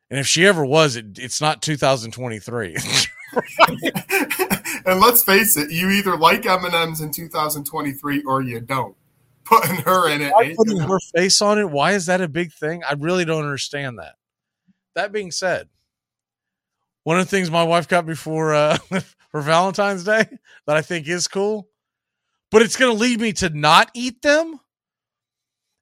And 0.08 0.20
if 0.20 0.26
she 0.26 0.46
ever 0.46 0.64
was, 0.64 0.96
it, 0.96 1.18
it's 1.18 1.40
not 1.40 1.62
2023. 1.62 2.76
and 4.86 5.00
let's 5.00 5.24
face 5.24 5.56
it, 5.56 5.70
you 5.70 5.90
either 5.90 6.16
like 6.16 6.46
M 6.46 6.64
and 6.64 6.74
M's 6.74 7.00
in 7.00 7.10
2023 7.10 8.22
or 8.22 8.40
you 8.40 8.60
don't. 8.60 8.96
Putting 9.46 9.76
her 9.76 10.08
in 10.08 10.22
it, 10.22 10.32
Why 10.32 10.54
putting 10.56 10.78
her 10.78 10.98
face 11.14 11.40
on 11.40 11.58
it. 11.58 11.70
Why 11.70 11.92
is 11.92 12.06
that 12.06 12.20
a 12.20 12.28
big 12.28 12.52
thing? 12.52 12.82
I 12.82 12.94
really 12.94 13.24
don't 13.24 13.44
understand 13.44 13.98
that. 13.98 14.14
That 14.96 15.12
being 15.12 15.30
said, 15.30 15.68
one 17.04 17.18
of 17.18 17.24
the 17.24 17.30
things 17.30 17.50
my 17.50 17.62
wife 17.62 17.86
got 17.86 18.06
me 18.06 18.14
for 18.14 18.54
uh, 18.54 18.76
for 19.30 19.40
Valentine's 19.40 20.02
Day 20.02 20.26
that 20.66 20.76
I 20.76 20.82
think 20.82 21.06
is 21.06 21.28
cool, 21.28 21.68
but 22.50 22.62
it's 22.62 22.76
going 22.76 22.92
to 22.92 23.00
lead 23.00 23.20
me 23.20 23.32
to 23.34 23.50
not 23.50 23.90
eat 23.94 24.20
them. 24.22 24.58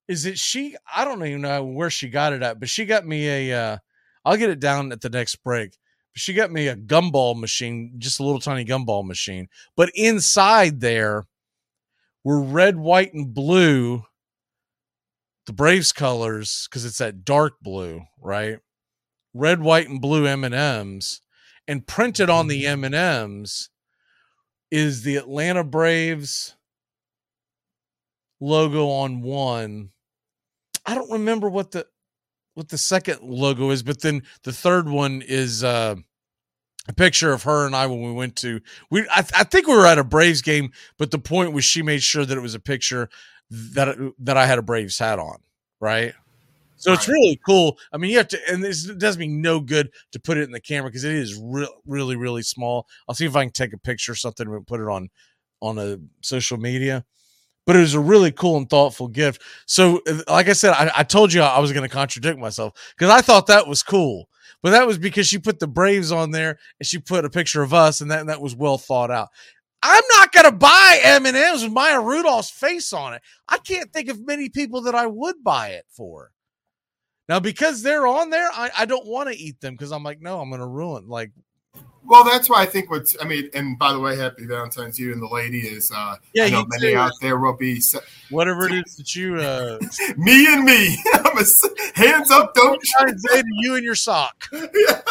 Is 0.09 0.25
that 0.25 0.39
she? 0.39 0.77
I 0.95 1.07
don't 1.07 1.25
even 1.25 1.41
know 1.41 1.65
where 1.65 1.89
she 1.89 2.11
got 2.11 2.35
it 2.35 2.43
at, 2.43 2.61
but 2.61 2.69
she 2.69 2.85
got 2.85 3.07
me 3.07 3.51
a. 3.51 3.59
Uh, 3.59 3.79
I'll 4.27 4.37
get 4.37 4.51
it 4.51 4.61
down 4.61 4.93
at 4.93 5.01
the 5.01 5.09
next 5.09 5.37
break. 5.37 5.77
She 6.15 6.35
got 6.35 6.53
me 6.53 6.69
a 6.69 6.77
gumball 6.77 7.39
machine, 7.39 7.95
just 7.97 8.21
a 8.21 8.23
little 8.25 8.41
tiny 8.41 8.65
gumball 8.65 9.07
machine, 9.07 9.49
but 9.77 9.91
inside 9.95 10.81
there 10.81 11.25
were 12.25 12.41
red, 12.41 12.77
white, 12.77 13.13
and 13.13 13.33
blue, 13.35 14.05
the 15.47 15.53
Braves 15.53 15.93
colors, 15.93 16.67
because 16.69 16.85
it's 16.85 16.99
that 16.99 17.25
dark 17.25 17.61
blue, 17.61 18.03
right? 18.21 18.59
Red, 19.35 19.61
white, 19.61 19.89
and 19.89 20.01
blue 20.01 20.27
M 20.27 20.43
and 20.43 20.55
M's, 20.55 21.21
and 21.69 21.87
printed 21.87 22.31
on 22.31 22.49
the 22.49 22.67
M 22.67 22.83
and 22.83 22.95
M's 22.95 23.71
is 24.71 25.03
the 25.03 25.17
Atlanta 25.17 25.63
Braves 25.63 26.57
logo 28.41 28.89
on 28.89 29.23
one. 29.23 29.91
I 30.87 30.95
don't 30.95 31.11
remember 31.11 31.49
what 31.49 31.71
the 31.71 31.87
what 32.55 32.69
the 32.69 32.79
second 32.79 33.19
logo 33.23 33.71
is, 33.71 33.83
but 33.83 34.01
then 34.01 34.23
the 34.45 34.53
third 34.53 34.89
one 34.89 35.23
is 35.27 35.65
uh, 35.65 35.97
a 36.89 36.93
picture 36.93 37.33
of 37.33 37.45
her 37.45 37.67
and 37.67 37.75
I 37.75 37.87
when 37.87 38.03
we 38.03 38.13
went 38.13 38.37
to 38.37 38.61
we. 38.91 39.07
I, 39.11 39.23
th- 39.23 39.33
I 39.35 39.45
think 39.45 39.67
we 39.67 39.77
were 39.77 39.87
at 39.87 39.99
a 39.99 40.05
Braves 40.05 40.43
game, 40.43 40.73
but 40.99 41.11
the 41.11 41.19
point 41.19 41.53
was 41.53 41.65
she 41.65 41.83
made 41.83 42.03
sure 42.03 42.25
that 42.25 42.37
it 42.37 42.41
was 42.43 42.55
a 42.55 42.61
picture 42.61 43.09
that 43.51 43.97
that 44.19 44.37
I 44.37 44.47
had 44.47 44.59
a 44.59 44.63
Braves 44.63 44.99
hat 44.99 45.19
on, 45.19 45.39
right? 45.81 46.15
So 46.77 46.93
it's 46.93 47.09
really 47.09 47.41
cool. 47.47 47.79
I 47.93 47.97
mean, 47.97 48.11
you 48.11 48.19
have 48.19 48.29
to, 48.29 48.39
and 48.51 48.63
this 48.63 48.85
does 48.85 49.17
me 49.17 49.27
no 49.29 49.61
good 49.61 49.91
to 50.13 50.21
put 50.21 50.37
it 50.37 50.43
in 50.43 50.51
the 50.51 50.61
camera 50.61 50.91
because 50.91 51.05
it 51.05 51.15
is 51.15 51.41
re- 51.43 51.73
really, 51.87 52.17
really 52.17 52.43
small. 52.43 52.87
I'll 53.09 53.15
see 53.15 53.25
if 53.27 53.35
I 53.37 53.45
can 53.45 53.53
take 53.53 53.73
a 53.73 53.79
picture 53.79 54.13
or 54.13 54.17
something 54.17 54.47
and 54.47 54.67
put 54.67 54.81
it 54.81 54.89
on 54.89 55.09
on 55.61 55.79
a 55.79 55.99
social 56.21 56.59
media. 56.59 57.05
But 57.67 57.77
it 57.77 57.81
was 57.81 57.95
a 57.95 58.01
really 58.01 58.33
cool 58.33 58.59
and 58.59 58.69
thoughtful 58.69 59.09
gift. 59.09 59.43
So, 59.67 60.03
like 60.29 60.49
I 60.49 60.53
said, 60.53 60.73
I, 60.75 60.91
I 60.99 61.03
told 61.05 61.33
you 61.33 61.43
I 61.43 61.61
was 61.61 61.73
going 61.73 61.89
to 61.89 61.95
contradict 61.95 62.39
myself 62.39 62.75
because 62.97 63.11
I 63.11 63.23
thought 63.23 63.47
that 63.47 63.67
was 63.67 63.83
cool. 63.83 64.29
But 64.65 64.71
that 64.71 64.87
was 64.87 64.97
because 64.97 65.27
she 65.27 65.39
put 65.39 65.59
the 65.59 65.67
Braves 65.67 66.11
on 66.11 66.31
there 66.31 66.59
and 66.81 66.87
she 66.87 66.99
put 66.99 67.27
a 67.27 67.31
picture 67.31 67.63
of 67.63 67.75
us, 67.75 68.01
and 68.01 68.11
that 68.11 68.21
and 68.21 68.31
that 68.31 68.41
was 68.41 68.57
well 68.57 68.79
thought 68.79 69.11
out. 69.11 69.29
I'm 69.83 70.03
not 70.17 70.33
going 70.33 70.47
to 70.47 70.53
buy 70.53 71.01
M 71.03 71.27
and 71.27 71.37
M's 71.37 71.63
with 71.63 71.73
Maya 71.73 72.01
Rudolph's 72.01 72.51
face 72.51 72.95
on 72.95 73.13
it. 73.13 73.21
I 73.47 73.59
can't 73.59 73.93
think 73.93 74.09
of 74.09 74.27
many 74.27 74.49
people 74.49 74.81
that 74.83 74.95
I 74.95 75.07
would 75.07 75.45
buy 75.45 75.69
it 75.73 75.85
for. 75.91 76.31
Now, 77.29 77.41
because 77.41 77.83
they're 77.83 78.07
on 78.07 78.31
there, 78.31 78.49
I, 78.51 78.71
I 78.79 78.85
don't 78.87 79.07
want 79.07 79.31
to 79.31 79.37
eat 79.37 79.61
them 79.61 79.75
because 79.75 79.93
I'm 79.93 80.03
like, 80.03 80.23
no, 80.23 80.41
I'm 80.41 80.49
going 80.49 80.61
to 80.61 80.67
ruin. 80.67 81.09
Like, 81.09 81.33
Well, 82.07 82.25
that's 82.25 82.51
why 82.51 82.63
I 82.63 82.67
think 82.67 82.91
what's. 82.91 83.17
I 83.21 83.25
mean, 83.25 83.49
and 83.55 83.79
by 83.79 83.93
the 83.93 83.99
way, 83.99 84.17
happy 84.17 84.47
Valentine's 84.47 84.97
to 84.97 85.03
you 85.03 85.13
and 85.13 85.23
the 85.23 85.29
lady 85.29 85.61
is. 85.61 85.91
uh 85.91 86.17
Yeah, 86.35 86.45
I 86.45 86.51
know 86.51 86.65
many 86.69 86.93
too. 86.93 86.99
out 86.99 87.13
there 87.21 87.39
will 87.39 87.57
be. 87.57 87.81
se- 87.81 88.01
whatever 88.31 88.67
it 88.67 88.73
is 88.87 88.97
that 88.97 89.15
you, 89.17 89.37
uh, 89.37 89.79
me 90.17 90.47
and 90.53 90.65
me. 90.65 90.97
I'm 91.15 91.39
a 91.39 91.45
hands 91.95 92.31
up, 92.31 92.55
don't. 92.55 92.81
Say 92.87 93.41
to 93.43 93.49
you 93.61 93.75
and 93.77 93.85
your 93.85 93.95
sock. 93.95 94.45
the 94.53 95.03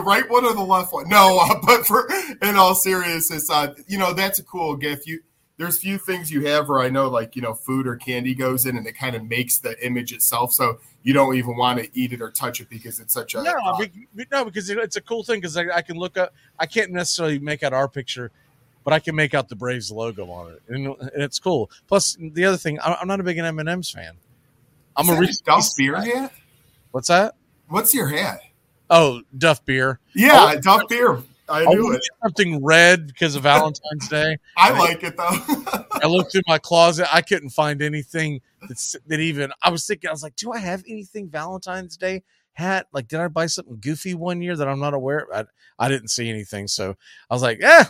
right 0.00 0.28
one 0.30 0.44
or 0.44 0.54
the 0.54 0.62
left 0.62 0.92
one? 0.92 1.08
No, 1.08 1.38
uh, 1.40 1.60
but 1.64 1.86
for 1.86 2.08
in 2.42 2.56
all 2.56 2.74
seriousness, 2.74 3.50
uh, 3.50 3.74
you 3.86 3.98
know 3.98 4.12
that's 4.12 4.38
a 4.38 4.44
cool 4.44 4.76
gift. 4.76 5.06
You 5.06 5.20
there's 5.58 5.78
few 5.78 5.98
things 5.98 6.30
you 6.30 6.46
have 6.46 6.68
where 6.68 6.80
I 6.80 6.88
know 6.88 7.08
like 7.08 7.36
you 7.36 7.42
know 7.42 7.54
food 7.54 7.86
or 7.86 7.96
candy 7.96 8.34
goes 8.34 8.66
in 8.66 8.76
and 8.76 8.86
it 8.86 8.92
kind 8.96 9.16
of 9.16 9.24
makes 9.24 9.58
the 9.58 9.74
image 9.84 10.12
itself, 10.12 10.52
so 10.52 10.78
you 11.02 11.12
don't 11.14 11.36
even 11.36 11.56
want 11.56 11.78
to 11.78 11.88
eat 11.98 12.12
it 12.12 12.20
or 12.20 12.30
touch 12.30 12.60
it 12.60 12.68
because 12.68 13.00
it's 13.00 13.14
such 13.14 13.34
a 13.34 13.42
No, 13.42 13.54
be- 13.78 14.26
no, 14.32 14.44
because 14.44 14.68
it's 14.68 14.96
a 14.96 15.00
cool 15.00 15.22
thing 15.22 15.40
because 15.40 15.56
I, 15.56 15.64
I 15.76 15.82
can 15.82 15.96
look 15.96 16.16
up. 16.18 16.34
I 16.58 16.66
can't 16.66 16.90
necessarily 16.92 17.38
make 17.38 17.62
out 17.62 17.72
our 17.72 17.88
picture, 17.88 18.30
but 18.84 18.92
I 18.92 18.98
can 18.98 19.14
make 19.14 19.32
out 19.34 19.48
the 19.48 19.56
Braves 19.56 19.90
logo 19.90 20.28
on 20.30 20.52
it, 20.52 20.62
and, 20.68 20.86
and 20.86 21.22
it's 21.22 21.38
cool. 21.38 21.70
Plus, 21.86 22.16
the 22.20 22.44
other 22.44 22.56
thing, 22.56 22.78
I'm, 22.82 22.96
I'm 23.00 23.08
not 23.08 23.20
a 23.20 23.22
big 23.22 23.38
M 23.38 23.58
and 23.58 23.68
M's 23.68 23.90
fan. 23.90 24.14
I'm 24.96 25.08
a 25.08 25.16
Reese's 25.18 25.40
Duff 25.40 25.64
beer 25.76 25.92
guy. 25.94 26.04
hat. 26.06 26.32
What's 26.90 27.08
that? 27.08 27.36
What's 27.68 27.94
your 27.94 28.08
hat? 28.08 28.40
Oh, 28.90 29.20
Duff 29.36 29.64
beer. 29.64 30.00
Yeah, 30.14 30.54
Oh, 30.56 30.60
Duff 30.60 30.88
beer. 30.88 31.22
I 31.48 31.62
I 31.62 31.64
knew 31.66 31.84
wanted 31.84 31.96
it. 31.98 32.10
something 32.22 32.64
red 32.64 33.06
because 33.08 33.34
of 33.34 33.42
Valentine's 33.44 34.08
Day. 34.08 34.36
I 34.56 34.70
like 34.78 35.02
it 35.02 35.16
though. 35.16 35.88
I 36.02 36.06
looked 36.08 36.32
through 36.32 36.42
my 36.46 36.58
closet. 36.58 37.06
I 37.12 37.22
couldn't 37.22 37.50
find 37.50 37.82
anything 37.82 38.40
that's 38.68 38.96
that 39.06 39.20
even. 39.20 39.50
I 39.62 39.70
was 39.70 39.86
thinking. 39.86 40.08
I 40.08 40.12
was 40.12 40.22
like, 40.22 40.36
do 40.36 40.52
I 40.52 40.58
have 40.58 40.82
anything 40.88 41.28
Valentine's 41.28 41.96
Day 41.96 42.22
hat? 42.52 42.86
Like, 42.92 43.08
did 43.08 43.20
I 43.20 43.28
buy 43.28 43.46
something 43.46 43.78
goofy 43.80 44.14
one 44.14 44.42
year 44.42 44.56
that 44.56 44.68
I'm 44.68 44.80
not 44.80 44.94
aware? 44.94 45.26
Of? 45.32 45.46
I 45.78 45.84
I 45.86 45.88
didn't 45.88 46.08
see 46.08 46.28
anything, 46.28 46.66
so 46.68 46.96
I 47.30 47.34
was 47.34 47.42
like, 47.42 47.60
eh, 47.62 47.84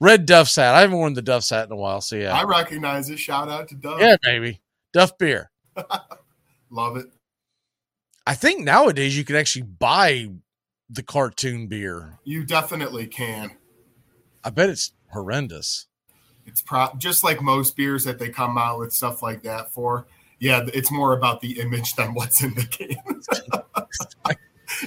red 0.00 0.26
Duff's 0.26 0.56
hat. 0.56 0.74
I 0.74 0.80
haven't 0.80 0.96
worn 0.98 1.12
the 1.14 1.22
Duff's 1.22 1.50
hat 1.50 1.66
in 1.66 1.72
a 1.72 1.76
while, 1.76 2.00
so 2.00 2.16
yeah, 2.16 2.32
I 2.32 2.44
recognize 2.44 3.10
it. 3.10 3.18
Shout 3.18 3.48
out 3.48 3.68
to 3.68 3.74
Duff. 3.74 4.00
yeah, 4.00 4.16
baby, 4.22 4.60
Duff 4.92 5.16
beer. 5.18 5.50
Love 6.70 6.96
it. 6.96 7.06
I 8.26 8.34
think 8.34 8.64
nowadays 8.64 9.16
you 9.16 9.24
can 9.24 9.36
actually 9.36 9.62
buy 9.62 10.30
the 10.88 11.02
cartoon 11.02 11.66
beer. 11.66 12.18
You 12.24 12.44
definitely 12.44 13.06
can. 13.06 13.52
I 14.42 14.50
bet 14.50 14.70
it's 14.70 14.92
horrendous. 15.08 15.86
It's 16.46 16.60
pro- 16.60 16.92
just 16.98 17.24
like 17.24 17.40
most 17.40 17.76
beers 17.76 18.04
that 18.04 18.18
they 18.18 18.28
come 18.28 18.58
out 18.58 18.78
with 18.78 18.92
stuff 18.92 19.22
like 19.22 19.42
that 19.42 19.72
for. 19.72 20.06
Yeah, 20.38 20.66
it's 20.74 20.90
more 20.90 21.16
about 21.16 21.40
the 21.40 21.60
image 21.60 21.94
than 21.94 22.12
what's 22.12 22.42
in 22.42 22.54
the 22.54 22.66
can. 22.66 24.36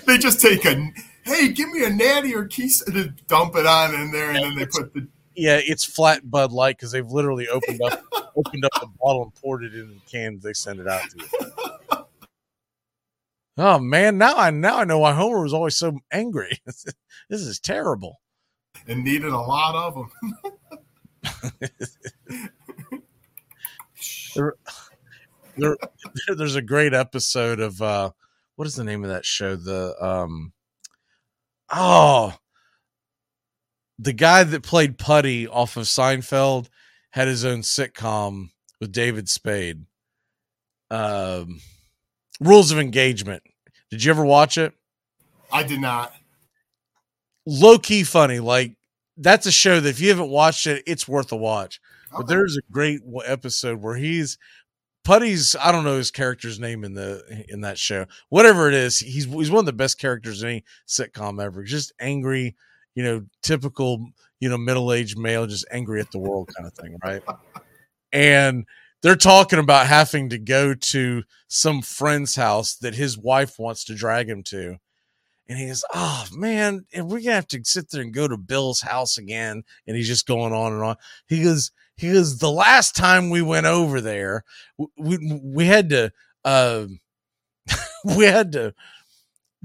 they 0.06 0.18
just 0.18 0.40
take 0.40 0.66
a 0.66 0.92
hey, 1.24 1.50
give 1.50 1.70
me 1.70 1.84
a 1.84 1.90
natty 1.90 2.36
or 2.36 2.46
keys 2.46 2.84
to 2.84 3.10
dump 3.28 3.56
it 3.56 3.66
on 3.66 3.96
in 3.96 4.12
there, 4.12 4.32
and 4.32 4.44
then 4.44 4.56
they 4.56 4.66
put 4.66 4.94
the 4.94 5.08
Yeah, 5.36 5.60
it's 5.62 5.84
flat 5.84 6.30
Bud 6.30 6.52
Light 6.52 6.78
because 6.78 6.92
they've 6.92 7.10
literally 7.10 7.48
opened 7.48 7.82
up 7.82 8.04
opened 8.36 8.66
up 8.66 8.74
the 8.80 8.88
bottle 9.02 9.24
and 9.24 9.36
poured 9.36 9.64
it 9.64 9.74
in 9.74 9.88
the 9.88 10.00
cans. 10.12 10.44
They 10.44 10.54
send 10.54 10.80
it 10.80 10.88
out 10.88 11.02
to 11.10 11.18
you. 11.18 11.72
Oh 13.58 13.80
man, 13.80 14.18
now 14.18 14.36
I 14.36 14.52
now 14.52 14.78
I 14.78 14.84
know 14.84 15.00
why 15.00 15.14
Homer 15.14 15.42
was 15.42 15.54
always 15.54 15.76
so 15.76 16.00
angry. 16.12 16.60
this 16.66 17.42
is 17.42 17.60
terrible. 17.60 18.20
and 18.88 19.04
needed 19.04 19.34
a 19.34 19.38
lot 19.38 19.76
of 19.76 19.96
them. 19.96 20.38
There, 24.36 24.54
there, 25.58 25.78
there's 26.36 26.56
a 26.56 26.62
great 26.62 26.94
episode 26.94 27.60
of 27.60 27.82
uh, 27.82 28.12
what 28.56 28.68
is 28.68 28.76
the 28.76 28.84
name 28.84 29.04
of 29.04 29.10
that 29.10 29.26
show? 29.26 29.56
The 29.56 29.96
um, 30.00 30.54
oh, 31.72 32.36
the 33.98 34.14
guy 34.14 34.44
that 34.44 34.62
played 34.62 35.00
Puddy 35.00 35.48
off 35.48 35.76
of 35.76 35.86
Seinfeld 35.86 36.70
had 37.12 37.28
his 37.28 37.44
own 37.44 37.62
sitcom 37.62 38.50
with 38.80 38.92
David 38.92 39.28
Spade. 39.28 39.86
Um, 40.92 41.62
Rules 42.40 42.72
of 42.72 42.80
Engagement. 42.80 43.44
Did 43.90 44.04
you 44.04 44.12
ever 44.12 44.26
watch 44.26 44.58
it? 44.58 44.74
I 45.52 45.64
did 45.64 45.80
not. 45.80 46.14
Low 47.46 47.78
key 47.80 48.04
funny. 48.04 48.40
Like 48.40 48.76
that's 49.16 49.46
a 49.46 49.52
show 49.52 49.80
that 49.80 49.90
if 49.90 50.00
you 50.00 50.10
haven't 50.10 50.30
watched 50.30 50.68
it, 50.68 50.84
it's 50.86 51.08
worth 51.08 51.32
a 51.32 51.38
watch. 51.38 51.80
But 52.16 52.28
there's 52.28 52.58
a 52.58 52.72
great 52.72 53.02
episode 53.26 53.82
where 53.82 53.96
he's 53.96 54.38
Puddy's. 55.04 55.56
I 55.56 55.72
don't 55.72 55.86
know 55.86 55.98
his 55.98 56.12
character's 56.12 56.60
name 56.60 56.84
in 56.84 56.94
the 56.94 57.46
in 57.48 57.62
that 57.62 57.78
show. 57.78 58.06
Whatever 58.30 58.68
it 58.68 58.74
is, 58.74 59.00
he's 59.00 59.26
he's 59.26 59.50
one 59.50 59.60
of 59.60 59.66
the 59.66 59.74
best 59.74 59.98
characters 60.00 60.44
in 60.44 60.50
any 60.50 60.64
sitcom 60.86 61.42
ever. 61.42 61.64
Just 61.64 61.94
angry, 62.00 62.56
you 62.94 63.04
know, 63.04 63.26
typical 63.42 64.06
you 64.42 64.50
know 64.50 64.58
middle 64.58 64.92
aged 64.92 65.18
male, 65.18 65.48
just 65.48 65.66
angry 65.72 66.02
at 66.02 66.12
the 66.12 66.20
world 66.20 66.50
kind 66.56 66.68
of 66.68 66.74
thing, 66.74 66.98
right? 67.04 67.24
And 68.14 68.66
they're 69.08 69.16
talking 69.16 69.60
about 69.60 69.88
having 69.88 70.28
to 70.30 70.38
go 70.38 70.74
to 70.74 71.24
some 71.48 71.82
friend's 71.82 72.36
house 72.36 72.76
that 72.76 72.94
his 72.94 73.18
wife 73.18 73.58
wants 73.58 73.86
to 73.86 73.96
drag 73.96 74.28
him 74.28 74.44
to. 74.44 74.76
And 75.48 75.58
he 75.58 75.68
goes, 75.68 75.86
Oh 75.94 76.26
man, 76.34 76.86
we're 76.94 77.22
gonna 77.22 77.36
have 77.36 77.48
to 77.48 77.64
sit 77.64 77.90
there 77.90 78.02
and 78.02 78.14
go 78.14 78.28
to 78.28 78.36
Bill's 78.36 78.82
house 78.82 79.18
again. 79.18 79.64
And 79.88 79.96
he's 79.96 80.10
just 80.10 80.28
going 80.28 80.52
on 80.52 80.74
and 80.74 80.84
on. 80.84 80.98
He 81.26 81.42
goes, 81.42 81.72
he 81.96 82.12
goes, 82.12 82.40
the 82.40 82.52
last 82.52 82.98
time 82.98 83.30
we 83.30 83.42
went 83.42 83.66
over 83.66 84.02
there, 84.02 84.44
we 84.98 85.40
we 85.42 85.66
had 85.66 85.90
to 85.92 86.12
uh 86.44 86.88
we 88.04 88.26
had 88.26 88.52
to 88.52 88.74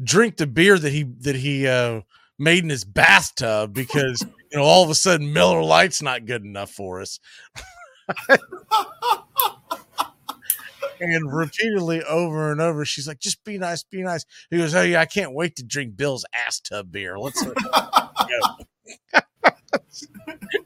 drink 0.01 0.37
the 0.37 0.47
beer 0.47 0.79
that 0.79 0.93
he 0.93 1.03
that 1.03 1.35
he 1.35 1.67
uh 1.67 2.03
made 2.39 2.63
in 2.63 2.71
his 2.71 2.85
bathtub 2.85 3.75
because 3.75 4.23
you 4.53 4.59
know 4.59 4.63
all 4.63 4.85
of 4.85 4.91
a 4.91 4.95
sudden 4.95 5.33
Miller 5.33 5.65
Lite's 5.65 6.01
not 6.01 6.27
good 6.27 6.45
enough 6.45 6.71
for 6.71 7.01
us. 7.01 7.19
and 11.01 11.33
repeatedly 11.33 12.03
over 12.05 12.53
and 12.53 12.61
over, 12.61 12.85
she's 12.85 13.09
like, 13.09 13.19
"Just 13.19 13.43
be 13.45 13.59
nice, 13.59 13.83
be 13.83 14.03
nice." 14.03 14.25
He 14.51 14.59
goes, 14.59 14.75
"Oh 14.75 14.83
yeah, 14.83 15.01
I 15.01 15.07
can't 15.07 15.35
wait 15.35 15.57
to 15.57 15.65
drink 15.65 15.97
Bill's 15.97 16.25
ass 16.47 16.61
tub 16.61 16.93
beer. 16.93 17.19
Let's 17.19 17.43
go." 17.43 17.53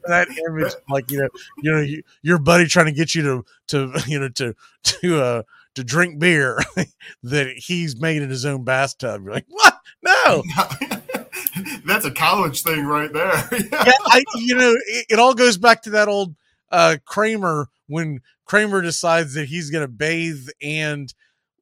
that 0.07 0.27
image, 0.49 0.73
like 0.89 1.11
you 1.11 1.19
know, 1.21 1.29
you 1.61 1.71
know, 1.71 1.81
you, 1.81 2.03
your 2.21 2.37
buddy 2.37 2.65
trying 2.65 2.85
to 2.87 2.91
get 2.91 3.15
you 3.15 3.21
to 3.23 3.45
to 3.67 4.03
you 4.07 4.19
know 4.19 4.29
to 4.29 4.53
to 4.83 5.21
uh 5.21 5.43
to 5.75 5.83
drink 5.83 6.19
beer 6.19 6.59
that 7.23 7.53
he's 7.55 7.99
made 7.99 8.21
in 8.21 8.29
his 8.29 8.45
own 8.45 8.63
bathtub. 8.63 9.23
You're 9.23 9.33
like, 9.33 9.45
what? 9.47 9.79
No, 10.03 10.43
That's 11.85 12.05
a 12.05 12.11
college 12.11 12.63
thing 12.63 12.85
right 12.85 13.11
there. 13.11 13.47
yeah, 13.51 13.91
I, 14.07 14.23
you 14.35 14.55
know, 14.55 14.71
it, 14.87 15.05
it 15.09 15.19
all 15.19 15.33
goes 15.33 15.57
back 15.57 15.83
to 15.83 15.91
that 15.91 16.07
old 16.07 16.35
uh, 16.71 16.97
Kramer 17.05 17.69
when 17.87 18.21
Kramer 18.45 18.81
decides 18.81 19.33
that 19.33 19.47
he's 19.47 19.69
going 19.69 19.83
to 19.83 19.91
bathe 19.91 20.47
and 20.61 21.13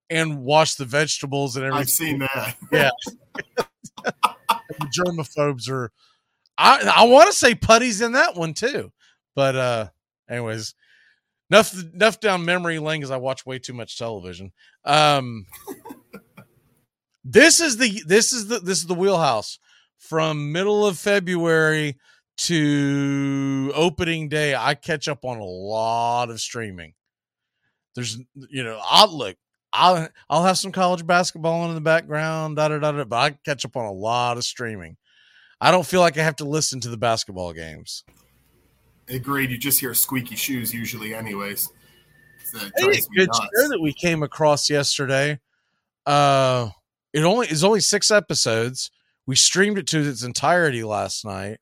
and 0.10 0.44
wash 0.44 0.76
the 0.76 0.86
vegetables 0.86 1.56
and 1.56 1.66
everything. 1.66 1.82
I've 1.82 1.90
seen 1.90 2.20
that. 2.20 2.56
Yeah, 2.72 2.90
the 4.04 4.92
germaphobes 4.98 5.70
are. 5.70 5.92
I 6.58 6.92
I 6.98 7.04
want 7.06 7.30
to 7.30 7.38
say 7.38 7.56
Puddy's 7.56 8.02
in 8.02 8.14
that 8.14 8.36
one 8.36 8.54
too, 8.54 8.92
but 9.36 9.56
uh, 9.56 9.88
anyways, 10.30 10.74
enough 11.50 11.76
enough 11.94 12.20
down 12.20 12.46
memory 12.46 12.80
lane 12.80 13.02
because 13.02 13.12
I 13.12 13.18
watch 13.18 13.46
way 13.46 13.60
too 13.60 13.74
much 13.74 13.98
television. 13.98 14.52
Um, 14.84 15.46
this 17.24 17.60
is 17.60 17.78
the 17.78 18.02
this 18.06 18.32
is 18.34 18.48
the 18.48 18.60
this 18.60 18.80
is 18.80 18.86
the 18.86 18.94
wheelhouse 18.94 19.60
from 19.98 20.52
middle 20.52 20.86
of 20.86 20.98
February 20.98 21.98
to 22.38 23.72
opening 23.76 24.30
day. 24.30 24.56
I 24.56 24.76
catch 24.76 25.08
up 25.08 25.26
on 25.26 25.38
a 25.38 25.44
lot 25.44 26.30
of 26.30 26.40
streaming. 26.42 26.94
There's 27.96 28.18
you 28.50 28.64
know 28.64 28.80
I'll 28.84 29.16
look. 29.16 29.38
I'll 29.72 30.08
I'll 30.30 30.44
have 30.44 30.58
some 30.58 30.72
college 30.72 31.06
basketball 31.06 31.62
on 31.62 31.70
in 31.70 31.76
the 31.76 31.82
background, 31.82 32.58
da 32.58 32.68
da 32.68 32.80
da 32.80 32.92
da. 32.92 33.04
But 33.06 33.16
I 33.16 33.30
catch 33.46 33.66
up 33.66 33.76
on 33.78 33.86
a 33.86 33.92
lot 33.92 34.38
of 34.38 34.44
streaming. 34.44 34.98
I 35.62 35.72
don't 35.72 35.86
feel 35.86 36.02
like 36.02 36.18
I 36.18 36.24
have 36.24 36.36
to 36.38 36.46
listen 36.46 36.80
to 36.82 36.90
the 36.90 36.98
basketball 36.98 37.54
games. 37.54 38.04
Agreed. 39.08 39.52
You 39.52 39.58
just 39.58 39.80
hear 39.80 39.94
squeaky 39.94 40.36
shoes 40.36 40.74
usually, 40.74 41.14
anyways. 41.14 41.70
That 42.54 42.72
Hey, 42.78 43.02
good 43.16 43.28
nuts. 43.28 43.40
show 43.40 43.70
that 43.70 43.80
we 43.82 43.94
came 43.94 44.24
across 44.24 44.70
yesterday. 44.70 45.40
Uh, 46.06 46.70
it 47.14 47.24
only 47.24 47.48
is 47.48 47.64
only 47.64 47.80
six 47.80 48.12
episodes. 48.12 48.92
We 49.26 49.36
streamed 49.36 49.78
it 49.78 49.88
to 49.88 50.00
its 50.08 50.24
entirety 50.24 50.84
last 50.84 51.26
night. 51.26 51.58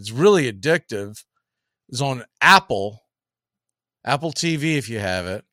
It's 0.00 0.10
really 0.10 0.50
addictive. 0.50 1.22
It's 1.88 2.00
on 2.00 2.24
Apple, 2.40 3.02
Apple 4.04 4.32
TV 4.32 4.76
if 4.76 4.88
you 4.88 4.98
have 4.98 5.26
it. 5.26 5.44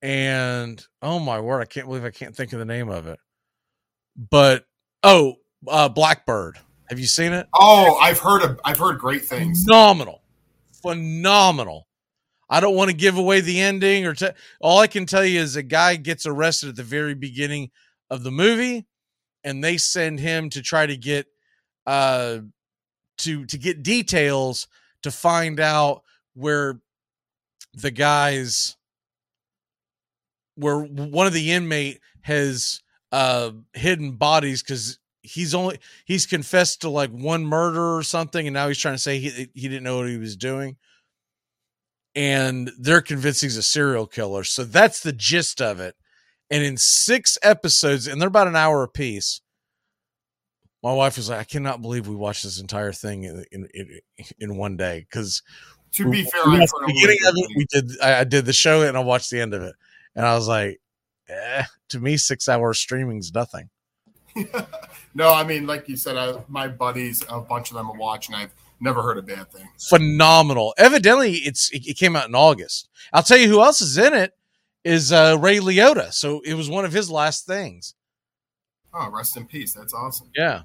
And 0.00 0.82
oh 1.02 1.18
my 1.18 1.40
word, 1.40 1.60
I 1.60 1.64
can't 1.64 1.86
believe 1.86 2.04
I 2.04 2.10
can't 2.10 2.34
think 2.34 2.52
of 2.52 2.58
the 2.58 2.64
name 2.64 2.88
of 2.88 3.06
it. 3.06 3.18
But 4.30 4.64
oh, 5.02 5.34
uh, 5.66 5.88
Blackbird. 5.88 6.58
Have 6.88 7.00
you 7.00 7.06
seen 7.06 7.32
it? 7.32 7.48
Oh, 7.52 7.96
I've 7.96 8.20
heard 8.20 8.42
of, 8.42 8.60
I've 8.64 8.78
heard 8.78 8.98
great 8.98 9.24
things. 9.24 9.64
phenomenal 9.64 10.22
phenomenal 10.82 11.88
i 12.48 12.60
don't 12.60 12.76
want 12.76 12.90
to 12.90 12.96
give 12.96 13.18
away 13.18 13.40
the 13.40 13.60
ending 13.60 14.06
or 14.06 14.14
te- 14.14 14.28
all 14.60 14.78
i 14.78 14.86
can 14.86 15.04
tell 15.04 15.24
you 15.24 15.40
is 15.40 15.56
a 15.56 15.62
guy 15.62 15.96
gets 15.96 16.26
arrested 16.26 16.68
at 16.68 16.76
the 16.76 16.82
very 16.82 17.14
beginning 17.14 17.70
of 18.08 18.22
the 18.22 18.30
movie 18.30 18.86
and 19.42 19.64
they 19.64 19.76
send 19.76 20.20
him 20.20 20.48
to 20.48 20.62
try 20.62 20.86
to 20.86 20.96
get 20.96 21.26
uh 21.86 22.38
to 23.18 23.44
to 23.46 23.58
get 23.58 23.82
details 23.82 24.66
to 25.02 25.10
find 25.10 25.60
out 25.60 26.02
where 26.34 26.80
the 27.74 27.90
guys 27.90 28.76
where 30.56 30.80
one 30.80 31.26
of 31.26 31.32
the 31.32 31.52
inmate 31.52 32.00
has 32.22 32.80
uh 33.12 33.50
hidden 33.74 34.12
bodies 34.12 34.62
because 34.62 34.98
he's 35.22 35.54
only 35.54 35.78
he's 36.04 36.26
confessed 36.26 36.80
to 36.80 36.90
like 36.90 37.10
one 37.10 37.44
murder 37.44 37.96
or 37.96 38.02
something 38.02 38.46
and 38.46 38.54
now 38.54 38.68
he's 38.68 38.78
trying 38.78 38.94
to 38.94 38.98
say 38.98 39.18
he, 39.18 39.48
he 39.54 39.68
didn't 39.68 39.82
know 39.82 39.98
what 39.98 40.08
he 40.08 40.18
was 40.18 40.36
doing. 40.36 40.76
And 42.14 42.70
they're 42.78 43.02
convinced 43.02 43.42
he's 43.42 43.58
a 43.58 43.62
serial 43.62 44.06
killer 44.06 44.44
so 44.44 44.64
that's 44.64 45.00
the 45.00 45.12
gist 45.12 45.60
of 45.60 45.80
it. 45.80 45.94
And 46.50 46.64
in 46.64 46.76
six 46.76 47.38
episodes 47.42 48.06
and 48.06 48.20
they're 48.20 48.28
about 48.28 48.48
an 48.48 48.56
hour 48.56 48.82
apiece 48.82 49.40
my 50.86 50.92
wife 50.92 51.16
was 51.16 51.28
like 51.28 51.40
i 51.40 51.44
cannot 51.44 51.82
believe 51.82 52.08
we 52.08 52.16
watched 52.16 52.42
this 52.42 52.60
entire 52.60 52.92
thing 52.92 53.24
in 53.24 53.44
in, 53.52 54.00
in, 54.38 54.56
one 54.56 54.76
day 54.76 55.06
because 55.08 55.42
To 55.92 56.10
be 56.10 56.24
fair, 56.24 56.42
we 56.46 56.54
I've 56.54 56.60
watched 56.60 56.72
heard 56.78 56.88
the 56.88 56.92
beginning 56.94 57.18
of 57.26 57.34
it 57.36 57.50
we 57.56 57.66
did 57.70 58.00
I, 58.02 58.20
I 58.20 58.24
did 58.24 58.46
the 58.46 58.52
show 58.52 58.82
and 58.82 58.96
i 58.96 59.00
watched 59.00 59.30
the 59.30 59.40
end 59.40 59.54
of 59.54 59.62
it 59.62 59.74
and 60.14 60.26
i 60.26 60.34
was 60.34 60.48
like 60.48 60.80
eh, 61.28 61.64
to 61.90 62.00
me 62.00 62.16
six 62.16 62.48
hours 62.48 62.78
streaming's 62.78 63.32
nothing 63.32 63.70
No, 65.16 65.32
I 65.32 65.44
mean, 65.44 65.66
like 65.66 65.88
you 65.88 65.96
said, 65.96 66.18
I, 66.18 66.34
my 66.46 66.68
buddies, 66.68 67.24
a 67.30 67.40
bunch 67.40 67.70
of 67.70 67.76
them 67.76 67.90
are 67.90 67.96
watching. 67.96 68.34
I've 68.34 68.52
never 68.80 69.00
heard 69.00 69.16
a 69.16 69.22
bad 69.22 69.50
thing. 69.50 69.66
phenomenal. 69.88 70.74
Evidently, 70.76 71.36
it's 71.36 71.70
it, 71.72 71.86
it 71.86 71.96
came 71.96 72.14
out 72.14 72.28
in 72.28 72.34
August. 72.34 72.90
I'll 73.14 73.22
tell 73.22 73.38
you 73.38 73.48
who 73.48 73.62
else 73.62 73.80
is 73.80 73.96
in 73.96 74.12
it 74.12 74.34
is 74.84 75.10
uh, 75.10 75.38
Ray 75.40 75.56
Liotta. 75.56 76.12
So 76.12 76.42
it 76.44 76.52
was 76.52 76.68
one 76.68 76.84
of 76.84 76.92
his 76.92 77.10
last 77.10 77.46
things. 77.46 77.94
Oh, 78.92 79.10
rest 79.10 79.38
in 79.38 79.46
peace. 79.46 79.72
That's 79.72 79.94
awesome. 79.94 80.28
Yeah. 80.36 80.62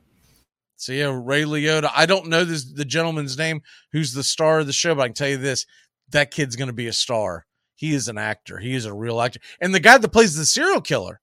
So 0.82 0.94
yeah, 0.94 1.16
Ray 1.16 1.44
Liotta. 1.44 1.92
I 1.96 2.08
don't 2.08 2.26
know 2.26 2.44
this 2.44 2.66
the 2.66 2.86
gentleman's 2.86 3.38
name 3.38 3.62
who's 3.92 4.14
the 4.14 4.24
star 4.24 4.62
of 4.62 4.66
the 4.66 4.74
show, 4.74 4.96
but 4.96 5.04
I 5.04 5.08
can 5.10 5.14
tell 5.14 5.30
you 5.30 5.38
this: 5.38 5.68
that 6.10 6.32
kid's 6.32 6.56
going 6.56 6.70
to 6.70 6.74
be 6.74 6.88
a 6.88 6.94
star. 6.94 7.46
He 7.76 7.94
is 7.94 8.08
an 8.08 8.18
actor. 8.18 8.58
He 8.58 8.74
is 8.74 8.86
a 8.86 8.94
real 8.94 9.22
actor. 9.22 9.40
And 9.60 9.76
the 9.76 9.80
guy 9.80 10.00
that 10.00 10.10
plays 10.10 10.36
the 10.36 10.44
serial 10.44 10.82
killer, 10.82 11.22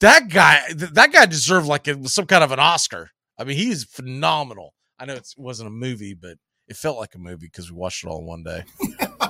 that 0.00 0.30
guy, 0.30 0.62
th- 0.68 0.92
that 0.92 1.12
guy 1.12 1.26
deserved 1.26 1.66
like 1.66 1.88
a, 1.88 2.08
some 2.08 2.24
kind 2.24 2.42
of 2.42 2.50
an 2.50 2.58
Oscar. 2.58 3.10
I 3.38 3.44
mean, 3.44 3.58
he's 3.58 3.84
phenomenal. 3.84 4.72
I 4.98 5.04
know 5.04 5.14
it 5.14 5.28
wasn't 5.36 5.68
a 5.68 5.70
movie, 5.70 6.14
but 6.14 6.38
it 6.68 6.76
felt 6.76 6.96
like 6.96 7.14
a 7.14 7.18
movie 7.18 7.48
because 7.48 7.70
we 7.70 7.76
watched 7.76 8.02
it 8.02 8.08
all 8.08 8.20
in 8.20 8.26
one 8.26 8.44
day. 8.44 8.64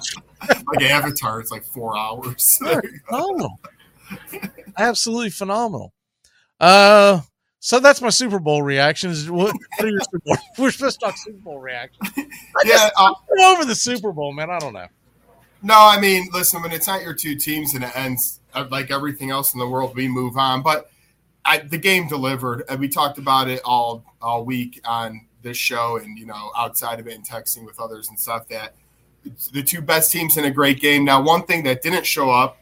Like 0.69 0.85
Avatar, 0.85 1.40
it's 1.40 1.51
like 1.51 1.65
four 1.65 1.97
hours. 1.97 2.59
phenomenal. 2.59 3.59
Absolutely 4.77 5.31
phenomenal. 5.31 5.95
Uh, 6.61 7.23
so 7.60 7.80
that's 7.80 8.01
my 8.01 8.10
Super 8.10 8.39
Bowl 8.39 8.62
reactions. 8.62 9.30
What, 9.30 9.55
what 9.76 9.85
are 9.86 9.89
your 9.89 10.01
Super 10.01 10.18
Bowl? 10.24 10.36
We're 10.59 10.70
supposed 10.70 11.01
to 11.01 11.06
talk 11.06 11.16
Super 11.16 11.39
Bowl 11.39 11.59
reactions. 11.59 12.10
yeah, 12.64 12.90
uh, 12.97 13.14
over 13.44 13.64
the 13.64 13.74
Super 13.74 14.12
Bowl, 14.12 14.32
man. 14.32 14.51
I 14.51 14.59
don't 14.59 14.72
know. 14.72 14.86
No, 15.62 15.74
I 15.76 16.01
mean, 16.01 16.28
listen, 16.32 16.62
when 16.62 16.72
it's 16.72 16.86
not 16.86 17.02
your 17.02 17.14
two 17.14 17.35
teams 17.35 17.74
and 17.74 17.82
it 17.82 17.97
ends 17.97 18.40
uh, 18.55 18.66
like 18.70 18.90
everything 18.90 19.30
else 19.30 19.55
in 19.55 19.59
the 19.60 19.66
world, 19.66 19.97
we 19.97 20.06
move 20.06 20.36
on. 20.36 20.62
But 20.62 20.90
I, 21.44 21.59
the 21.59 21.78
game 21.78 22.06
delivered, 22.06 22.62
and 22.68 22.78
we 22.78 22.89
talked 22.89 23.18
about 23.18 23.48
it 23.48 23.60
all 23.64 24.05
all 24.22 24.44
week 24.44 24.80
on 24.85 25.26
this 25.43 25.56
show, 25.56 25.97
and 25.97 26.16
you 26.16 26.26
know, 26.26 26.52
outside 26.56 27.01
of 27.01 27.09
it, 27.09 27.14
and 27.14 27.26
texting 27.26 27.64
with 27.64 27.80
others 27.80 28.09
and 28.09 28.18
stuff. 28.18 28.47
That 28.48 28.74
the 29.52 29.62
two 29.62 29.80
best 29.80 30.12
teams 30.12 30.36
in 30.36 30.44
a 30.44 30.51
great 30.51 30.80
game. 30.80 31.05
Now, 31.05 31.22
one 31.22 31.43
thing 31.43 31.64
that 31.64 31.82
didn't 31.82 32.06
show 32.06 32.30
up 32.30 32.59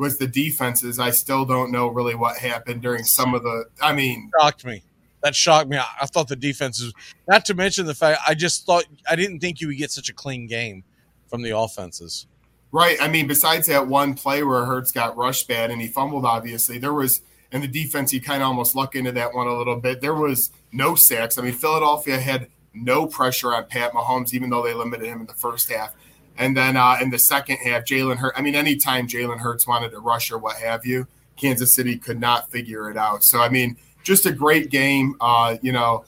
was 0.00 0.18
the 0.18 0.26
defenses. 0.26 0.98
I 0.98 1.10
still 1.10 1.44
don't 1.44 1.70
know 1.70 1.88
really 1.88 2.14
what 2.14 2.36
happened 2.38 2.82
during 2.82 3.04
some 3.04 3.34
of 3.34 3.42
the. 3.42 3.66
I 3.80 3.92
mean, 3.92 4.30
Shocked 4.40 4.64
me. 4.64 4.82
That 5.22 5.36
shocked 5.36 5.68
me. 5.68 5.76
I, 5.76 5.86
I 6.02 6.06
thought 6.06 6.28
the 6.28 6.36
defenses, 6.36 6.92
not 7.28 7.44
to 7.44 7.54
mention 7.54 7.86
the 7.86 7.94
fact, 7.94 8.20
I 8.26 8.34
just 8.34 8.64
thought 8.64 8.84
I 9.08 9.14
didn't 9.14 9.40
think 9.40 9.60
you 9.60 9.68
would 9.68 9.76
get 9.76 9.90
such 9.90 10.08
a 10.08 10.14
clean 10.14 10.46
game 10.46 10.82
from 11.28 11.42
the 11.42 11.56
offenses. 11.56 12.26
Right. 12.72 12.96
I 13.00 13.08
mean, 13.08 13.26
besides 13.26 13.66
that 13.66 13.86
one 13.86 14.14
play 14.14 14.42
where 14.42 14.64
Hurts 14.64 14.92
got 14.92 15.16
rushed 15.16 15.46
bad 15.46 15.70
and 15.70 15.80
he 15.80 15.88
fumbled, 15.88 16.24
obviously 16.24 16.78
there 16.78 16.94
was 16.94 17.20
and 17.52 17.62
the 17.62 17.68
defense, 17.68 18.12
you 18.12 18.20
kind 18.20 18.42
of 18.42 18.48
almost 18.48 18.76
luck 18.76 18.94
into 18.94 19.12
that 19.12 19.34
one 19.34 19.46
a 19.46 19.56
little 19.56 19.76
bit. 19.76 20.00
There 20.00 20.14
was 20.14 20.50
no 20.72 20.94
sacks. 20.94 21.36
I 21.36 21.42
mean, 21.42 21.52
Philadelphia 21.52 22.18
had 22.18 22.48
no 22.72 23.06
pressure 23.06 23.52
on 23.52 23.66
Pat 23.66 23.92
Mahomes, 23.92 24.32
even 24.32 24.50
though 24.50 24.62
they 24.62 24.72
limited 24.72 25.06
him 25.06 25.20
in 25.20 25.26
the 25.26 25.34
first 25.34 25.70
half. 25.70 25.94
And 26.40 26.56
then 26.56 26.74
uh, 26.74 26.96
in 27.02 27.10
the 27.10 27.18
second 27.18 27.58
half, 27.58 27.84
Jalen 27.84 28.16
Hurts. 28.16 28.36
I 28.36 28.40
mean, 28.40 28.54
anytime 28.54 29.06
Jalen 29.06 29.38
Hurts 29.38 29.66
wanted 29.66 29.90
to 29.90 30.00
rush 30.00 30.30
or 30.30 30.38
what 30.38 30.56
have 30.56 30.86
you, 30.86 31.06
Kansas 31.36 31.72
City 31.72 31.98
could 31.98 32.18
not 32.18 32.50
figure 32.50 32.90
it 32.90 32.96
out. 32.96 33.22
So 33.22 33.40
I 33.40 33.50
mean, 33.50 33.76
just 34.02 34.24
a 34.24 34.32
great 34.32 34.70
game. 34.70 35.16
Uh, 35.20 35.58
you 35.60 35.70
know, 35.72 36.06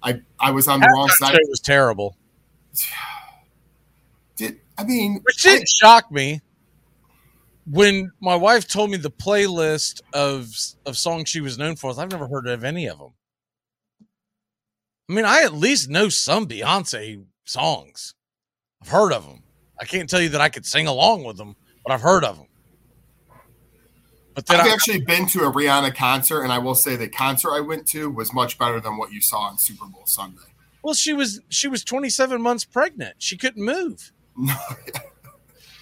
I 0.00 0.20
I 0.38 0.52
was 0.52 0.68
on 0.68 0.78
the 0.78 0.88
wrong 0.94 1.08
side. 1.08 1.32
show 1.32 1.38
was 1.48 1.58
terrible. 1.58 2.16
Did 4.36 4.60
I 4.78 4.84
mean? 4.84 5.20
Which 5.24 5.42
didn't 5.42 5.68
shock 5.68 6.10
me 6.10 6.40
when 7.68 8.12
my 8.20 8.36
wife 8.36 8.68
told 8.68 8.90
me 8.90 8.96
the 8.96 9.10
playlist 9.10 10.02
of 10.12 10.54
of 10.86 10.96
songs 10.96 11.28
she 11.28 11.40
was 11.40 11.58
known 11.58 11.74
for. 11.74 11.98
I've 11.98 12.12
never 12.12 12.28
heard 12.28 12.46
of 12.46 12.62
any 12.62 12.88
of 12.88 12.98
them. 13.00 13.10
I 15.10 15.12
mean, 15.12 15.24
I 15.24 15.42
at 15.42 15.52
least 15.52 15.90
know 15.90 16.08
some 16.08 16.46
Beyonce 16.46 17.24
songs. 17.44 18.14
I've 18.80 18.88
heard 18.88 19.12
of 19.12 19.26
them. 19.26 19.43
I 19.80 19.84
can't 19.84 20.08
tell 20.08 20.20
you 20.20 20.28
that 20.30 20.40
I 20.40 20.48
could 20.48 20.66
sing 20.66 20.86
along 20.86 21.24
with 21.24 21.36
them, 21.36 21.56
but 21.84 21.92
I've 21.92 22.00
heard 22.00 22.24
of 22.24 22.36
them. 22.36 22.46
But 24.34 24.50
I've 24.50 24.66
I, 24.66 24.70
actually 24.70 25.00
been 25.00 25.26
to 25.26 25.44
a 25.44 25.52
Rihanna 25.52 25.94
concert, 25.94 26.42
and 26.42 26.52
I 26.52 26.58
will 26.58 26.74
say 26.74 26.96
the 26.96 27.08
concert 27.08 27.52
I 27.52 27.60
went 27.60 27.86
to 27.88 28.10
was 28.10 28.32
much 28.32 28.58
better 28.58 28.80
than 28.80 28.96
what 28.96 29.12
you 29.12 29.20
saw 29.20 29.42
on 29.42 29.58
Super 29.58 29.86
Bowl 29.86 30.02
Sunday. 30.06 30.42
well, 30.82 30.94
she 30.94 31.12
was 31.12 31.40
she 31.48 31.68
was 31.68 31.84
27 31.84 32.42
months 32.42 32.64
pregnant. 32.64 33.16
She 33.18 33.36
couldn't 33.36 33.64
move. 33.64 34.12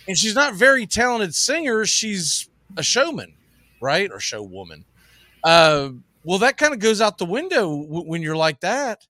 and 0.09 0.19
she's 0.19 0.35
not 0.35 0.53
a 0.53 0.57
very 0.57 0.87
talented 0.87 1.35
singer. 1.35 1.87
She's 1.87 2.49
a 2.77 2.83
showman, 2.83 3.35
right? 3.81 4.11
Or 4.11 4.19
showwoman. 4.19 4.85
Uh, 5.43 5.91
well, 6.25 6.39
that 6.39 6.59
kind 6.59 6.75
of 6.75 6.79
goes 6.79 7.01
out 7.01 7.19
the 7.19 7.25
window 7.25 7.83
w- 7.83 8.07
when 8.07 8.23
you're 8.23 8.37
like 8.37 8.61
that. 8.61 9.07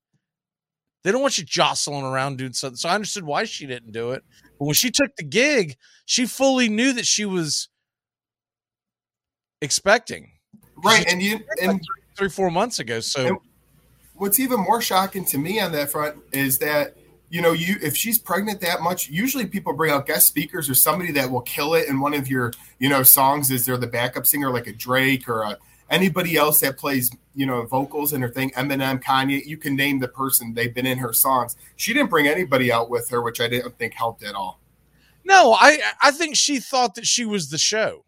They 1.03 1.11
don't 1.11 1.21
want 1.21 1.37
you 1.37 1.43
jostling 1.43 2.05
around 2.05 2.37
doing 2.37 2.53
something. 2.53 2.77
So 2.77 2.87
I 2.87 2.95
understood 2.95 3.25
why 3.25 3.43
she 3.43 3.65
didn't 3.67 3.91
do 3.91 4.11
it. 4.11 4.23
But 4.59 4.65
when 4.65 4.75
she 4.75 4.91
took 4.91 5.15
the 5.15 5.23
gig, 5.23 5.77
she 6.05 6.25
fully 6.25 6.69
knew 6.69 6.93
that 6.93 7.05
she 7.05 7.25
was 7.25 7.69
expecting. 9.61 10.31
Right, 10.83 11.05
and 11.09 11.21
you 11.21 11.39
and 11.61 11.81
three, 12.17 12.29
four 12.29 12.51
months 12.51 12.79
ago. 12.79 12.99
So 12.99 13.41
what's 14.15 14.39
even 14.39 14.59
more 14.59 14.81
shocking 14.81 15.25
to 15.25 15.37
me 15.37 15.59
on 15.59 15.71
that 15.71 15.91
front 15.91 16.17
is 16.31 16.59
that 16.59 16.95
you 17.29 17.41
know 17.41 17.51
you 17.51 17.75
if 17.81 17.95
she's 17.95 18.19
pregnant 18.19 18.61
that 18.61 18.81
much 18.81 19.09
usually 19.09 19.45
people 19.45 19.73
bring 19.73 19.91
out 19.91 20.05
guest 20.05 20.27
speakers 20.27 20.69
or 20.69 20.75
somebody 20.75 21.11
that 21.11 21.29
will 21.29 21.41
kill 21.41 21.73
it 21.73 21.87
in 21.87 21.99
one 21.99 22.13
of 22.13 22.27
your 22.27 22.51
you 22.79 22.89
know 22.89 23.01
songs 23.01 23.49
is 23.49 23.65
there 23.65 23.77
the 23.77 23.87
backup 23.87 24.25
singer 24.25 24.51
like 24.51 24.67
a 24.67 24.73
drake 24.73 25.27
or 25.27 25.41
a, 25.41 25.57
anybody 25.93 26.35
else 26.35 26.59
that 26.59 26.77
plays 26.77 27.11
you 27.35 27.45
know 27.45 27.63
vocals 27.65 28.13
in 28.13 28.21
her 28.21 28.29
thing 28.29 28.51
eminem 28.51 29.01
kanye 29.01 29.45
you 29.45 29.57
can 29.57 29.75
name 29.75 29.99
the 29.99 30.07
person 30.07 30.53
they've 30.53 30.73
been 30.73 30.85
in 30.85 30.97
her 30.97 31.13
songs 31.13 31.55
she 31.75 31.93
didn't 31.93 32.09
bring 32.09 32.27
anybody 32.27 32.71
out 32.71 32.89
with 32.89 33.09
her 33.09 33.21
which 33.21 33.39
i 33.39 33.47
didn't 33.47 33.77
think 33.77 33.93
helped 33.93 34.23
at 34.23 34.35
all 34.35 34.59
No, 35.25 35.53
I 35.53 35.79
I 36.01 36.11
think 36.11 36.35
she 36.35 36.59
thought 36.59 36.95
that 36.95 37.05
she 37.05 37.25
was 37.25 37.49
the 37.49 37.57
show, 37.57 38.03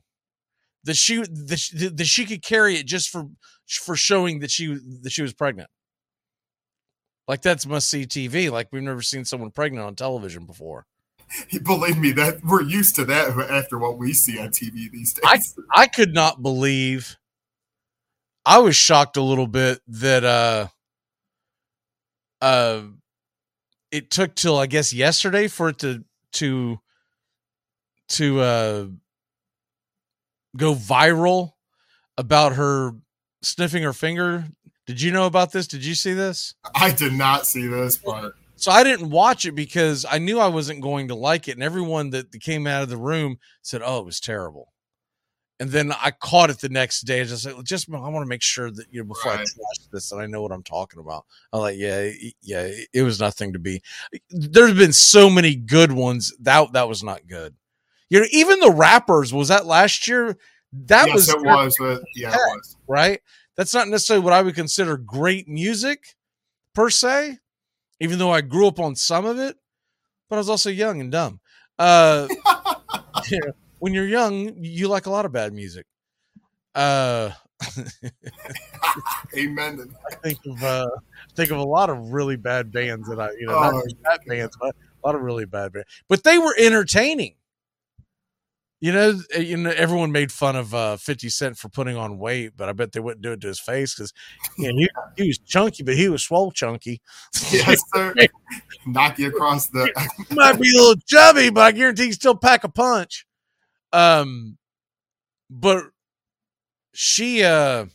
that 0.84 0.96
she 0.96 1.24
that 1.24 1.60
she, 1.60 1.88
that 1.88 2.06
she 2.06 2.26
could 2.26 2.44
carry 2.44 2.76
it 2.76 2.86
just 2.86 3.10
for 3.10 3.28
for 3.68 3.96
showing 3.96 4.40
that 4.40 4.52
she 4.52 4.78
that 5.02 5.12
she 5.12 5.22
was 5.22 5.34
pregnant. 5.34 5.70
Like 7.28 7.42
that's 7.42 7.66
must 7.66 7.90
see 7.90 8.06
TV. 8.06 8.52
Like 8.52 8.68
we've 8.72 8.84
never 8.84 9.02
seen 9.02 9.26
someone 9.26 9.52
pregnant 9.52 9.86
on 9.86 9.96
television 9.96 10.46
before. 10.46 10.86
believe 11.64 11.98
me 11.98 12.12
that 12.12 12.44
we're 12.44 12.62
used 12.62 12.96
to 12.96 13.06
that 13.06 13.30
after 13.50 13.80
what 13.80 13.98
we 13.98 14.14
see 14.14 14.38
on 14.38 14.50
tv 14.50 14.92
these 14.92 15.12
days 15.12 15.56
I 15.74 15.82
I 15.84 15.88
could 15.88 16.14
not 16.14 16.44
believe. 16.44 17.18
I 18.46 18.60
was 18.60 18.76
shocked 18.76 19.18
a 19.18 19.22
little 19.22 19.48
bit 19.48 19.80
that 19.88 20.24
uh 20.24 20.68
uh 22.42 22.82
it 23.92 24.12
took 24.12 24.36
till 24.36 24.58
I 24.58 24.68
guess 24.68 24.94
yesterday 24.94 25.48
for 25.48 25.70
it 25.70 25.80
to 25.80 26.04
to 26.34 26.80
to 28.10 28.40
uh 28.40 28.86
go 30.56 30.76
viral 30.76 31.54
about 32.18 32.54
her 32.54 32.92
sniffing 33.42 33.84
her 33.84 33.94
finger. 33.94 34.46
Did 34.86 35.02
you 35.02 35.12
know 35.12 35.26
about 35.26 35.52
this? 35.52 35.68
Did 35.68 35.84
you 35.84 35.96
see 35.96 36.14
this? 36.14 36.54
i 36.76 36.92
did 36.92 37.14
not 37.14 37.48
see 37.48 37.66
this 37.68 37.98
but 37.98 38.34
So 38.56 38.72
I 38.72 38.84
didn't 38.84 39.10
watch 39.10 39.46
it 39.46 39.54
because 39.54 40.06
I 40.10 40.20
knew 40.20 40.40
I 40.40 40.48
wasn't 40.48 40.82
going 40.82 41.08
to 41.08 41.16
like 41.16 41.48
it, 41.48 41.54
and 41.54 41.64
everyone 41.64 42.12
that 42.12 42.32
came 42.40 42.68
out 42.68 42.84
of 42.84 42.90
the 42.90 42.98
room 42.98 43.38
said, 43.62 43.82
"Oh, 43.84 44.00
it 44.00 44.06
was 44.06 44.20
terrible." 44.20 44.72
And 45.60 45.70
then 45.70 45.94
I 45.94 46.12
caught 46.12 46.50
it 46.50 46.60
the 46.60 46.68
next 46.68 47.02
day. 47.02 47.22
I 47.22 47.24
just 47.24 47.46
like, 47.46 47.64
just 47.64 47.88
I 47.90 47.98
want 47.98 48.24
to 48.24 48.28
make 48.30 48.42
sure 48.42 48.70
that 48.72 48.88
you 48.92 49.00
know 49.02 49.08
before 49.08 49.32
I 49.32 49.36
Right. 49.38 49.48
trash 49.48 49.88
this 49.92 50.10
that 50.10 50.18
I 50.18 50.26
know 50.26 50.42
what 50.42 50.52
I'm 50.52 50.64
talking 50.64 51.00
about. 51.00 51.26
I'm 51.54 51.62
like, 51.62 51.78
yeah, 51.78 52.12
yeah, 52.42 52.68
it- 52.94 53.04
was 53.04 53.20
nothing 53.22 53.54
to 53.54 53.60
be. 53.60 53.82
There's 54.30 54.74
been 54.74 54.92
so 54.92 55.30
many 55.30 55.56
good 55.56 55.94
ones 55.94 56.34
that 56.42 56.74
that 56.74 56.90
was 56.90 57.04
not 57.04 57.28
good. 57.28 57.56
You 58.10 58.20
know, 58.20 58.28
even 58.32 58.60
the 58.60 58.72
rappers 58.72 59.34
was 59.34 59.48
that 59.48 59.66
last 59.66 60.08
year. 60.08 60.38
That 60.74 61.06
yes 61.08 61.16
was 61.16 61.30
it 61.30 61.42
was 61.42 61.76
but 61.80 62.02
yeah 62.16 62.32
it 62.34 62.36
was 62.36 62.76
right? 62.88 63.22
That's 63.56 63.74
not 63.74 63.88
necessarily 63.88 64.24
what 64.26 64.34
I 64.34 64.42
would 64.42 64.56
consider 64.56 64.98
great 64.98 65.48
music 65.48 66.18
per 66.74 66.90
se, 66.90 67.38
even 68.02 68.20
though 68.20 68.32
I 68.32 68.42
grew 68.42 68.68
up 68.68 68.80
on 68.82 68.98
some 68.98 69.26
of 69.26 69.40
it, 69.40 69.58
but 70.30 70.36
I 70.36 70.40
was 70.40 70.50
also 70.50 70.70
young 70.70 71.00
and 71.00 71.10
dumb. 71.14 71.40
Uh, 71.80 72.28
you 73.30 73.40
know, 73.40 73.54
when 73.80 73.94
you're 73.94 74.08
young, 74.08 74.54
you 74.64 74.88
like 74.88 75.06
a 75.06 75.10
lot 75.10 75.26
of 75.26 75.32
bad 75.32 75.54
music. 75.54 75.86
Uh, 76.74 77.32
amen 79.38 79.96
I 80.12 80.16
think 80.16 80.40
of 80.46 80.62
uh, 80.64 80.90
think 81.36 81.52
of 81.52 81.58
a 81.58 81.64
lot 81.64 81.90
of 81.90 82.12
really 82.12 82.36
bad 82.36 82.72
bands 82.72 83.08
that 83.08 83.20
I, 83.20 83.32
you 83.32 83.48
know, 83.48 83.54
not 83.54 83.74
Oh, 83.74 83.82
just 83.84 84.02
bad 84.04 84.20
bands, 84.28 84.58
but 84.60 84.76
a 84.76 85.08
lot 85.08 85.16
of 85.16 85.22
really 85.22 85.46
bad 85.46 85.72
bands. 85.72 85.88
But 86.10 86.24
they 86.24 86.38
were 86.38 86.56
entertaining. 86.58 87.36
You 88.82 88.92
know, 88.92 89.20
uh, 89.36 89.40
you 89.40 89.56
know, 89.56 89.72
everyone 89.72 90.12
made 90.12 90.34
fun 90.34 90.58
of 90.58 90.76
uh, 90.76 90.98
Fifty 90.98 91.30
Cent 91.30 91.58
for 91.58 91.70
putting 91.70 91.96
on 91.96 92.20
weight, 92.20 92.52
but 92.58 92.68
I 92.68 92.74
bet 92.74 92.92
they 92.92 93.00
wouldn't 93.00 93.22
do 93.22 93.32
it 93.32 93.42
to 93.42 93.48
his 93.48 93.60
face 93.60 93.96
because 93.96 94.14
you 94.58 94.72
know, 94.72 94.78
he, 94.78 94.90
he 95.24 95.28
was 95.30 95.38
chunky, 95.38 95.82
but 95.82 95.96
he 95.96 96.10
was 96.10 96.24
swole 96.24 96.52
chunky. 96.52 97.02
yes 97.52 97.82
sir 97.94 98.14
knock 98.86 99.18
you 99.18 99.28
across 99.28 99.68
the 99.68 99.90
might 100.32 100.60
be 100.60 100.70
a 100.70 100.80
little 100.80 101.02
chubby, 101.08 101.50
but 101.50 101.62
I 101.62 101.72
guarantee 101.72 102.08
he 102.08 102.12
still 102.12 102.36
pack 102.36 102.64
a 102.64 102.70
punch. 102.70 103.25
Um, 103.96 104.58
but 105.50 105.86
she 106.94 107.44
uh 107.44 107.86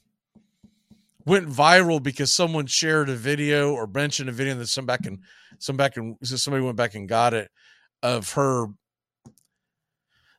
went 1.26 1.48
viral 1.48 2.02
because 2.02 2.32
someone 2.32 2.66
shared 2.66 3.08
a 3.08 3.16
video 3.16 3.72
or 3.72 3.86
mentioned 3.86 4.28
a 4.28 4.32
video 4.32 4.54
that 4.54 4.66
some 4.66 4.86
back 4.86 5.06
and 5.06 5.18
some 5.58 5.76
back 5.76 5.96
and 5.96 6.16
so 6.22 6.36
somebody 6.36 6.64
went 6.64 6.76
back 6.76 6.94
and 6.94 7.08
got 7.08 7.34
it 7.34 7.50
of 8.02 8.32
her 8.32 8.66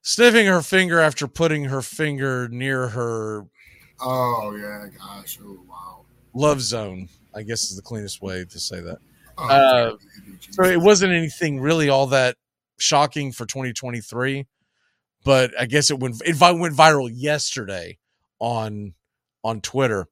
sniffing 0.01 0.47
her 0.47 0.61
finger 0.61 0.99
after 0.99 1.27
putting 1.27 1.65
her 1.65 1.81
finger 1.81 2.47
near 2.49 2.89
her 2.89 3.45
oh 3.99 4.55
yeah 4.55 4.87
gosh 4.97 5.39
oh 5.43 5.59
wow 5.67 6.01
love 6.33 6.61
zone. 6.61 7.09
I 7.33 7.43
guess 7.43 7.69
is 7.71 7.75
the 7.75 7.81
cleanest 7.81 8.21
way 8.21 8.45
to 8.45 8.59
say 8.59 8.81
that. 8.81 8.97
Oh, 9.37 9.47
Uh, 9.47 9.95
so 10.51 10.63
it 10.63 10.79
wasn't 10.81 11.13
anything 11.13 11.59
really 11.59 11.89
all 11.89 12.07
that 12.07 12.35
shocking 12.77 13.31
for 13.31 13.45
2023, 13.45 14.45
but 15.23 15.51
I 15.59 15.65
guess 15.65 15.91
it 15.91 15.99
went 15.99 16.21
it 16.25 16.39
went 16.39 16.75
viral 16.75 17.09
yesterday 17.11 17.97
on 18.39 18.93
on 19.43 19.61
Twitter. 19.61 20.07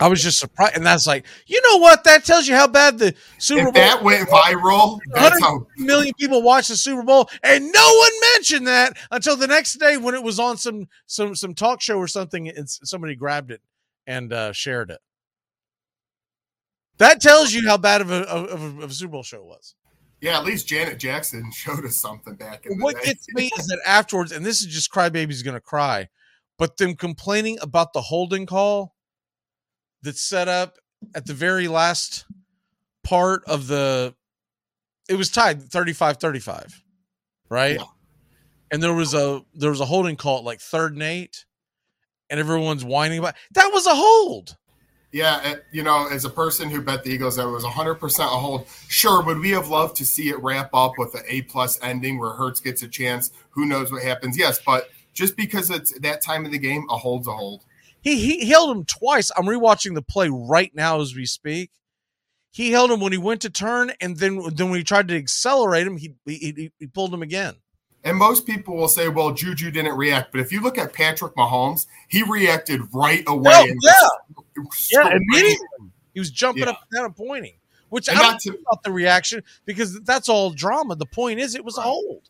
I 0.00 0.08
was 0.08 0.22
just 0.22 0.38
surprised, 0.38 0.76
and 0.76 0.84
that's 0.84 1.06
like, 1.06 1.24
you 1.46 1.60
know 1.62 1.78
what? 1.78 2.04
That 2.04 2.24
tells 2.24 2.46
you 2.46 2.54
how 2.54 2.66
bad 2.66 2.98
the 2.98 3.14
Super 3.38 3.68
if 3.68 3.74
Bowl. 3.74 3.82
that 3.82 4.02
went 4.02 4.28
viral 4.28 4.98
that's 5.14 5.40
how 5.40 5.66
million 5.76 6.12
people 6.18 6.42
watched 6.42 6.68
the 6.68 6.76
Super 6.76 7.02
Bowl, 7.02 7.28
and 7.42 7.72
no 7.72 7.94
one 7.94 8.10
mentioned 8.34 8.66
that 8.66 8.96
until 9.10 9.36
the 9.36 9.46
next 9.46 9.74
day 9.74 9.96
when 9.96 10.14
it 10.14 10.22
was 10.22 10.38
on 10.38 10.56
some 10.56 10.88
some 11.06 11.34
some 11.34 11.54
talk 11.54 11.80
show 11.80 11.96
or 11.96 12.06
something, 12.06 12.48
and 12.48 12.68
somebody 12.68 13.16
grabbed 13.16 13.50
it 13.50 13.62
and 14.06 14.32
uh, 14.32 14.52
shared 14.52 14.90
it. 14.90 15.00
That 16.98 17.20
tells 17.20 17.52
you 17.52 17.66
how 17.66 17.76
bad 17.76 18.00
of 18.00 18.10
a, 18.10 18.22
of, 18.22 18.62
a, 18.62 18.82
of 18.82 18.90
a 18.90 18.94
Super 18.94 19.12
Bowl 19.12 19.22
show 19.22 19.38
it 19.38 19.44
was. 19.44 19.74
Yeah 20.20 20.38
at 20.38 20.44
least 20.44 20.66
janet 20.66 20.98
jackson 20.98 21.50
showed 21.54 21.84
us 21.84 21.96
something 21.96 22.34
back 22.34 22.66
in 22.66 22.78
the 22.78 22.84
What 22.84 22.96
day 22.96 23.06
gets 23.06 23.26
me 23.32 23.50
is 23.58 23.66
that 23.66 23.80
afterwards, 23.86 24.32
and 24.32 24.44
this 24.44 24.60
is 24.60 24.66
just 24.66 24.90
crybaby's 24.92 25.42
gonna 25.42 25.60
cry, 25.60 26.08
but 26.58 26.76
them 26.76 26.94
complaining 26.94 27.58
about 27.60 27.92
the 27.92 28.00
holding 28.02 28.46
call 28.46 28.94
that's 30.02 30.22
set 30.22 30.48
up 30.48 30.76
at 31.14 31.26
the 31.26 31.34
very 31.34 31.68
last 31.68 32.24
part 33.04 33.42
of 33.46 33.66
the 33.66 34.14
it 35.08 35.14
was 35.14 35.30
tied 35.30 35.60
35-35, 35.62 36.74
right? 37.48 37.78
And 38.70 38.82
there 38.82 38.92
was 38.92 39.14
a 39.14 39.42
there 39.54 39.70
was 39.70 39.80
a 39.80 39.86
holding 39.86 40.16
call 40.16 40.38
at 40.38 40.44
like 40.44 40.60
third 40.60 40.92
and 40.92 41.02
eight, 41.02 41.46
and 42.28 42.38
everyone's 42.38 42.84
whining 42.84 43.18
about 43.18 43.34
that 43.52 43.70
was 43.72 43.86
a 43.86 43.94
hold. 43.94 44.56
Yeah, 45.10 45.40
and, 45.42 45.62
you 45.72 45.82
know, 45.82 46.06
as 46.08 46.26
a 46.26 46.30
person 46.30 46.68
who 46.68 46.82
bet 46.82 47.02
the 47.02 47.10
Eagles 47.10 47.36
that 47.36 47.46
it 47.46 47.50
was 47.50 47.64
100% 47.64 48.18
a 48.18 48.22
hold, 48.24 48.66
sure, 48.88 49.22
would 49.24 49.38
we 49.38 49.50
have 49.50 49.68
loved 49.68 49.96
to 49.96 50.06
see 50.06 50.28
it 50.28 50.38
wrap 50.42 50.68
up 50.74 50.92
with 50.98 51.14
an 51.14 51.22
A 51.28 51.42
plus 51.42 51.78
ending 51.82 52.18
where 52.18 52.30
Hurts 52.30 52.60
gets 52.60 52.82
a 52.82 52.88
chance? 52.88 53.30
Who 53.50 53.64
knows 53.64 53.90
what 53.90 54.02
happens? 54.02 54.36
Yes, 54.36 54.60
but 54.64 54.90
just 55.14 55.34
because 55.34 55.70
it's 55.70 55.98
that 56.00 56.20
time 56.20 56.44
of 56.44 56.52
the 56.52 56.58
game, 56.58 56.86
a 56.90 56.98
hold's 56.98 57.26
a 57.26 57.32
hold. 57.32 57.64
He, 58.02 58.38
he 58.38 58.50
held 58.50 58.76
him 58.76 58.84
twice. 58.84 59.32
I'm 59.36 59.46
rewatching 59.46 59.94
the 59.94 60.02
play 60.02 60.28
right 60.28 60.72
now 60.74 61.00
as 61.00 61.14
we 61.14 61.24
speak. 61.24 61.70
He 62.50 62.70
held 62.70 62.90
him 62.90 63.00
when 63.00 63.12
he 63.12 63.18
went 63.18 63.42
to 63.42 63.50
turn, 63.50 63.92
and 64.00 64.16
then 64.16 64.40
then 64.52 64.70
when 64.70 64.78
he 64.78 64.84
tried 64.84 65.08
to 65.08 65.16
accelerate 65.16 65.86
him, 65.86 65.96
he 65.96 66.14
he, 66.24 66.72
he 66.78 66.86
pulled 66.86 67.12
him 67.12 67.22
again. 67.22 67.56
And 68.04 68.16
most 68.16 68.46
people 68.46 68.76
will 68.76 68.88
say, 68.88 69.08
well, 69.08 69.32
Juju 69.32 69.70
didn't 69.70 69.96
react. 69.96 70.32
But 70.32 70.40
if 70.40 70.52
you 70.52 70.60
look 70.60 70.78
at 70.78 70.92
Patrick 70.92 71.34
Mahomes, 71.34 71.86
he 72.08 72.22
reacted 72.22 72.80
right 72.92 73.24
away. 73.26 73.52
Oh, 73.52 73.66
yeah. 73.66 73.92
was 74.56 74.88
Yeah, 74.90 75.10
immediately. 75.10 75.66
He 76.14 76.20
was 76.20 76.30
jumping 76.30 76.64
Yeah. 76.64 76.70
up 76.70 76.82
and 76.82 76.96
down 76.96 77.04
and 77.06 77.16
pointing, 77.16 77.54
which 77.88 78.08
And 78.08 78.18
I 78.18 78.22
don't 78.22 78.46
know 78.46 78.54
about 78.70 78.82
the 78.82 78.92
reaction 78.92 79.42
because 79.64 80.00
that's 80.02 80.28
all 80.28 80.50
drama. 80.50 80.96
The 80.96 81.06
point 81.06 81.40
is, 81.40 81.54
it 81.54 81.64
was 81.64 81.76
a 81.76 81.82
hold. 81.82 82.28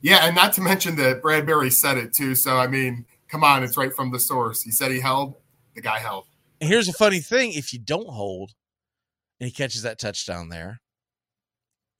Yeah, 0.00 0.26
and 0.26 0.34
not 0.34 0.52
to 0.54 0.60
mention 0.60 0.96
that 0.96 1.22
Bradberry 1.22 1.72
said 1.72 1.96
it 1.96 2.12
too. 2.14 2.34
So 2.34 2.56
I 2.56 2.66
mean, 2.66 3.06
come 3.28 3.42
on, 3.42 3.62
it's 3.62 3.76
right 3.76 3.94
from 3.94 4.10
the 4.10 4.20
source. 4.20 4.62
He 4.62 4.70
said 4.70 4.90
he 4.90 5.00
held, 5.00 5.34
the 5.74 5.80
guy 5.80 5.98
held. 5.98 6.26
And 6.60 6.68
here's 6.68 6.88
a 6.88 6.92
funny 6.92 7.20
thing: 7.20 7.52
if 7.52 7.72
you 7.72 7.78
don't 7.78 8.08
hold, 8.08 8.52
and 9.40 9.46
he 9.46 9.52
catches 9.52 9.82
that 9.82 9.98
touchdown 9.98 10.50
there, 10.50 10.80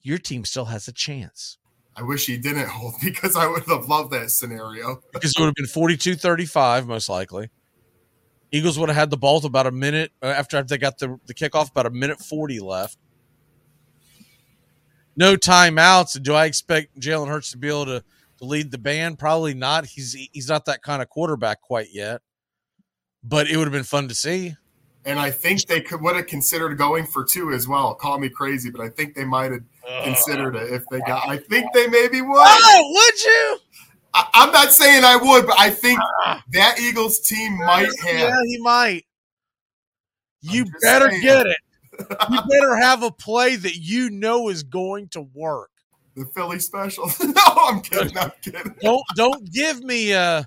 your 0.01 0.17
team 0.17 0.45
still 0.45 0.65
has 0.65 0.87
a 0.87 0.93
chance 0.93 1.57
I 1.95 2.03
wish 2.03 2.25
he 2.25 2.37
didn't 2.37 2.67
hold 2.69 2.95
because 3.03 3.35
I 3.35 3.47
would 3.47 3.63
have 3.67 3.87
loved 3.87 4.11
that 4.11 4.31
scenario. 4.31 5.01
because 5.13 5.33
it 5.35 5.39
would 5.39 5.47
have 5.47 5.55
been 5.55 5.65
42-35 5.65 6.87
most 6.87 7.09
likely. 7.09 7.49
Eagles 8.51 8.79
would 8.79 8.89
have 8.89 8.95
had 8.95 9.09
the 9.09 9.17
ball 9.17 9.35
with 9.35 9.45
about 9.45 9.67
a 9.67 9.71
minute 9.71 10.11
uh, 10.21 10.27
after 10.27 10.61
they 10.63 10.77
got 10.77 10.97
the, 10.97 11.19
the 11.25 11.33
kickoff, 11.33 11.71
about 11.71 11.85
a 11.85 11.89
minute 11.89 12.19
40 12.19 12.59
left. 12.59 12.97
No 15.15 15.35
timeouts. 15.35 16.21
Do 16.21 16.33
I 16.33 16.45
expect 16.45 16.99
Jalen 16.99 17.27
Hurts 17.27 17.51
to 17.51 17.57
be 17.57 17.69
able 17.69 17.85
to, 17.85 18.03
to 18.39 18.45
lead 18.45 18.71
the 18.71 18.77
band? 18.77 19.17
Probably 19.17 19.53
not. 19.53 19.85
He's 19.85 20.13
he's 20.13 20.49
not 20.49 20.65
that 20.65 20.81
kind 20.81 21.01
of 21.01 21.09
quarterback 21.09 21.61
quite 21.61 21.87
yet. 21.91 22.21
But 23.23 23.49
it 23.49 23.57
would 23.57 23.63
have 23.65 23.73
been 23.73 23.83
fun 23.83 24.07
to 24.09 24.15
see. 24.15 24.55
And 25.05 25.19
I 25.19 25.31
think 25.31 25.65
they 25.67 25.81
could 25.81 26.01
would 26.01 26.15
have 26.15 26.27
considered 26.27 26.77
going 26.77 27.05
for 27.05 27.23
two 27.23 27.51
as 27.51 27.67
well. 27.67 27.93
Call 27.95 28.19
me 28.19 28.29
crazy, 28.29 28.69
but 28.69 28.81
I 28.81 28.89
think 28.89 29.15
they 29.15 29.23
might 29.23 29.51
have 29.51 29.61
considered 30.03 30.55
it 30.55 30.73
if 30.73 30.83
they 30.89 30.99
got. 31.01 31.27
I 31.27 31.37
think 31.37 31.71
they 31.73 31.87
maybe 31.87 32.21
would. 32.21 32.37
Oh, 32.37 32.91
would 32.93 33.23
you? 33.23 33.57
I, 34.13 34.27
I'm 34.33 34.51
not 34.51 34.71
saying 34.71 35.03
I 35.03 35.15
would, 35.17 35.45
but 35.45 35.59
I 35.59 35.69
think 35.69 35.99
that 36.51 36.79
Eagles 36.79 37.19
team 37.19 37.57
might 37.57 37.89
have. 38.03 38.19
Yeah, 38.19 38.37
he 38.45 38.59
might. 38.59 39.05
You 40.41 40.65
better 40.81 41.09
saying. 41.09 41.21
get 41.21 41.47
it. 41.47 41.57
You 42.29 42.41
better 42.49 42.75
have 42.75 43.03
a 43.03 43.11
play 43.11 43.55
that 43.55 43.77
you 43.77 44.09
know 44.09 44.49
is 44.49 44.63
going 44.63 45.07
to 45.09 45.21
work. 45.21 45.69
The 46.17 46.25
Philly 46.35 46.59
special. 46.59 47.09
no, 47.23 47.41
I'm 47.55 47.79
kidding. 47.79 48.17
I'm 48.17 48.33
kidding. 48.41 48.75
Don't 48.81 49.03
don't 49.15 49.49
give 49.49 49.81
me 49.81 50.13
uh 50.13 50.43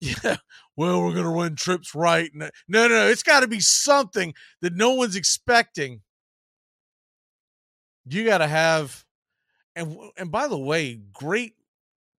yeah, 0.00 0.36
well, 0.76 1.02
we're 1.02 1.14
gonna 1.14 1.30
run 1.30 1.56
trips 1.56 1.94
right. 1.94 2.30
No, 2.34 2.50
no, 2.68 2.86
no, 2.86 3.08
it's 3.08 3.22
gotta 3.22 3.48
be 3.48 3.60
something 3.60 4.34
that 4.60 4.74
no 4.74 4.92
one's 4.92 5.16
expecting. 5.16 6.02
You 8.10 8.24
gotta 8.24 8.46
have 8.46 9.04
and 9.76 9.96
and 10.16 10.30
by 10.30 10.48
the 10.48 10.58
way, 10.58 11.00
great 11.12 11.54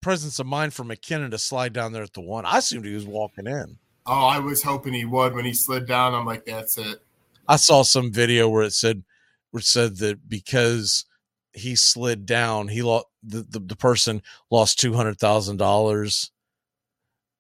presence 0.02 0.40
of 0.40 0.46
mind 0.46 0.74
for 0.74 0.84
McKinnon 0.84 1.32
to 1.32 1.38
slide 1.38 1.74
down 1.74 1.92
there 1.92 2.04
at 2.04 2.14
the 2.14 2.22
one. 2.22 2.46
I 2.46 2.60
assumed 2.60 2.86
he 2.86 2.94
was 2.94 3.06
walking 3.06 3.48
in. 3.48 3.78
Oh, 4.06 4.26
I 4.26 4.40
was 4.40 4.64
hoping 4.64 4.94
he 4.94 5.06
would 5.06 5.36
when 5.36 5.46
he 5.46 5.54
slid 5.54 5.86
down. 5.86 6.14
I'm 6.14 6.26
like, 6.26 6.46
that's 6.46 6.78
it. 6.78 7.04
I 7.48 7.58
saw 7.58 7.84
some 7.84 8.12
video 8.12 8.48
where 8.48 8.64
it 8.64 8.74
said 8.74 9.04
where 9.52 9.60
it 9.60 9.66
said 9.66 9.98
that 9.98 10.30
because 10.30 11.06
he 11.54 11.76
slid 11.76 12.26
down, 12.26 12.70
he 12.70 12.82
lost 12.82 13.08
the, 13.24 13.46
the, 13.50 13.60
the 13.60 13.76
person 13.76 14.22
lost 14.50 14.80
two 14.80 14.94
hundred 14.94 15.20
thousand 15.20 15.58
dollars 15.58 16.32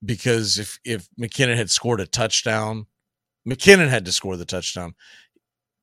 because 0.03 0.59
if 0.59 0.79
if 0.83 1.07
McKinnon 1.19 1.55
had 1.55 1.69
scored 1.69 2.01
a 2.01 2.05
touchdown, 2.07 2.87
McKinnon 3.47 3.89
had 3.89 4.05
to 4.05 4.11
score 4.11 4.35
the 4.35 4.45
touchdown. 4.45 4.95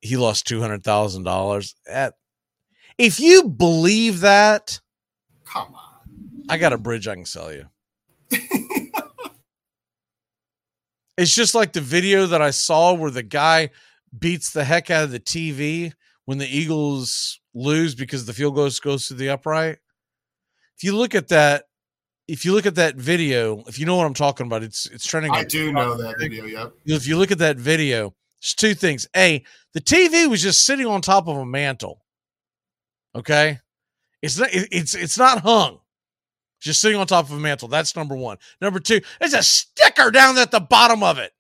He 0.03 0.17
lost 0.17 0.47
two 0.47 0.61
hundred 0.61 0.85
thousand 0.85 1.23
dollars. 1.23 1.75
At 1.89 2.15
if 2.99 3.21
you 3.21 3.45
believe 3.45 4.21
that, 4.21 4.81
come 5.45 5.75
on, 5.75 6.45
I 6.49 6.59
got 6.59 6.73
a 6.73 6.79
bridge 6.79 7.07
I 7.09 7.15
can 7.15 7.25
sell 7.25 7.53
you. 7.53 7.67
it's 11.17 11.35
just 11.35 11.55
like 11.55 11.73
the 11.73 11.81
video 11.81 12.27
that 12.27 12.43
I 12.43 12.51
saw 12.51 12.95
where 12.95 13.11
the 13.11 13.23
guy 13.23 13.71
beats 14.17 14.53
the 14.53 14.65
heck 14.65 14.91
out 14.91 15.05
of 15.05 15.11
the 15.11 15.21
TV 15.21 15.93
when 16.25 16.39
the 16.39 16.47
Eagles 16.47 17.41
lose 17.55 17.95
because 17.95 18.27
the 18.27 18.33
field 18.33 18.55
goes 18.55 18.81
goes 18.81 19.09
to 19.09 19.15
the 19.15 19.31
upright. 19.31 19.79
If 20.77 20.85
you 20.85 20.97
look 20.97 21.15
at 21.15 21.29
that, 21.29 21.65
if 22.29 22.45
you 22.45 22.53
look 22.53 22.67
at 22.67 22.75
that 22.75 22.97
video, 22.97 23.63
if 23.67 23.79
you 23.79 23.87
know 23.87 23.97
what 23.97 24.07
I'm 24.07 24.15
talking 24.15 24.47
about, 24.47 24.63
it's 24.63 24.87
it's 24.87 25.07
trending. 25.07 25.33
I 25.33 25.45
do 25.45 25.73
know 25.73 25.97
that 25.97 26.17
video. 26.19 26.45
Yep. 26.45 26.73
if 26.87 27.07
you 27.07 27.17
look 27.17 27.31
at 27.31 27.39
that 27.39 27.57
video, 27.57 28.15
it's 28.39 28.55
two 28.55 28.75
things. 28.75 29.07
A, 29.17 29.43
the 29.73 29.81
TV 29.81 30.29
was 30.29 30.43
just 30.43 30.65
sitting 30.65 30.87
on 30.87 31.01
top 31.01 31.29
of 31.29 31.37
a 31.37 31.47
mantle. 31.47 32.03
Okay, 33.17 33.59
it's 34.23 34.39
not. 34.39 34.51
It's 34.53 34.95
it's 34.95 35.19
not 35.19 35.41
hung. 35.41 35.81
It's 36.59 36.67
just 36.67 36.81
sitting 36.81 36.99
on 36.99 37.07
top 37.07 37.27
of 37.27 37.33
a 37.33 37.41
mantle. 37.41 37.69
That's 37.69 37.97
number 37.97 38.17
one. 38.17 38.39
Number 38.61 38.79
two, 38.79 39.01
there's 39.19 39.35
a 39.35 39.43
sticker 39.43 40.11
down 40.11 40.39
at 40.39 40.51
the 40.51 40.61
bottom 40.61 41.03
of 41.03 41.19
it. 41.19 41.33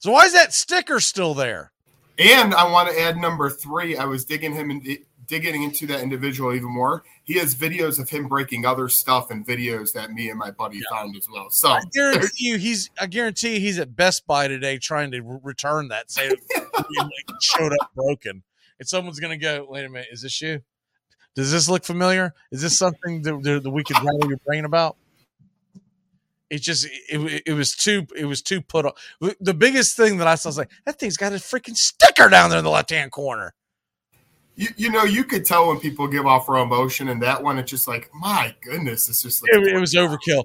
So 0.00 0.12
why 0.12 0.24
is 0.24 0.32
that 0.32 0.52
sticker 0.54 1.00
still 1.00 1.34
there? 1.34 1.72
And 2.18 2.54
I 2.54 2.70
want 2.70 2.88
to 2.88 3.00
add 3.00 3.18
number 3.18 3.50
three. 3.50 3.96
I 3.96 4.06
was 4.06 4.24
digging 4.24 4.54
him 4.54 4.70
and 4.70 4.98
digging 5.26 5.62
into 5.62 5.86
that 5.86 6.00
individual 6.00 6.54
even 6.54 6.70
more. 6.70 7.04
He 7.24 7.38
has 7.38 7.54
videos 7.54 7.98
of 8.00 8.08
him 8.08 8.28
breaking 8.28 8.64
other 8.64 8.88
stuff 8.88 9.30
and 9.30 9.46
videos 9.46 9.92
that 9.92 10.12
me 10.12 10.30
and 10.30 10.38
my 10.38 10.50
buddy 10.50 10.80
found 10.90 11.16
as 11.16 11.26
well. 11.30 11.50
So 11.50 11.68
I 11.68 11.80
guarantee 11.92 12.28
you, 12.46 12.58
he's. 12.58 12.90
I 13.00 13.06
guarantee 13.06 13.60
he's 13.60 13.78
at 13.78 13.96
Best 13.96 14.26
Buy 14.26 14.48
today 14.48 14.78
trying 14.78 15.10
to 15.12 15.40
return 15.42 15.88
that. 15.88 16.10
Say 16.10 16.30
showed 17.40 17.72
up 17.72 17.90
broken, 17.94 18.42
and 18.78 18.88
someone's 18.88 19.20
gonna 19.20 19.36
go. 19.38 19.66
Wait 19.68 19.84
a 19.84 19.88
minute, 19.88 20.08
is 20.12 20.22
this 20.22 20.40
you? 20.40 20.60
Does 21.34 21.52
this 21.52 21.68
look 21.68 21.84
familiar? 21.84 22.32
Is 22.50 22.62
this 22.62 22.78
something 22.78 23.22
that, 23.22 23.42
that 23.42 23.62
that 23.64 23.70
we 23.70 23.84
could 23.84 23.98
rattle 23.98 24.28
your 24.28 24.38
brain 24.46 24.64
about? 24.64 24.96
It 26.48 26.62
just 26.62 26.86
it, 27.08 27.42
it 27.44 27.52
was 27.52 27.74
too 27.74 28.06
it 28.16 28.24
was 28.24 28.40
too 28.40 28.60
put 28.62 28.86
on. 28.86 28.92
The 29.40 29.52
biggest 29.54 29.96
thing 29.96 30.18
that 30.18 30.26
I 30.28 30.36
saw 30.36 30.48
was 30.48 30.58
like 30.58 30.70
that 30.84 30.98
thing's 30.98 31.16
got 31.16 31.32
a 31.32 31.36
freaking 31.36 31.76
sticker 31.76 32.28
down 32.28 32.50
there 32.50 32.58
in 32.58 32.64
the 32.64 32.70
left 32.70 32.90
hand 32.90 33.10
corner. 33.10 33.52
you, 34.56 34.68
you 34.76 34.90
know, 34.90 35.04
you 35.04 35.24
could 35.24 35.44
tell 35.44 35.68
when 35.68 35.78
people 35.78 36.08
give 36.08 36.26
off 36.26 36.48
raw 36.48 36.62
emotion, 36.62 37.08
and 37.08 37.22
that 37.22 37.42
one, 37.42 37.58
it's 37.58 37.70
just 37.70 37.86
like, 37.86 38.10
my 38.14 38.54
goodness, 38.62 39.08
it's 39.08 39.22
just 39.22 39.42
like 39.42 39.52
It, 39.52 39.74
it 39.74 39.78
was 39.80 39.94
overkill. 39.94 40.44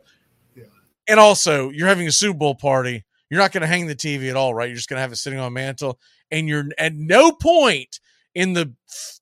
Yeah. 0.56 0.66
And 1.08 1.20
also, 1.20 1.70
you're 1.70 1.88
having 1.88 2.08
a 2.08 2.12
Super 2.12 2.38
Bowl 2.38 2.56
party. 2.56 3.06
You're 3.30 3.40
not 3.40 3.54
going 3.54 3.62
to 3.62 3.68
hang 3.68 3.88
the 3.88 3.96
TV 3.96 4.30
at 4.30 4.36
all, 4.36 4.54
right? 4.54 4.68
You're 4.68 4.76
just 4.76 4.90
going 4.90 4.98
to 4.98 5.02
have 5.02 5.14
it 5.14 5.16
sitting 5.16 5.40
on 5.40 5.48
a 5.48 5.52
mantle. 5.52 5.98
And 6.30 6.50
you're 6.50 6.66
at 6.78 6.94
no 6.94 7.32
point 7.32 8.02
in 8.34 8.54
the 8.54 8.74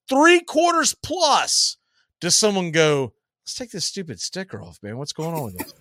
three 0.08 0.42
quarters 0.42 0.96
plus 1.04 1.78
does 2.20 2.36
someone 2.36 2.72
go, 2.72 3.14
let's 3.46 3.56
take 3.56 3.72
this 3.72 3.86
stupid 3.86 4.20
sticker 4.20 4.62
off, 4.62 4.80
man. 4.82 4.98
What's 4.98 5.14
going 5.14 5.34
on 5.36 5.44
with 5.46 5.58
this? 5.58 5.74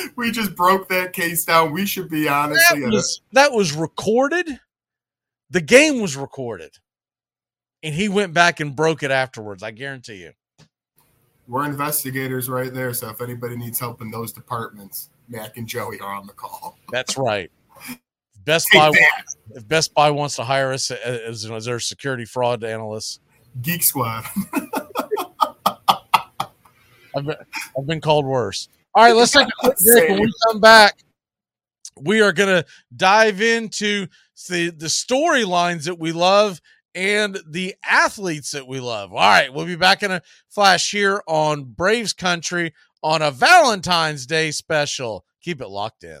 we 0.16 0.30
just 0.30 0.54
broke 0.56 0.88
that 0.88 1.12
case 1.12 1.44
down. 1.44 1.72
We 1.72 1.86
should 1.86 2.08
be 2.08 2.28
honestly. 2.28 2.80
that 2.80 2.90
was, 2.90 3.20
that 3.32 3.52
was 3.52 3.72
recorded. 3.72 4.60
The 5.50 5.60
game 5.60 6.00
was 6.00 6.16
recorded. 6.16 6.78
And 7.82 7.94
he 7.94 8.08
went 8.08 8.32
back 8.32 8.60
and 8.60 8.76
broke 8.76 9.02
it 9.02 9.10
afterwards. 9.10 9.62
I 9.62 9.72
guarantee 9.72 10.22
you. 10.22 10.32
we're 11.48 11.64
investigators 11.64 12.48
right 12.48 12.72
there. 12.72 12.94
So 12.94 13.10
if 13.10 13.20
anybody 13.20 13.56
needs 13.56 13.78
help 13.78 14.00
in 14.00 14.10
those 14.10 14.32
departments, 14.32 15.10
Mac 15.28 15.56
and 15.56 15.66
Joey 15.66 15.98
are 16.00 16.14
on 16.14 16.26
the 16.26 16.32
call. 16.32 16.78
That's 16.90 17.18
right. 17.18 17.50
Best 18.44 18.68
Take 18.72 18.80
Buy, 18.80 18.90
that. 18.90 19.31
If 19.54 19.66
Best 19.66 19.94
Buy 19.94 20.10
wants 20.10 20.36
to 20.36 20.44
hire 20.44 20.72
us 20.72 20.90
as, 20.90 21.44
as 21.50 21.64
their 21.64 21.80
security 21.80 22.24
fraud 22.24 22.64
analysts, 22.64 23.20
Geek 23.60 23.82
Squad. 23.82 24.24
I've 27.14 27.26
been, 27.26 27.36
I've 27.78 27.86
been 27.86 28.00
called 28.00 28.24
worse. 28.24 28.68
All 28.94 29.04
right, 29.04 29.14
let's 29.14 29.32
take 29.32 29.46
a 29.46 29.50
quick 29.58 29.76
break. 29.84 30.08
When 30.08 30.20
we 30.20 30.32
come 30.48 30.60
back, 30.60 31.02
we 32.00 32.20
are 32.20 32.32
going 32.32 32.48
to 32.48 32.64
dive 32.94 33.40
into 33.40 34.06
the 34.48 34.70
the 34.70 34.86
storylines 34.86 35.84
that 35.84 35.98
we 35.98 36.12
love 36.12 36.60
and 36.94 37.38
the 37.46 37.74
athletes 37.84 38.50
that 38.52 38.66
we 38.66 38.80
love. 38.80 39.12
All 39.12 39.18
right, 39.18 39.52
we'll 39.52 39.66
be 39.66 39.76
back 39.76 40.02
in 40.02 40.10
a 40.10 40.22
flash 40.48 40.90
here 40.90 41.22
on 41.26 41.64
Braves 41.64 42.12
Country 42.12 42.74
on 43.02 43.22
a 43.22 43.30
Valentine's 43.30 44.26
Day 44.26 44.50
special. 44.50 45.24
Keep 45.40 45.60
it 45.60 45.68
locked 45.68 46.04
in. 46.04 46.20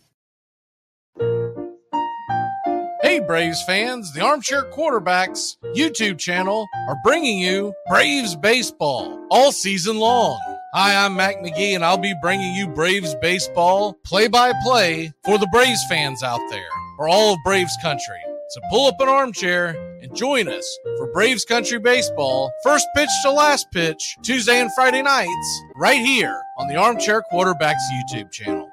Hey, 3.11 3.19
Braves 3.19 3.61
fans, 3.63 4.13
the 4.13 4.21
Armchair 4.21 4.71
Quarterbacks 4.71 5.57
YouTube 5.75 6.17
channel 6.17 6.65
are 6.87 6.95
bringing 7.03 7.39
you 7.39 7.73
Braves 7.89 8.37
Baseball 8.37 9.19
all 9.29 9.51
season 9.51 9.97
long. 9.97 10.39
Hi, 10.73 10.95
I'm 10.95 11.17
Mac 11.17 11.43
McGee, 11.43 11.75
and 11.75 11.83
I'll 11.83 11.97
be 11.97 12.15
bringing 12.21 12.55
you 12.55 12.69
Braves 12.69 13.13
Baseball 13.15 13.97
play 14.05 14.29
by 14.29 14.53
play 14.63 15.11
for 15.25 15.37
the 15.37 15.49
Braves 15.51 15.81
fans 15.89 16.23
out 16.23 16.39
there, 16.49 16.69
or 16.99 17.09
all 17.09 17.33
of 17.33 17.39
Braves 17.43 17.75
country. 17.81 18.21
So 18.51 18.61
pull 18.69 18.87
up 18.87 19.01
an 19.01 19.09
armchair 19.09 19.75
and 20.01 20.15
join 20.15 20.47
us 20.47 20.79
for 20.95 21.11
Braves 21.11 21.43
Country 21.43 21.79
Baseball, 21.79 22.49
first 22.63 22.87
pitch 22.95 23.09
to 23.23 23.31
last 23.31 23.69
pitch, 23.73 24.15
Tuesday 24.23 24.61
and 24.61 24.73
Friday 24.73 25.01
nights, 25.01 25.61
right 25.75 25.99
here 25.99 26.41
on 26.57 26.69
the 26.69 26.77
Armchair 26.77 27.23
Quarterbacks 27.29 27.75
YouTube 27.91 28.31
channel. 28.31 28.70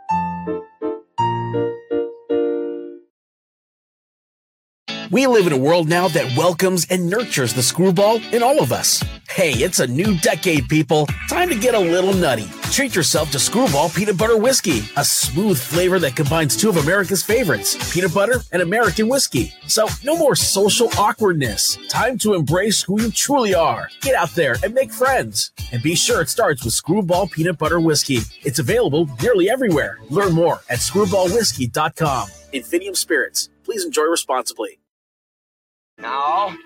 We 5.10 5.26
live 5.26 5.47
in 5.47 5.55
a 5.55 5.59
world 5.59 5.89
now 5.89 6.09
that 6.09 6.36
welcomes 6.36 6.86
and 6.90 7.09
nurtures 7.09 7.55
the 7.55 7.62
screwball 7.62 8.16
in 8.30 8.43
all 8.43 8.60
of 8.60 8.72
us. 8.72 9.02
Hey, 9.30 9.52
it's 9.52 9.78
a 9.78 9.86
new 9.86 10.18
decade, 10.18 10.68
people. 10.68 11.06
Time 11.30 11.48
to 11.48 11.55
get 11.55 11.74
a 11.74 11.78
little 11.78 12.12
nutty. 12.12 12.47
Treat 12.72 12.94
yourself 12.94 13.30
to 13.30 13.39
Screwball 13.39 13.89
Peanut 13.89 14.18
Butter 14.18 14.36
Whiskey, 14.36 14.82
a 14.98 15.05
smooth 15.05 15.59
flavor 15.59 15.98
that 15.98 16.14
combines 16.14 16.59
two 16.59 16.68
of 16.68 16.76
America's 16.76 17.22
favorites, 17.22 17.93
peanut 17.93 18.12
butter 18.12 18.43
and 18.52 18.60
American 18.60 19.09
whiskey. 19.09 19.55
So, 19.66 19.89
no 20.05 20.14
more 20.14 20.36
social 20.36 20.90
awkwardness. 20.98 21.78
Time 21.89 22.18
to 22.18 22.35
embrace 22.35 22.82
who 22.82 23.01
you 23.01 23.10
truly 23.10 23.55
are. 23.55 23.89
Get 24.02 24.14
out 24.14 24.32
there 24.32 24.56
and 24.62 24.74
make 24.74 24.93
friends. 24.93 25.52
And 25.72 25.82
be 25.82 25.94
sure 25.94 26.20
it 26.20 26.28
starts 26.28 26.62
with 26.64 26.74
Screwball 26.74 27.28
Peanut 27.28 27.56
Butter 27.56 27.80
Whiskey. 27.80 28.18
It's 28.43 28.59
available 28.59 29.09
nearly 29.22 29.48
everywhere. 29.48 29.98
Learn 30.10 30.32
more 30.32 30.60
at 30.68 30.80
screwballwhiskey.com. 30.80 32.28
Infinium 32.52 32.97
Spirits. 32.97 33.48
Please 33.64 33.86
enjoy 33.86 34.05
responsibly. 34.05 34.80
Now, 35.98 36.56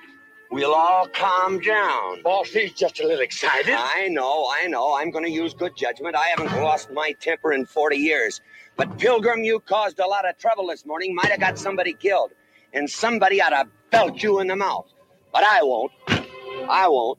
we'll 0.50 0.74
all 0.74 1.08
calm 1.08 1.58
down. 1.60 2.22
Boss, 2.22 2.48
he's 2.48 2.72
just 2.72 3.00
a 3.00 3.06
little 3.06 3.22
excited. 3.22 3.74
I 3.74 4.08
know, 4.08 4.46
I 4.52 4.66
know. 4.66 4.94
I'm 4.94 5.10
going 5.10 5.24
to 5.24 5.30
use 5.30 5.54
good 5.54 5.74
judgment. 5.74 6.14
I 6.16 6.34
haven't 6.36 6.62
lost 6.62 6.90
my 6.90 7.12
temper 7.18 7.52
in 7.52 7.64
40 7.64 7.96
years. 7.96 8.42
But, 8.76 8.98
Pilgrim, 8.98 9.42
you 9.42 9.60
caused 9.60 9.98
a 10.00 10.06
lot 10.06 10.28
of 10.28 10.36
trouble 10.36 10.66
this 10.66 10.84
morning. 10.84 11.14
Might 11.14 11.30
have 11.30 11.40
got 11.40 11.58
somebody 11.58 11.94
killed. 11.94 12.32
And 12.74 12.88
somebody 12.88 13.40
ought 13.40 13.50
to 13.50 13.68
belt 13.90 14.22
you 14.22 14.40
in 14.40 14.48
the 14.48 14.56
mouth. 14.56 14.92
But 15.32 15.44
I 15.44 15.62
won't. 15.62 15.92
I 16.68 16.88
won't. 16.88 17.18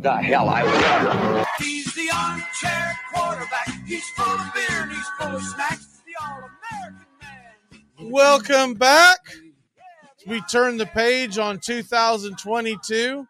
The 0.00 0.16
hell 0.16 0.48
I 0.48 0.62
will. 0.62 1.44
He's 1.58 1.92
the 1.94 2.10
armchair 2.14 2.98
quarterback. 3.12 3.68
He's 3.86 4.08
full 4.10 4.26
of 4.26 4.54
beer 4.54 4.82
and 4.82 4.92
he's 4.92 5.08
full 5.18 5.36
of 5.36 5.42
snacks. 5.42 6.02
The 6.06 6.12
all-American 6.22 7.06
man. 7.20 8.10
Welcome 8.10 8.74
back. 8.74 9.18
We 10.26 10.40
turn 10.42 10.76
the 10.76 10.86
page 10.86 11.38
on 11.38 11.58
2022. 11.58 13.26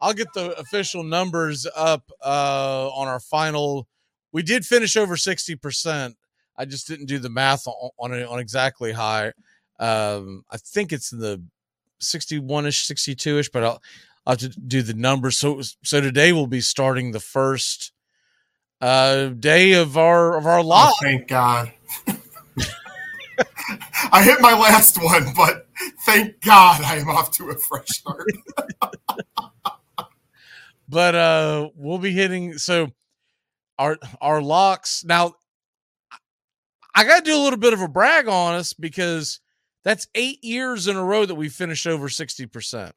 I'll 0.00 0.12
get 0.12 0.32
the 0.34 0.52
official 0.58 1.04
numbers 1.04 1.66
up 1.76 2.10
uh, 2.24 2.90
on 2.90 3.08
our 3.08 3.20
final. 3.20 3.88
We 4.32 4.42
did 4.42 4.66
finish 4.66 4.96
over 4.96 5.16
60%. 5.16 6.14
I 6.56 6.64
just 6.64 6.86
didn't 6.86 7.06
do 7.06 7.18
the 7.18 7.30
math 7.30 7.66
on 7.66 7.90
on, 7.98 8.12
on 8.12 8.38
exactly 8.38 8.92
high. 8.92 9.32
Um, 9.78 10.44
I 10.50 10.58
think 10.58 10.92
it's 10.92 11.12
in 11.12 11.18
the 11.18 11.42
61 12.00 12.66
ish, 12.66 12.84
62 12.86 13.38
ish, 13.38 13.48
but 13.50 13.64
I'll, 13.64 13.82
I'll 14.26 14.32
have 14.32 14.38
to 14.40 14.48
do 14.48 14.82
the 14.82 14.94
numbers. 14.94 15.38
So, 15.38 15.62
so 15.82 16.00
today 16.00 16.32
we'll 16.32 16.46
be 16.46 16.60
starting 16.60 17.12
the 17.12 17.20
first 17.20 17.92
uh, 18.80 19.28
day 19.28 19.72
of 19.72 19.96
our 19.96 20.36
of 20.36 20.46
our 20.46 20.62
live. 20.62 20.92
Oh, 20.92 20.98
thank 21.00 21.28
God. 21.28 21.72
I 24.12 24.22
hit 24.22 24.40
my 24.40 24.52
last 24.52 25.02
one, 25.02 25.32
but 25.34 25.61
thank 26.06 26.40
God 26.40 26.82
I 26.82 26.96
am 26.96 27.08
off 27.08 27.30
to 27.32 27.50
a 27.50 27.54
fresh 27.58 27.88
start. 27.88 28.26
but 30.88 31.14
uh 31.14 31.68
we'll 31.74 31.98
be 31.98 32.12
hitting 32.12 32.58
so 32.58 32.88
our 33.78 33.96
our 34.20 34.42
locks 34.42 35.04
now 35.04 35.32
i 36.94 37.04
gotta 37.04 37.24
do 37.24 37.34
a 37.34 37.42
little 37.42 37.58
bit 37.58 37.72
of 37.72 37.80
a 37.80 37.88
brag 37.88 38.28
on 38.28 38.54
us 38.54 38.72
because 38.74 39.40
that's 39.84 40.06
eight 40.14 40.42
years 40.44 40.86
in 40.88 40.96
a 40.96 41.04
row 41.04 41.24
that 41.24 41.34
we 41.34 41.48
finished 41.48 41.86
over 41.86 42.08
60% 42.08 42.92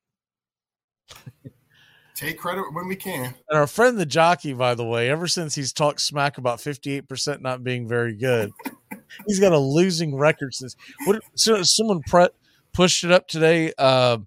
Take 2.15 2.37
credit 2.37 2.63
when 2.73 2.87
we 2.87 2.95
can. 2.95 3.33
and 3.49 3.57
our 3.59 3.67
friend 3.67 3.97
the 3.97 4.05
jockey 4.05 4.53
by 4.53 4.73
the 4.75 4.85
way 4.85 5.09
ever 5.09 5.27
since 5.27 5.55
he's 5.55 5.71
talked 5.71 6.01
smack 6.01 6.37
about 6.37 6.59
58% 6.59 7.41
not 7.41 7.63
being 7.63 7.87
very 7.87 8.15
good 8.15 8.51
he's 9.27 9.39
got 9.39 9.51
a 9.53 9.57
losing 9.59 10.15
record 10.15 10.53
since 10.53 10.75
what 11.05 11.21
so 11.35 11.61
someone 11.63 12.01
pre- 12.07 12.27
pushed 12.75 13.03
it 13.05 13.11
up 13.11 13.27
today 13.27 13.71
uh 13.77 14.17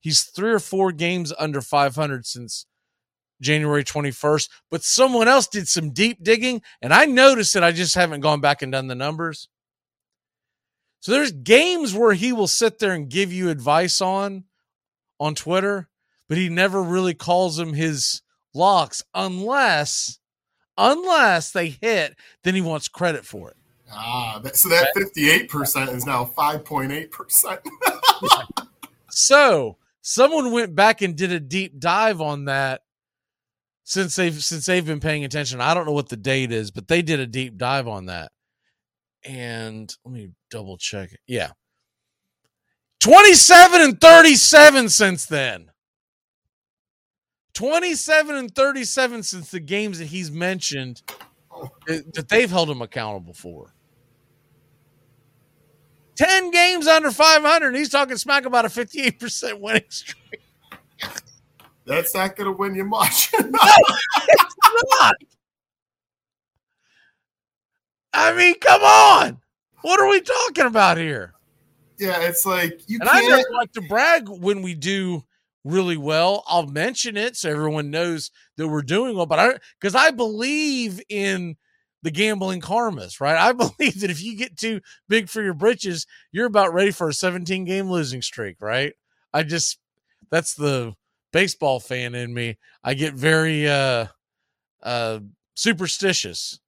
he's 0.00 0.22
three 0.22 0.50
or 0.50 0.58
four 0.58 0.92
games 0.92 1.32
under 1.38 1.60
500 1.60 2.24
since 2.24 2.64
January 3.40 3.84
21st, 3.84 4.48
but 4.70 4.82
someone 4.82 5.28
else 5.28 5.46
did 5.46 5.68
some 5.68 5.92
deep 5.92 6.22
digging 6.22 6.62
and 6.82 6.92
I 6.92 7.04
noticed 7.04 7.54
that 7.54 7.62
I 7.64 7.72
just 7.72 7.94
haven't 7.94 8.20
gone 8.20 8.40
back 8.40 8.62
and 8.62 8.72
done 8.72 8.88
the 8.88 8.94
numbers. 8.94 9.48
So 11.00 11.12
there's 11.12 11.32
games 11.32 11.94
where 11.94 12.14
he 12.14 12.32
will 12.32 12.48
sit 12.48 12.78
there 12.78 12.92
and 12.92 13.08
give 13.08 13.32
you 13.32 13.50
advice 13.50 14.00
on 14.00 14.44
on 15.20 15.34
Twitter, 15.34 15.88
but 16.28 16.38
he 16.38 16.48
never 16.48 16.82
really 16.82 17.14
calls 17.14 17.56
them 17.56 17.74
his 17.74 18.22
locks 18.54 19.02
unless 19.14 20.18
unless 20.76 21.50
they 21.50 21.76
hit, 21.80 22.16
then 22.44 22.54
he 22.54 22.60
wants 22.60 22.88
credit 22.88 23.24
for 23.24 23.50
it. 23.50 23.57
Ah, 23.90 24.40
that, 24.42 24.56
so 24.56 24.68
that 24.68 24.88
58% 24.96 25.94
is 25.94 26.06
now 26.06 26.30
5.8%. 26.36 27.58
So 29.18 29.78
someone 30.00 30.52
went 30.52 30.76
back 30.76 31.02
and 31.02 31.16
did 31.16 31.32
a 31.32 31.40
deep 31.40 31.80
dive 31.80 32.20
on 32.20 32.44
that 32.44 32.82
since 33.82 34.14
they've 34.14 34.42
since 34.42 34.64
they've 34.64 34.86
been 34.86 35.00
paying 35.00 35.24
attention. 35.24 35.60
I 35.60 35.74
don't 35.74 35.86
know 35.86 35.92
what 35.92 36.08
the 36.08 36.16
date 36.16 36.52
is, 36.52 36.70
but 36.70 36.86
they 36.86 37.02
did 37.02 37.18
a 37.18 37.26
deep 37.26 37.56
dive 37.56 37.88
on 37.88 38.06
that. 38.06 38.30
And 39.24 39.92
let 40.04 40.14
me 40.14 40.30
double 40.50 40.76
check 40.76 41.12
it. 41.12 41.18
Yeah. 41.26 41.50
27 43.00 43.80
and 43.80 44.00
37 44.00 44.88
since 44.88 45.26
then. 45.26 45.72
27 47.54 48.36
and 48.36 48.54
37 48.54 49.22
since 49.24 49.50
the 49.50 49.58
games 49.58 49.98
that 49.98 50.06
he's 50.06 50.30
mentioned 50.30 51.02
that 51.88 52.14
that 52.14 52.28
they've 52.28 52.50
held 52.50 52.70
him 52.70 52.82
accountable 52.82 53.34
for. 53.34 53.74
10 56.18 56.50
games 56.50 56.86
under 56.86 57.10
500 57.10 57.68
and 57.68 57.76
he's 57.76 57.88
talking 57.88 58.16
smack 58.16 58.44
about 58.44 58.64
a 58.64 58.68
58% 58.68 59.60
winning 59.60 59.82
streak. 59.88 60.42
That's 61.86 62.14
not 62.14 62.36
going 62.36 62.52
to 62.52 62.58
win 62.58 62.74
you 62.74 62.84
much. 62.84 63.30
it's 63.32 65.00
not. 65.00 65.14
I 68.12 68.34
mean, 68.34 68.56
come 68.60 68.82
on. 68.82 69.40
What 69.80 70.00
are 70.00 70.10
we 70.10 70.20
talking 70.20 70.66
about 70.66 70.98
here? 70.98 71.32
yeah, 71.98 72.20
it's 72.22 72.46
like 72.46 72.80
you 72.86 72.98
and 73.00 73.08
I 73.08 73.20
can't. 73.20 73.30
never 73.30 73.54
like 73.54 73.72
to 73.72 73.80
brag 73.82 74.28
when 74.28 74.62
we 74.62 74.74
do 74.74 75.24
really 75.64 75.96
well. 75.96 76.44
I'll 76.46 76.66
mention 76.66 77.16
it 77.16 77.36
so 77.36 77.50
everyone 77.50 77.90
knows 77.90 78.30
that 78.56 78.68
we're 78.68 78.82
doing 78.82 79.16
well. 79.16 79.26
But 79.26 79.38
I 79.38 79.58
because 79.80 79.94
I 79.94 80.10
believe 80.10 81.02
in 81.08 81.56
the 82.02 82.10
gambling 82.10 82.60
karmas, 82.60 83.20
right? 83.20 83.36
I 83.36 83.52
believe 83.78 84.00
that 84.00 84.10
if 84.10 84.22
you 84.22 84.36
get 84.36 84.56
too 84.56 84.80
big 85.08 85.28
for 85.28 85.42
your 85.42 85.54
britches, 85.54 86.06
you're 86.32 86.46
about 86.46 86.72
ready 86.72 86.90
for 86.90 87.08
a 87.08 87.14
17 87.14 87.64
game 87.64 87.90
losing 87.90 88.22
streak, 88.22 88.56
right? 88.60 88.94
I 89.32 89.42
just 89.42 89.78
that's 90.30 90.54
the 90.54 90.94
baseball 91.32 91.80
fan 91.80 92.14
in 92.14 92.32
me. 92.32 92.58
I 92.82 92.94
get 92.94 93.14
very 93.14 93.68
uh 93.68 94.06
uh 94.82 95.20
superstitious. 95.54 96.60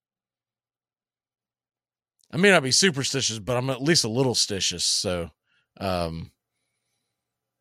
I 2.33 2.37
may 2.37 2.51
not 2.51 2.63
be 2.63 2.71
superstitious, 2.71 3.39
but 3.39 3.57
I'm 3.57 3.71
at 3.71 3.83
least 3.83 4.05
a 4.05 4.09
little 4.09 4.35
stitious. 4.35 4.83
So, 4.83 5.31
um, 5.81 6.31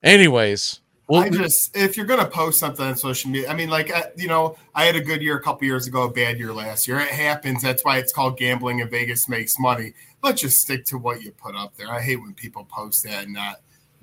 anyways, 0.03 0.81
well, 1.09 1.23
I 1.23 1.29
just 1.29 1.75
if 1.75 1.97
you're 1.97 2.05
gonna 2.05 2.27
post 2.27 2.59
something 2.59 2.85
on 2.85 2.95
social 2.95 3.31
media, 3.31 3.49
I 3.49 3.55
mean, 3.55 3.69
like 3.69 3.95
uh, 3.95 4.03
you 4.15 4.27
know, 4.27 4.55
I 4.75 4.85
had 4.85 4.95
a 4.95 5.01
good 5.01 5.23
year 5.23 5.37
a 5.37 5.41
couple 5.41 5.65
years 5.65 5.87
ago, 5.87 6.03
a 6.03 6.11
bad 6.11 6.37
year 6.37 6.53
last 6.53 6.87
year. 6.87 6.99
It 6.99 7.09
happens. 7.09 7.63
That's 7.63 7.83
why 7.83 7.97
it's 7.97 8.13
called 8.13 8.37
gambling, 8.37 8.79
and 8.79 8.91
Vegas 8.91 9.27
makes 9.27 9.57
money. 9.57 9.93
Let's 10.21 10.41
just 10.41 10.59
stick 10.59 10.85
to 10.85 10.99
what 10.99 11.23
you 11.23 11.31
put 11.31 11.55
up 11.55 11.75
there. 11.77 11.91
I 11.91 11.99
hate 11.99 12.17
when 12.17 12.35
people 12.35 12.63
post 12.65 13.03
that 13.05 13.23
and 13.23 13.33
not 13.33 13.55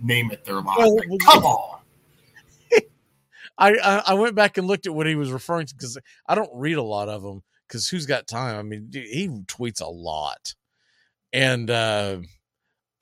name 0.03 0.33
it 0.33 0.45
their 0.45 0.61
lot. 0.61 0.79
Well, 0.79 0.97
Like, 0.97 1.21
come 1.21 1.45
on. 1.45 1.79
I, 3.59 3.77
I 3.77 4.03
I 4.09 4.15
went 4.15 4.35
back 4.35 4.59
and 4.59 4.67
looked 4.67 4.89
at 4.89 4.95
what 4.95 5.07
he 5.07 5.15
was 5.15 5.31
referring 5.31 5.67
to 5.67 5.75
because 5.75 5.97
I 6.27 6.35
don't 6.35 6.51
read 6.55 6.77
a 6.77 6.83
lot 6.83 7.09
of 7.09 7.23
them 7.23 7.45
because 7.69 7.89
who's 7.89 8.07
got 8.07 8.27
time? 8.27 8.59
I 8.59 8.63
mean, 8.63 8.89
dude, 8.91 9.07
he 9.07 9.29
tweets 9.29 9.81
a 9.81 9.87
lot, 9.87 10.57
and 11.33 11.71
uh, 11.71 12.19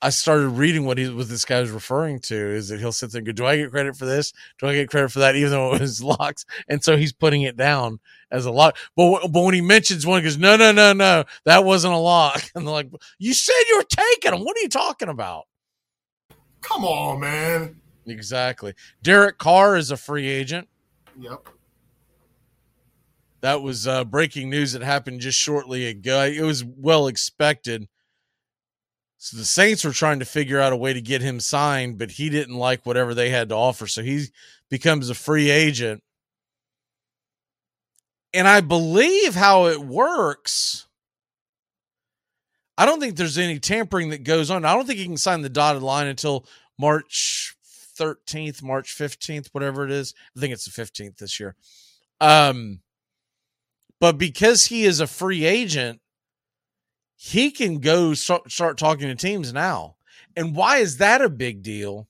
I 0.01 0.09
started 0.09 0.49
reading 0.49 0.85
what 0.85 0.97
he 0.97 1.09
what 1.09 1.29
this 1.29 1.45
guy 1.45 1.61
was 1.61 1.71
referring 1.71 2.19
to 2.21 2.35
is 2.35 2.69
that 2.69 2.79
he'll 2.79 2.91
sit 2.91 3.11
there 3.11 3.19
and 3.19 3.25
go, 3.25 3.31
"Do 3.31 3.45
I 3.45 3.57
get 3.57 3.71
credit 3.71 3.95
for 3.95 4.05
this? 4.05 4.33
Do 4.59 4.67
I 4.67 4.73
get 4.73 4.89
credit 4.89 5.11
for 5.11 5.19
that?" 5.19 5.35
Even 5.35 5.51
though 5.51 5.73
it 5.73 5.81
was 5.81 6.03
locks, 6.03 6.45
and 6.67 6.83
so 6.83 6.97
he's 6.97 7.13
putting 7.13 7.43
it 7.43 7.57
down 7.57 7.99
as 8.29 8.45
a 8.45 8.51
lock. 8.51 8.77
But 8.95 9.27
but 9.29 9.41
when 9.41 9.53
he 9.53 9.61
mentions 9.61 10.05
one, 10.05 10.19
he 10.19 10.23
goes, 10.23 10.37
"No, 10.37 10.57
no, 10.57 10.71
no, 10.71 10.93
no, 10.93 11.23
that 11.45 11.63
wasn't 11.63 11.93
a 11.93 11.97
lock," 11.97 12.43
and 12.55 12.67
they're 12.67 12.73
like, 12.73 12.89
"You 13.19 13.33
said 13.33 13.53
you 13.69 13.77
were 13.77 13.83
taking 13.83 14.31
them. 14.31 14.41
What 14.45 14.57
are 14.57 14.61
you 14.61 14.69
talking 14.69 15.09
about?" 15.09 15.45
Come 16.61 16.83
on, 16.83 17.19
man. 17.21 17.81
Exactly. 18.05 18.73
Derek 19.01 19.37
Carr 19.37 19.77
is 19.77 19.91
a 19.91 19.97
free 19.97 20.27
agent. 20.27 20.67
Yep. 21.19 21.49
That 23.41 23.61
was 23.61 23.87
uh, 23.87 24.03
breaking 24.03 24.49
news 24.49 24.73
that 24.73 24.81
happened 24.81 25.21
just 25.21 25.37
shortly 25.37 25.85
ago. 25.85 26.23
It 26.23 26.41
was 26.41 26.63
well 26.63 27.07
expected. 27.07 27.87
So 29.25 29.37
the 29.37 29.43
Saints 29.43 29.83
were 29.83 29.91
trying 29.91 30.19
to 30.19 30.25
figure 30.25 30.61
out 30.61 30.71
a 30.71 30.77
way 30.77 30.93
to 30.93 31.01
get 31.01 31.23
him 31.23 31.39
signed, 31.39 31.97
but 31.97 32.11
he 32.11 32.29
didn't 32.29 32.53
like 32.53 32.85
whatever 32.85 33.15
they 33.15 33.31
had 33.31 33.49
to 33.49 33.55
offer. 33.55 33.87
So 33.87 34.03
he 34.03 34.25
becomes 34.69 35.09
a 35.09 35.15
free 35.15 35.49
agent. 35.49 36.03
And 38.35 38.47
I 38.47 38.61
believe 38.61 39.33
how 39.33 39.65
it 39.65 39.79
works. 39.79 40.85
I 42.77 42.85
don't 42.85 42.99
think 42.99 43.15
there's 43.15 43.39
any 43.39 43.57
tampering 43.57 44.11
that 44.11 44.23
goes 44.23 44.51
on. 44.51 44.63
I 44.63 44.75
don't 44.75 44.85
think 44.85 44.99
he 44.99 45.05
can 45.05 45.17
sign 45.17 45.41
the 45.41 45.49
dotted 45.49 45.81
line 45.81 46.05
until 46.05 46.45
March 46.77 47.55
13th, 47.99 48.61
March 48.61 48.95
15th, 48.95 49.47
whatever 49.53 49.83
it 49.85 49.91
is. 49.91 50.13
I 50.37 50.39
think 50.39 50.53
it's 50.53 50.71
the 50.71 50.83
15th 50.83 51.17
this 51.17 51.39
year. 51.39 51.55
Um, 52.21 52.81
but 53.99 54.19
because 54.19 54.65
he 54.65 54.83
is 54.83 54.99
a 54.99 55.07
free 55.07 55.45
agent, 55.45 55.99
he 57.15 57.51
can 57.51 57.79
go 57.79 58.13
start, 58.13 58.51
start 58.51 58.77
talking 58.77 59.07
to 59.07 59.15
teams 59.15 59.53
now. 59.53 59.95
And 60.35 60.55
why 60.55 60.77
is 60.77 60.97
that 60.97 61.21
a 61.21 61.29
big 61.29 61.63
deal? 61.63 62.07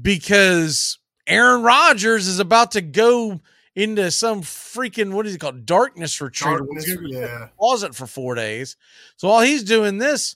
Because 0.00 0.98
Aaron 1.26 1.62
Rodgers 1.62 2.26
is 2.26 2.38
about 2.38 2.72
to 2.72 2.80
go 2.80 3.40
into 3.76 4.10
some 4.10 4.42
freaking 4.42 5.12
what 5.12 5.26
is 5.26 5.34
it 5.34 5.38
called 5.38 5.64
darkness 5.64 6.20
retreat 6.20 6.58
Darkness, 6.58 6.84
He's 6.84 6.96
gonna 6.96 7.08
be 7.08 7.16
in 7.16 7.22
yeah. 7.22 7.48
closet 7.58 7.94
for 7.94 8.06
four 8.06 8.34
days 8.34 8.76
so 9.16 9.28
while 9.28 9.42
he's 9.42 9.62
doing 9.62 9.98
this 9.98 10.34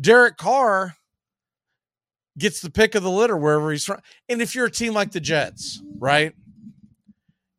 derek 0.00 0.36
carr 0.36 0.96
gets 2.38 2.60
the 2.60 2.70
pick 2.70 2.94
of 2.94 3.02
the 3.02 3.10
litter 3.10 3.36
wherever 3.36 3.72
he's 3.72 3.84
from 3.84 3.98
and 4.28 4.40
if 4.40 4.54
you're 4.54 4.66
a 4.66 4.70
team 4.70 4.94
like 4.94 5.10
the 5.10 5.20
jets 5.20 5.82
right 5.98 6.32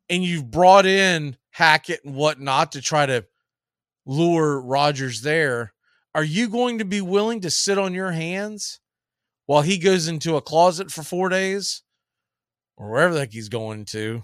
and 0.08 0.24
you've 0.24 0.50
brought 0.50 0.86
in 0.86 1.36
hackett 1.50 2.04
and 2.04 2.14
whatnot 2.14 2.72
to 2.72 2.80
try 2.80 3.04
to 3.04 3.24
lure 4.08 4.60
rodgers 4.60 5.20
there 5.20 5.72
are 6.14 6.24
you 6.24 6.48
going 6.48 6.78
to 6.78 6.84
be 6.84 7.00
willing 7.00 7.40
to 7.40 7.50
sit 7.50 7.78
on 7.78 7.94
your 7.94 8.10
hands 8.10 8.80
while 9.46 9.62
he 9.62 9.78
goes 9.78 10.08
into 10.08 10.34
a 10.36 10.42
closet 10.42 10.90
for 10.90 11.02
four 11.02 11.28
days 11.28 11.82
or 12.76 12.90
wherever 12.90 13.14
the 13.14 13.20
heck 13.20 13.32
he's 13.32 13.48
going 13.48 13.84
to 13.84 14.22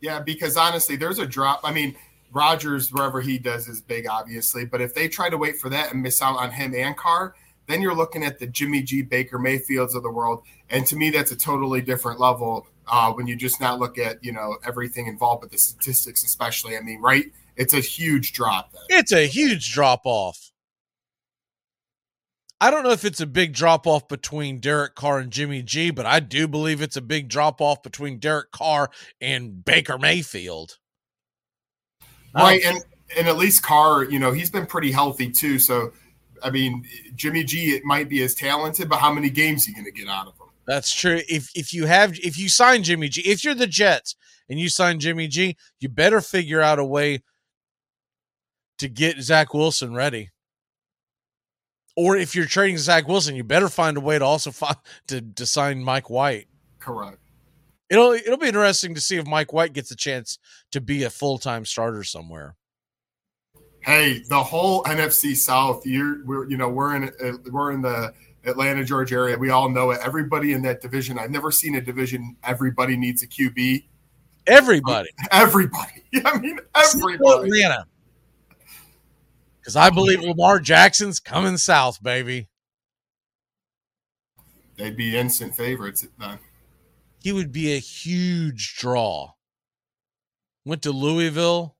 Yeah, 0.00 0.20
because 0.20 0.56
honestly, 0.56 0.96
there's 0.96 1.18
a 1.18 1.26
drop. 1.26 1.60
I 1.62 1.72
mean, 1.72 1.94
Rodgers, 2.32 2.92
wherever 2.92 3.20
he 3.20 3.38
does, 3.38 3.68
is 3.68 3.80
big, 3.80 4.06
obviously. 4.08 4.64
But 4.64 4.80
if 4.80 4.94
they 4.94 5.08
try 5.08 5.28
to 5.28 5.36
wait 5.36 5.58
for 5.58 5.68
that 5.68 5.92
and 5.92 6.02
miss 6.02 6.22
out 6.22 6.36
on 6.36 6.50
him 6.50 6.74
and 6.74 6.96
Carr, 6.96 7.34
then 7.66 7.82
you're 7.82 7.94
looking 7.94 8.24
at 8.24 8.38
the 8.38 8.46
Jimmy 8.46 8.82
G. 8.82 9.02
Baker 9.02 9.38
Mayfields 9.38 9.94
of 9.94 10.02
the 10.02 10.10
world. 10.10 10.42
And 10.70 10.86
to 10.86 10.96
me, 10.96 11.10
that's 11.10 11.30
a 11.30 11.36
totally 11.36 11.80
different 11.80 12.18
level 12.18 12.66
uh, 12.88 13.12
when 13.12 13.26
you 13.26 13.36
just 13.36 13.60
not 13.60 13.78
look 13.78 13.98
at 13.98 14.22
you 14.24 14.32
know 14.32 14.56
everything 14.64 15.06
involved, 15.06 15.42
but 15.42 15.50
the 15.50 15.58
statistics, 15.58 16.24
especially. 16.24 16.76
I 16.76 16.80
mean, 16.80 17.00
right? 17.00 17.26
It's 17.56 17.74
a 17.74 17.80
huge 17.80 18.32
drop. 18.32 18.72
Then. 18.72 18.98
It's 18.98 19.12
a 19.12 19.26
huge 19.26 19.72
drop 19.72 20.02
off. 20.04 20.50
I 22.60 22.70
don't 22.70 22.82
know 22.82 22.90
if 22.90 23.06
it's 23.06 23.20
a 23.20 23.26
big 23.26 23.54
drop 23.54 23.86
off 23.86 24.06
between 24.06 24.58
Derek 24.58 24.94
Carr 24.94 25.18
and 25.18 25.30
Jimmy 25.30 25.62
G, 25.62 25.90
but 25.90 26.04
I 26.04 26.20
do 26.20 26.46
believe 26.46 26.82
it's 26.82 26.96
a 26.96 27.00
big 27.02 27.28
drop 27.28 27.60
off 27.60 27.82
between 27.82 28.18
Derek 28.18 28.50
Carr 28.50 28.90
and 29.20 29.64
Baker 29.64 29.96
Mayfield. 29.96 30.76
Right, 32.34 32.62
and 32.62 32.84
and 33.16 33.28
at 33.28 33.38
least 33.38 33.62
Carr, 33.62 34.04
you 34.04 34.18
know, 34.18 34.32
he's 34.32 34.50
been 34.50 34.66
pretty 34.66 34.92
healthy 34.92 35.30
too. 35.30 35.58
So, 35.58 35.92
I 36.42 36.50
mean, 36.50 36.84
Jimmy 37.16 37.44
G, 37.44 37.70
it 37.70 37.84
might 37.84 38.08
be 38.08 38.22
as 38.22 38.34
talented, 38.34 38.88
but 38.88 38.98
how 38.98 39.12
many 39.12 39.30
games 39.30 39.66
are 39.66 39.70
you 39.70 39.76
going 39.76 39.86
to 39.86 39.90
get 39.90 40.08
out 40.08 40.26
of 40.26 40.34
him? 40.34 40.48
That's 40.66 40.94
true. 40.94 41.20
If 41.28 41.50
if 41.56 41.72
you 41.72 41.86
have 41.86 42.18
if 42.18 42.38
you 42.38 42.48
sign 42.48 42.82
Jimmy 42.82 43.08
G, 43.08 43.22
if 43.22 43.42
you're 43.42 43.54
the 43.54 43.66
Jets 43.66 44.14
and 44.48 44.60
you 44.60 44.68
sign 44.68 45.00
Jimmy 45.00 45.28
G, 45.28 45.56
you 45.80 45.88
better 45.88 46.20
figure 46.20 46.60
out 46.60 46.78
a 46.78 46.84
way 46.84 47.22
to 48.80 48.88
get 48.88 49.20
Zach 49.20 49.52
Wilson 49.52 49.94
ready. 49.94 50.30
Or 51.96 52.16
if 52.16 52.34
you're 52.34 52.46
trading 52.46 52.78
Zach 52.78 53.06
Wilson, 53.06 53.36
you 53.36 53.44
better 53.44 53.68
find 53.68 53.98
a 53.98 54.00
way 54.00 54.18
to 54.18 54.24
also 54.24 54.50
find 54.50 54.76
to, 55.08 55.20
to 55.20 55.46
sign 55.46 55.84
Mike 55.84 56.08
White. 56.08 56.48
Correct. 56.78 57.18
It'll 57.90 58.12
it'll 58.12 58.38
be 58.38 58.46
interesting 58.46 58.94
to 58.94 59.00
see 59.00 59.16
if 59.16 59.26
Mike 59.26 59.52
White 59.52 59.72
gets 59.72 59.90
a 59.90 59.96
chance 59.96 60.38
to 60.70 60.80
be 60.80 61.02
a 61.02 61.10
full 61.10 61.38
time 61.38 61.64
starter 61.64 62.04
somewhere. 62.04 62.56
Hey, 63.80 64.22
the 64.28 64.42
whole 64.42 64.84
NFC 64.84 65.34
South, 65.34 65.84
you're 65.84 66.24
we're 66.24 66.48
you 66.48 66.56
know 66.56 66.68
we're 66.68 66.94
in 66.94 67.04
uh, 67.04 67.32
we're 67.50 67.72
in 67.72 67.82
the 67.82 68.14
Atlanta 68.44 68.84
Georgia 68.84 69.16
area. 69.16 69.36
We 69.36 69.50
all 69.50 69.68
know 69.68 69.90
it. 69.90 69.98
Everybody 70.02 70.52
in 70.52 70.62
that 70.62 70.80
division. 70.80 71.18
I've 71.18 71.30
never 71.30 71.50
seen 71.50 71.74
a 71.74 71.80
division. 71.80 72.36
Everybody 72.44 72.96
needs 72.96 73.24
a 73.24 73.26
QB. 73.26 73.84
Everybody. 74.46 75.10
Everybody. 75.32 76.04
I 76.24 76.38
mean, 76.38 76.58
everybody. 76.74 77.48
Atlanta. 77.48 77.86
Because 79.70 79.86
I 79.86 79.90
believe 79.90 80.20
Lamar 80.20 80.58
Jackson's 80.58 81.20
coming 81.20 81.56
south, 81.56 82.02
baby. 82.02 82.48
They'd 84.76 84.96
be 84.96 85.16
instant 85.16 85.54
favorites 85.54 86.04
then. 86.18 86.40
He 87.22 87.30
would 87.30 87.52
be 87.52 87.72
a 87.72 87.78
huge 87.78 88.74
draw. 88.76 89.34
Went 90.64 90.82
to 90.82 90.90
Louisville. 90.90 91.76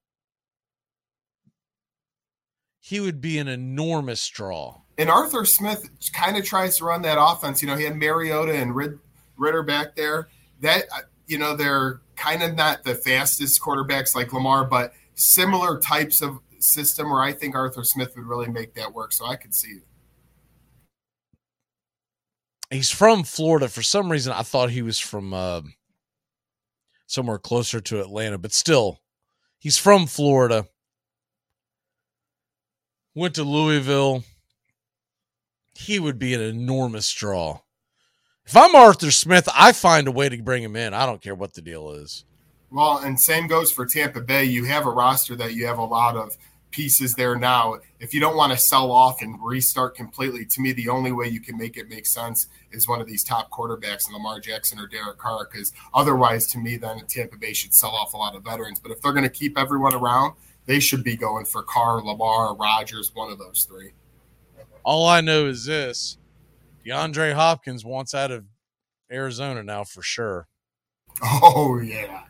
He 2.79 3.01
would 3.01 3.21
be 3.21 3.39
an 3.39 3.49
enormous 3.49 4.29
draw. 4.29 4.83
And 4.97 5.11
Arthur 5.11 5.45
Smith 5.45 5.91
kind 6.13 6.37
of 6.37 6.45
tries 6.45 6.79
to 6.79 6.85
run 6.85 7.03
that 7.03 7.19
offense. 7.21 7.61
You 7.61 7.67
know, 7.67 7.77
he 7.77 7.85
had 7.85 7.97
Mariota 7.97 8.55
and 8.55 8.77
Rid- 8.77 9.01
Ritter 9.37 9.65
back 9.65 9.97
there. 9.97 10.29
That 10.61 10.85
uh, 10.95 11.01
you 11.27 11.39
know, 11.39 11.57
they're 11.57 12.03
kind 12.15 12.45
of 12.45 12.55
not 12.55 12.85
the 12.85 12.95
fastest 12.95 13.61
quarterbacks 13.61 14.15
like 14.15 14.33
Lamar, 14.33 14.65
but 14.65 14.93
similar 15.17 15.81
types 15.81 16.23
of 16.23 16.39
system 16.63 17.11
where 17.11 17.23
I 17.23 17.33
think 17.33 17.55
Arthur 17.55 17.85
Smith 17.85 18.15
would 18.17 18.27
really 18.27 18.49
make 18.49 18.75
that 18.75 18.93
work. 18.93 19.13
So 19.13 19.27
I 19.27 19.37
could 19.37 19.55
see 19.55 19.73
it. 19.73 19.83
He's 22.71 22.91
from 22.91 23.25
Florida. 23.25 23.69
For 23.69 23.83
some 23.83 24.11
reason, 24.11 24.33
I 24.33 24.43
thought 24.43 24.71
he 24.71 24.83
was 24.83 24.99
from 24.99 25.35
uh, 25.35 25.63
somewhere 27.07 27.39
closer 27.39 27.81
to 27.81 28.01
Atlanta, 28.01 28.39
but 28.39 28.53
still, 28.53 29.01
he's 29.59 29.77
from 29.77 30.07
Florida. 30.07 30.67
Went 33.15 33.35
to 33.35 33.43
Louisville. 33.43 34.23
He 35.75 35.99
would 35.99 36.19
be 36.19 36.33
an 36.35 36.41
enormous 36.41 37.13
draw. 37.13 37.61
If 38.47 38.57
I'm 38.57 38.75
Arthur 38.77 39.11
Smith, 39.11 39.49
I 39.53 39.73
find 39.73 40.07
a 40.07 40.13
way 40.13 40.29
to 40.29 40.43
bring 40.43 40.63
him 40.63 40.77
in. 40.77 40.95
I 40.95 41.07
don't 41.07 41.21
care 41.21 41.35
what 41.35 41.55
the 41.55 41.63
deal 41.63 41.91
is. 41.91 42.25
Well, 42.71 42.99
and 42.99 43.21
same 43.21 43.49
goes 43.49 43.73
for 43.73 43.85
Tampa 43.85 44.21
Bay. 44.21 44.45
You 44.45 44.65
have 44.65 44.87
a 44.87 44.91
roster 44.91 45.35
that 45.37 45.55
you 45.55 45.67
have 45.67 45.79
a 45.79 45.85
lot 45.85 46.17
of 46.17 46.37
pieces 46.71 47.15
there 47.15 47.37
now. 47.37 47.79
If 47.99 48.15
you 48.15 48.21
don't 48.21 48.37
want 48.37 48.53
to 48.53 48.59
sell 48.59 48.91
off 48.91 49.23
and 49.23 49.37
restart 49.43 49.95
completely, 49.95 50.45
to 50.47 50.61
me, 50.61 50.73
the 50.73 50.89
only 50.89 51.13
way 51.13 51.29
you 51.29 51.41
can 51.41 51.57
make 51.57 51.77
it 51.77 51.89
make 51.89 52.07
sense 52.07 52.49
is 52.71 52.89
one 52.89 53.01
of 53.01 53.07
these 53.07 53.25
top 53.25 53.51
quarterbacks, 53.51 54.11
Lamar 54.11 54.41
Jackson 54.41 54.79
or 54.79 54.87
Derek 54.87 55.19
Carr, 55.19 55.49
because 55.51 55.73
otherwise, 55.95 56.47
to 56.49 56.59
me, 56.59 56.77
then 56.77 57.05
Tampa 57.07 57.37
Bay 57.37 57.53
should 57.53 57.75
sell 57.75 57.91
off 57.91 58.15
a 58.15 58.17
lot 58.17 58.35
of 58.35 58.45
veterans. 58.45 58.79
But 58.79 58.93
if 58.93 59.01
they're 59.01 59.13
going 59.13 59.25
to 59.25 59.31
keep 59.31 59.59
everyone 59.59 59.95
around, 59.95 60.35
they 60.67 60.81
should 60.81 61.03
be 61.03 61.17
going 61.17 61.45
for 61.45 61.63
Carr, 61.63 62.03
Lamar, 62.03 62.55
Rodgers, 62.55 63.15
one 63.15 63.31
of 63.33 63.39
those 63.39 63.67
three. 63.69 63.93
All 64.85 65.07
I 65.07 65.21
know 65.21 65.47
is 65.47 65.67
this 65.67 66.19
DeAndre 66.87 67.35
Hopkins 67.35 67.85
wants 67.85 68.15
out 68.15 68.31
of 68.31 68.45
Arizona 69.11 69.63
now 69.63 69.85
for 69.85 70.03
sure. 70.03 70.47
Oh, 71.23 71.81
yeah. 71.81 72.23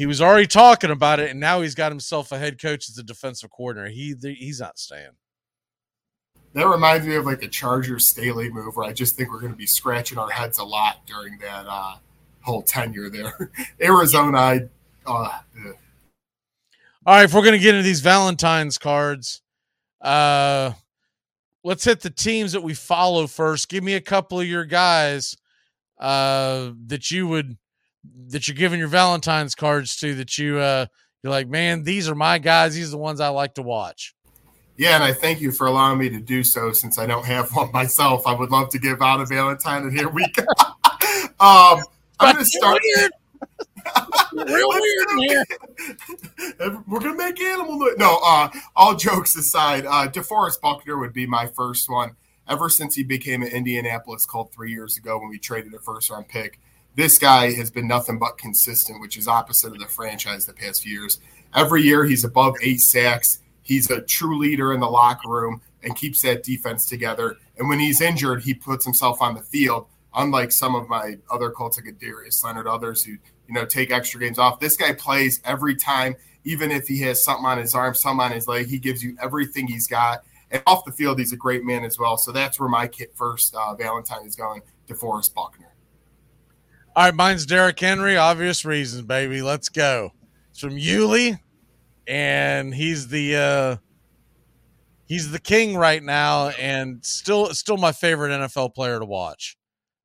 He 0.00 0.06
was 0.06 0.22
already 0.22 0.46
talking 0.46 0.90
about 0.90 1.20
it, 1.20 1.28
and 1.28 1.38
now 1.38 1.60
he's 1.60 1.74
got 1.74 1.92
himself 1.92 2.32
a 2.32 2.38
head 2.38 2.58
coach 2.58 2.88
as 2.88 2.96
a 2.96 3.02
defensive 3.02 3.50
coordinator. 3.50 3.90
He 3.90 4.14
he's 4.18 4.58
not 4.58 4.78
staying. 4.78 5.10
That 6.54 6.68
reminds 6.68 7.06
me 7.06 7.16
of 7.16 7.26
like 7.26 7.42
a 7.42 7.48
Chargers 7.48 8.06
Staley 8.06 8.48
move 8.48 8.76
where 8.76 8.88
I 8.88 8.94
just 8.94 9.14
think 9.14 9.30
we're 9.30 9.40
going 9.40 9.52
to 9.52 9.58
be 9.58 9.66
scratching 9.66 10.16
our 10.16 10.30
heads 10.30 10.58
a 10.58 10.64
lot 10.64 11.04
during 11.04 11.36
that 11.40 11.66
uh, 11.68 11.96
whole 12.40 12.62
tenure 12.62 13.10
there. 13.10 13.50
Arizona, 13.82 14.38
I, 14.38 14.60
uh. 15.04 15.32
All 17.04 17.16
right, 17.16 17.24
if 17.24 17.34
we're 17.34 17.44
gonna 17.44 17.58
get 17.58 17.74
into 17.74 17.84
these 17.84 18.00
Valentine's 18.00 18.78
cards, 18.78 19.42
uh 20.00 20.72
let's 21.62 21.84
hit 21.84 22.00
the 22.00 22.08
teams 22.08 22.52
that 22.52 22.62
we 22.62 22.72
follow 22.72 23.26
first. 23.26 23.68
Give 23.68 23.84
me 23.84 23.92
a 23.96 24.00
couple 24.00 24.40
of 24.40 24.46
your 24.46 24.64
guys 24.64 25.36
uh 25.98 26.70
that 26.86 27.10
you 27.10 27.28
would 27.28 27.58
that 28.28 28.48
you're 28.48 28.56
giving 28.56 28.78
your 28.78 28.88
Valentine's 28.88 29.54
cards 29.54 29.96
to 29.98 30.14
that 30.16 30.38
you 30.38 30.58
uh 30.58 30.86
you're 31.22 31.30
like, 31.30 31.48
man, 31.48 31.82
these 31.82 32.08
are 32.08 32.14
my 32.14 32.38
guys, 32.38 32.74
these 32.74 32.88
are 32.88 32.92
the 32.92 32.98
ones 32.98 33.20
I 33.20 33.28
like 33.28 33.54
to 33.56 33.62
watch. 33.62 34.14
yeah, 34.78 34.94
and 34.94 35.04
I 35.04 35.12
thank 35.12 35.40
you 35.42 35.52
for 35.52 35.66
allowing 35.66 35.98
me 35.98 36.08
to 36.08 36.18
do 36.20 36.42
so 36.42 36.72
since 36.72 36.98
I 36.98 37.04
don't 37.06 37.26
have 37.26 37.54
one 37.54 37.70
myself. 37.74 38.26
I 38.26 38.32
would 38.34 38.50
love 38.50 38.70
to 38.70 38.78
give 38.78 39.02
out 39.02 39.20
a 39.20 39.26
Valentine, 39.26 39.82
and 39.82 39.92
here 39.92 40.08
we 40.08 40.26
go. 40.32 40.44
um, 41.40 41.82
I'm 42.18 42.34
going 42.34 42.36
to 42.36 42.44
start. 42.44 42.80
Real 44.34 44.68
weird 44.68 45.08
here. 45.20 45.44
We're 46.86 47.00
gonna 47.00 47.14
make 47.16 47.40
animal 47.40 47.78
noise. 47.78 47.94
No, 47.98 48.18
uh, 48.24 48.50
all 48.76 48.94
jokes 48.94 49.34
aside, 49.36 49.84
uh, 49.86 50.08
DeForest 50.08 50.60
Buckner 50.60 50.98
would 50.98 51.12
be 51.12 51.26
my 51.26 51.46
first 51.46 51.88
one. 51.90 52.16
ever 52.48 52.68
since 52.68 52.94
he 52.94 53.02
became 53.02 53.42
an 53.42 53.48
Indianapolis 53.48 54.26
Colt 54.26 54.52
three 54.54 54.70
years 54.72 54.96
ago 54.96 55.18
when 55.18 55.28
we 55.30 55.38
traded 55.38 55.72
a 55.74 55.78
first 55.78 56.10
round 56.10 56.28
pick. 56.28 56.60
This 56.96 57.18
guy 57.18 57.52
has 57.52 57.70
been 57.70 57.86
nothing 57.86 58.18
but 58.18 58.36
consistent, 58.36 59.00
which 59.00 59.16
is 59.16 59.28
opposite 59.28 59.72
of 59.72 59.78
the 59.78 59.86
franchise 59.86 60.46
the 60.46 60.52
past 60.52 60.82
few 60.82 61.00
years. 61.00 61.20
Every 61.54 61.82
year 61.82 62.04
he's 62.04 62.24
above 62.24 62.56
eight 62.62 62.80
sacks. 62.80 63.38
He's 63.62 63.90
a 63.90 64.00
true 64.00 64.38
leader 64.38 64.72
in 64.72 64.80
the 64.80 64.88
locker 64.90 65.28
room 65.28 65.60
and 65.82 65.96
keeps 65.96 66.22
that 66.22 66.42
defense 66.42 66.86
together. 66.86 67.36
And 67.58 67.68
when 67.68 67.78
he's 67.78 68.00
injured, 68.00 68.42
he 68.42 68.54
puts 68.54 68.84
himself 68.84 69.22
on 69.22 69.34
the 69.34 69.42
field. 69.42 69.86
Unlike 70.14 70.50
some 70.50 70.74
of 70.74 70.88
my 70.88 71.18
other 71.30 71.50
Colts, 71.50 71.80
like 71.80 71.98
Darius 72.00 72.42
Leonard, 72.42 72.66
others 72.66 73.04
who 73.04 73.12
you 73.12 73.54
know 73.54 73.64
take 73.64 73.92
extra 73.92 74.18
games 74.18 74.40
off, 74.40 74.58
this 74.58 74.76
guy 74.76 74.92
plays 74.92 75.40
every 75.44 75.76
time, 75.76 76.16
even 76.42 76.72
if 76.72 76.88
he 76.88 77.00
has 77.02 77.22
something 77.22 77.46
on 77.46 77.58
his 77.58 77.76
arm, 77.76 77.94
something 77.94 78.24
on 78.24 78.32
his 78.32 78.48
leg. 78.48 78.66
He 78.66 78.78
gives 78.78 79.04
you 79.04 79.16
everything 79.22 79.68
he's 79.68 79.86
got. 79.86 80.24
And 80.50 80.62
off 80.66 80.84
the 80.84 80.90
field, 80.90 81.20
he's 81.20 81.32
a 81.32 81.36
great 81.36 81.64
man 81.64 81.84
as 81.84 81.96
well. 81.96 82.16
So 82.16 82.32
that's 82.32 82.58
where 82.58 82.68
my 82.68 82.90
first 83.14 83.54
uh, 83.54 83.74
Valentine 83.76 84.26
is 84.26 84.34
going 84.34 84.62
to 84.88 84.94
Forrest 84.96 85.32
Buckner. 85.32 85.69
All 86.96 87.04
right, 87.04 87.14
mine's 87.14 87.46
Derrick 87.46 87.78
Henry. 87.78 88.16
Obvious 88.16 88.64
reasons, 88.64 89.02
baby. 89.02 89.42
Let's 89.42 89.68
go. 89.68 90.10
It's 90.50 90.58
from 90.58 90.76
Yulee, 90.76 91.38
and 92.08 92.74
he's 92.74 93.06
the 93.08 93.36
uh, 93.36 93.76
he's 95.06 95.30
the 95.30 95.38
king 95.38 95.76
right 95.76 96.02
now, 96.02 96.48
and 96.48 97.04
still 97.06 97.54
still 97.54 97.76
my 97.76 97.92
favorite 97.92 98.30
NFL 98.30 98.74
player 98.74 98.98
to 98.98 99.04
watch, 99.04 99.56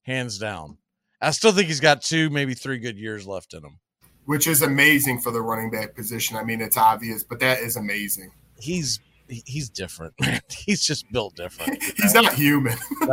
hands 0.03 0.38
down. 0.38 0.78
I 1.20 1.32
still 1.32 1.52
think 1.52 1.68
he's 1.68 1.80
got 1.80 2.03
two, 2.03 2.30
maybe 2.30 2.53
three 2.53 2.78
good 2.78 2.99
years 2.99 3.26
left 3.26 3.56
in 3.56 3.64
him. 3.64 3.80
Which 4.26 4.45
is 4.45 4.62
amazing 4.62 5.22
for 5.22 5.32
the 5.32 5.41
running 5.41 5.72
back 5.72 5.95
position. 5.95 6.38
I 6.38 6.44
mean, 6.44 6.62
it's 6.62 6.78
obvious, 6.78 7.24
but 7.24 7.40
that 7.40 7.62
is 7.62 7.78
amazing. 7.78 8.32
He's 8.60 8.99
he's 9.27 9.69
different, 9.69 10.14
man. 10.22 10.41
He's 10.49 10.85
just 10.85 11.11
built 11.11 11.35
different. 11.35 11.81
he's 11.84 12.14
not 12.14 12.34
human. 12.34 12.77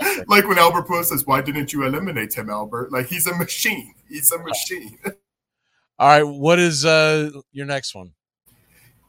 like 0.26 0.46
when 0.46 0.58
Albert 0.58 0.86
Pujols 0.86 1.06
says, 1.06 1.26
"Why 1.26 1.40
didn't 1.40 1.72
you 1.72 1.84
eliminate 1.84 2.34
him, 2.34 2.50
Albert?" 2.50 2.92
Like 2.92 3.06
he's 3.06 3.26
a 3.26 3.34
machine. 3.36 3.94
He's 4.08 4.32
a 4.32 4.38
machine. 4.38 4.98
All 5.98 6.08
right, 6.08 6.22
what 6.22 6.58
is 6.58 6.84
uh 6.84 7.30
your 7.52 7.66
next 7.66 7.94
one? 7.94 8.12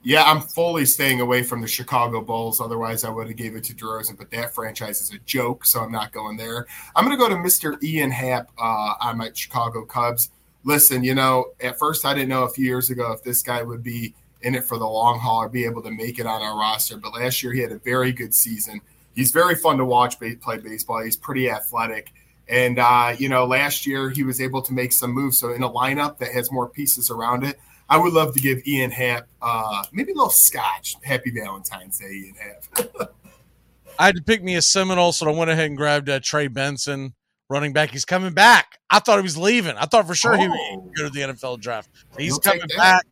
Yeah, 0.05 0.23
I'm 0.23 0.41
fully 0.41 0.85
staying 0.85 1.21
away 1.21 1.43
from 1.43 1.61
the 1.61 1.67
Chicago 1.67 2.21
Bulls. 2.21 2.59
Otherwise, 2.59 3.05
I 3.05 3.09
would 3.09 3.27
have 3.27 3.37
gave 3.37 3.55
it 3.55 3.63
to 3.65 3.73
DeRozan. 3.73 4.17
But 4.17 4.31
that 4.31 4.53
franchise 4.53 4.99
is 4.99 5.13
a 5.13 5.19
joke, 5.19 5.65
so 5.65 5.79
I'm 5.79 5.93
not 5.93 6.11
going 6.11 6.35
there. 6.35 6.67
I'm 6.93 7.05
going 7.05 7.17
to 7.17 7.21
go 7.23 7.29
to 7.29 7.35
Mr. 7.35 7.81
Ian 7.81 8.11
Happ 8.11 8.51
uh, 8.59 8.95
on 8.99 9.17
my 9.17 9.31
Chicago 9.33 9.85
Cubs. 9.85 10.29
Listen, 10.65 11.05
you 11.05 11.15
know, 11.15 11.45
at 11.61 11.79
first 11.79 12.03
I 12.03 12.13
didn't 12.13 12.29
know 12.29 12.43
a 12.43 12.49
few 12.49 12.65
years 12.65 12.89
ago 12.89 13.13
if 13.13 13.23
this 13.23 13.41
guy 13.41 13.63
would 13.63 13.81
be 13.81 14.13
in 14.43 14.55
it 14.55 14.65
for 14.65 14.77
the 14.77 14.85
long 14.85 15.19
haul 15.19 15.43
or 15.43 15.49
be 15.49 15.65
able 15.65 15.81
to 15.81 15.91
make 15.91 16.19
it 16.19 16.25
on 16.25 16.41
our 16.41 16.57
roster. 16.57 16.97
But 16.97 17.13
last 17.13 17.41
year 17.41 17.53
he 17.53 17.61
had 17.61 17.71
a 17.71 17.79
very 17.79 18.11
good 18.11 18.33
season. 18.33 18.81
He's 19.15 19.31
very 19.31 19.55
fun 19.55 19.77
to 19.77 19.85
watch 19.85 20.19
play 20.19 20.57
baseball. 20.57 21.03
He's 21.03 21.15
pretty 21.15 21.49
athletic. 21.49 22.11
And, 22.47 22.77
uh, 22.77 23.15
you 23.17 23.29
know, 23.29 23.45
last 23.45 23.85
year 23.87 24.09
he 24.09 24.23
was 24.23 24.41
able 24.41 24.61
to 24.63 24.73
make 24.73 24.91
some 24.91 25.11
moves. 25.11 25.39
So 25.39 25.53
in 25.53 25.63
a 25.63 25.69
lineup 25.69 26.17
that 26.17 26.31
has 26.33 26.51
more 26.51 26.67
pieces 26.67 27.09
around 27.09 27.43
it, 27.43 27.57
I 27.89 27.97
would 27.97 28.13
love 28.13 28.33
to 28.33 28.39
give 28.39 28.65
Ian 28.65 28.91
Happ 28.91 29.27
uh, 29.41 29.83
maybe 29.91 30.11
a 30.11 30.15
little 30.15 30.29
scotch. 30.29 30.95
Happy 31.03 31.31
Valentine's 31.31 31.99
Day, 31.99 32.11
Ian 32.11 32.35
Happ. 32.35 33.11
I 33.99 34.07
had 34.07 34.15
to 34.15 34.23
pick 34.23 34.43
me 34.43 34.55
a 34.55 34.61
Seminole, 34.61 35.11
so 35.11 35.29
I 35.29 35.37
went 35.37 35.51
ahead 35.51 35.65
and 35.65 35.77
grabbed 35.77 36.09
uh, 36.09 36.19
Trey 36.19 36.47
Benson, 36.47 37.13
running 37.49 37.73
back. 37.73 37.91
He's 37.91 38.05
coming 38.05 38.33
back. 38.33 38.79
I 38.89 38.99
thought 38.99 39.17
he 39.19 39.23
was 39.23 39.37
leaving. 39.37 39.75
I 39.77 39.85
thought 39.85 40.07
for 40.07 40.15
sure 40.15 40.33
oh. 40.33 40.37
he 40.37 40.47
would 40.47 40.95
go 40.95 41.03
to 41.03 41.09
the 41.09 41.19
NFL 41.19 41.59
draft. 41.59 41.89
He's 42.17 42.29
You'll 42.29 42.39
coming 42.39 42.67
back. 42.75 43.05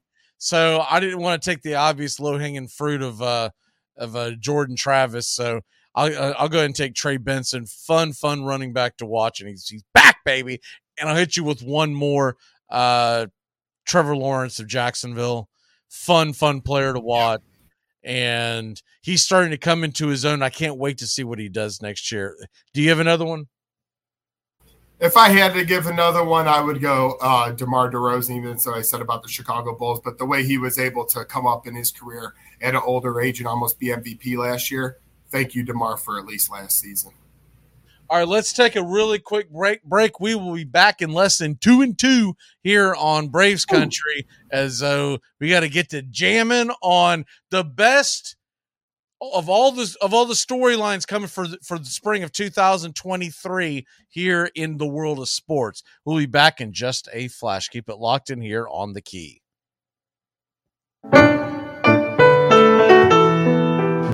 So 0.44 0.84
I 0.90 1.00
didn't 1.00 1.20
want 1.20 1.40
to 1.40 1.50
take 1.50 1.62
the 1.62 1.76
obvious 1.76 2.20
low 2.20 2.36
hanging 2.40 2.68
fruit 2.68 3.04
of 3.04 3.22
uh, 3.22 3.52
of 3.96 4.16
uh, 4.16 4.32
Jordan 4.32 4.76
Travis. 4.76 5.28
So 5.28 5.62
I'll 5.94 6.12
uh, 6.12 6.34
I'll 6.36 6.50
go 6.50 6.58
ahead 6.58 6.66
and 6.66 6.76
take 6.76 6.96
Trey 6.96 7.18
Benson, 7.18 7.68
fun 7.68 8.12
fun 8.12 8.44
running 8.44 8.74
back 8.74 8.98
to 8.98 9.06
watch, 9.06 9.40
and 9.40 9.48
he's 9.48 9.68
he's 9.68 9.84
back, 9.94 10.18
baby. 10.26 10.60
And 11.00 11.08
I'll 11.08 11.16
hit 11.16 11.38
you 11.38 11.44
with 11.44 11.62
one 11.62 11.94
more. 11.94 12.38
Uh, 12.72 13.28
Trevor 13.86 14.18
Lawrence 14.18 14.60
of 14.60 14.66
Jacksonville, 14.66 15.48
fun 15.90 16.34
fun 16.34 16.62
player 16.62 16.92
to 16.92 17.00
watch, 17.00 17.42
and 18.04 18.82
he's 19.04 19.22
starting 19.22 19.52
to 19.52 19.60
come 19.60 19.84
into 19.84 20.08
his 20.08 20.26
own. 20.26 20.42
I 20.42 20.50
can't 20.50 20.78
wait 20.78 20.98
to 20.98 21.08
see 21.08 21.24
what 21.24 21.38
he 21.38 21.50
does 21.50 21.84
next 21.84 22.12
year. 22.12 22.36
Do 22.74 22.82
you 22.82 22.90
have 22.90 23.00
another 23.00 23.26
one? 23.26 23.46
If 25.02 25.18
I 25.18 25.30
had 25.30 25.56
to 25.56 25.66
give 25.66 25.88
another 25.88 26.24
one, 26.24 26.48
I 26.48 26.62
would 26.62 26.80
go 26.80 27.18
uh, 27.22 27.52
DeMar 27.52 27.90
DeRozan, 27.90 28.38
even 28.38 28.60
so 28.60 28.76
I 28.76 28.84
said 28.84 29.02
about 29.02 29.24
the 29.24 29.30
Chicago 29.30 29.76
Bulls. 29.76 30.00
But 30.00 30.20
the 30.20 30.26
way 30.26 30.46
he 30.46 30.60
was 30.60 30.78
able 30.78 31.06
to 31.08 31.26
come 31.26 31.48
up 31.48 31.66
in 31.66 31.74
his 31.74 31.92
career 31.92 32.36
at 32.62 32.76
an 32.76 32.82
older 32.86 33.20
age 33.20 33.40
and 33.40 33.48
almost 33.48 33.80
be 33.80 33.88
MVP 33.88 34.38
last 34.38 34.70
year, 34.70 35.00
thank 35.32 35.56
you, 35.56 35.64
DeMar, 35.64 35.98
for 35.98 36.20
at 36.20 36.28
least 36.28 36.52
last 36.52 36.80
season. 36.80 37.14
All 38.12 38.20
right, 38.20 38.28
let's 38.28 38.54
take 38.54 38.76
a 38.76 38.84
really 38.84 39.18
quick 39.18 39.50
break. 39.50 39.82
Break. 39.84 40.20
We 40.20 40.36
will 40.36 40.54
be 40.54 40.66
back 40.66 41.02
in 41.02 41.14
less 41.14 41.40
than 41.40 41.56
two 41.56 41.82
and 41.82 41.98
two 41.98 42.36
here 42.62 42.94
on 42.94 43.30
Braves 43.30 43.66
Country, 43.66 44.28
as 44.52 44.80
though 44.80 45.18
we 45.40 45.50
got 45.50 45.62
to 45.62 45.70
get 45.70 45.90
to 45.90 46.04
jamming 46.04 46.70
on 46.84 47.26
the 47.50 47.64
best 47.64 48.36
of 49.22 49.50
all 49.50 49.72
the 49.72 49.96
of 50.02 50.14
all 50.14 50.26
the 50.26 50.34
storylines 50.34 51.06
coming 51.06 51.28
for 51.28 51.48
the, 51.48 51.58
for 51.64 51.78
the 51.78 51.86
spring 51.86 52.24
of 52.24 52.32
2023 52.32 53.86
here 54.10 54.50
in 54.56 54.78
the 54.78 54.88
world 54.88 55.20
of 55.20 55.30
sports. 55.30 55.84
We'll 56.04 56.18
be 56.18 56.26
back 56.26 56.60
in 56.60 56.74
just 56.74 57.08
a 57.14 57.28
flash. 57.28 57.70
Keep 57.70 57.90
it 57.90 57.98
locked 57.98 58.30
in 58.32 58.42
here 58.42 58.68
on 58.68 58.94
the 58.94 59.02
key. 59.02 59.42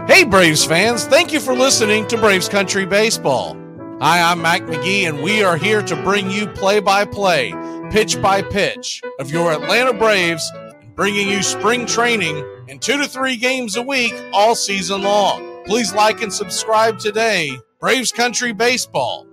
Hey 0.08 0.24
Braves 0.24 0.66
fans, 0.66 1.06
thank 1.06 1.32
you 1.32 1.40
for 1.40 1.54
listening 1.54 2.08
to 2.08 2.18
Braves 2.18 2.50
Country 2.50 2.86
Baseball. 2.86 3.56
Hi, 4.00 4.32
I'm 4.32 4.42
Mac 4.42 4.62
McGee, 4.64 5.08
and 5.08 5.24
we 5.24 5.44
are 5.44 5.58
here 5.58 5.82
to 5.82 5.96
bring 6.04 6.30
you 6.30 6.48
play 6.48 6.80
by 6.80 7.06
play, 7.06 7.54
pitch 7.92 8.22
by 8.22 8.42
pitch 8.42 9.02
of 9.20 9.32
your 9.32 9.52
Atlanta 9.52 9.94
Braves, 9.94 10.52
and 10.54 10.96
bringing 10.96 11.28
you 11.28 11.42
spring 11.44 11.86
training 11.86 12.44
and 12.68 12.82
two 12.82 12.98
to 12.98 13.08
three 13.08 13.38
games 13.38 13.76
a 13.76 13.82
week 13.82 14.14
all 14.34 14.56
season 14.56 15.02
long. 15.02 15.64
Please 15.66 15.94
like 15.94 16.22
and 16.22 16.32
subscribe 16.32 17.00
today. 17.00 17.58
Braves 17.80 18.12
Country 18.12 18.54
Baseball. 18.54 19.28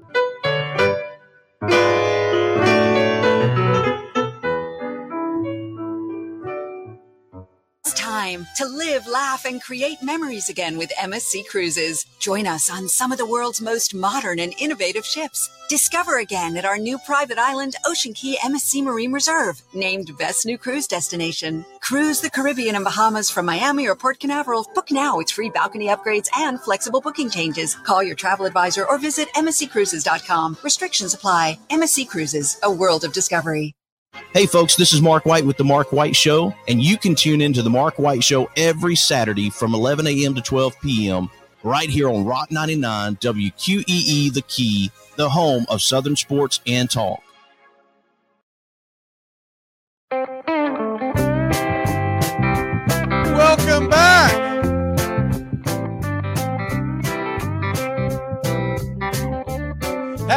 Time 8.34 8.46
to 8.56 8.66
live, 8.66 9.06
laugh, 9.06 9.44
and 9.44 9.62
create 9.62 10.02
memories 10.02 10.48
again 10.48 10.76
with 10.76 10.90
MSC 10.98 11.46
Cruises. 11.46 12.04
Join 12.18 12.48
us 12.48 12.68
on 12.68 12.88
some 12.88 13.12
of 13.12 13.18
the 13.18 13.26
world's 13.26 13.60
most 13.60 13.94
modern 13.94 14.40
and 14.40 14.52
innovative 14.58 15.06
ships. 15.06 15.48
Discover 15.68 16.18
again 16.18 16.56
at 16.56 16.64
our 16.64 16.76
new 16.76 16.98
private 16.98 17.38
island, 17.38 17.76
Ocean 17.86 18.12
Cay 18.12 18.36
MSC 18.42 18.82
Marine 18.82 19.12
Reserve, 19.12 19.62
named 19.72 20.10
Best 20.18 20.46
New 20.46 20.58
Cruise 20.58 20.88
Destination. 20.88 21.64
Cruise 21.80 22.20
the 22.20 22.30
Caribbean 22.30 22.74
and 22.74 22.84
Bahamas 22.84 23.30
from 23.30 23.46
Miami 23.46 23.86
or 23.86 23.94
Port 23.94 24.18
Canaveral. 24.18 24.66
Book 24.74 24.90
now 24.90 25.18
with 25.18 25.30
free 25.30 25.50
balcony 25.50 25.86
upgrades 25.86 26.28
and 26.36 26.60
flexible 26.60 27.00
booking 27.00 27.30
changes. 27.30 27.76
Call 27.76 28.02
your 28.02 28.16
travel 28.16 28.46
advisor 28.46 28.84
or 28.84 28.98
visit 28.98 29.28
MSCCruises.com. 29.34 30.58
Restrictions 30.64 31.14
apply. 31.14 31.58
MSC 31.70 32.08
Cruises, 32.08 32.58
a 32.64 32.70
world 32.70 33.04
of 33.04 33.12
discovery. 33.12 33.74
Hey, 34.32 34.46
folks, 34.46 34.76
this 34.76 34.92
is 34.92 35.02
Mark 35.02 35.26
White 35.26 35.44
with 35.44 35.56
The 35.56 35.64
Mark 35.64 35.92
White 35.92 36.14
Show, 36.14 36.54
and 36.68 36.80
you 36.82 36.96
can 36.96 37.14
tune 37.14 37.40
into 37.40 37.62
The 37.62 37.70
Mark 37.70 37.98
White 37.98 38.22
Show 38.22 38.48
every 38.56 38.94
Saturday 38.94 39.50
from 39.50 39.74
11 39.74 40.06
a.m. 40.06 40.34
to 40.34 40.40
12 40.40 40.80
p.m. 40.80 41.30
right 41.62 41.88
here 41.90 42.08
on 42.08 42.24
Rock 42.24 42.52
99 42.52 43.16
WQEE 43.16 44.32
The 44.32 44.42
Key, 44.42 44.90
the 45.16 45.28
home 45.28 45.66
of 45.68 45.82
Southern 45.82 46.14
sports 46.14 46.60
and 46.66 46.88
talk. 46.88 47.23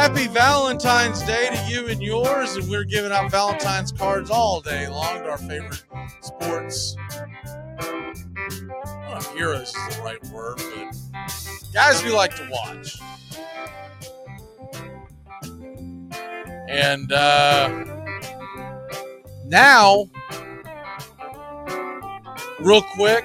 Happy 0.00 0.28
Valentine's 0.28 1.24
Day 1.24 1.48
to 1.50 1.68
you 1.68 1.88
and 1.88 2.00
yours, 2.00 2.54
and 2.54 2.70
we're 2.70 2.84
giving 2.84 3.10
out 3.10 3.32
Valentine's 3.32 3.90
cards 3.90 4.30
all 4.30 4.60
day 4.60 4.86
long 4.86 5.24
to 5.24 5.28
our 5.28 5.38
favorite 5.38 5.82
sports. 6.20 6.94
I 7.10 7.82
don't 7.82 8.68
know 8.68 9.16
if 9.16 9.26
heroes 9.32 9.74
is 9.74 9.96
the 9.96 10.02
right 10.04 10.24
word, 10.28 10.58
but 10.58 10.96
guys 11.74 12.04
we 12.04 12.12
like 12.12 12.36
to 12.36 12.48
watch. 12.48 13.00
And 16.68 17.12
uh, 17.12 17.84
now, 19.46 20.08
real 22.60 22.82
quick, 22.82 23.24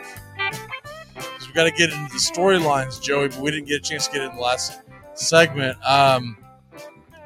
because 1.13 1.47
we 1.47 1.53
got 1.53 1.65
to 1.65 1.71
get 1.71 1.91
into 1.91 2.11
the 2.11 2.19
storylines, 2.19 2.99
Joey, 2.99 3.27
but 3.27 3.37
we 3.41 3.51
didn't 3.51 3.67
get 3.67 3.75
a 3.75 3.83
chance 3.87 4.07
to 4.07 4.13
get 4.13 4.23
in 4.23 4.35
the 4.35 4.41
last 4.41 4.81
segment. 5.13 5.77
Um, 5.85 6.35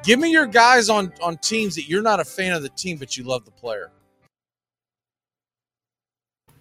Give 0.02 0.18
me 0.18 0.30
your 0.30 0.46
guys 0.46 0.88
on 0.88 1.12
on 1.22 1.36
teams 1.38 1.74
that 1.74 1.88
you're 1.88 2.02
not 2.02 2.20
a 2.20 2.24
fan 2.24 2.52
of 2.52 2.62
the 2.62 2.68
team, 2.70 2.96
but 2.98 3.16
you 3.16 3.24
love 3.24 3.44
the 3.44 3.50
player. 3.50 3.90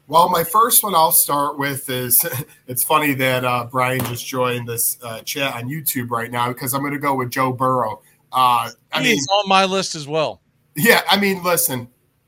Well, 0.08 0.30
my 0.30 0.44
first 0.44 0.84
one 0.84 0.96
I'll 0.96 1.12
start 1.12 1.58
with 1.60 1.90
is 1.90 2.26
it's 2.68 2.84
funny 2.84 3.14
that 3.16 3.44
uh, 3.46 3.68
Brian 3.70 4.00
just 4.06 4.26
joined 4.26 4.68
this 4.68 4.98
uh, 5.04 5.20
chat 5.22 5.54
on 5.56 5.70
YouTube 5.70 6.10
right 6.10 6.32
now 6.32 6.48
because 6.50 6.74
I'm 6.74 6.82
going 6.82 6.94
to 6.94 7.00
go 7.00 7.14
with 7.16 7.30
Joe 7.30 7.52
Burrow. 7.52 8.02
Uh, 8.32 8.72
I 8.92 9.00
mean, 9.00 9.14
He's 9.14 9.28
on 9.28 9.50
my 9.50 9.66
list 9.66 9.96
as 9.96 10.08
well. 10.08 10.42
yeah, 10.76 11.02
I 11.10 11.20
mean, 11.20 11.44
listen, 11.44 11.88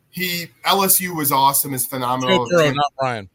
he 0.09 0.47
LSU 0.65 1.15
was 1.15 1.31
awesome, 1.31 1.73
is 1.73 1.85
phenomenal. 1.85 2.45
Joe 2.47 2.57
Burrow, 2.57 2.71
not 2.73 2.93
Brian. 2.97 3.29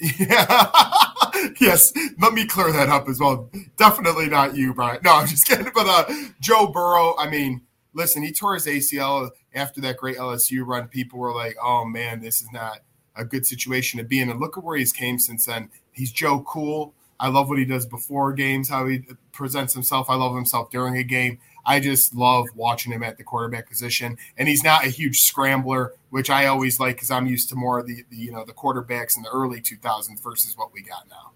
Yeah. 0.00 0.92
yes. 1.60 1.92
Let 2.18 2.32
me 2.32 2.46
clear 2.46 2.72
that 2.72 2.88
up 2.88 3.08
as 3.08 3.20
well. 3.20 3.50
Definitely 3.76 4.28
not 4.28 4.56
you, 4.56 4.74
Brian. 4.74 5.00
No, 5.02 5.14
I'm 5.14 5.26
just 5.26 5.46
kidding. 5.46 5.70
But 5.74 5.86
uh, 5.86 6.14
Joe 6.40 6.68
Burrow, 6.68 7.14
I 7.18 7.28
mean, 7.28 7.62
listen, 7.92 8.22
he 8.22 8.32
tore 8.32 8.54
his 8.54 8.66
ACL 8.66 9.30
after 9.54 9.80
that 9.82 9.96
great 9.96 10.16
LSU 10.16 10.66
run. 10.66 10.88
People 10.88 11.18
were 11.18 11.34
like, 11.34 11.56
oh, 11.62 11.84
man, 11.84 12.20
this 12.20 12.40
is 12.40 12.48
not 12.52 12.80
a 13.16 13.24
good 13.24 13.46
situation 13.46 13.98
to 13.98 14.04
be 14.04 14.20
in. 14.20 14.30
And 14.30 14.40
look 14.40 14.56
at 14.56 14.64
where 14.64 14.76
he's 14.76 14.92
came 14.92 15.18
since 15.18 15.46
then. 15.46 15.70
He's 15.92 16.12
Joe 16.12 16.40
Cool. 16.40 16.94
I 17.20 17.28
love 17.28 17.48
what 17.48 17.58
he 17.58 17.64
does 17.64 17.84
before 17.84 18.32
games, 18.32 18.68
how 18.68 18.86
he 18.86 19.02
presents 19.32 19.74
himself. 19.74 20.08
I 20.08 20.14
love 20.14 20.34
himself 20.36 20.70
during 20.70 20.96
a 20.96 21.02
game. 21.02 21.40
I 21.68 21.80
just 21.80 22.14
love 22.14 22.46
watching 22.54 22.92
him 22.92 23.02
at 23.02 23.18
the 23.18 23.24
quarterback 23.24 23.68
position, 23.68 24.16
and 24.38 24.48
he's 24.48 24.64
not 24.64 24.86
a 24.86 24.88
huge 24.88 25.20
scrambler, 25.20 25.92
which 26.08 26.30
I 26.30 26.46
always 26.46 26.80
like 26.80 26.96
because 26.96 27.10
I'm 27.10 27.26
used 27.26 27.50
to 27.50 27.56
more 27.56 27.78
of 27.80 27.86
the, 27.86 28.04
the 28.08 28.16
you 28.16 28.32
know 28.32 28.44
the 28.44 28.54
quarterbacks 28.54 29.18
in 29.18 29.22
the 29.22 29.28
early 29.28 29.60
2000s 29.60 30.18
versus 30.22 30.56
what 30.56 30.72
we 30.72 30.80
got 30.80 31.06
now. 31.10 31.32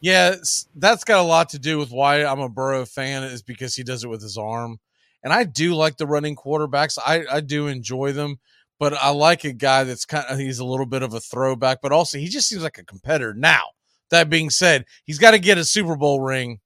Yeah, 0.00 0.34
that's 0.74 1.04
got 1.04 1.20
a 1.20 1.22
lot 1.22 1.50
to 1.50 1.60
do 1.60 1.78
with 1.78 1.92
why 1.92 2.24
I'm 2.24 2.40
a 2.40 2.48
Burrow 2.48 2.84
fan 2.84 3.22
is 3.22 3.42
because 3.42 3.76
he 3.76 3.84
does 3.84 4.02
it 4.02 4.10
with 4.10 4.20
his 4.20 4.36
arm. 4.36 4.80
And 5.22 5.32
I 5.32 5.44
do 5.44 5.74
like 5.74 5.96
the 5.96 6.06
running 6.06 6.36
quarterbacks. 6.36 6.98
I, 6.98 7.24
I 7.30 7.40
do 7.40 7.68
enjoy 7.68 8.12
them, 8.12 8.38
but 8.78 8.92
I 8.92 9.10
like 9.10 9.44
a 9.44 9.52
guy 9.52 9.84
that's 9.84 10.04
kind 10.04 10.26
of 10.28 10.38
he's 10.38 10.58
a 10.58 10.64
little 10.64 10.84
bit 10.84 11.02
of 11.02 11.14
a 11.14 11.20
throwback, 11.20 11.78
but 11.80 11.92
also 11.92 12.18
he 12.18 12.26
just 12.26 12.48
seems 12.48 12.62
like 12.62 12.76
a 12.76 12.84
competitor. 12.84 13.32
Now, 13.32 13.62
that 14.10 14.28
being 14.28 14.50
said, 14.50 14.84
he's 15.04 15.18
got 15.18 15.30
to 15.30 15.38
get 15.38 15.56
a 15.56 15.64
Super 15.64 15.96
Bowl 15.96 16.20
ring. 16.20 16.60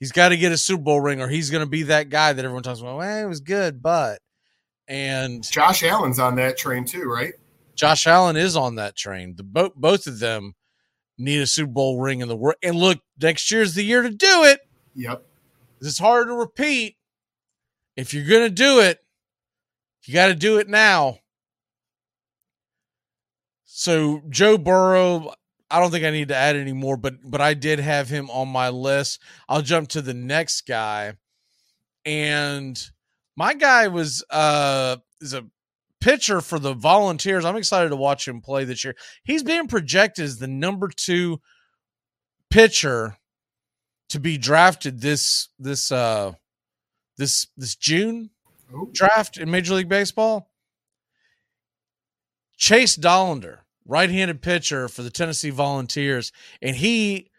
He's 0.00 0.12
got 0.12 0.30
to 0.30 0.36
get 0.36 0.52
a 0.52 0.58
Super 0.58 0.82
Bowl 0.82 1.00
ring, 1.00 1.20
or 1.20 1.28
he's 1.28 1.50
going 1.50 1.64
to 1.64 1.70
be 1.70 1.84
that 1.84 2.08
guy 2.08 2.32
that 2.32 2.44
everyone 2.44 2.62
talks 2.62 2.80
about. 2.80 2.98
Well, 2.98 3.24
it 3.24 3.28
was 3.28 3.40
good, 3.40 3.82
but 3.82 4.20
and 4.88 5.42
Josh 5.50 5.82
Allen's 5.82 6.18
on 6.18 6.36
that 6.36 6.56
train 6.58 6.84
too, 6.84 7.04
right? 7.04 7.32
Josh 7.74 8.06
Allen 8.06 8.36
is 8.36 8.56
on 8.56 8.76
that 8.76 8.96
train. 8.96 9.34
The 9.36 9.42
both 9.42 9.74
both 9.74 10.06
of 10.06 10.18
them 10.18 10.54
need 11.16 11.40
a 11.40 11.46
Super 11.46 11.72
Bowl 11.72 12.00
ring 12.00 12.20
in 12.20 12.28
the 12.28 12.36
world. 12.36 12.56
And 12.62 12.76
look, 12.76 13.00
next 13.20 13.50
year's 13.50 13.74
the 13.74 13.84
year 13.84 14.02
to 14.02 14.10
do 14.10 14.44
it. 14.44 14.60
Yep. 14.94 15.24
It's 15.80 15.98
hard 15.98 16.28
to 16.28 16.34
repeat. 16.34 16.96
If 17.96 18.12
you're 18.12 18.28
gonna 18.28 18.50
do 18.50 18.80
it, 18.80 19.00
you 20.06 20.14
got 20.14 20.26
to 20.28 20.34
do 20.34 20.58
it 20.58 20.68
now. 20.68 21.18
So 23.64 24.22
Joe 24.28 24.58
Burrow, 24.58 25.34
I 25.70 25.80
don't 25.80 25.90
think 25.90 26.04
I 26.04 26.10
need 26.10 26.28
to 26.28 26.36
add 26.36 26.56
any 26.56 26.72
more, 26.72 26.96
but 26.96 27.14
but 27.24 27.40
I 27.40 27.54
did 27.54 27.78
have 27.80 28.08
him 28.08 28.30
on 28.30 28.48
my 28.48 28.68
list. 28.68 29.20
I'll 29.48 29.62
jump 29.62 29.88
to 29.90 30.02
the 30.02 30.14
next 30.14 30.66
guy, 30.66 31.14
and 32.04 32.80
my 33.36 33.54
guy 33.54 33.88
was 33.88 34.24
uh 34.30 34.96
is 35.20 35.34
a 35.34 35.46
pitcher 36.00 36.40
for 36.40 36.58
the 36.58 36.74
Volunteers. 36.74 37.44
I'm 37.44 37.56
excited 37.56 37.88
to 37.88 37.96
watch 37.96 38.28
him 38.28 38.40
play 38.40 38.64
this 38.64 38.84
year. 38.84 38.94
He's 39.24 39.42
being 39.42 39.66
projected 39.66 40.26
as 40.26 40.38
the 40.38 40.46
number 40.46 40.90
two 40.94 41.40
pitcher 42.50 43.16
to 44.10 44.20
be 44.20 44.36
drafted 44.36 45.00
this 45.00 45.48
this 45.58 45.90
uh 45.90 46.32
this 47.16 47.48
this 47.56 47.74
June 47.74 48.30
draft 48.92 49.38
in 49.38 49.50
Major 49.50 49.74
League 49.74 49.88
Baseball. 49.88 50.50
Chase 52.56 52.96
Dollander, 52.96 53.60
right-handed 53.86 54.42
pitcher 54.42 54.88
for 54.88 55.02
the 55.02 55.10
Tennessee 55.10 55.50
Volunteers, 55.50 56.32
and 56.62 56.76
he 56.76 57.30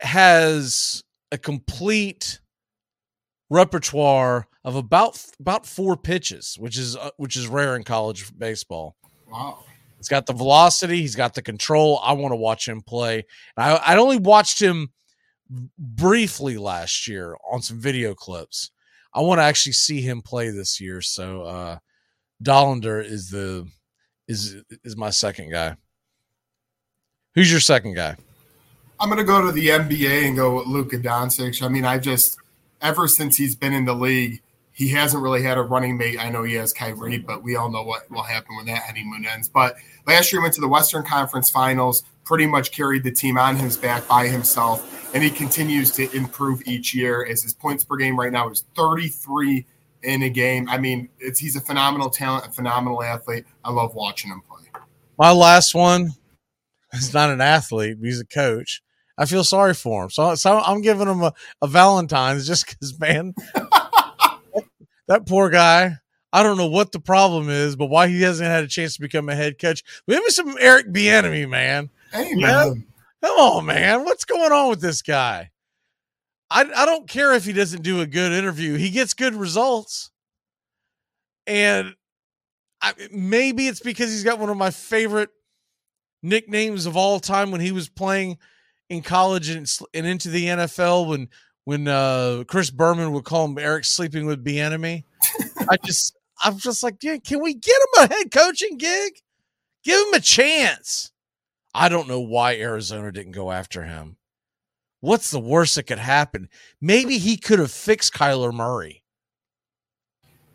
has 0.00 1.02
a 1.32 1.38
complete 1.38 2.40
repertoire 3.50 4.46
of 4.64 4.76
about 4.76 5.22
about 5.40 5.66
four 5.66 5.96
pitches, 5.96 6.56
which 6.58 6.78
is 6.78 6.96
uh, 6.96 7.10
which 7.16 7.36
is 7.36 7.48
rare 7.48 7.76
in 7.76 7.82
college 7.82 8.36
baseball. 8.38 8.96
Wow. 9.30 9.64
He's 9.96 10.08
got 10.08 10.26
the 10.26 10.32
velocity. 10.32 11.00
He's 11.00 11.16
got 11.16 11.34
the 11.34 11.42
control. 11.42 12.00
I 12.02 12.12
want 12.12 12.32
to 12.32 12.36
watch 12.36 12.68
him 12.68 12.82
play. 12.82 13.24
I, 13.56 13.74
I 13.74 13.96
only 13.96 14.18
watched 14.18 14.62
him 14.62 14.92
briefly 15.78 16.56
last 16.56 17.08
year 17.08 17.36
on 17.50 17.62
some 17.62 17.80
video 17.80 18.14
clips. 18.14 18.70
I 19.12 19.22
want 19.22 19.40
to 19.40 19.44
actually 19.44 19.72
see 19.72 20.00
him 20.00 20.22
play 20.22 20.50
this 20.50 20.80
year. 20.80 21.00
So 21.00 21.42
uh 21.42 21.78
Dollander 22.42 23.04
is 23.04 23.30
the 23.30 23.66
is 24.28 24.56
is 24.84 24.96
my 24.96 25.10
second 25.10 25.50
guy. 25.50 25.76
Who's 27.34 27.50
your 27.50 27.60
second 27.60 27.94
guy? 27.94 28.16
I'm 29.00 29.08
going 29.08 29.18
to 29.18 29.24
go 29.24 29.44
to 29.44 29.52
the 29.52 29.68
NBA 29.68 30.26
and 30.26 30.36
go 30.36 30.56
with 30.56 30.66
Luka 30.66 30.98
Doncic. 30.98 31.62
I 31.62 31.68
mean, 31.68 31.84
I 31.84 31.98
just 31.98 32.38
ever 32.82 33.08
since 33.08 33.36
he's 33.36 33.54
been 33.54 33.72
in 33.72 33.84
the 33.84 33.94
league, 33.94 34.42
he 34.72 34.88
hasn't 34.88 35.22
really 35.22 35.42
had 35.42 35.58
a 35.58 35.62
running 35.62 35.96
mate. 35.96 36.18
I 36.20 36.30
know 36.30 36.44
he 36.44 36.54
has 36.54 36.72
Kyrie, 36.72 37.18
but 37.18 37.42
we 37.42 37.56
all 37.56 37.70
know 37.70 37.82
what 37.82 38.10
will 38.10 38.22
happen 38.22 38.56
when 38.56 38.66
that 38.66 38.82
honeymoon 38.82 39.26
ends. 39.26 39.48
But 39.48 39.76
last 40.06 40.32
year, 40.32 40.40
he 40.40 40.44
went 40.44 40.54
to 40.54 40.60
the 40.60 40.68
Western 40.68 41.04
Conference 41.04 41.50
Finals, 41.50 42.04
pretty 42.24 42.46
much 42.46 42.70
carried 42.70 43.02
the 43.02 43.10
team 43.10 43.38
on 43.38 43.56
his 43.56 43.76
back 43.76 44.06
by 44.06 44.28
himself, 44.28 45.12
and 45.14 45.22
he 45.22 45.30
continues 45.30 45.90
to 45.92 46.10
improve 46.16 46.62
each 46.66 46.94
year. 46.94 47.24
As 47.24 47.42
his 47.42 47.54
points 47.54 47.84
per 47.84 47.96
game 47.96 48.18
right 48.18 48.32
now 48.32 48.48
is 48.50 48.64
33 48.76 49.64
in 50.02 50.22
a 50.22 50.30
game. 50.30 50.68
I 50.68 50.78
mean, 50.78 51.08
it's 51.18 51.38
he's 51.38 51.56
a 51.56 51.60
phenomenal 51.60 52.10
talent, 52.10 52.46
a 52.46 52.50
phenomenal 52.50 53.02
athlete. 53.02 53.44
I 53.64 53.70
love 53.70 53.94
watching 53.94 54.30
him 54.30 54.42
play. 54.48 54.58
My 55.18 55.32
last 55.32 55.74
one 55.74 56.12
is 56.92 57.12
not 57.12 57.30
an 57.30 57.40
athlete, 57.40 57.98
he's 58.00 58.20
a 58.20 58.26
coach. 58.26 58.82
I 59.18 59.26
feel 59.26 59.42
sorry 59.42 59.74
for 59.74 60.04
him. 60.04 60.10
So, 60.10 60.36
so 60.36 60.60
I'm 60.60 60.80
giving 60.80 61.08
him 61.08 61.22
a, 61.22 61.32
a 61.60 61.66
Valentine's 61.66 62.46
just 62.46 62.68
because, 62.68 62.98
man, 63.00 63.34
that 65.08 65.26
poor 65.26 65.50
guy. 65.50 65.96
I 66.32 66.42
don't 66.42 66.58
know 66.58 66.68
what 66.68 66.92
the 66.92 67.00
problem 67.00 67.48
is, 67.48 67.74
but 67.74 67.86
why 67.86 68.08
he 68.08 68.20
hasn't 68.22 68.48
had 68.48 68.62
a 68.62 68.68
chance 68.68 68.94
to 68.94 69.00
become 69.00 69.28
a 69.28 69.34
head 69.34 69.58
coach. 69.58 69.82
Maybe 70.06 70.28
some 70.28 70.56
Eric 70.60 70.92
Bieniemy, 70.92 71.48
man. 71.48 71.90
Hey, 72.12 72.34
man. 72.34 72.86
Come 73.24 73.38
on, 73.40 73.66
man. 73.66 74.04
What's 74.04 74.24
going 74.24 74.52
on 74.52 74.68
with 74.68 74.80
this 74.80 75.02
guy? 75.02 75.50
I, 76.50 76.62
I 76.74 76.86
don't 76.86 77.08
care 77.08 77.34
if 77.34 77.44
he 77.44 77.52
doesn't 77.52 77.82
do 77.82 78.00
a 78.00 78.06
good 78.06 78.32
interview. 78.32 78.76
He 78.76 78.90
gets 78.90 79.14
good 79.14 79.34
results. 79.34 80.10
And 81.46 81.94
I, 82.80 82.94
maybe 83.10 83.66
it's 83.66 83.80
because 83.80 84.10
he's 84.10 84.24
got 84.24 84.38
one 84.38 84.50
of 84.50 84.56
my 84.56 84.70
favorite 84.70 85.30
nicknames 86.22 86.86
of 86.86 86.96
all 86.96 87.20
time 87.20 87.50
when 87.50 87.60
he 87.60 87.72
was 87.72 87.88
playing 87.88 88.38
in 88.88 89.02
college 89.02 89.48
and, 89.48 89.70
and 89.94 90.06
into 90.06 90.28
the 90.28 90.46
NFL 90.46 91.08
when 91.08 91.28
when 91.64 91.86
uh, 91.86 92.44
Chris 92.46 92.70
Berman 92.70 93.12
would 93.12 93.24
call 93.24 93.44
him 93.44 93.58
Eric 93.58 93.84
sleeping 93.84 94.24
with 94.24 94.42
Bieniemy. 94.42 95.04
I 95.68 95.76
just 95.84 96.16
I'm 96.42 96.58
just 96.58 96.82
like, 96.82 97.02
yeah, 97.02 97.18
can 97.18 97.42
we 97.42 97.54
get 97.54 97.76
him 97.76 98.04
a 98.04 98.14
head 98.14 98.30
coaching 98.30 98.78
gig? 98.78 99.20
Give 99.84 100.06
him 100.06 100.14
a 100.14 100.20
chance. 100.20 101.12
I 101.74 101.88
don't 101.88 102.08
know 102.08 102.20
why 102.20 102.56
Arizona 102.56 103.12
didn't 103.12 103.32
go 103.32 103.50
after 103.50 103.84
him. 103.84 104.17
What's 105.00 105.30
the 105.30 105.40
worst 105.40 105.76
that 105.76 105.84
could 105.84 105.98
happen? 105.98 106.48
Maybe 106.80 107.18
he 107.18 107.36
could 107.36 107.58
have 107.58 107.70
fixed 107.70 108.14
Kyler 108.14 108.52
Murray. 108.52 109.04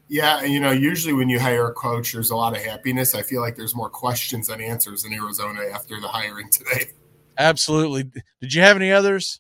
Yeah, 0.10 0.42
and 0.44 0.52
you 0.52 0.60
know, 0.60 0.72
usually 0.72 1.14
when 1.14 1.30
you 1.30 1.40
hire 1.40 1.68
a 1.68 1.74
coach, 1.74 2.12
there's 2.12 2.30
a 2.30 2.36
lot 2.36 2.56
of 2.56 2.64
happiness. 2.64 3.16
I 3.16 3.22
feel 3.22 3.42
like 3.42 3.56
there's 3.56 3.76
more 3.76 3.90
questions 3.90 4.48
than 4.48 4.62
answers 4.62 5.06
in 5.06 5.14
Arizona 5.14 5.62
after 5.74 6.00
the 6.00 6.08
hiring 6.08 6.50
today. 6.50 6.92
Absolutely. 7.38 8.12
Did 8.42 8.54
you 8.54 8.62
have 8.62 8.76
any 8.76 8.92
others? 8.92 9.40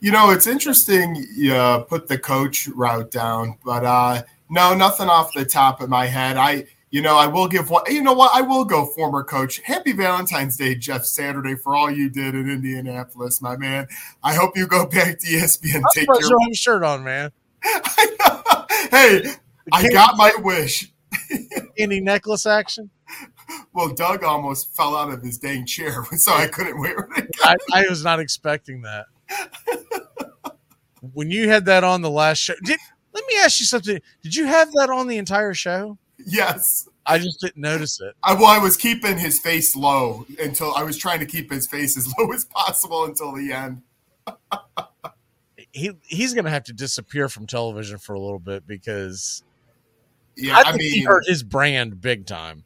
You 0.00 0.10
know, 0.10 0.30
it's 0.30 0.48
interesting 0.48 1.24
you 1.34 1.54
uh, 1.54 1.84
put 1.84 2.08
the 2.08 2.18
coach 2.18 2.66
route 2.68 3.10
down, 3.10 3.56
but 3.64 3.84
uh, 3.84 4.22
no, 4.50 4.74
nothing 4.74 5.08
off 5.08 5.32
the 5.32 5.44
top 5.44 5.80
of 5.80 5.88
my 5.88 6.06
head. 6.06 6.36
I, 6.36 6.66
you 6.92 7.00
know, 7.00 7.16
I 7.16 7.26
will 7.26 7.48
give 7.48 7.70
one. 7.70 7.84
You 7.88 8.02
know 8.02 8.12
what? 8.12 8.32
I 8.34 8.42
will 8.42 8.66
go 8.66 8.84
former 8.84 9.24
coach. 9.24 9.60
Happy 9.60 9.92
Valentine's 9.92 10.58
Day, 10.58 10.74
Jeff 10.74 11.06
Saturday, 11.06 11.54
for 11.54 11.74
all 11.74 11.90
you 11.90 12.10
did 12.10 12.34
in 12.34 12.50
Indianapolis, 12.50 13.40
my 13.40 13.56
man. 13.56 13.88
I 14.22 14.34
hope 14.34 14.58
you 14.58 14.66
go 14.66 14.84
back 14.86 15.18
to 15.20 15.26
ESPN. 15.26 15.76
I'm 15.76 15.82
Take 15.94 16.06
your 16.06 16.20
your 16.20 16.38
own 16.42 16.52
shirt 16.52 16.84
on, 16.84 17.02
man. 17.02 17.32
hey. 17.64 19.24
I 19.72 19.88
got 19.90 20.18
my 20.18 20.34
wish. 20.40 20.92
Any 21.78 22.00
necklace 22.00 22.44
action? 22.44 22.90
Well, 23.72 23.94
Doug 23.94 24.22
almost 24.22 24.76
fell 24.76 24.94
out 24.94 25.10
of 25.10 25.22
his 25.22 25.38
dang 25.38 25.64
chair, 25.64 26.04
so 26.12 26.34
I 26.34 26.46
couldn't 26.46 26.78
wear 26.78 27.08
it. 27.16 27.30
I, 27.42 27.56
I 27.72 27.84
was 27.88 28.04
not 28.04 28.20
expecting 28.20 28.82
that. 28.82 29.06
when 31.00 31.30
you 31.30 31.48
had 31.48 31.64
that 31.64 31.84
on 31.84 32.02
the 32.02 32.10
last 32.10 32.38
show, 32.38 32.54
did 32.62 32.78
let 33.14 33.24
me 33.26 33.34
ask 33.38 33.60
you 33.60 33.66
something. 33.66 33.98
Did 34.22 34.36
you 34.36 34.44
have 34.44 34.70
that 34.72 34.90
on 34.90 35.08
the 35.08 35.16
entire 35.16 35.54
show? 35.54 35.96
Yes. 36.26 36.88
I 37.06 37.18
just 37.18 37.40
didn't 37.40 37.56
notice 37.58 38.00
it. 38.00 38.14
I, 38.22 38.34
well, 38.34 38.46
I 38.46 38.58
was 38.58 38.76
keeping 38.76 39.18
his 39.18 39.38
face 39.40 39.74
low 39.74 40.24
until 40.38 40.72
I 40.74 40.82
was 40.84 40.96
trying 40.96 41.18
to 41.20 41.26
keep 41.26 41.50
his 41.50 41.66
face 41.66 41.96
as 41.96 42.12
low 42.18 42.30
as 42.32 42.44
possible 42.44 43.04
until 43.04 43.32
the 43.32 43.52
end. 43.52 43.82
He 45.72 45.90
he's 46.02 46.34
gonna 46.34 46.50
have 46.50 46.64
to 46.64 46.72
disappear 46.72 47.28
from 47.28 47.46
television 47.46 47.98
for 47.98 48.12
a 48.14 48.20
little 48.20 48.38
bit 48.38 48.66
because 48.66 49.42
Yeah, 50.36 50.56
I 50.56 50.60
I 50.60 50.64
think 50.72 50.82
he 50.82 50.98
mean- 51.00 51.06
hurt 51.06 51.24
his 51.26 51.42
brand 51.42 52.00
big 52.00 52.26
time. 52.26 52.64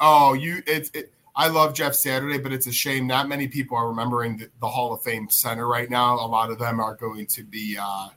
Oh, 0.00 0.32
you 0.32 0.62
it's 0.66 0.90
it, 0.94 1.12
I 1.36 1.48
love 1.48 1.74
Jeff 1.74 1.94
Saturday, 1.94 2.38
but 2.38 2.52
it's 2.52 2.66
a 2.66 2.72
shame 2.72 3.06
not 3.06 3.28
many 3.28 3.46
people 3.46 3.76
are 3.76 3.88
remembering 3.88 4.36
the, 4.38 4.48
the 4.60 4.66
Hall 4.68 4.92
of 4.92 5.02
Fame 5.02 5.30
center 5.30 5.66
right 5.68 5.88
now. 5.88 6.14
A 6.16 6.26
lot 6.26 6.50
of 6.50 6.58
them 6.58 6.80
are 6.80 6.96
going 6.96 7.26
to 7.26 7.44
be 7.44 7.78
uh, 7.80 8.08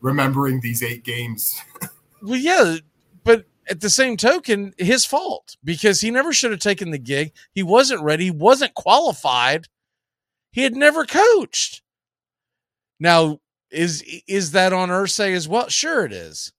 remembering 0.00 0.60
these 0.60 0.82
eight 0.82 1.04
games. 1.04 1.60
Well, 2.20 2.34
yeah, 2.36 2.78
at 3.70 3.80
the 3.80 3.90
same 3.90 4.16
token, 4.16 4.72
his 4.78 5.04
fault 5.04 5.56
because 5.62 6.00
he 6.00 6.10
never 6.10 6.32
should 6.32 6.50
have 6.50 6.60
taken 6.60 6.90
the 6.90 6.98
gig. 6.98 7.32
He 7.52 7.62
wasn't 7.62 8.02
ready. 8.02 8.24
He 8.24 8.30
wasn't 8.30 8.74
qualified. 8.74 9.66
He 10.52 10.62
had 10.62 10.74
never 10.74 11.04
coached. 11.04 11.82
Now, 12.98 13.40
is 13.70 14.02
is 14.26 14.52
that 14.52 14.72
on 14.72 14.88
Irsay 14.88 15.34
as 15.34 15.46
well? 15.46 15.68
Sure, 15.68 16.04
it 16.04 16.12
is. 16.12 16.52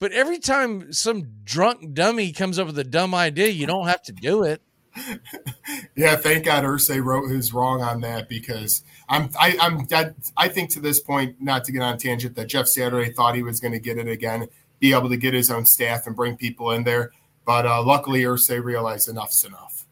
But 0.00 0.12
every 0.12 0.38
time 0.38 0.92
some 0.92 1.30
drunk 1.44 1.94
dummy 1.94 2.32
comes 2.32 2.58
up 2.58 2.66
with 2.66 2.78
a 2.78 2.84
dumb 2.84 3.14
idea, 3.14 3.48
you 3.48 3.66
don't 3.66 3.86
have 3.86 4.02
to 4.02 4.12
do 4.12 4.42
it. 4.42 4.60
yeah, 5.96 6.16
thank 6.16 6.44
God 6.44 6.64
Irsay 6.64 7.02
wrote 7.02 7.28
his 7.28 7.52
wrong 7.52 7.82
on 7.82 8.00
that 8.02 8.28
because 8.28 8.82
I'm 9.08 9.30
I, 9.38 9.56
I'm 9.60 9.86
I, 9.92 10.10
I 10.36 10.48
think 10.48 10.70
to 10.70 10.80
this 10.80 11.00
point, 11.00 11.36
not 11.40 11.64
to 11.64 11.72
get 11.72 11.82
on 11.82 11.98
tangent, 11.98 12.36
that 12.36 12.46
Jeff 12.46 12.66
Saturday 12.66 13.12
thought 13.12 13.34
he 13.34 13.42
was 13.42 13.60
going 13.60 13.72
to 13.72 13.80
get 13.80 13.98
it 13.98 14.08
again, 14.08 14.48
be 14.84 14.92
able 14.92 15.08
to 15.08 15.16
get 15.16 15.32
his 15.32 15.50
own 15.50 15.64
staff 15.64 16.06
and 16.06 16.14
bring 16.14 16.36
people 16.36 16.70
in 16.72 16.84
there. 16.84 17.10
But 17.46 17.64
uh, 17.64 17.82
luckily, 17.82 18.20
Irsay 18.20 18.62
realized 18.62 19.08
enough's 19.08 19.42
enough. 19.42 19.86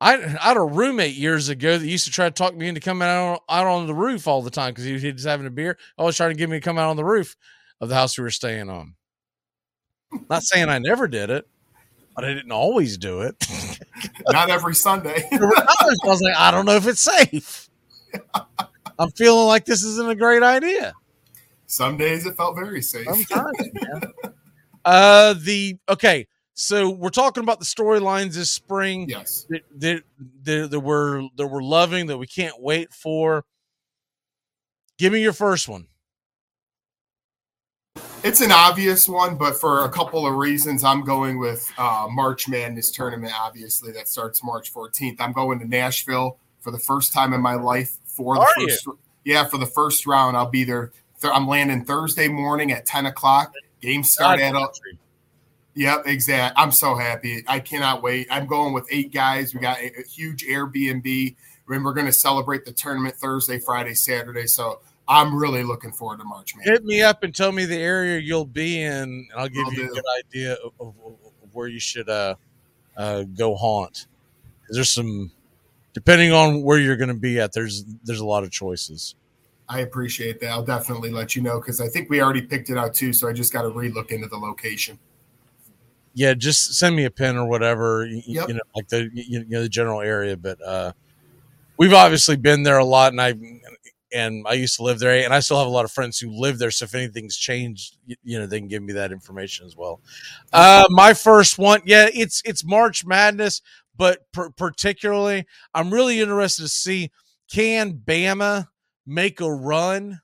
I, 0.00 0.14
I 0.14 0.48
had 0.48 0.56
a 0.56 0.62
roommate 0.62 1.14
years 1.14 1.48
ago 1.48 1.78
that 1.78 1.86
used 1.86 2.06
to 2.06 2.10
try 2.10 2.24
to 2.24 2.32
talk 2.32 2.56
me 2.56 2.66
into 2.66 2.80
coming 2.80 3.06
out, 3.06 3.44
out 3.48 3.68
on 3.68 3.86
the 3.86 3.94
roof 3.94 4.26
all 4.26 4.42
the 4.42 4.50
time 4.50 4.72
because 4.72 4.82
he, 4.82 4.98
he 4.98 5.12
was 5.12 5.22
having 5.22 5.46
a 5.46 5.50
beer. 5.50 5.78
Always 5.96 6.16
trying 6.16 6.30
to 6.30 6.36
get 6.36 6.50
me 6.50 6.56
to 6.56 6.60
come 6.60 6.76
out 6.76 6.90
on 6.90 6.96
the 6.96 7.04
roof 7.04 7.36
of 7.80 7.88
the 7.88 7.94
house 7.94 8.18
we 8.18 8.24
were 8.24 8.30
staying 8.30 8.68
on. 8.68 8.96
Not 10.28 10.42
saying 10.42 10.68
I 10.68 10.80
never 10.80 11.06
did 11.06 11.30
it, 11.30 11.46
but 12.16 12.24
I 12.24 12.34
didn't 12.34 12.50
always 12.50 12.98
do 12.98 13.20
it. 13.20 13.36
Not 14.28 14.50
every 14.50 14.74
Sunday. 14.74 15.28
I 15.32 15.96
was 16.02 16.20
like, 16.20 16.36
I 16.36 16.50
don't 16.50 16.66
know 16.66 16.74
if 16.74 16.88
it's 16.88 17.00
safe. 17.00 17.70
I'm 18.98 19.12
feeling 19.12 19.46
like 19.46 19.66
this 19.66 19.84
isn't 19.84 20.10
a 20.10 20.16
great 20.16 20.42
idea. 20.42 20.94
Some 21.72 21.96
days 21.96 22.26
it 22.26 22.36
felt 22.36 22.54
very 22.54 22.82
safe. 22.82 23.06
Sometimes, 23.06 23.70
man. 23.72 24.02
Uh, 24.84 25.32
the 25.38 25.76
okay. 25.88 26.26
So 26.54 26.90
we're 26.90 27.10
talking 27.10 27.44
about 27.44 27.60
the 27.60 27.64
storylines 27.64 28.34
this 28.34 28.50
spring. 28.50 29.08
Yes. 29.08 29.46
That, 29.48 29.62
that, 29.76 30.02
that, 30.42 30.70
that 30.72 30.80
we're 30.80 31.28
that 31.36 31.46
we're 31.46 31.62
loving 31.62 32.08
that 32.08 32.18
we 32.18 32.26
can't 32.26 32.60
wait 32.60 32.92
for. 32.92 33.44
Give 34.98 35.12
me 35.12 35.22
your 35.22 35.32
first 35.32 35.68
one. 35.68 35.86
It's 38.24 38.40
an 38.40 38.50
obvious 38.50 39.08
one, 39.08 39.36
but 39.36 39.54
for 39.54 39.84
a 39.84 39.88
couple 39.88 40.26
of 40.26 40.34
reasons, 40.34 40.82
I'm 40.82 41.04
going 41.04 41.38
with 41.38 41.72
uh, 41.78 42.08
March 42.10 42.48
Madness 42.48 42.90
tournament. 42.90 43.32
Obviously, 43.40 43.92
that 43.92 44.08
starts 44.08 44.42
March 44.42 44.74
14th. 44.74 45.20
I'm 45.20 45.32
going 45.32 45.60
to 45.60 45.68
Nashville 45.68 46.38
for 46.58 46.72
the 46.72 46.80
first 46.80 47.12
time 47.12 47.32
in 47.32 47.40
my 47.40 47.54
life 47.54 47.98
for 48.04 48.34
the 48.34 48.40
Are 48.40 48.48
first. 48.56 48.88
Yeah, 49.24 49.44
for 49.44 49.58
the 49.58 49.66
first 49.66 50.06
round, 50.06 50.36
I'll 50.36 50.50
be 50.50 50.64
there. 50.64 50.90
Th- 51.22 51.32
I'm 51.34 51.46
landing 51.46 51.84
Thursday 51.84 52.28
morning 52.28 52.72
at 52.72 52.84
10 52.84 53.06
o'clock. 53.06 53.54
Game 53.80 54.04
start 54.04 54.40
at 54.40 54.54
up. 54.54 54.74
Yep, 55.74 56.02
exact. 56.06 56.54
I'm 56.58 56.70
so 56.70 56.96
happy. 56.96 57.42
I 57.48 57.60
cannot 57.60 58.02
wait. 58.02 58.28
I'm 58.30 58.46
going 58.46 58.74
with 58.74 58.86
eight 58.90 59.12
guys. 59.12 59.54
We 59.54 59.60
got 59.60 59.78
a, 59.78 60.00
a 60.00 60.02
huge 60.02 60.44
Airbnb. 60.44 61.36
And 61.68 61.84
we're 61.84 61.94
going 61.94 62.06
to 62.06 62.12
celebrate 62.12 62.66
the 62.66 62.72
tournament 62.72 63.14
Thursday, 63.14 63.58
Friday, 63.58 63.94
Saturday. 63.94 64.46
So 64.46 64.80
I'm 65.08 65.34
really 65.34 65.62
looking 65.62 65.92
forward 65.92 66.18
to 66.18 66.24
March 66.24 66.54
Madness. 66.54 66.78
Hit 66.78 66.84
me 66.84 67.00
up 67.00 67.22
and 67.22 67.34
tell 67.34 67.50
me 67.50 67.64
the 67.64 67.78
area 67.78 68.18
you'll 68.18 68.44
be 68.44 68.82
in, 68.82 68.92
and 68.92 69.26
I'll 69.34 69.48
give 69.48 69.66
Will 69.66 69.72
you 69.74 69.84
a 69.84 69.88
good 69.88 70.04
idea 70.18 70.52
of, 70.54 70.72
of, 70.80 70.94
of 71.06 71.54
where 71.54 71.68
you 71.68 71.80
should 71.80 72.08
uh, 72.10 72.34
uh, 72.96 73.22
go 73.22 73.54
haunt. 73.54 74.06
There's 74.68 74.92
some, 74.92 75.32
depending 75.94 76.32
on 76.32 76.62
where 76.62 76.78
you're 76.78 76.96
going 76.96 77.08
to 77.08 77.14
be 77.14 77.40
at. 77.40 77.52
There's 77.52 77.84
there's 78.04 78.20
a 78.20 78.26
lot 78.26 78.44
of 78.44 78.50
choices. 78.50 79.14
I 79.68 79.80
appreciate 79.80 80.40
that. 80.40 80.50
I'll 80.50 80.64
definitely 80.64 81.10
let 81.10 81.34
you 81.34 81.42
know 81.42 81.60
because 81.60 81.80
I 81.80 81.88
think 81.88 82.10
we 82.10 82.20
already 82.20 82.42
picked 82.42 82.68
it 82.70 82.76
out 82.76 82.94
too. 82.94 83.12
So 83.12 83.28
I 83.28 83.32
just 83.32 83.52
got 83.52 83.62
to 83.62 83.70
relook 83.70 84.10
into 84.10 84.28
the 84.28 84.36
location. 84.36 84.98
Yeah, 86.14 86.34
just 86.34 86.74
send 86.74 86.94
me 86.94 87.04
a 87.04 87.10
pin 87.10 87.36
or 87.36 87.46
whatever. 87.48 88.04
You, 88.04 88.22
Yep. 88.26 88.48
you 88.48 88.54
know, 88.54 88.60
like 88.74 88.88
the 88.88 89.08
you 89.14 89.44
know 89.46 89.62
the 89.62 89.68
general 89.68 90.00
area. 90.02 90.36
But 90.36 90.60
uh, 90.62 90.92
we've 91.78 91.94
obviously 91.94 92.36
been 92.36 92.64
there 92.64 92.78
a 92.78 92.84
lot, 92.84 93.12
and 93.12 93.20
I 93.20 93.34
and 94.12 94.46
I 94.46 94.54
used 94.54 94.76
to 94.76 94.82
live 94.82 94.98
there, 94.98 95.24
and 95.24 95.32
I 95.32 95.40
still 95.40 95.58
have 95.58 95.66
a 95.66 95.70
lot 95.70 95.86
of 95.86 95.90
friends 95.90 96.18
who 96.18 96.30
live 96.30 96.58
there. 96.58 96.70
So 96.70 96.84
if 96.84 96.94
anything's 96.94 97.36
changed, 97.36 97.96
you, 98.06 98.16
you 98.22 98.38
know, 98.38 98.46
they 98.46 98.58
can 98.58 98.68
give 98.68 98.82
me 98.82 98.92
that 98.92 99.10
information 99.10 99.64
as 99.66 99.74
well. 99.76 100.00
Uh, 100.52 100.84
my 100.90 101.14
first 101.14 101.58
one, 101.58 101.80
yeah, 101.86 102.08
it's 102.12 102.42
it's 102.44 102.64
March 102.64 103.06
Madness, 103.06 103.62
but 103.96 104.30
per- 104.32 104.50
particularly, 104.50 105.46
I'm 105.72 105.92
really 105.92 106.20
interested 106.20 106.62
to 106.62 106.68
see 106.68 107.10
can 107.50 107.94
Bama 107.94 108.68
make 109.06 109.40
a 109.40 109.52
run. 109.52 110.20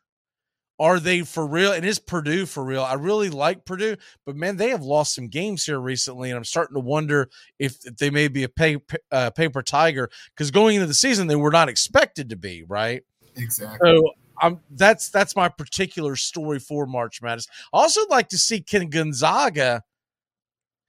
Are 0.81 1.01
they 1.01 1.23
for 1.23 1.45
real? 1.45 1.73
And 1.73 1.85
is 1.85 1.99
Purdue 1.99 2.47
for 2.47 2.65
real? 2.65 2.85
I 2.85 2.95
really 2.95 3.31
like 3.31 3.65
Purdue, 3.65 3.97
but 4.25 4.37
man, 4.37 4.57
they 4.57 4.69
have 4.69 4.83
lost 4.83 5.13
some 5.13 5.27
games 5.27 5.65
here 5.65 5.81
recently, 5.81 6.31
and 6.31 6.37
I'm 6.37 6.45
starting 6.45 6.75
to 6.75 6.81
wonder 6.81 7.29
if 7.59 7.81
they 7.81 8.11
may 8.11 8.29
be 8.29 8.45
a 8.45 8.49
pay, 8.49 8.77
uh, 9.11 9.31
paper 9.31 9.61
tiger 9.61 10.09
because 10.29 10.53
going 10.53 10.77
into 10.77 10.87
the 10.87 10.95
season 10.95 11.27
they 11.27 11.35
were 11.35 11.51
not 11.51 11.69
expected 11.69 12.31
to 12.31 12.37
be 12.37 12.63
right. 12.63 13.03
Exactly. 13.35 13.79
So 13.83 14.13
I'm 14.41 14.61
that's 14.71 15.11
that's 15.11 15.35
my 15.35 15.49
particular 15.49 16.17
story 16.17 16.59
for 16.59 16.87
March 16.87 17.21
Madness. 17.23 17.49
I 17.73 17.79
also 17.79 18.07
like 18.09 18.29
to 18.29 18.39
see 18.39 18.61
can 18.61 18.89
Gonzaga, 18.89 19.83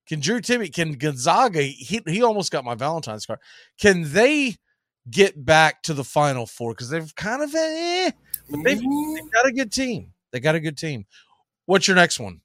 can 0.08 0.20
Drew 0.20 0.40
Timme, 0.42 0.74
can 0.74 0.94
Gonzaga? 0.94 1.62
He 1.62 2.02
he 2.08 2.22
almost 2.22 2.52
got 2.52 2.64
my 2.64 2.76
Valentine's 2.76 3.26
card. 3.26 3.40
Can 3.80 4.14
they 4.14 4.58
get 5.10 5.46
back 5.46 5.84
to 5.84 5.94
the 5.94 6.04
Final 6.04 6.46
Four 6.46 6.72
because 6.72 6.90
they've 6.90 7.16
kind 7.16 7.42
of 7.42 7.54
eh, 7.54 8.12
they've, 8.50 8.64
they've 8.64 9.32
got 9.32 9.46
a 9.46 9.52
good 9.52 9.72
team. 9.72 10.14
They 10.32 10.40
got 10.40 10.56
a 10.56 10.60
good 10.60 10.78
team. 10.78 11.06
What's 11.66 11.88
your 11.88 11.96
next 11.96 12.20
one? 12.20 12.42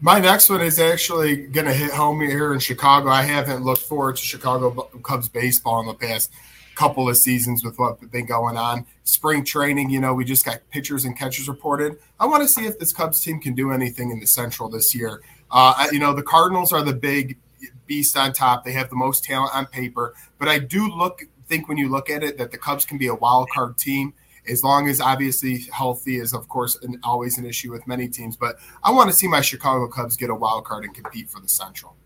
My 0.00 0.20
next 0.20 0.50
one 0.50 0.60
is 0.60 0.78
actually 0.78 1.46
going 1.46 1.66
to 1.66 1.72
hit 1.72 1.90
home 1.90 2.20
here 2.20 2.52
in 2.52 2.58
Chicago. 2.58 3.08
I 3.08 3.22
haven't 3.22 3.64
looked 3.64 3.82
forward 3.82 4.16
to 4.16 4.22
Chicago 4.22 4.70
Cubs 5.02 5.28
baseball 5.28 5.80
in 5.80 5.86
the 5.86 5.94
past 5.94 6.32
couple 6.74 7.08
of 7.08 7.16
seasons 7.16 7.64
with 7.64 7.78
what's 7.78 8.04
been 8.06 8.26
going 8.26 8.58
on. 8.58 8.84
Spring 9.04 9.42
training, 9.42 9.88
you 9.88 9.98
know, 9.98 10.12
we 10.12 10.24
just 10.24 10.44
got 10.44 10.60
pitchers 10.70 11.06
and 11.06 11.18
catchers 11.18 11.48
reported. 11.48 11.96
I 12.20 12.26
want 12.26 12.42
to 12.42 12.48
see 12.48 12.66
if 12.66 12.78
this 12.78 12.92
Cubs 12.92 13.20
team 13.20 13.40
can 13.40 13.54
do 13.54 13.72
anything 13.72 14.10
in 14.10 14.20
the 14.20 14.26
Central 14.26 14.68
this 14.68 14.94
year. 14.94 15.22
Uh, 15.50 15.86
you 15.90 15.98
know, 15.98 16.12
the 16.12 16.22
Cardinals 16.22 16.72
are 16.72 16.82
the 16.82 16.92
big 16.92 17.38
beast 17.86 18.16
on 18.16 18.32
top. 18.32 18.64
They 18.64 18.72
have 18.72 18.90
the 18.90 18.96
most 18.96 19.24
talent 19.24 19.54
on 19.54 19.66
paper, 19.66 20.14
but 20.38 20.48
I 20.48 20.58
do 20.58 20.88
look 20.94 21.22
think 21.48 21.68
when 21.68 21.78
you 21.78 21.88
look 21.88 22.10
at 22.10 22.22
it 22.22 22.38
that 22.38 22.50
the 22.50 22.58
Cubs 22.58 22.84
can 22.84 22.98
be 22.98 23.06
a 23.06 23.14
wild 23.14 23.48
card 23.50 23.78
team 23.78 24.14
as 24.48 24.62
long 24.62 24.88
as 24.88 25.00
obviously 25.00 25.58
healthy 25.72 26.16
is 26.18 26.32
of 26.32 26.48
course 26.48 26.78
an, 26.82 27.00
always 27.02 27.38
an 27.38 27.44
issue 27.44 27.72
with 27.72 27.86
many 27.86 28.08
teams. 28.08 28.36
But 28.36 28.56
I 28.82 28.92
want 28.92 29.10
to 29.10 29.16
see 29.16 29.26
my 29.28 29.40
Chicago 29.40 29.88
Cubs 29.88 30.16
get 30.16 30.30
a 30.30 30.34
wild 30.34 30.64
card 30.64 30.84
and 30.84 30.94
compete 30.94 31.28
for 31.28 31.40
the 31.40 31.48
Central. 31.48 31.96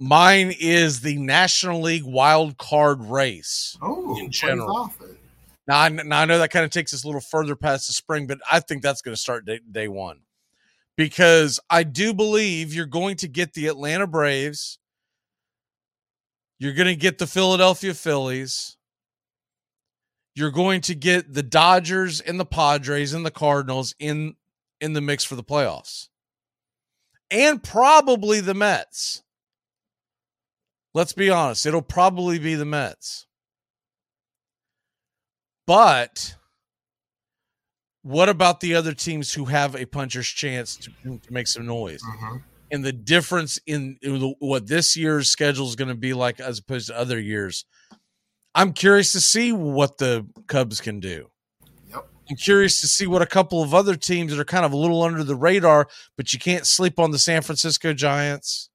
Mine 0.00 0.54
is 0.60 1.00
the 1.00 1.18
National 1.18 1.80
League 1.80 2.04
wild 2.04 2.56
card 2.58 3.02
race. 3.02 3.76
Oh, 3.82 4.16
in 4.18 4.30
general. 4.30 4.92
Now 5.66 5.80
I, 5.80 5.88
now 5.88 6.20
I 6.20 6.24
know 6.24 6.38
that 6.38 6.50
kind 6.50 6.64
of 6.64 6.70
takes 6.70 6.94
us 6.94 7.02
a 7.02 7.06
little 7.06 7.20
further 7.20 7.56
past 7.56 7.88
the 7.88 7.92
spring, 7.92 8.26
but 8.26 8.38
I 8.50 8.60
think 8.60 8.82
that's 8.82 9.02
going 9.02 9.14
to 9.14 9.20
start 9.20 9.44
day, 9.44 9.60
day 9.70 9.88
one 9.88 10.20
because 10.98 11.60
I 11.70 11.84
do 11.84 12.12
believe 12.12 12.74
you're 12.74 12.84
going 12.84 13.16
to 13.18 13.28
get 13.28 13.54
the 13.54 13.68
Atlanta 13.68 14.06
Braves. 14.06 14.80
You're 16.58 16.72
going 16.72 16.88
to 16.88 16.96
get 16.96 17.18
the 17.18 17.26
Philadelphia 17.26 17.94
Phillies. 17.94 18.76
You're 20.34 20.50
going 20.50 20.80
to 20.82 20.94
get 20.94 21.32
the 21.32 21.42
Dodgers 21.42 22.20
and 22.20 22.38
the 22.38 22.46
Padres 22.46 23.12
and 23.12 23.24
the 23.24 23.30
Cardinals 23.30 23.94
in 23.98 24.36
in 24.80 24.92
the 24.92 25.00
mix 25.00 25.24
for 25.24 25.34
the 25.34 25.44
playoffs. 25.44 26.08
And 27.30 27.62
probably 27.62 28.40
the 28.40 28.54
Mets. 28.54 29.22
Let's 30.94 31.12
be 31.12 31.30
honest, 31.30 31.66
it'll 31.66 31.82
probably 31.82 32.38
be 32.38 32.54
the 32.54 32.64
Mets. 32.64 33.26
But 35.66 36.36
what 38.02 38.28
about 38.28 38.60
the 38.60 38.74
other 38.74 38.94
teams 38.94 39.34
who 39.34 39.46
have 39.46 39.74
a 39.74 39.84
puncher's 39.84 40.28
chance 40.28 40.76
to, 40.76 40.90
to 41.04 41.32
make 41.32 41.46
some 41.46 41.66
noise? 41.66 42.00
Mm-hmm. 42.02 42.36
And 42.70 42.84
the 42.84 42.92
difference 42.92 43.58
in, 43.66 43.98
what 44.40 44.66
this 44.66 44.96
year's 44.96 45.30
schedule 45.30 45.66
is 45.66 45.76
going 45.76 45.88
to 45.88 45.94
be 45.94 46.12
like 46.12 46.40
as 46.40 46.58
opposed 46.58 46.88
to 46.88 46.98
other 46.98 47.18
years. 47.18 47.64
I'm 48.54 48.72
curious 48.72 49.12
to 49.12 49.20
see 49.20 49.52
what 49.52 49.98
the 49.98 50.26
Cubs 50.46 50.80
can 50.80 51.00
do. 51.00 51.30
Yep. 51.88 52.08
I'm 52.30 52.36
curious 52.36 52.80
to 52.80 52.86
see 52.86 53.06
what 53.06 53.22
a 53.22 53.26
couple 53.26 53.62
of 53.62 53.72
other 53.72 53.94
teams 53.94 54.32
that 54.32 54.40
are 54.40 54.44
kind 54.44 54.64
of 54.64 54.72
a 54.72 54.76
little 54.76 55.02
under 55.02 55.24
the 55.24 55.36
radar, 55.36 55.88
but 56.16 56.32
you 56.32 56.38
can't 56.38 56.66
sleep 56.66 56.98
on 56.98 57.10
the 57.10 57.18
San 57.18 57.42
Francisco 57.42 57.92
Giants. 57.92 58.68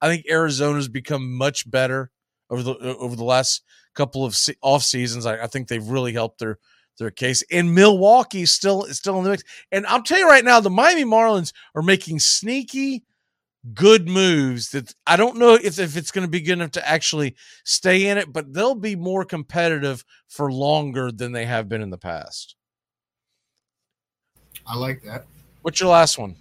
I 0.00 0.08
think 0.08 0.26
Arizona's 0.28 0.88
become 0.88 1.32
much 1.32 1.68
better 1.70 2.10
over 2.50 2.62
the 2.62 2.74
over 2.98 3.16
the 3.16 3.24
last 3.24 3.62
couple 3.94 4.24
of 4.24 4.38
off 4.60 4.82
seasons. 4.82 5.26
I, 5.26 5.44
I 5.44 5.46
think 5.46 5.68
they've 5.68 5.86
really 5.86 6.12
helped 6.12 6.38
their 6.38 6.58
their 6.98 7.10
case. 7.10 7.42
And 7.50 7.74
Milwaukee 7.74 8.46
still 8.46 8.84
is 8.84 8.98
still 8.98 9.18
in 9.18 9.24
the 9.24 9.30
mix. 9.30 9.44
And 9.72 9.86
I'll 9.86 10.02
tell 10.02 10.18
you 10.18 10.28
right 10.28 10.44
now, 10.44 10.60
the 10.60 10.70
Miami 10.70 11.04
Marlins 11.04 11.52
are 11.74 11.82
making 11.82 12.20
sneaky 12.20 13.04
good 13.74 14.08
moves 14.08 14.70
that 14.70 14.94
I 15.06 15.16
don't 15.16 15.36
know 15.36 15.54
if, 15.54 15.78
if 15.78 15.96
it's 15.96 16.10
going 16.10 16.26
to 16.26 16.30
be 16.30 16.40
good 16.40 16.54
enough 16.54 16.72
to 16.72 16.88
actually 16.88 17.36
stay 17.64 18.06
in 18.08 18.18
it, 18.18 18.32
but 18.32 18.52
they'll 18.52 18.74
be 18.74 18.96
more 18.96 19.24
competitive 19.24 20.04
for 20.28 20.52
longer 20.52 21.10
than 21.10 21.32
they 21.32 21.46
have 21.46 21.68
been 21.68 21.82
in 21.82 21.90
the 21.90 21.98
past. 21.98 22.56
I 24.66 24.76
like 24.76 25.02
that. 25.02 25.24
What's 25.62 25.80
your 25.80 25.90
last 25.90 26.18
one? 26.18 26.36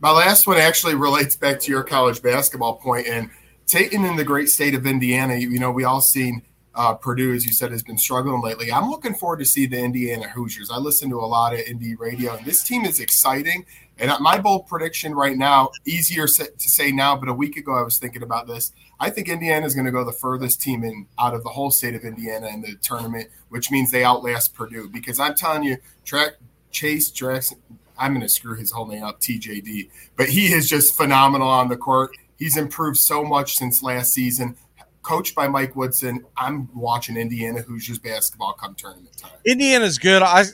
My 0.00 0.10
last 0.10 0.46
one 0.46 0.58
actually 0.58 0.94
relates 0.94 1.36
back 1.36 1.60
to 1.60 1.70
your 1.70 1.82
college 1.82 2.22
basketball 2.22 2.76
point 2.76 3.06
and 3.06 3.30
taking 3.66 4.04
in 4.04 4.16
the 4.16 4.24
great 4.24 4.48
state 4.48 4.74
of 4.74 4.86
Indiana. 4.86 5.34
You 5.34 5.58
know, 5.58 5.70
we 5.70 5.84
all 5.84 6.00
seen 6.00 6.42
uh, 6.74 6.94
Purdue, 6.94 7.32
as 7.32 7.46
you 7.46 7.52
said, 7.52 7.70
has 7.70 7.82
been 7.82 7.98
struggling 7.98 8.42
lately. 8.42 8.72
I'm 8.72 8.90
looking 8.90 9.14
forward 9.14 9.38
to 9.38 9.44
see 9.44 9.66
the 9.66 9.78
Indiana 9.78 10.28
Hoosiers. 10.28 10.70
I 10.70 10.76
listen 10.76 11.08
to 11.10 11.20
a 11.20 11.26
lot 11.26 11.54
of 11.54 11.60
indie 11.60 11.98
radio, 11.98 12.34
and 12.34 12.44
this 12.44 12.62
team 12.64 12.84
is 12.84 13.00
exciting. 13.00 13.64
And 13.98 14.12
my 14.20 14.38
bold 14.38 14.66
prediction 14.66 15.14
right 15.14 15.36
now, 15.36 15.70
easier 15.84 16.26
to 16.26 16.50
say 16.58 16.90
now, 16.90 17.16
but 17.16 17.28
a 17.28 17.34
week 17.34 17.56
ago 17.56 17.74
I 17.74 17.82
was 17.82 17.98
thinking 17.98 18.22
about 18.22 18.46
this. 18.46 18.72
I 18.98 19.10
think 19.10 19.28
Indiana 19.28 19.66
is 19.66 19.74
going 19.74 19.86
to 19.86 19.92
go 19.92 20.04
the 20.04 20.12
furthest 20.12 20.60
team 20.60 20.82
in 20.82 21.06
out 21.18 21.34
of 21.34 21.42
the 21.44 21.50
whole 21.50 21.70
state 21.70 21.94
of 21.94 22.04
Indiana 22.04 22.48
in 22.48 22.62
the 22.62 22.74
tournament, 22.76 23.28
which 23.50 23.70
means 23.70 23.90
they 23.90 24.04
outlast 24.04 24.54
Purdue. 24.54 24.88
Because 24.88 25.20
I'm 25.20 25.34
telling 25.34 25.62
you, 25.62 25.76
track 26.04 26.34
Chase 26.72 27.10
Jackson, 27.10 27.58
I'm 27.98 28.12
going 28.12 28.22
to 28.22 28.28
screw 28.28 28.56
his 28.56 28.72
whole 28.72 28.86
name 28.86 29.04
up, 29.04 29.20
TJD, 29.20 29.90
but 30.16 30.28
he 30.28 30.52
is 30.52 30.68
just 30.68 30.96
phenomenal 30.96 31.48
on 31.48 31.68
the 31.68 31.76
court. 31.76 32.10
He's 32.36 32.56
improved 32.56 32.98
so 32.98 33.24
much 33.24 33.56
since 33.56 33.82
last 33.82 34.12
season. 34.12 34.56
Coached 35.02 35.34
by 35.34 35.46
Mike 35.46 35.76
Woodson, 35.76 36.24
I'm 36.36 36.68
watching 36.74 37.16
Indiana 37.16 37.60
Hoosiers 37.60 37.98
basketball 37.98 38.54
come 38.54 38.74
tournament 38.74 39.16
time. 39.18 39.32
Indiana's 39.46 39.98
good. 39.98 40.22
I, 40.22 40.44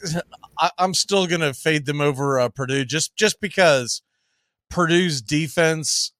I 0.61 0.71
am 0.79 0.95
still 0.95 1.27
gonna 1.27 1.55
fade 1.55 1.87
them 1.87 2.01
over 2.01 2.39
uh, 2.39 2.49
Purdue 2.49 2.85
just 2.85 3.17
just 3.17 3.41
because 3.41 4.03
Purdue's 4.69 5.23
defense 5.23 6.13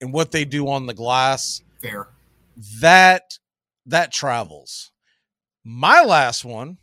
and 0.00 0.12
what 0.12 0.30
they 0.32 0.44
do 0.44 0.68
on 0.68 0.86
the 0.86 0.94
glass. 0.94 1.62
Fair. 1.80 2.08
That 2.80 3.38
that 3.86 4.12
travels. 4.12 4.92
My 5.64 6.02
last 6.02 6.44
one 6.44 6.78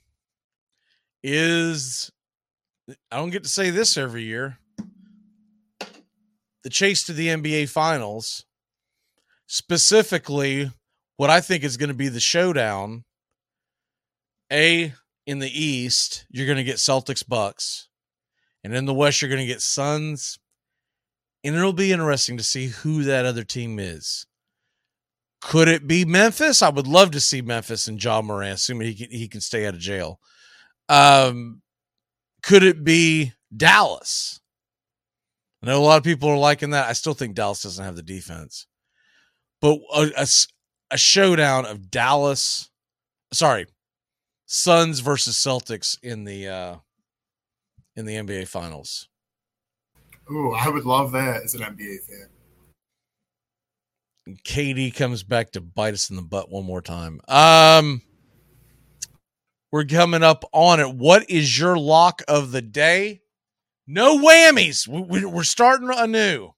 is 1.23 2.11
I 3.11 3.17
don't 3.17 3.31
get 3.31 3.43
to 3.43 3.49
say 3.49 3.69
this 3.69 3.97
every 3.97 4.23
year. 4.23 4.59
The 6.63 6.69
chase 6.69 7.03
to 7.05 7.13
the 7.13 7.27
NBA 7.27 7.69
finals, 7.69 8.45
specifically 9.47 10.71
what 11.17 11.29
I 11.29 11.41
think 11.41 11.63
is 11.63 11.77
going 11.77 11.89
to 11.89 11.95
be 11.95 12.09
the 12.09 12.19
showdown. 12.19 13.03
A 14.51 14.93
in 15.25 15.39
the 15.39 15.49
East, 15.49 16.25
you're 16.29 16.45
going 16.45 16.57
to 16.57 16.63
get 16.63 16.77
Celtics 16.77 17.27
Bucks. 17.27 17.87
And 18.63 18.73
in 18.75 18.85
the 18.85 18.93
West, 18.93 19.21
you're 19.21 19.29
going 19.29 19.41
to 19.41 19.47
get 19.47 19.61
Suns. 19.61 20.39
And 21.43 21.55
it'll 21.55 21.73
be 21.73 21.91
interesting 21.91 22.37
to 22.37 22.43
see 22.43 22.67
who 22.67 23.03
that 23.03 23.25
other 23.25 23.43
team 23.43 23.79
is. 23.79 24.25
Could 25.41 25.67
it 25.67 25.87
be 25.87 26.05
Memphis? 26.05 26.63
I 26.63 26.69
would 26.69 26.87
love 26.87 27.11
to 27.11 27.19
see 27.19 27.41
Memphis 27.41 27.87
and 27.87 28.03
Ja 28.03 28.21
Morant, 28.21 28.55
assuming 28.55 28.87
he 28.87 28.95
can, 28.95 29.11
he 29.11 29.27
can 29.27 29.41
stay 29.41 29.67
out 29.67 29.75
of 29.75 29.79
jail. 29.79 30.19
Um, 30.89 31.61
could 32.41 32.63
it 32.63 32.83
be 32.83 33.33
Dallas? 33.55 34.39
I 35.61 35.67
know 35.67 35.79
a 35.79 35.83
lot 35.83 35.97
of 35.97 36.03
people 36.03 36.29
are 36.29 36.37
liking 36.37 36.71
that. 36.71 36.89
I 36.89 36.93
still 36.93 37.13
think 37.13 37.35
Dallas 37.35 37.61
doesn't 37.61 37.83
have 37.83 37.95
the 37.95 38.03
defense. 38.03 38.65
But 39.61 39.79
a, 39.95 40.11
a, 40.17 40.27
a 40.91 40.97
showdown 40.97 41.65
of 41.65 41.89
Dallas, 41.91 42.69
sorry, 43.31 43.67
Suns 44.45 44.99
versus 44.99 45.35
Celtics 45.35 45.97
in 46.01 46.23
the 46.23 46.47
uh 46.47 46.75
in 47.95 48.05
the 48.05 48.15
NBA 48.15 48.47
finals. 48.47 49.07
Ooh, 50.31 50.51
I 50.51 50.69
would 50.69 50.85
love 50.85 51.11
that 51.13 51.43
as 51.43 51.55
an 51.55 51.61
NBA 51.61 51.97
fan. 52.07 52.27
And 54.25 54.43
KD 54.43 54.93
comes 54.93 55.23
back 55.23 55.51
to 55.51 55.61
bite 55.61 55.93
us 55.93 56.09
in 56.09 56.15
the 56.15 56.21
butt 56.21 56.49
one 56.51 56.65
more 56.65 56.81
time. 56.81 57.21
Um 57.27 58.01
we're 59.71 59.85
coming 59.85 60.23
up 60.23 60.45
on 60.53 60.79
it. 60.79 60.95
What 60.95 61.29
is 61.29 61.59
your 61.59 61.77
lock 61.77 62.21
of 62.27 62.51
the 62.51 62.61
day? 62.61 63.21
No 63.87 64.17
whammies. 64.17 64.87
We, 64.87 65.25
we're 65.25 65.43
starting 65.43 65.89
anew. 65.91 66.51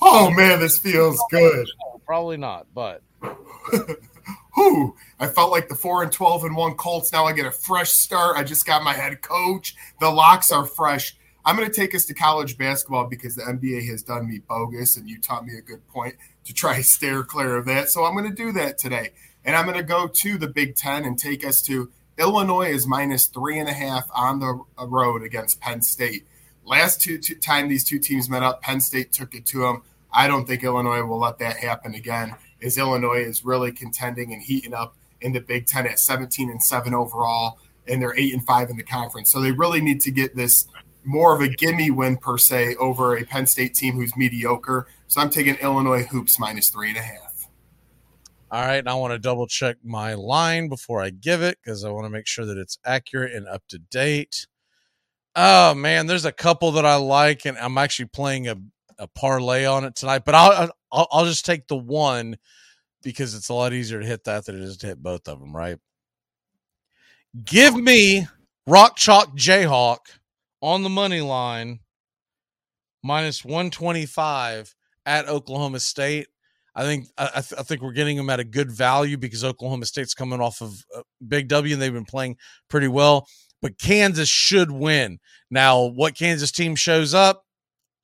Oh 0.00 0.30
man, 0.30 0.58
this 0.58 0.78
feels 0.78 1.20
good. 1.30 1.68
Probably 2.06 2.36
not, 2.36 2.66
but 2.74 3.02
Whew, 4.54 4.96
I 5.18 5.28
felt 5.28 5.50
like 5.50 5.68
the 5.68 5.74
four 5.74 6.02
and 6.02 6.12
twelve 6.12 6.44
and 6.44 6.56
one 6.56 6.74
Colts. 6.74 7.12
Now 7.12 7.24
I 7.24 7.32
get 7.32 7.46
a 7.46 7.50
fresh 7.50 7.90
start. 7.90 8.36
I 8.36 8.44
just 8.44 8.66
got 8.66 8.84
my 8.84 8.92
head 8.92 9.22
coach. 9.22 9.74
The 10.00 10.10
locks 10.10 10.52
are 10.52 10.66
fresh. 10.66 11.16
I'm 11.44 11.56
going 11.56 11.68
to 11.68 11.74
take 11.74 11.94
us 11.94 12.04
to 12.04 12.14
college 12.14 12.56
basketball 12.56 13.06
because 13.06 13.34
the 13.34 13.42
NBA 13.42 13.88
has 13.88 14.02
done 14.02 14.28
me 14.28 14.40
bogus, 14.46 14.96
and 14.96 15.08
you 15.08 15.18
taught 15.18 15.44
me 15.44 15.56
a 15.56 15.62
good 15.62 15.86
point 15.88 16.14
to 16.44 16.52
try 16.52 16.76
to 16.76 16.84
steer 16.84 17.24
clear 17.24 17.56
of 17.56 17.66
that. 17.66 17.88
So 17.88 18.04
I'm 18.04 18.14
going 18.16 18.30
to 18.30 18.36
do 18.36 18.52
that 18.52 18.78
today, 18.78 19.10
and 19.44 19.56
I'm 19.56 19.64
going 19.64 19.76
to 19.76 19.82
go 19.82 20.06
to 20.06 20.38
the 20.38 20.48
Big 20.48 20.76
Ten 20.76 21.04
and 21.04 21.18
take 21.18 21.44
us 21.44 21.60
to 21.62 21.90
Illinois 22.18 22.70
is 22.70 22.86
minus 22.86 23.26
three 23.26 23.58
and 23.58 23.68
a 23.68 23.72
half 23.72 24.08
on 24.14 24.38
the 24.38 24.64
road 24.86 25.22
against 25.22 25.60
Penn 25.60 25.80
State. 25.82 26.26
Last 26.64 27.00
two, 27.00 27.18
two 27.18 27.34
time 27.34 27.68
these 27.68 27.84
two 27.84 27.98
teams 27.98 28.28
met 28.28 28.42
up, 28.42 28.62
Penn 28.62 28.80
State 28.80 29.12
took 29.12 29.34
it 29.34 29.46
to 29.46 29.60
them. 29.60 29.82
I 30.12 30.28
don't 30.28 30.46
think 30.46 30.62
Illinois 30.62 31.02
will 31.02 31.18
let 31.18 31.38
that 31.38 31.56
happen 31.56 31.94
again. 31.94 32.36
As 32.62 32.78
Illinois 32.78 33.24
is 33.24 33.44
really 33.44 33.72
contending 33.72 34.32
and 34.32 34.42
heating 34.42 34.74
up 34.74 34.96
in 35.20 35.32
the 35.32 35.40
Big 35.40 35.66
Ten 35.66 35.86
at 35.86 35.98
17 35.98 36.50
and 36.50 36.62
seven 36.62 36.94
overall, 36.94 37.58
and 37.88 38.00
they're 38.00 38.16
eight 38.18 38.32
and 38.32 38.44
five 38.44 38.70
in 38.70 38.76
the 38.76 38.82
conference. 38.82 39.32
So 39.32 39.40
they 39.40 39.52
really 39.52 39.80
need 39.80 40.00
to 40.02 40.10
get 40.10 40.36
this 40.36 40.66
more 41.04 41.34
of 41.34 41.40
a 41.40 41.48
gimme 41.48 41.90
win 41.90 42.16
per 42.16 42.38
se 42.38 42.76
over 42.76 43.16
a 43.16 43.24
Penn 43.24 43.46
State 43.46 43.74
team 43.74 43.94
who's 43.94 44.16
mediocre. 44.16 44.86
So 45.08 45.20
I'm 45.20 45.30
taking 45.30 45.56
Illinois 45.56 46.04
hoops 46.04 46.38
minus 46.38 46.68
three 46.68 46.90
and 46.90 46.98
a 46.98 47.02
half. 47.02 47.48
All 48.50 48.60
right, 48.60 48.76
and 48.76 48.88
I 48.88 48.94
want 48.94 49.12
to 49.14 49.18
double 49.18 49.46
check 49.46 49.78
my 49.82 50.12
line 50.12 50.68
before 50.68 51.00
I 51.00 51.08
give 51.08 51.40
it 51.40 51.58
because 51.62 51.84
I 51.84 51.90
want 51.90 52.04
to 52.04 52.10
make 52.10 52.26
sure 52.26 52.44
that 52.44 52.58
it's 52.58 52.78
accurate 52.84 53.32
and 53.32 53.48
up 53.48 53.62
to 53.68 53.78
date. 53.78 54.46
Oh 55.34 55.74
man, 55.74 56.06
there's 56.06 56.26
a 56.26 56.32
couple 56.32 56.72
that 56.72 56.84
I 56.84 56.96
like, 56.96 57.46
and 57.46 57.56
I'm 57.56 57.78
actually 57.78 58.06
playing 58.06 58.48
a, 58.48 58.56
a 59.02 59.08
parlay 59.08 59.64
on 59.64 59.84
it 59.84 59.96
tonight. 59.96 60.22
But 60.24 60.34
I'll, 60.34 60.70
I'll 60.90 61.08
I'll 61.10 61.24
just 61.24 61.44
take 61.44 61.66
the 61.66 61.76
one 61.76 62.38
because 63.02 63.34
it's 63.34 63.48
a 63.48 63.54
lot 63.54 63.72
easier 63.72 64.00
to 64.00 64.06
hit 64.06 64.24
that 64.24 64.46
than 64.46 64.56
it 64.56 64.62
is 64.62 64.76
to 64.78 64.86
hit 64.86 65.02
both 65.02 65.28
of 65.28 65.40
them. 65.40 65.54
Right? 65.54 65.78
Give 67.44 67.74
me 67.74 68.26
Rock 68.66 68.96
Chalk 68.96 69.36
Jayhawk 69.36 69.98
on 70.60 70.82
the 70.82 70.88
money 70.88 71.20
line 71.20 71.80
minus 73.02 73.44
125 73.44 74.74
at 75.04 75.28
Oklahoma 75.28 75.80
State. 75.80 76.28
I 76.74 76.84
think 76.84 77.08
I, 77.18 77.26
th- 77.40 77.58
I, 77.58 77.62
think 77.62 77.82
we're 77.82 77.92
getting 77.92 78.16
them 78.16 78.30
at 78.30 78.40
a 78.40 78.44
good 78.44 78.70
value 78.70 79.18
because 79.18 79.44
Oklahoma 79.44 79.84
State's 79.84 80.14
coming 80.14 80.40
off 80.40 80.62
of 80.62 80.84
a 80.94 81.02
big 81.26 81.48
W 81.48 81.74
and 81.74 81.82
they've 81.82 81.92
been 81.92 82.06
playing 82.06 82.36
pretty 82.70 82.88
well. 82.88 83.26
But 83.60 83.78
Kansas 83.78 84.28
should 84.28 84.70
win. 84.70 85.18
Now, 85.50 85.84
what 85.84 86.16
Kansas 86.16 86.50
team 86.50 86.74
shows 86.74 87.12
up, 87.12 87.44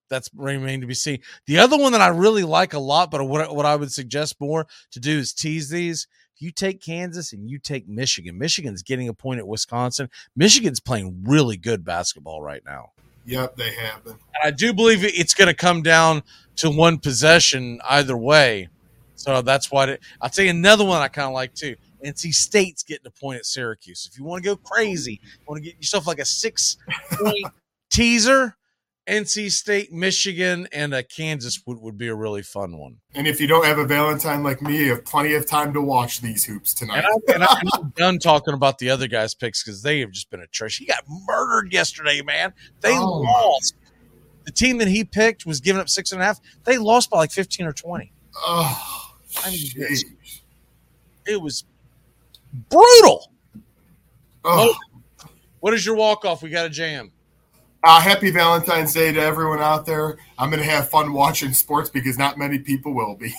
that's 0.09 0.31
remain 0.35 0.81
to 0.81 0.87
be 0.87 0.95
seen. 0.95 1.21
The 1.47 1.59
other 1.59 1.79
one 1.79 1.93
that 1.93 2.01
I 2.01 2.09
really 2.09 2.45
like 2.45 2.73
a 2.75 2.79
lot, 2.79 3.11
but 3.11 3.25
what 3.25 3.55
what 3.55 3.67
I 3.67 3.77
would 3.77 3.93
suggest 3.93 4.41
more 4.41 4.67
to 4.93 5.01
do 5.01 5.19
is 5.19 5.33
tease 5.33 5.69
these. 5.71 6.07
If 6.35 6.43
you 6.43 6.53
take 6.53 6.81
Kansas 6.81 7.33
and 7.33 7.51
you 7.51 7.59
take 7.59 7.89
Michigan, 7.89 8.39
Michigan's 8.39 8.83
getting 8.83 9.09
a 9.09 9.15
point 9.15 9.41
at 9.41 9.49
Wisconsin. 9.49 10.09
Michigan's 10.37 10.79
playing 10.79 11.25
really 11.25 11.57
good 11.57 11.85
basketball 11.85 12.41
right 12.41 12.63
now. 12.65 12.93
Yep, 13.25 13.57
they 13.57 13.75
have 13.75 14.05
been. 14.05 14.13
And 14.13 14.45
I 14.45 14.51
do 14.53 14.73
believe 14.73 15.05
it's 15.05 15.35
going 15.35 15.49
to 15.49 15.55
come 15.55 15.83
down 15.83 16.23
to 16.57 16.71
one 16.71 16.99
possession 16.99 17.81
either 17.89 18.17
way. 18.17 18.69
So 19.17 19.43
that's 19.43 19.71
why 19.73 19.99
I'll 20.21 20.31
tell 20.31 20.45
you 20.45 20.51
another 20.51 20.85
one 20.85 21.03
I 21.03 21.09
kind 21.09 21.27
of 21.27 21.35
like 21.35 21.53
too. 21.55 21.75
NC 22.05 22.33
State's 22.33 22.83
getting 22.85 23.07
a 23.07 23.11
point 23.11 23.39
at 23.39 23.47
Syracuse. 23.47 24.09
If 24.11 24.19
you 24.19 24.25
want 24.25 24.45
to 24.45 24.49
go 24.49 24.57
crazy, 24.57 25.21
want 25.47 25.63
to 25.63 25.69
get 25.69 25.77
yourself 25.77 26.07
like 26.07 26.21
a 26.21 26.25
six 26.25 26.77
point 27.11 27.47
teaser, 27.91 28.57
NC 29.09 29.51
State, 29.51 29.91
Michigan, 29.91 30.69
and 30.71 30.93
a 30.93 31.03
Kansas 31.03 31.63
would, 31.67 31.79
would 31.81 31.97
be 31.97 32.09
a 32.09 32.15
really 32.15 32.43
fun 32.43 32.77
one. 32.77 32.99
And 33.15 33.27
if 33.27 33.41
you 33.41 33.47
don't 33.47 33.65
have 33.65 33.79
a 33.79 33.87
Valentine 33.87 34.43
like 34.43 34.61
me, 34.61 34.85
you 34.85 34.91
have 34.91 35.05
plenty 35.05 35.35
of 35.35 35.47
time 35.47 35.73
to 35.73 35.81
watch 35.81 36.21
these 36.21 36.45
hoops 36.45 36.75
tonight. 36.75 37.05
And, 37.29 37.43
I, 37.43 37.61
am 37.75 37.93
done 37.97 38.19
talking 38.19 38.53
about 38.53 38.79
the 38.79 38.91
other 38.91 39.09
guys' 39.09 39.35
picks 39.35 39.65
because 39.65 39.83
they 39.83 40.01
have 40.01 40.11
just 40.11 40.31
been 40.31 40.41
a 40.41 40.47
trash. 40.49 40.79
He 40.79 40.85
got 40.85 41.05
murdered 41.27 41.73
yesterday, 41.73 42.21
man. 42.21 42.53
They 42.83 42.93
oh, 42.93 43.21
lost. 43.21 43.77
The 44.45 44.53
team 44.53 44.77
that 44.79 44.89
he 44.89 45.05
picked 45.05 45.47
was 45.47 45.61
giving 45.61 45.81
up 45.81 45.89
six 45.89 46.13
and 46.13 46.21
a 46.21 46.25
half. 46.25 46.39
They 46.65 46.77
lost 46.77 47.09
by 47.11 47.19
like 47.19 47.33
15 47.33 47.67
or 47.67 47.73
20. 47.73 48.13
Oh, 48.37 49.15
I 49.45 49.51
mean, 49.51 49.59
it 51.27 51.41
was 51.41 51.65
brutal. 52.69 53.33
Oh. 54.45 54.75
What 55.61 55.75
is 55.75 55.85
your 55.85 55.97
walk 55.97 56.25
off? 56.25 56.43
We 56.43 56.51
got 56.51 56.67
a 56.67 56.71
jam. 56.71 57.11
Uh, 57.85 58.01
happy 58.01 58.31
Valentine's 58.31 58.93
Day 58.93 59.13
to 59.13 59.21
everyone 59.21 59.61
out 59.61 59.87
there. 59.87 60.19
I'm 60.37 60.51
going 60.51 60.63
to 60.63 60.69
have 60.69 60.89
fun 60.89 61.13
watching 61.13 61.53
sports 61.53 61.89
because 61.89 62.19
not 62.19 62.37
many 62.37 62.59
people 62.59 62.93
will 62.93 63.15
be. 63.15 63.33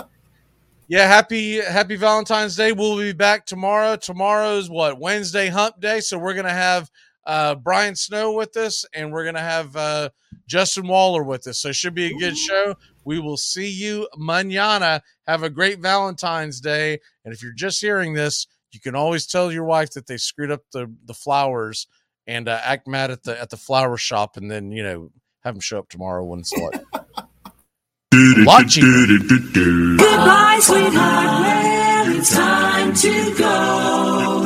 yeah, 0.88 1.06
happy 1.06 1.60
happy 1.60 1.96
Valentine's 1.96 2.56
Day. 2.56 2.72
We'll 2.72 2.96
be 2.96 3.12
back 3.12 3.44
tomorrow. 3.44 3.96
Tomorrow's 3.96 4.70
what? 4.70 4.98
Wednesday 4.98 5.48
hump 5.48 5.80
day, 5.80 6.00
so 6.00 6.18
we're 6.18 6.34
going 6.34 6.46
to 6.46 6.52
have 6.52 6.90
uh, 7.26 7.54
Brian 7.54 7.94
Snow 7.94 8.32
with 8.32 8.56
us, 8.56 8.84
and 8.94 9.12
we're 9.12 9.24
gonna 9.24 9.38
have 9.38 9.74
uh, 9.76 10.10
Justin 10.46 10.88
Waller 10.88 11.22
with 11.22 11.46
us. 11.46 11.58
So 11.58 11.68
it 11.68 11.76
should 11.76 11.94
be 11.94 12.06
a 12.06 12.18
good 12.18 12.36
show. 12.36 12.74
We 13.04 13.20
will 13.20 13.36
see 13.36 13.68
you 13.68 14.08
manana. 14.16 15.02
Have 15.26 15.42
a 15.42 15.50
great 15.50 15.80
Valentine's 15.80 16.60
Day. 16.60 16.98
And 17.24 17.32
if 17.32 17.42
you're 17.42 17.52
just 17.52 17.80
hearing 17.80 18.14
this, 18.14 18.46
you 18.72 18.80
can 18.80 18.94
always 18.94 19.26
tell 19.26 19.52
your 19.52 19.64
wife 19.64 19.90
that 19.92 20.06
they 20.06 20.16
screwed 20.16 20.50
up 20.50 20.62
the 20.72 20.92
the 21.04 21.14
flowers 21.14 21.86
and 22.26 22.48
uh, 22.48 22.60
act 22.62 22.86
mad 22.86 23.10
at 23.10 23.22
the 23.22 23.40
at 23.40 23.50
the 23.50 23.56
flower 23.56 23.96
shop, 23.96 24.36
and 24.36 24.50
then 24.50 24.72
you 24.72 24.82
know 24.82 25.10
have 25.42 25.54
them 25.54 25.60
show 25.60 25.78
up 25.78 25.88
tomorrow 25.88 26.24
like. 26.52 26.70
Watching. 28.46 28.84
Goodbye, 29.98 30.58
sweetheart. 30.62 32.08
It's 32.16 32.34
time 32.34 32.92
to 32.94 33.34
go. 33.38 34.42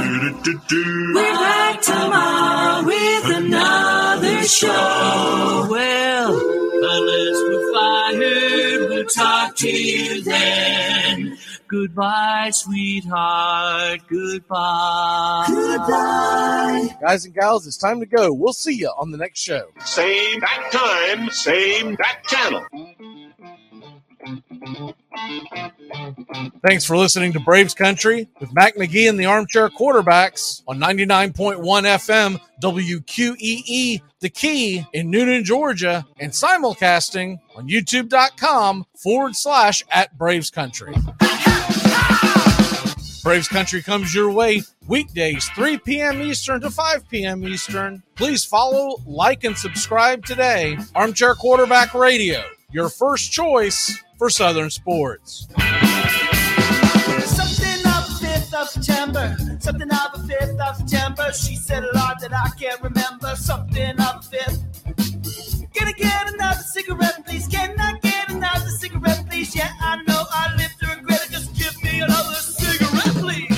We're 1.15 1.33
back 1.33 1.81
tomorrow 1.81 2.85
with 2.85 3.37
another 3.37 4.43
show. 4.43 5.67
Well, 5.71 6.33
unless 6.37 7.37
we're 7.49 7.73
fired, 7.73 8.89
we'll 8.91 9.07
talk 9.07 9.57
to 9.57 9.69
you 9.71 10.23
then. 10.23 11.39
Goodbye, 11.75 12.51
sweetheart. 12.53 14.03
Goodbye. 14.09 15.45
Goodbye. 15.49 16.97
Guys 17.01 17.25
and 17.25 17.35
gals, 17.35 17.67
it's 17.67 17.77
time 17.77 17.99
to 17.99 18.07
go. 18.07 18.33
We'll 18.33 18.53
see 18.53 18.75
you 18.75 18.93
on 18.97 19.11
the 19.11 19.19
next 19.19 19.41
show. 19.41 19.67
Same 19.85 20.39
bat 20.39 20.71
time, 20.71 21.31
same 21.31 21.97
bat 21.97 22.23
channel. 22.29 22.65
Thanks 26.65 26.85
for 26.85 26.97
listening 26.97 27.33
to 27.33 27.41
Braves 27.41 27.75
Country 27.75 28.29
with 28.39 28.55
Mac 28.55 28.77
McGee 28.77 29.09
and 29.09 29.19
the 29.19 29.27
Armchair 29.27 29.69
Quarterbacks 29.69 30.63
on 30.69 30.79
99.1 30.79 31.59
FM 31.59 32.41
WQEE 32.63 34.01
The 34.21 34.31
Key 34.31 34.87
in 34.93 35.11
Newnan, 35.11 35.43
Georgia, 35.43 36.07
and 36.21 36.31
simulcasting 36.31 37.41
on 37.57 37.69
youtube.com 37.69 38.87
forward 38.95 39.35
slash 39.35 39.83
at 39.91 40.17
Braves 40.17 40.51
Country. 40.51 40.95
Braves 43.25 43.49
Country 43.49 43.83
comes 43.83 44.15
your 44.15 44.31
way 44.31 44.61
weekdays, 44.87 45.49
3 45.57 45.79
p.m. 45.79 46.21
Eastern 46.21 46.61
to 46.61 46.69
5 46.69 47.09
p.m. 47.09 47.43
Eastern. 47.49 48.03
Please 48.17 48.45
follow, 48.45 48.99
like, 49.07 49.45
and 49.45 49.57
subscribe 49.57 50.27
today. 50.27 50.77
Armchair 50.95 51.35
Quarterback 51.35 51.95
Radio, 51.95 52.45
your 52.71 52.91
first 52.91 53.33
choice 53.33 53.99
for 54.19 54.29
Southern 54.29 54.69
sports. 54.69 55.49
Something 57.25 57.81
of 57.87 58.05
the 58.05 58.27
5th 58.27 58.53
of 58.61 58.69
September, 58.69 59.35
something 59.59 59.91
of 59.91 60.13
the 60.13 60.35
5th 60.35 60.61
of 60.61 60.77
September. 60.77 61.33
She 61.33 61.57
said 61.57 61.83
a 61.83 61.97
lot 61.97 62.21
that 62.21 62.35
I 62.35 62.51
can't 62.61 62.83
remember. 62.83 63.35
Something 63.37 63.99
of 64.03 64.31
the 64.31 64.37
5th. 64.37 65.73
Can 65.73 65.89
I 65.89 65.93
get 65.93 66.35
another 66.35 66.61
cigarette, 66.61 67.25
please? 67.25 67.49
Can 67.49 67.75
I 67.81 67.99
get 68.03 68.29
another 68.29 68.69
cigarette, 68.69 69.25
please? 69.31 69.57
Yeah, 69.57 69.73
I 69.81 70.03
know 70.07 70.25
I 70.31 70.55
live 70.59 70.75
to 70.81 70.89
regret 70.95 71.25
it. 71.25 71.31
Just 71.31 71.55
give 71.55 71.83
me 71.83 72.01
another 72.01 72.35
please. 73.13 73.54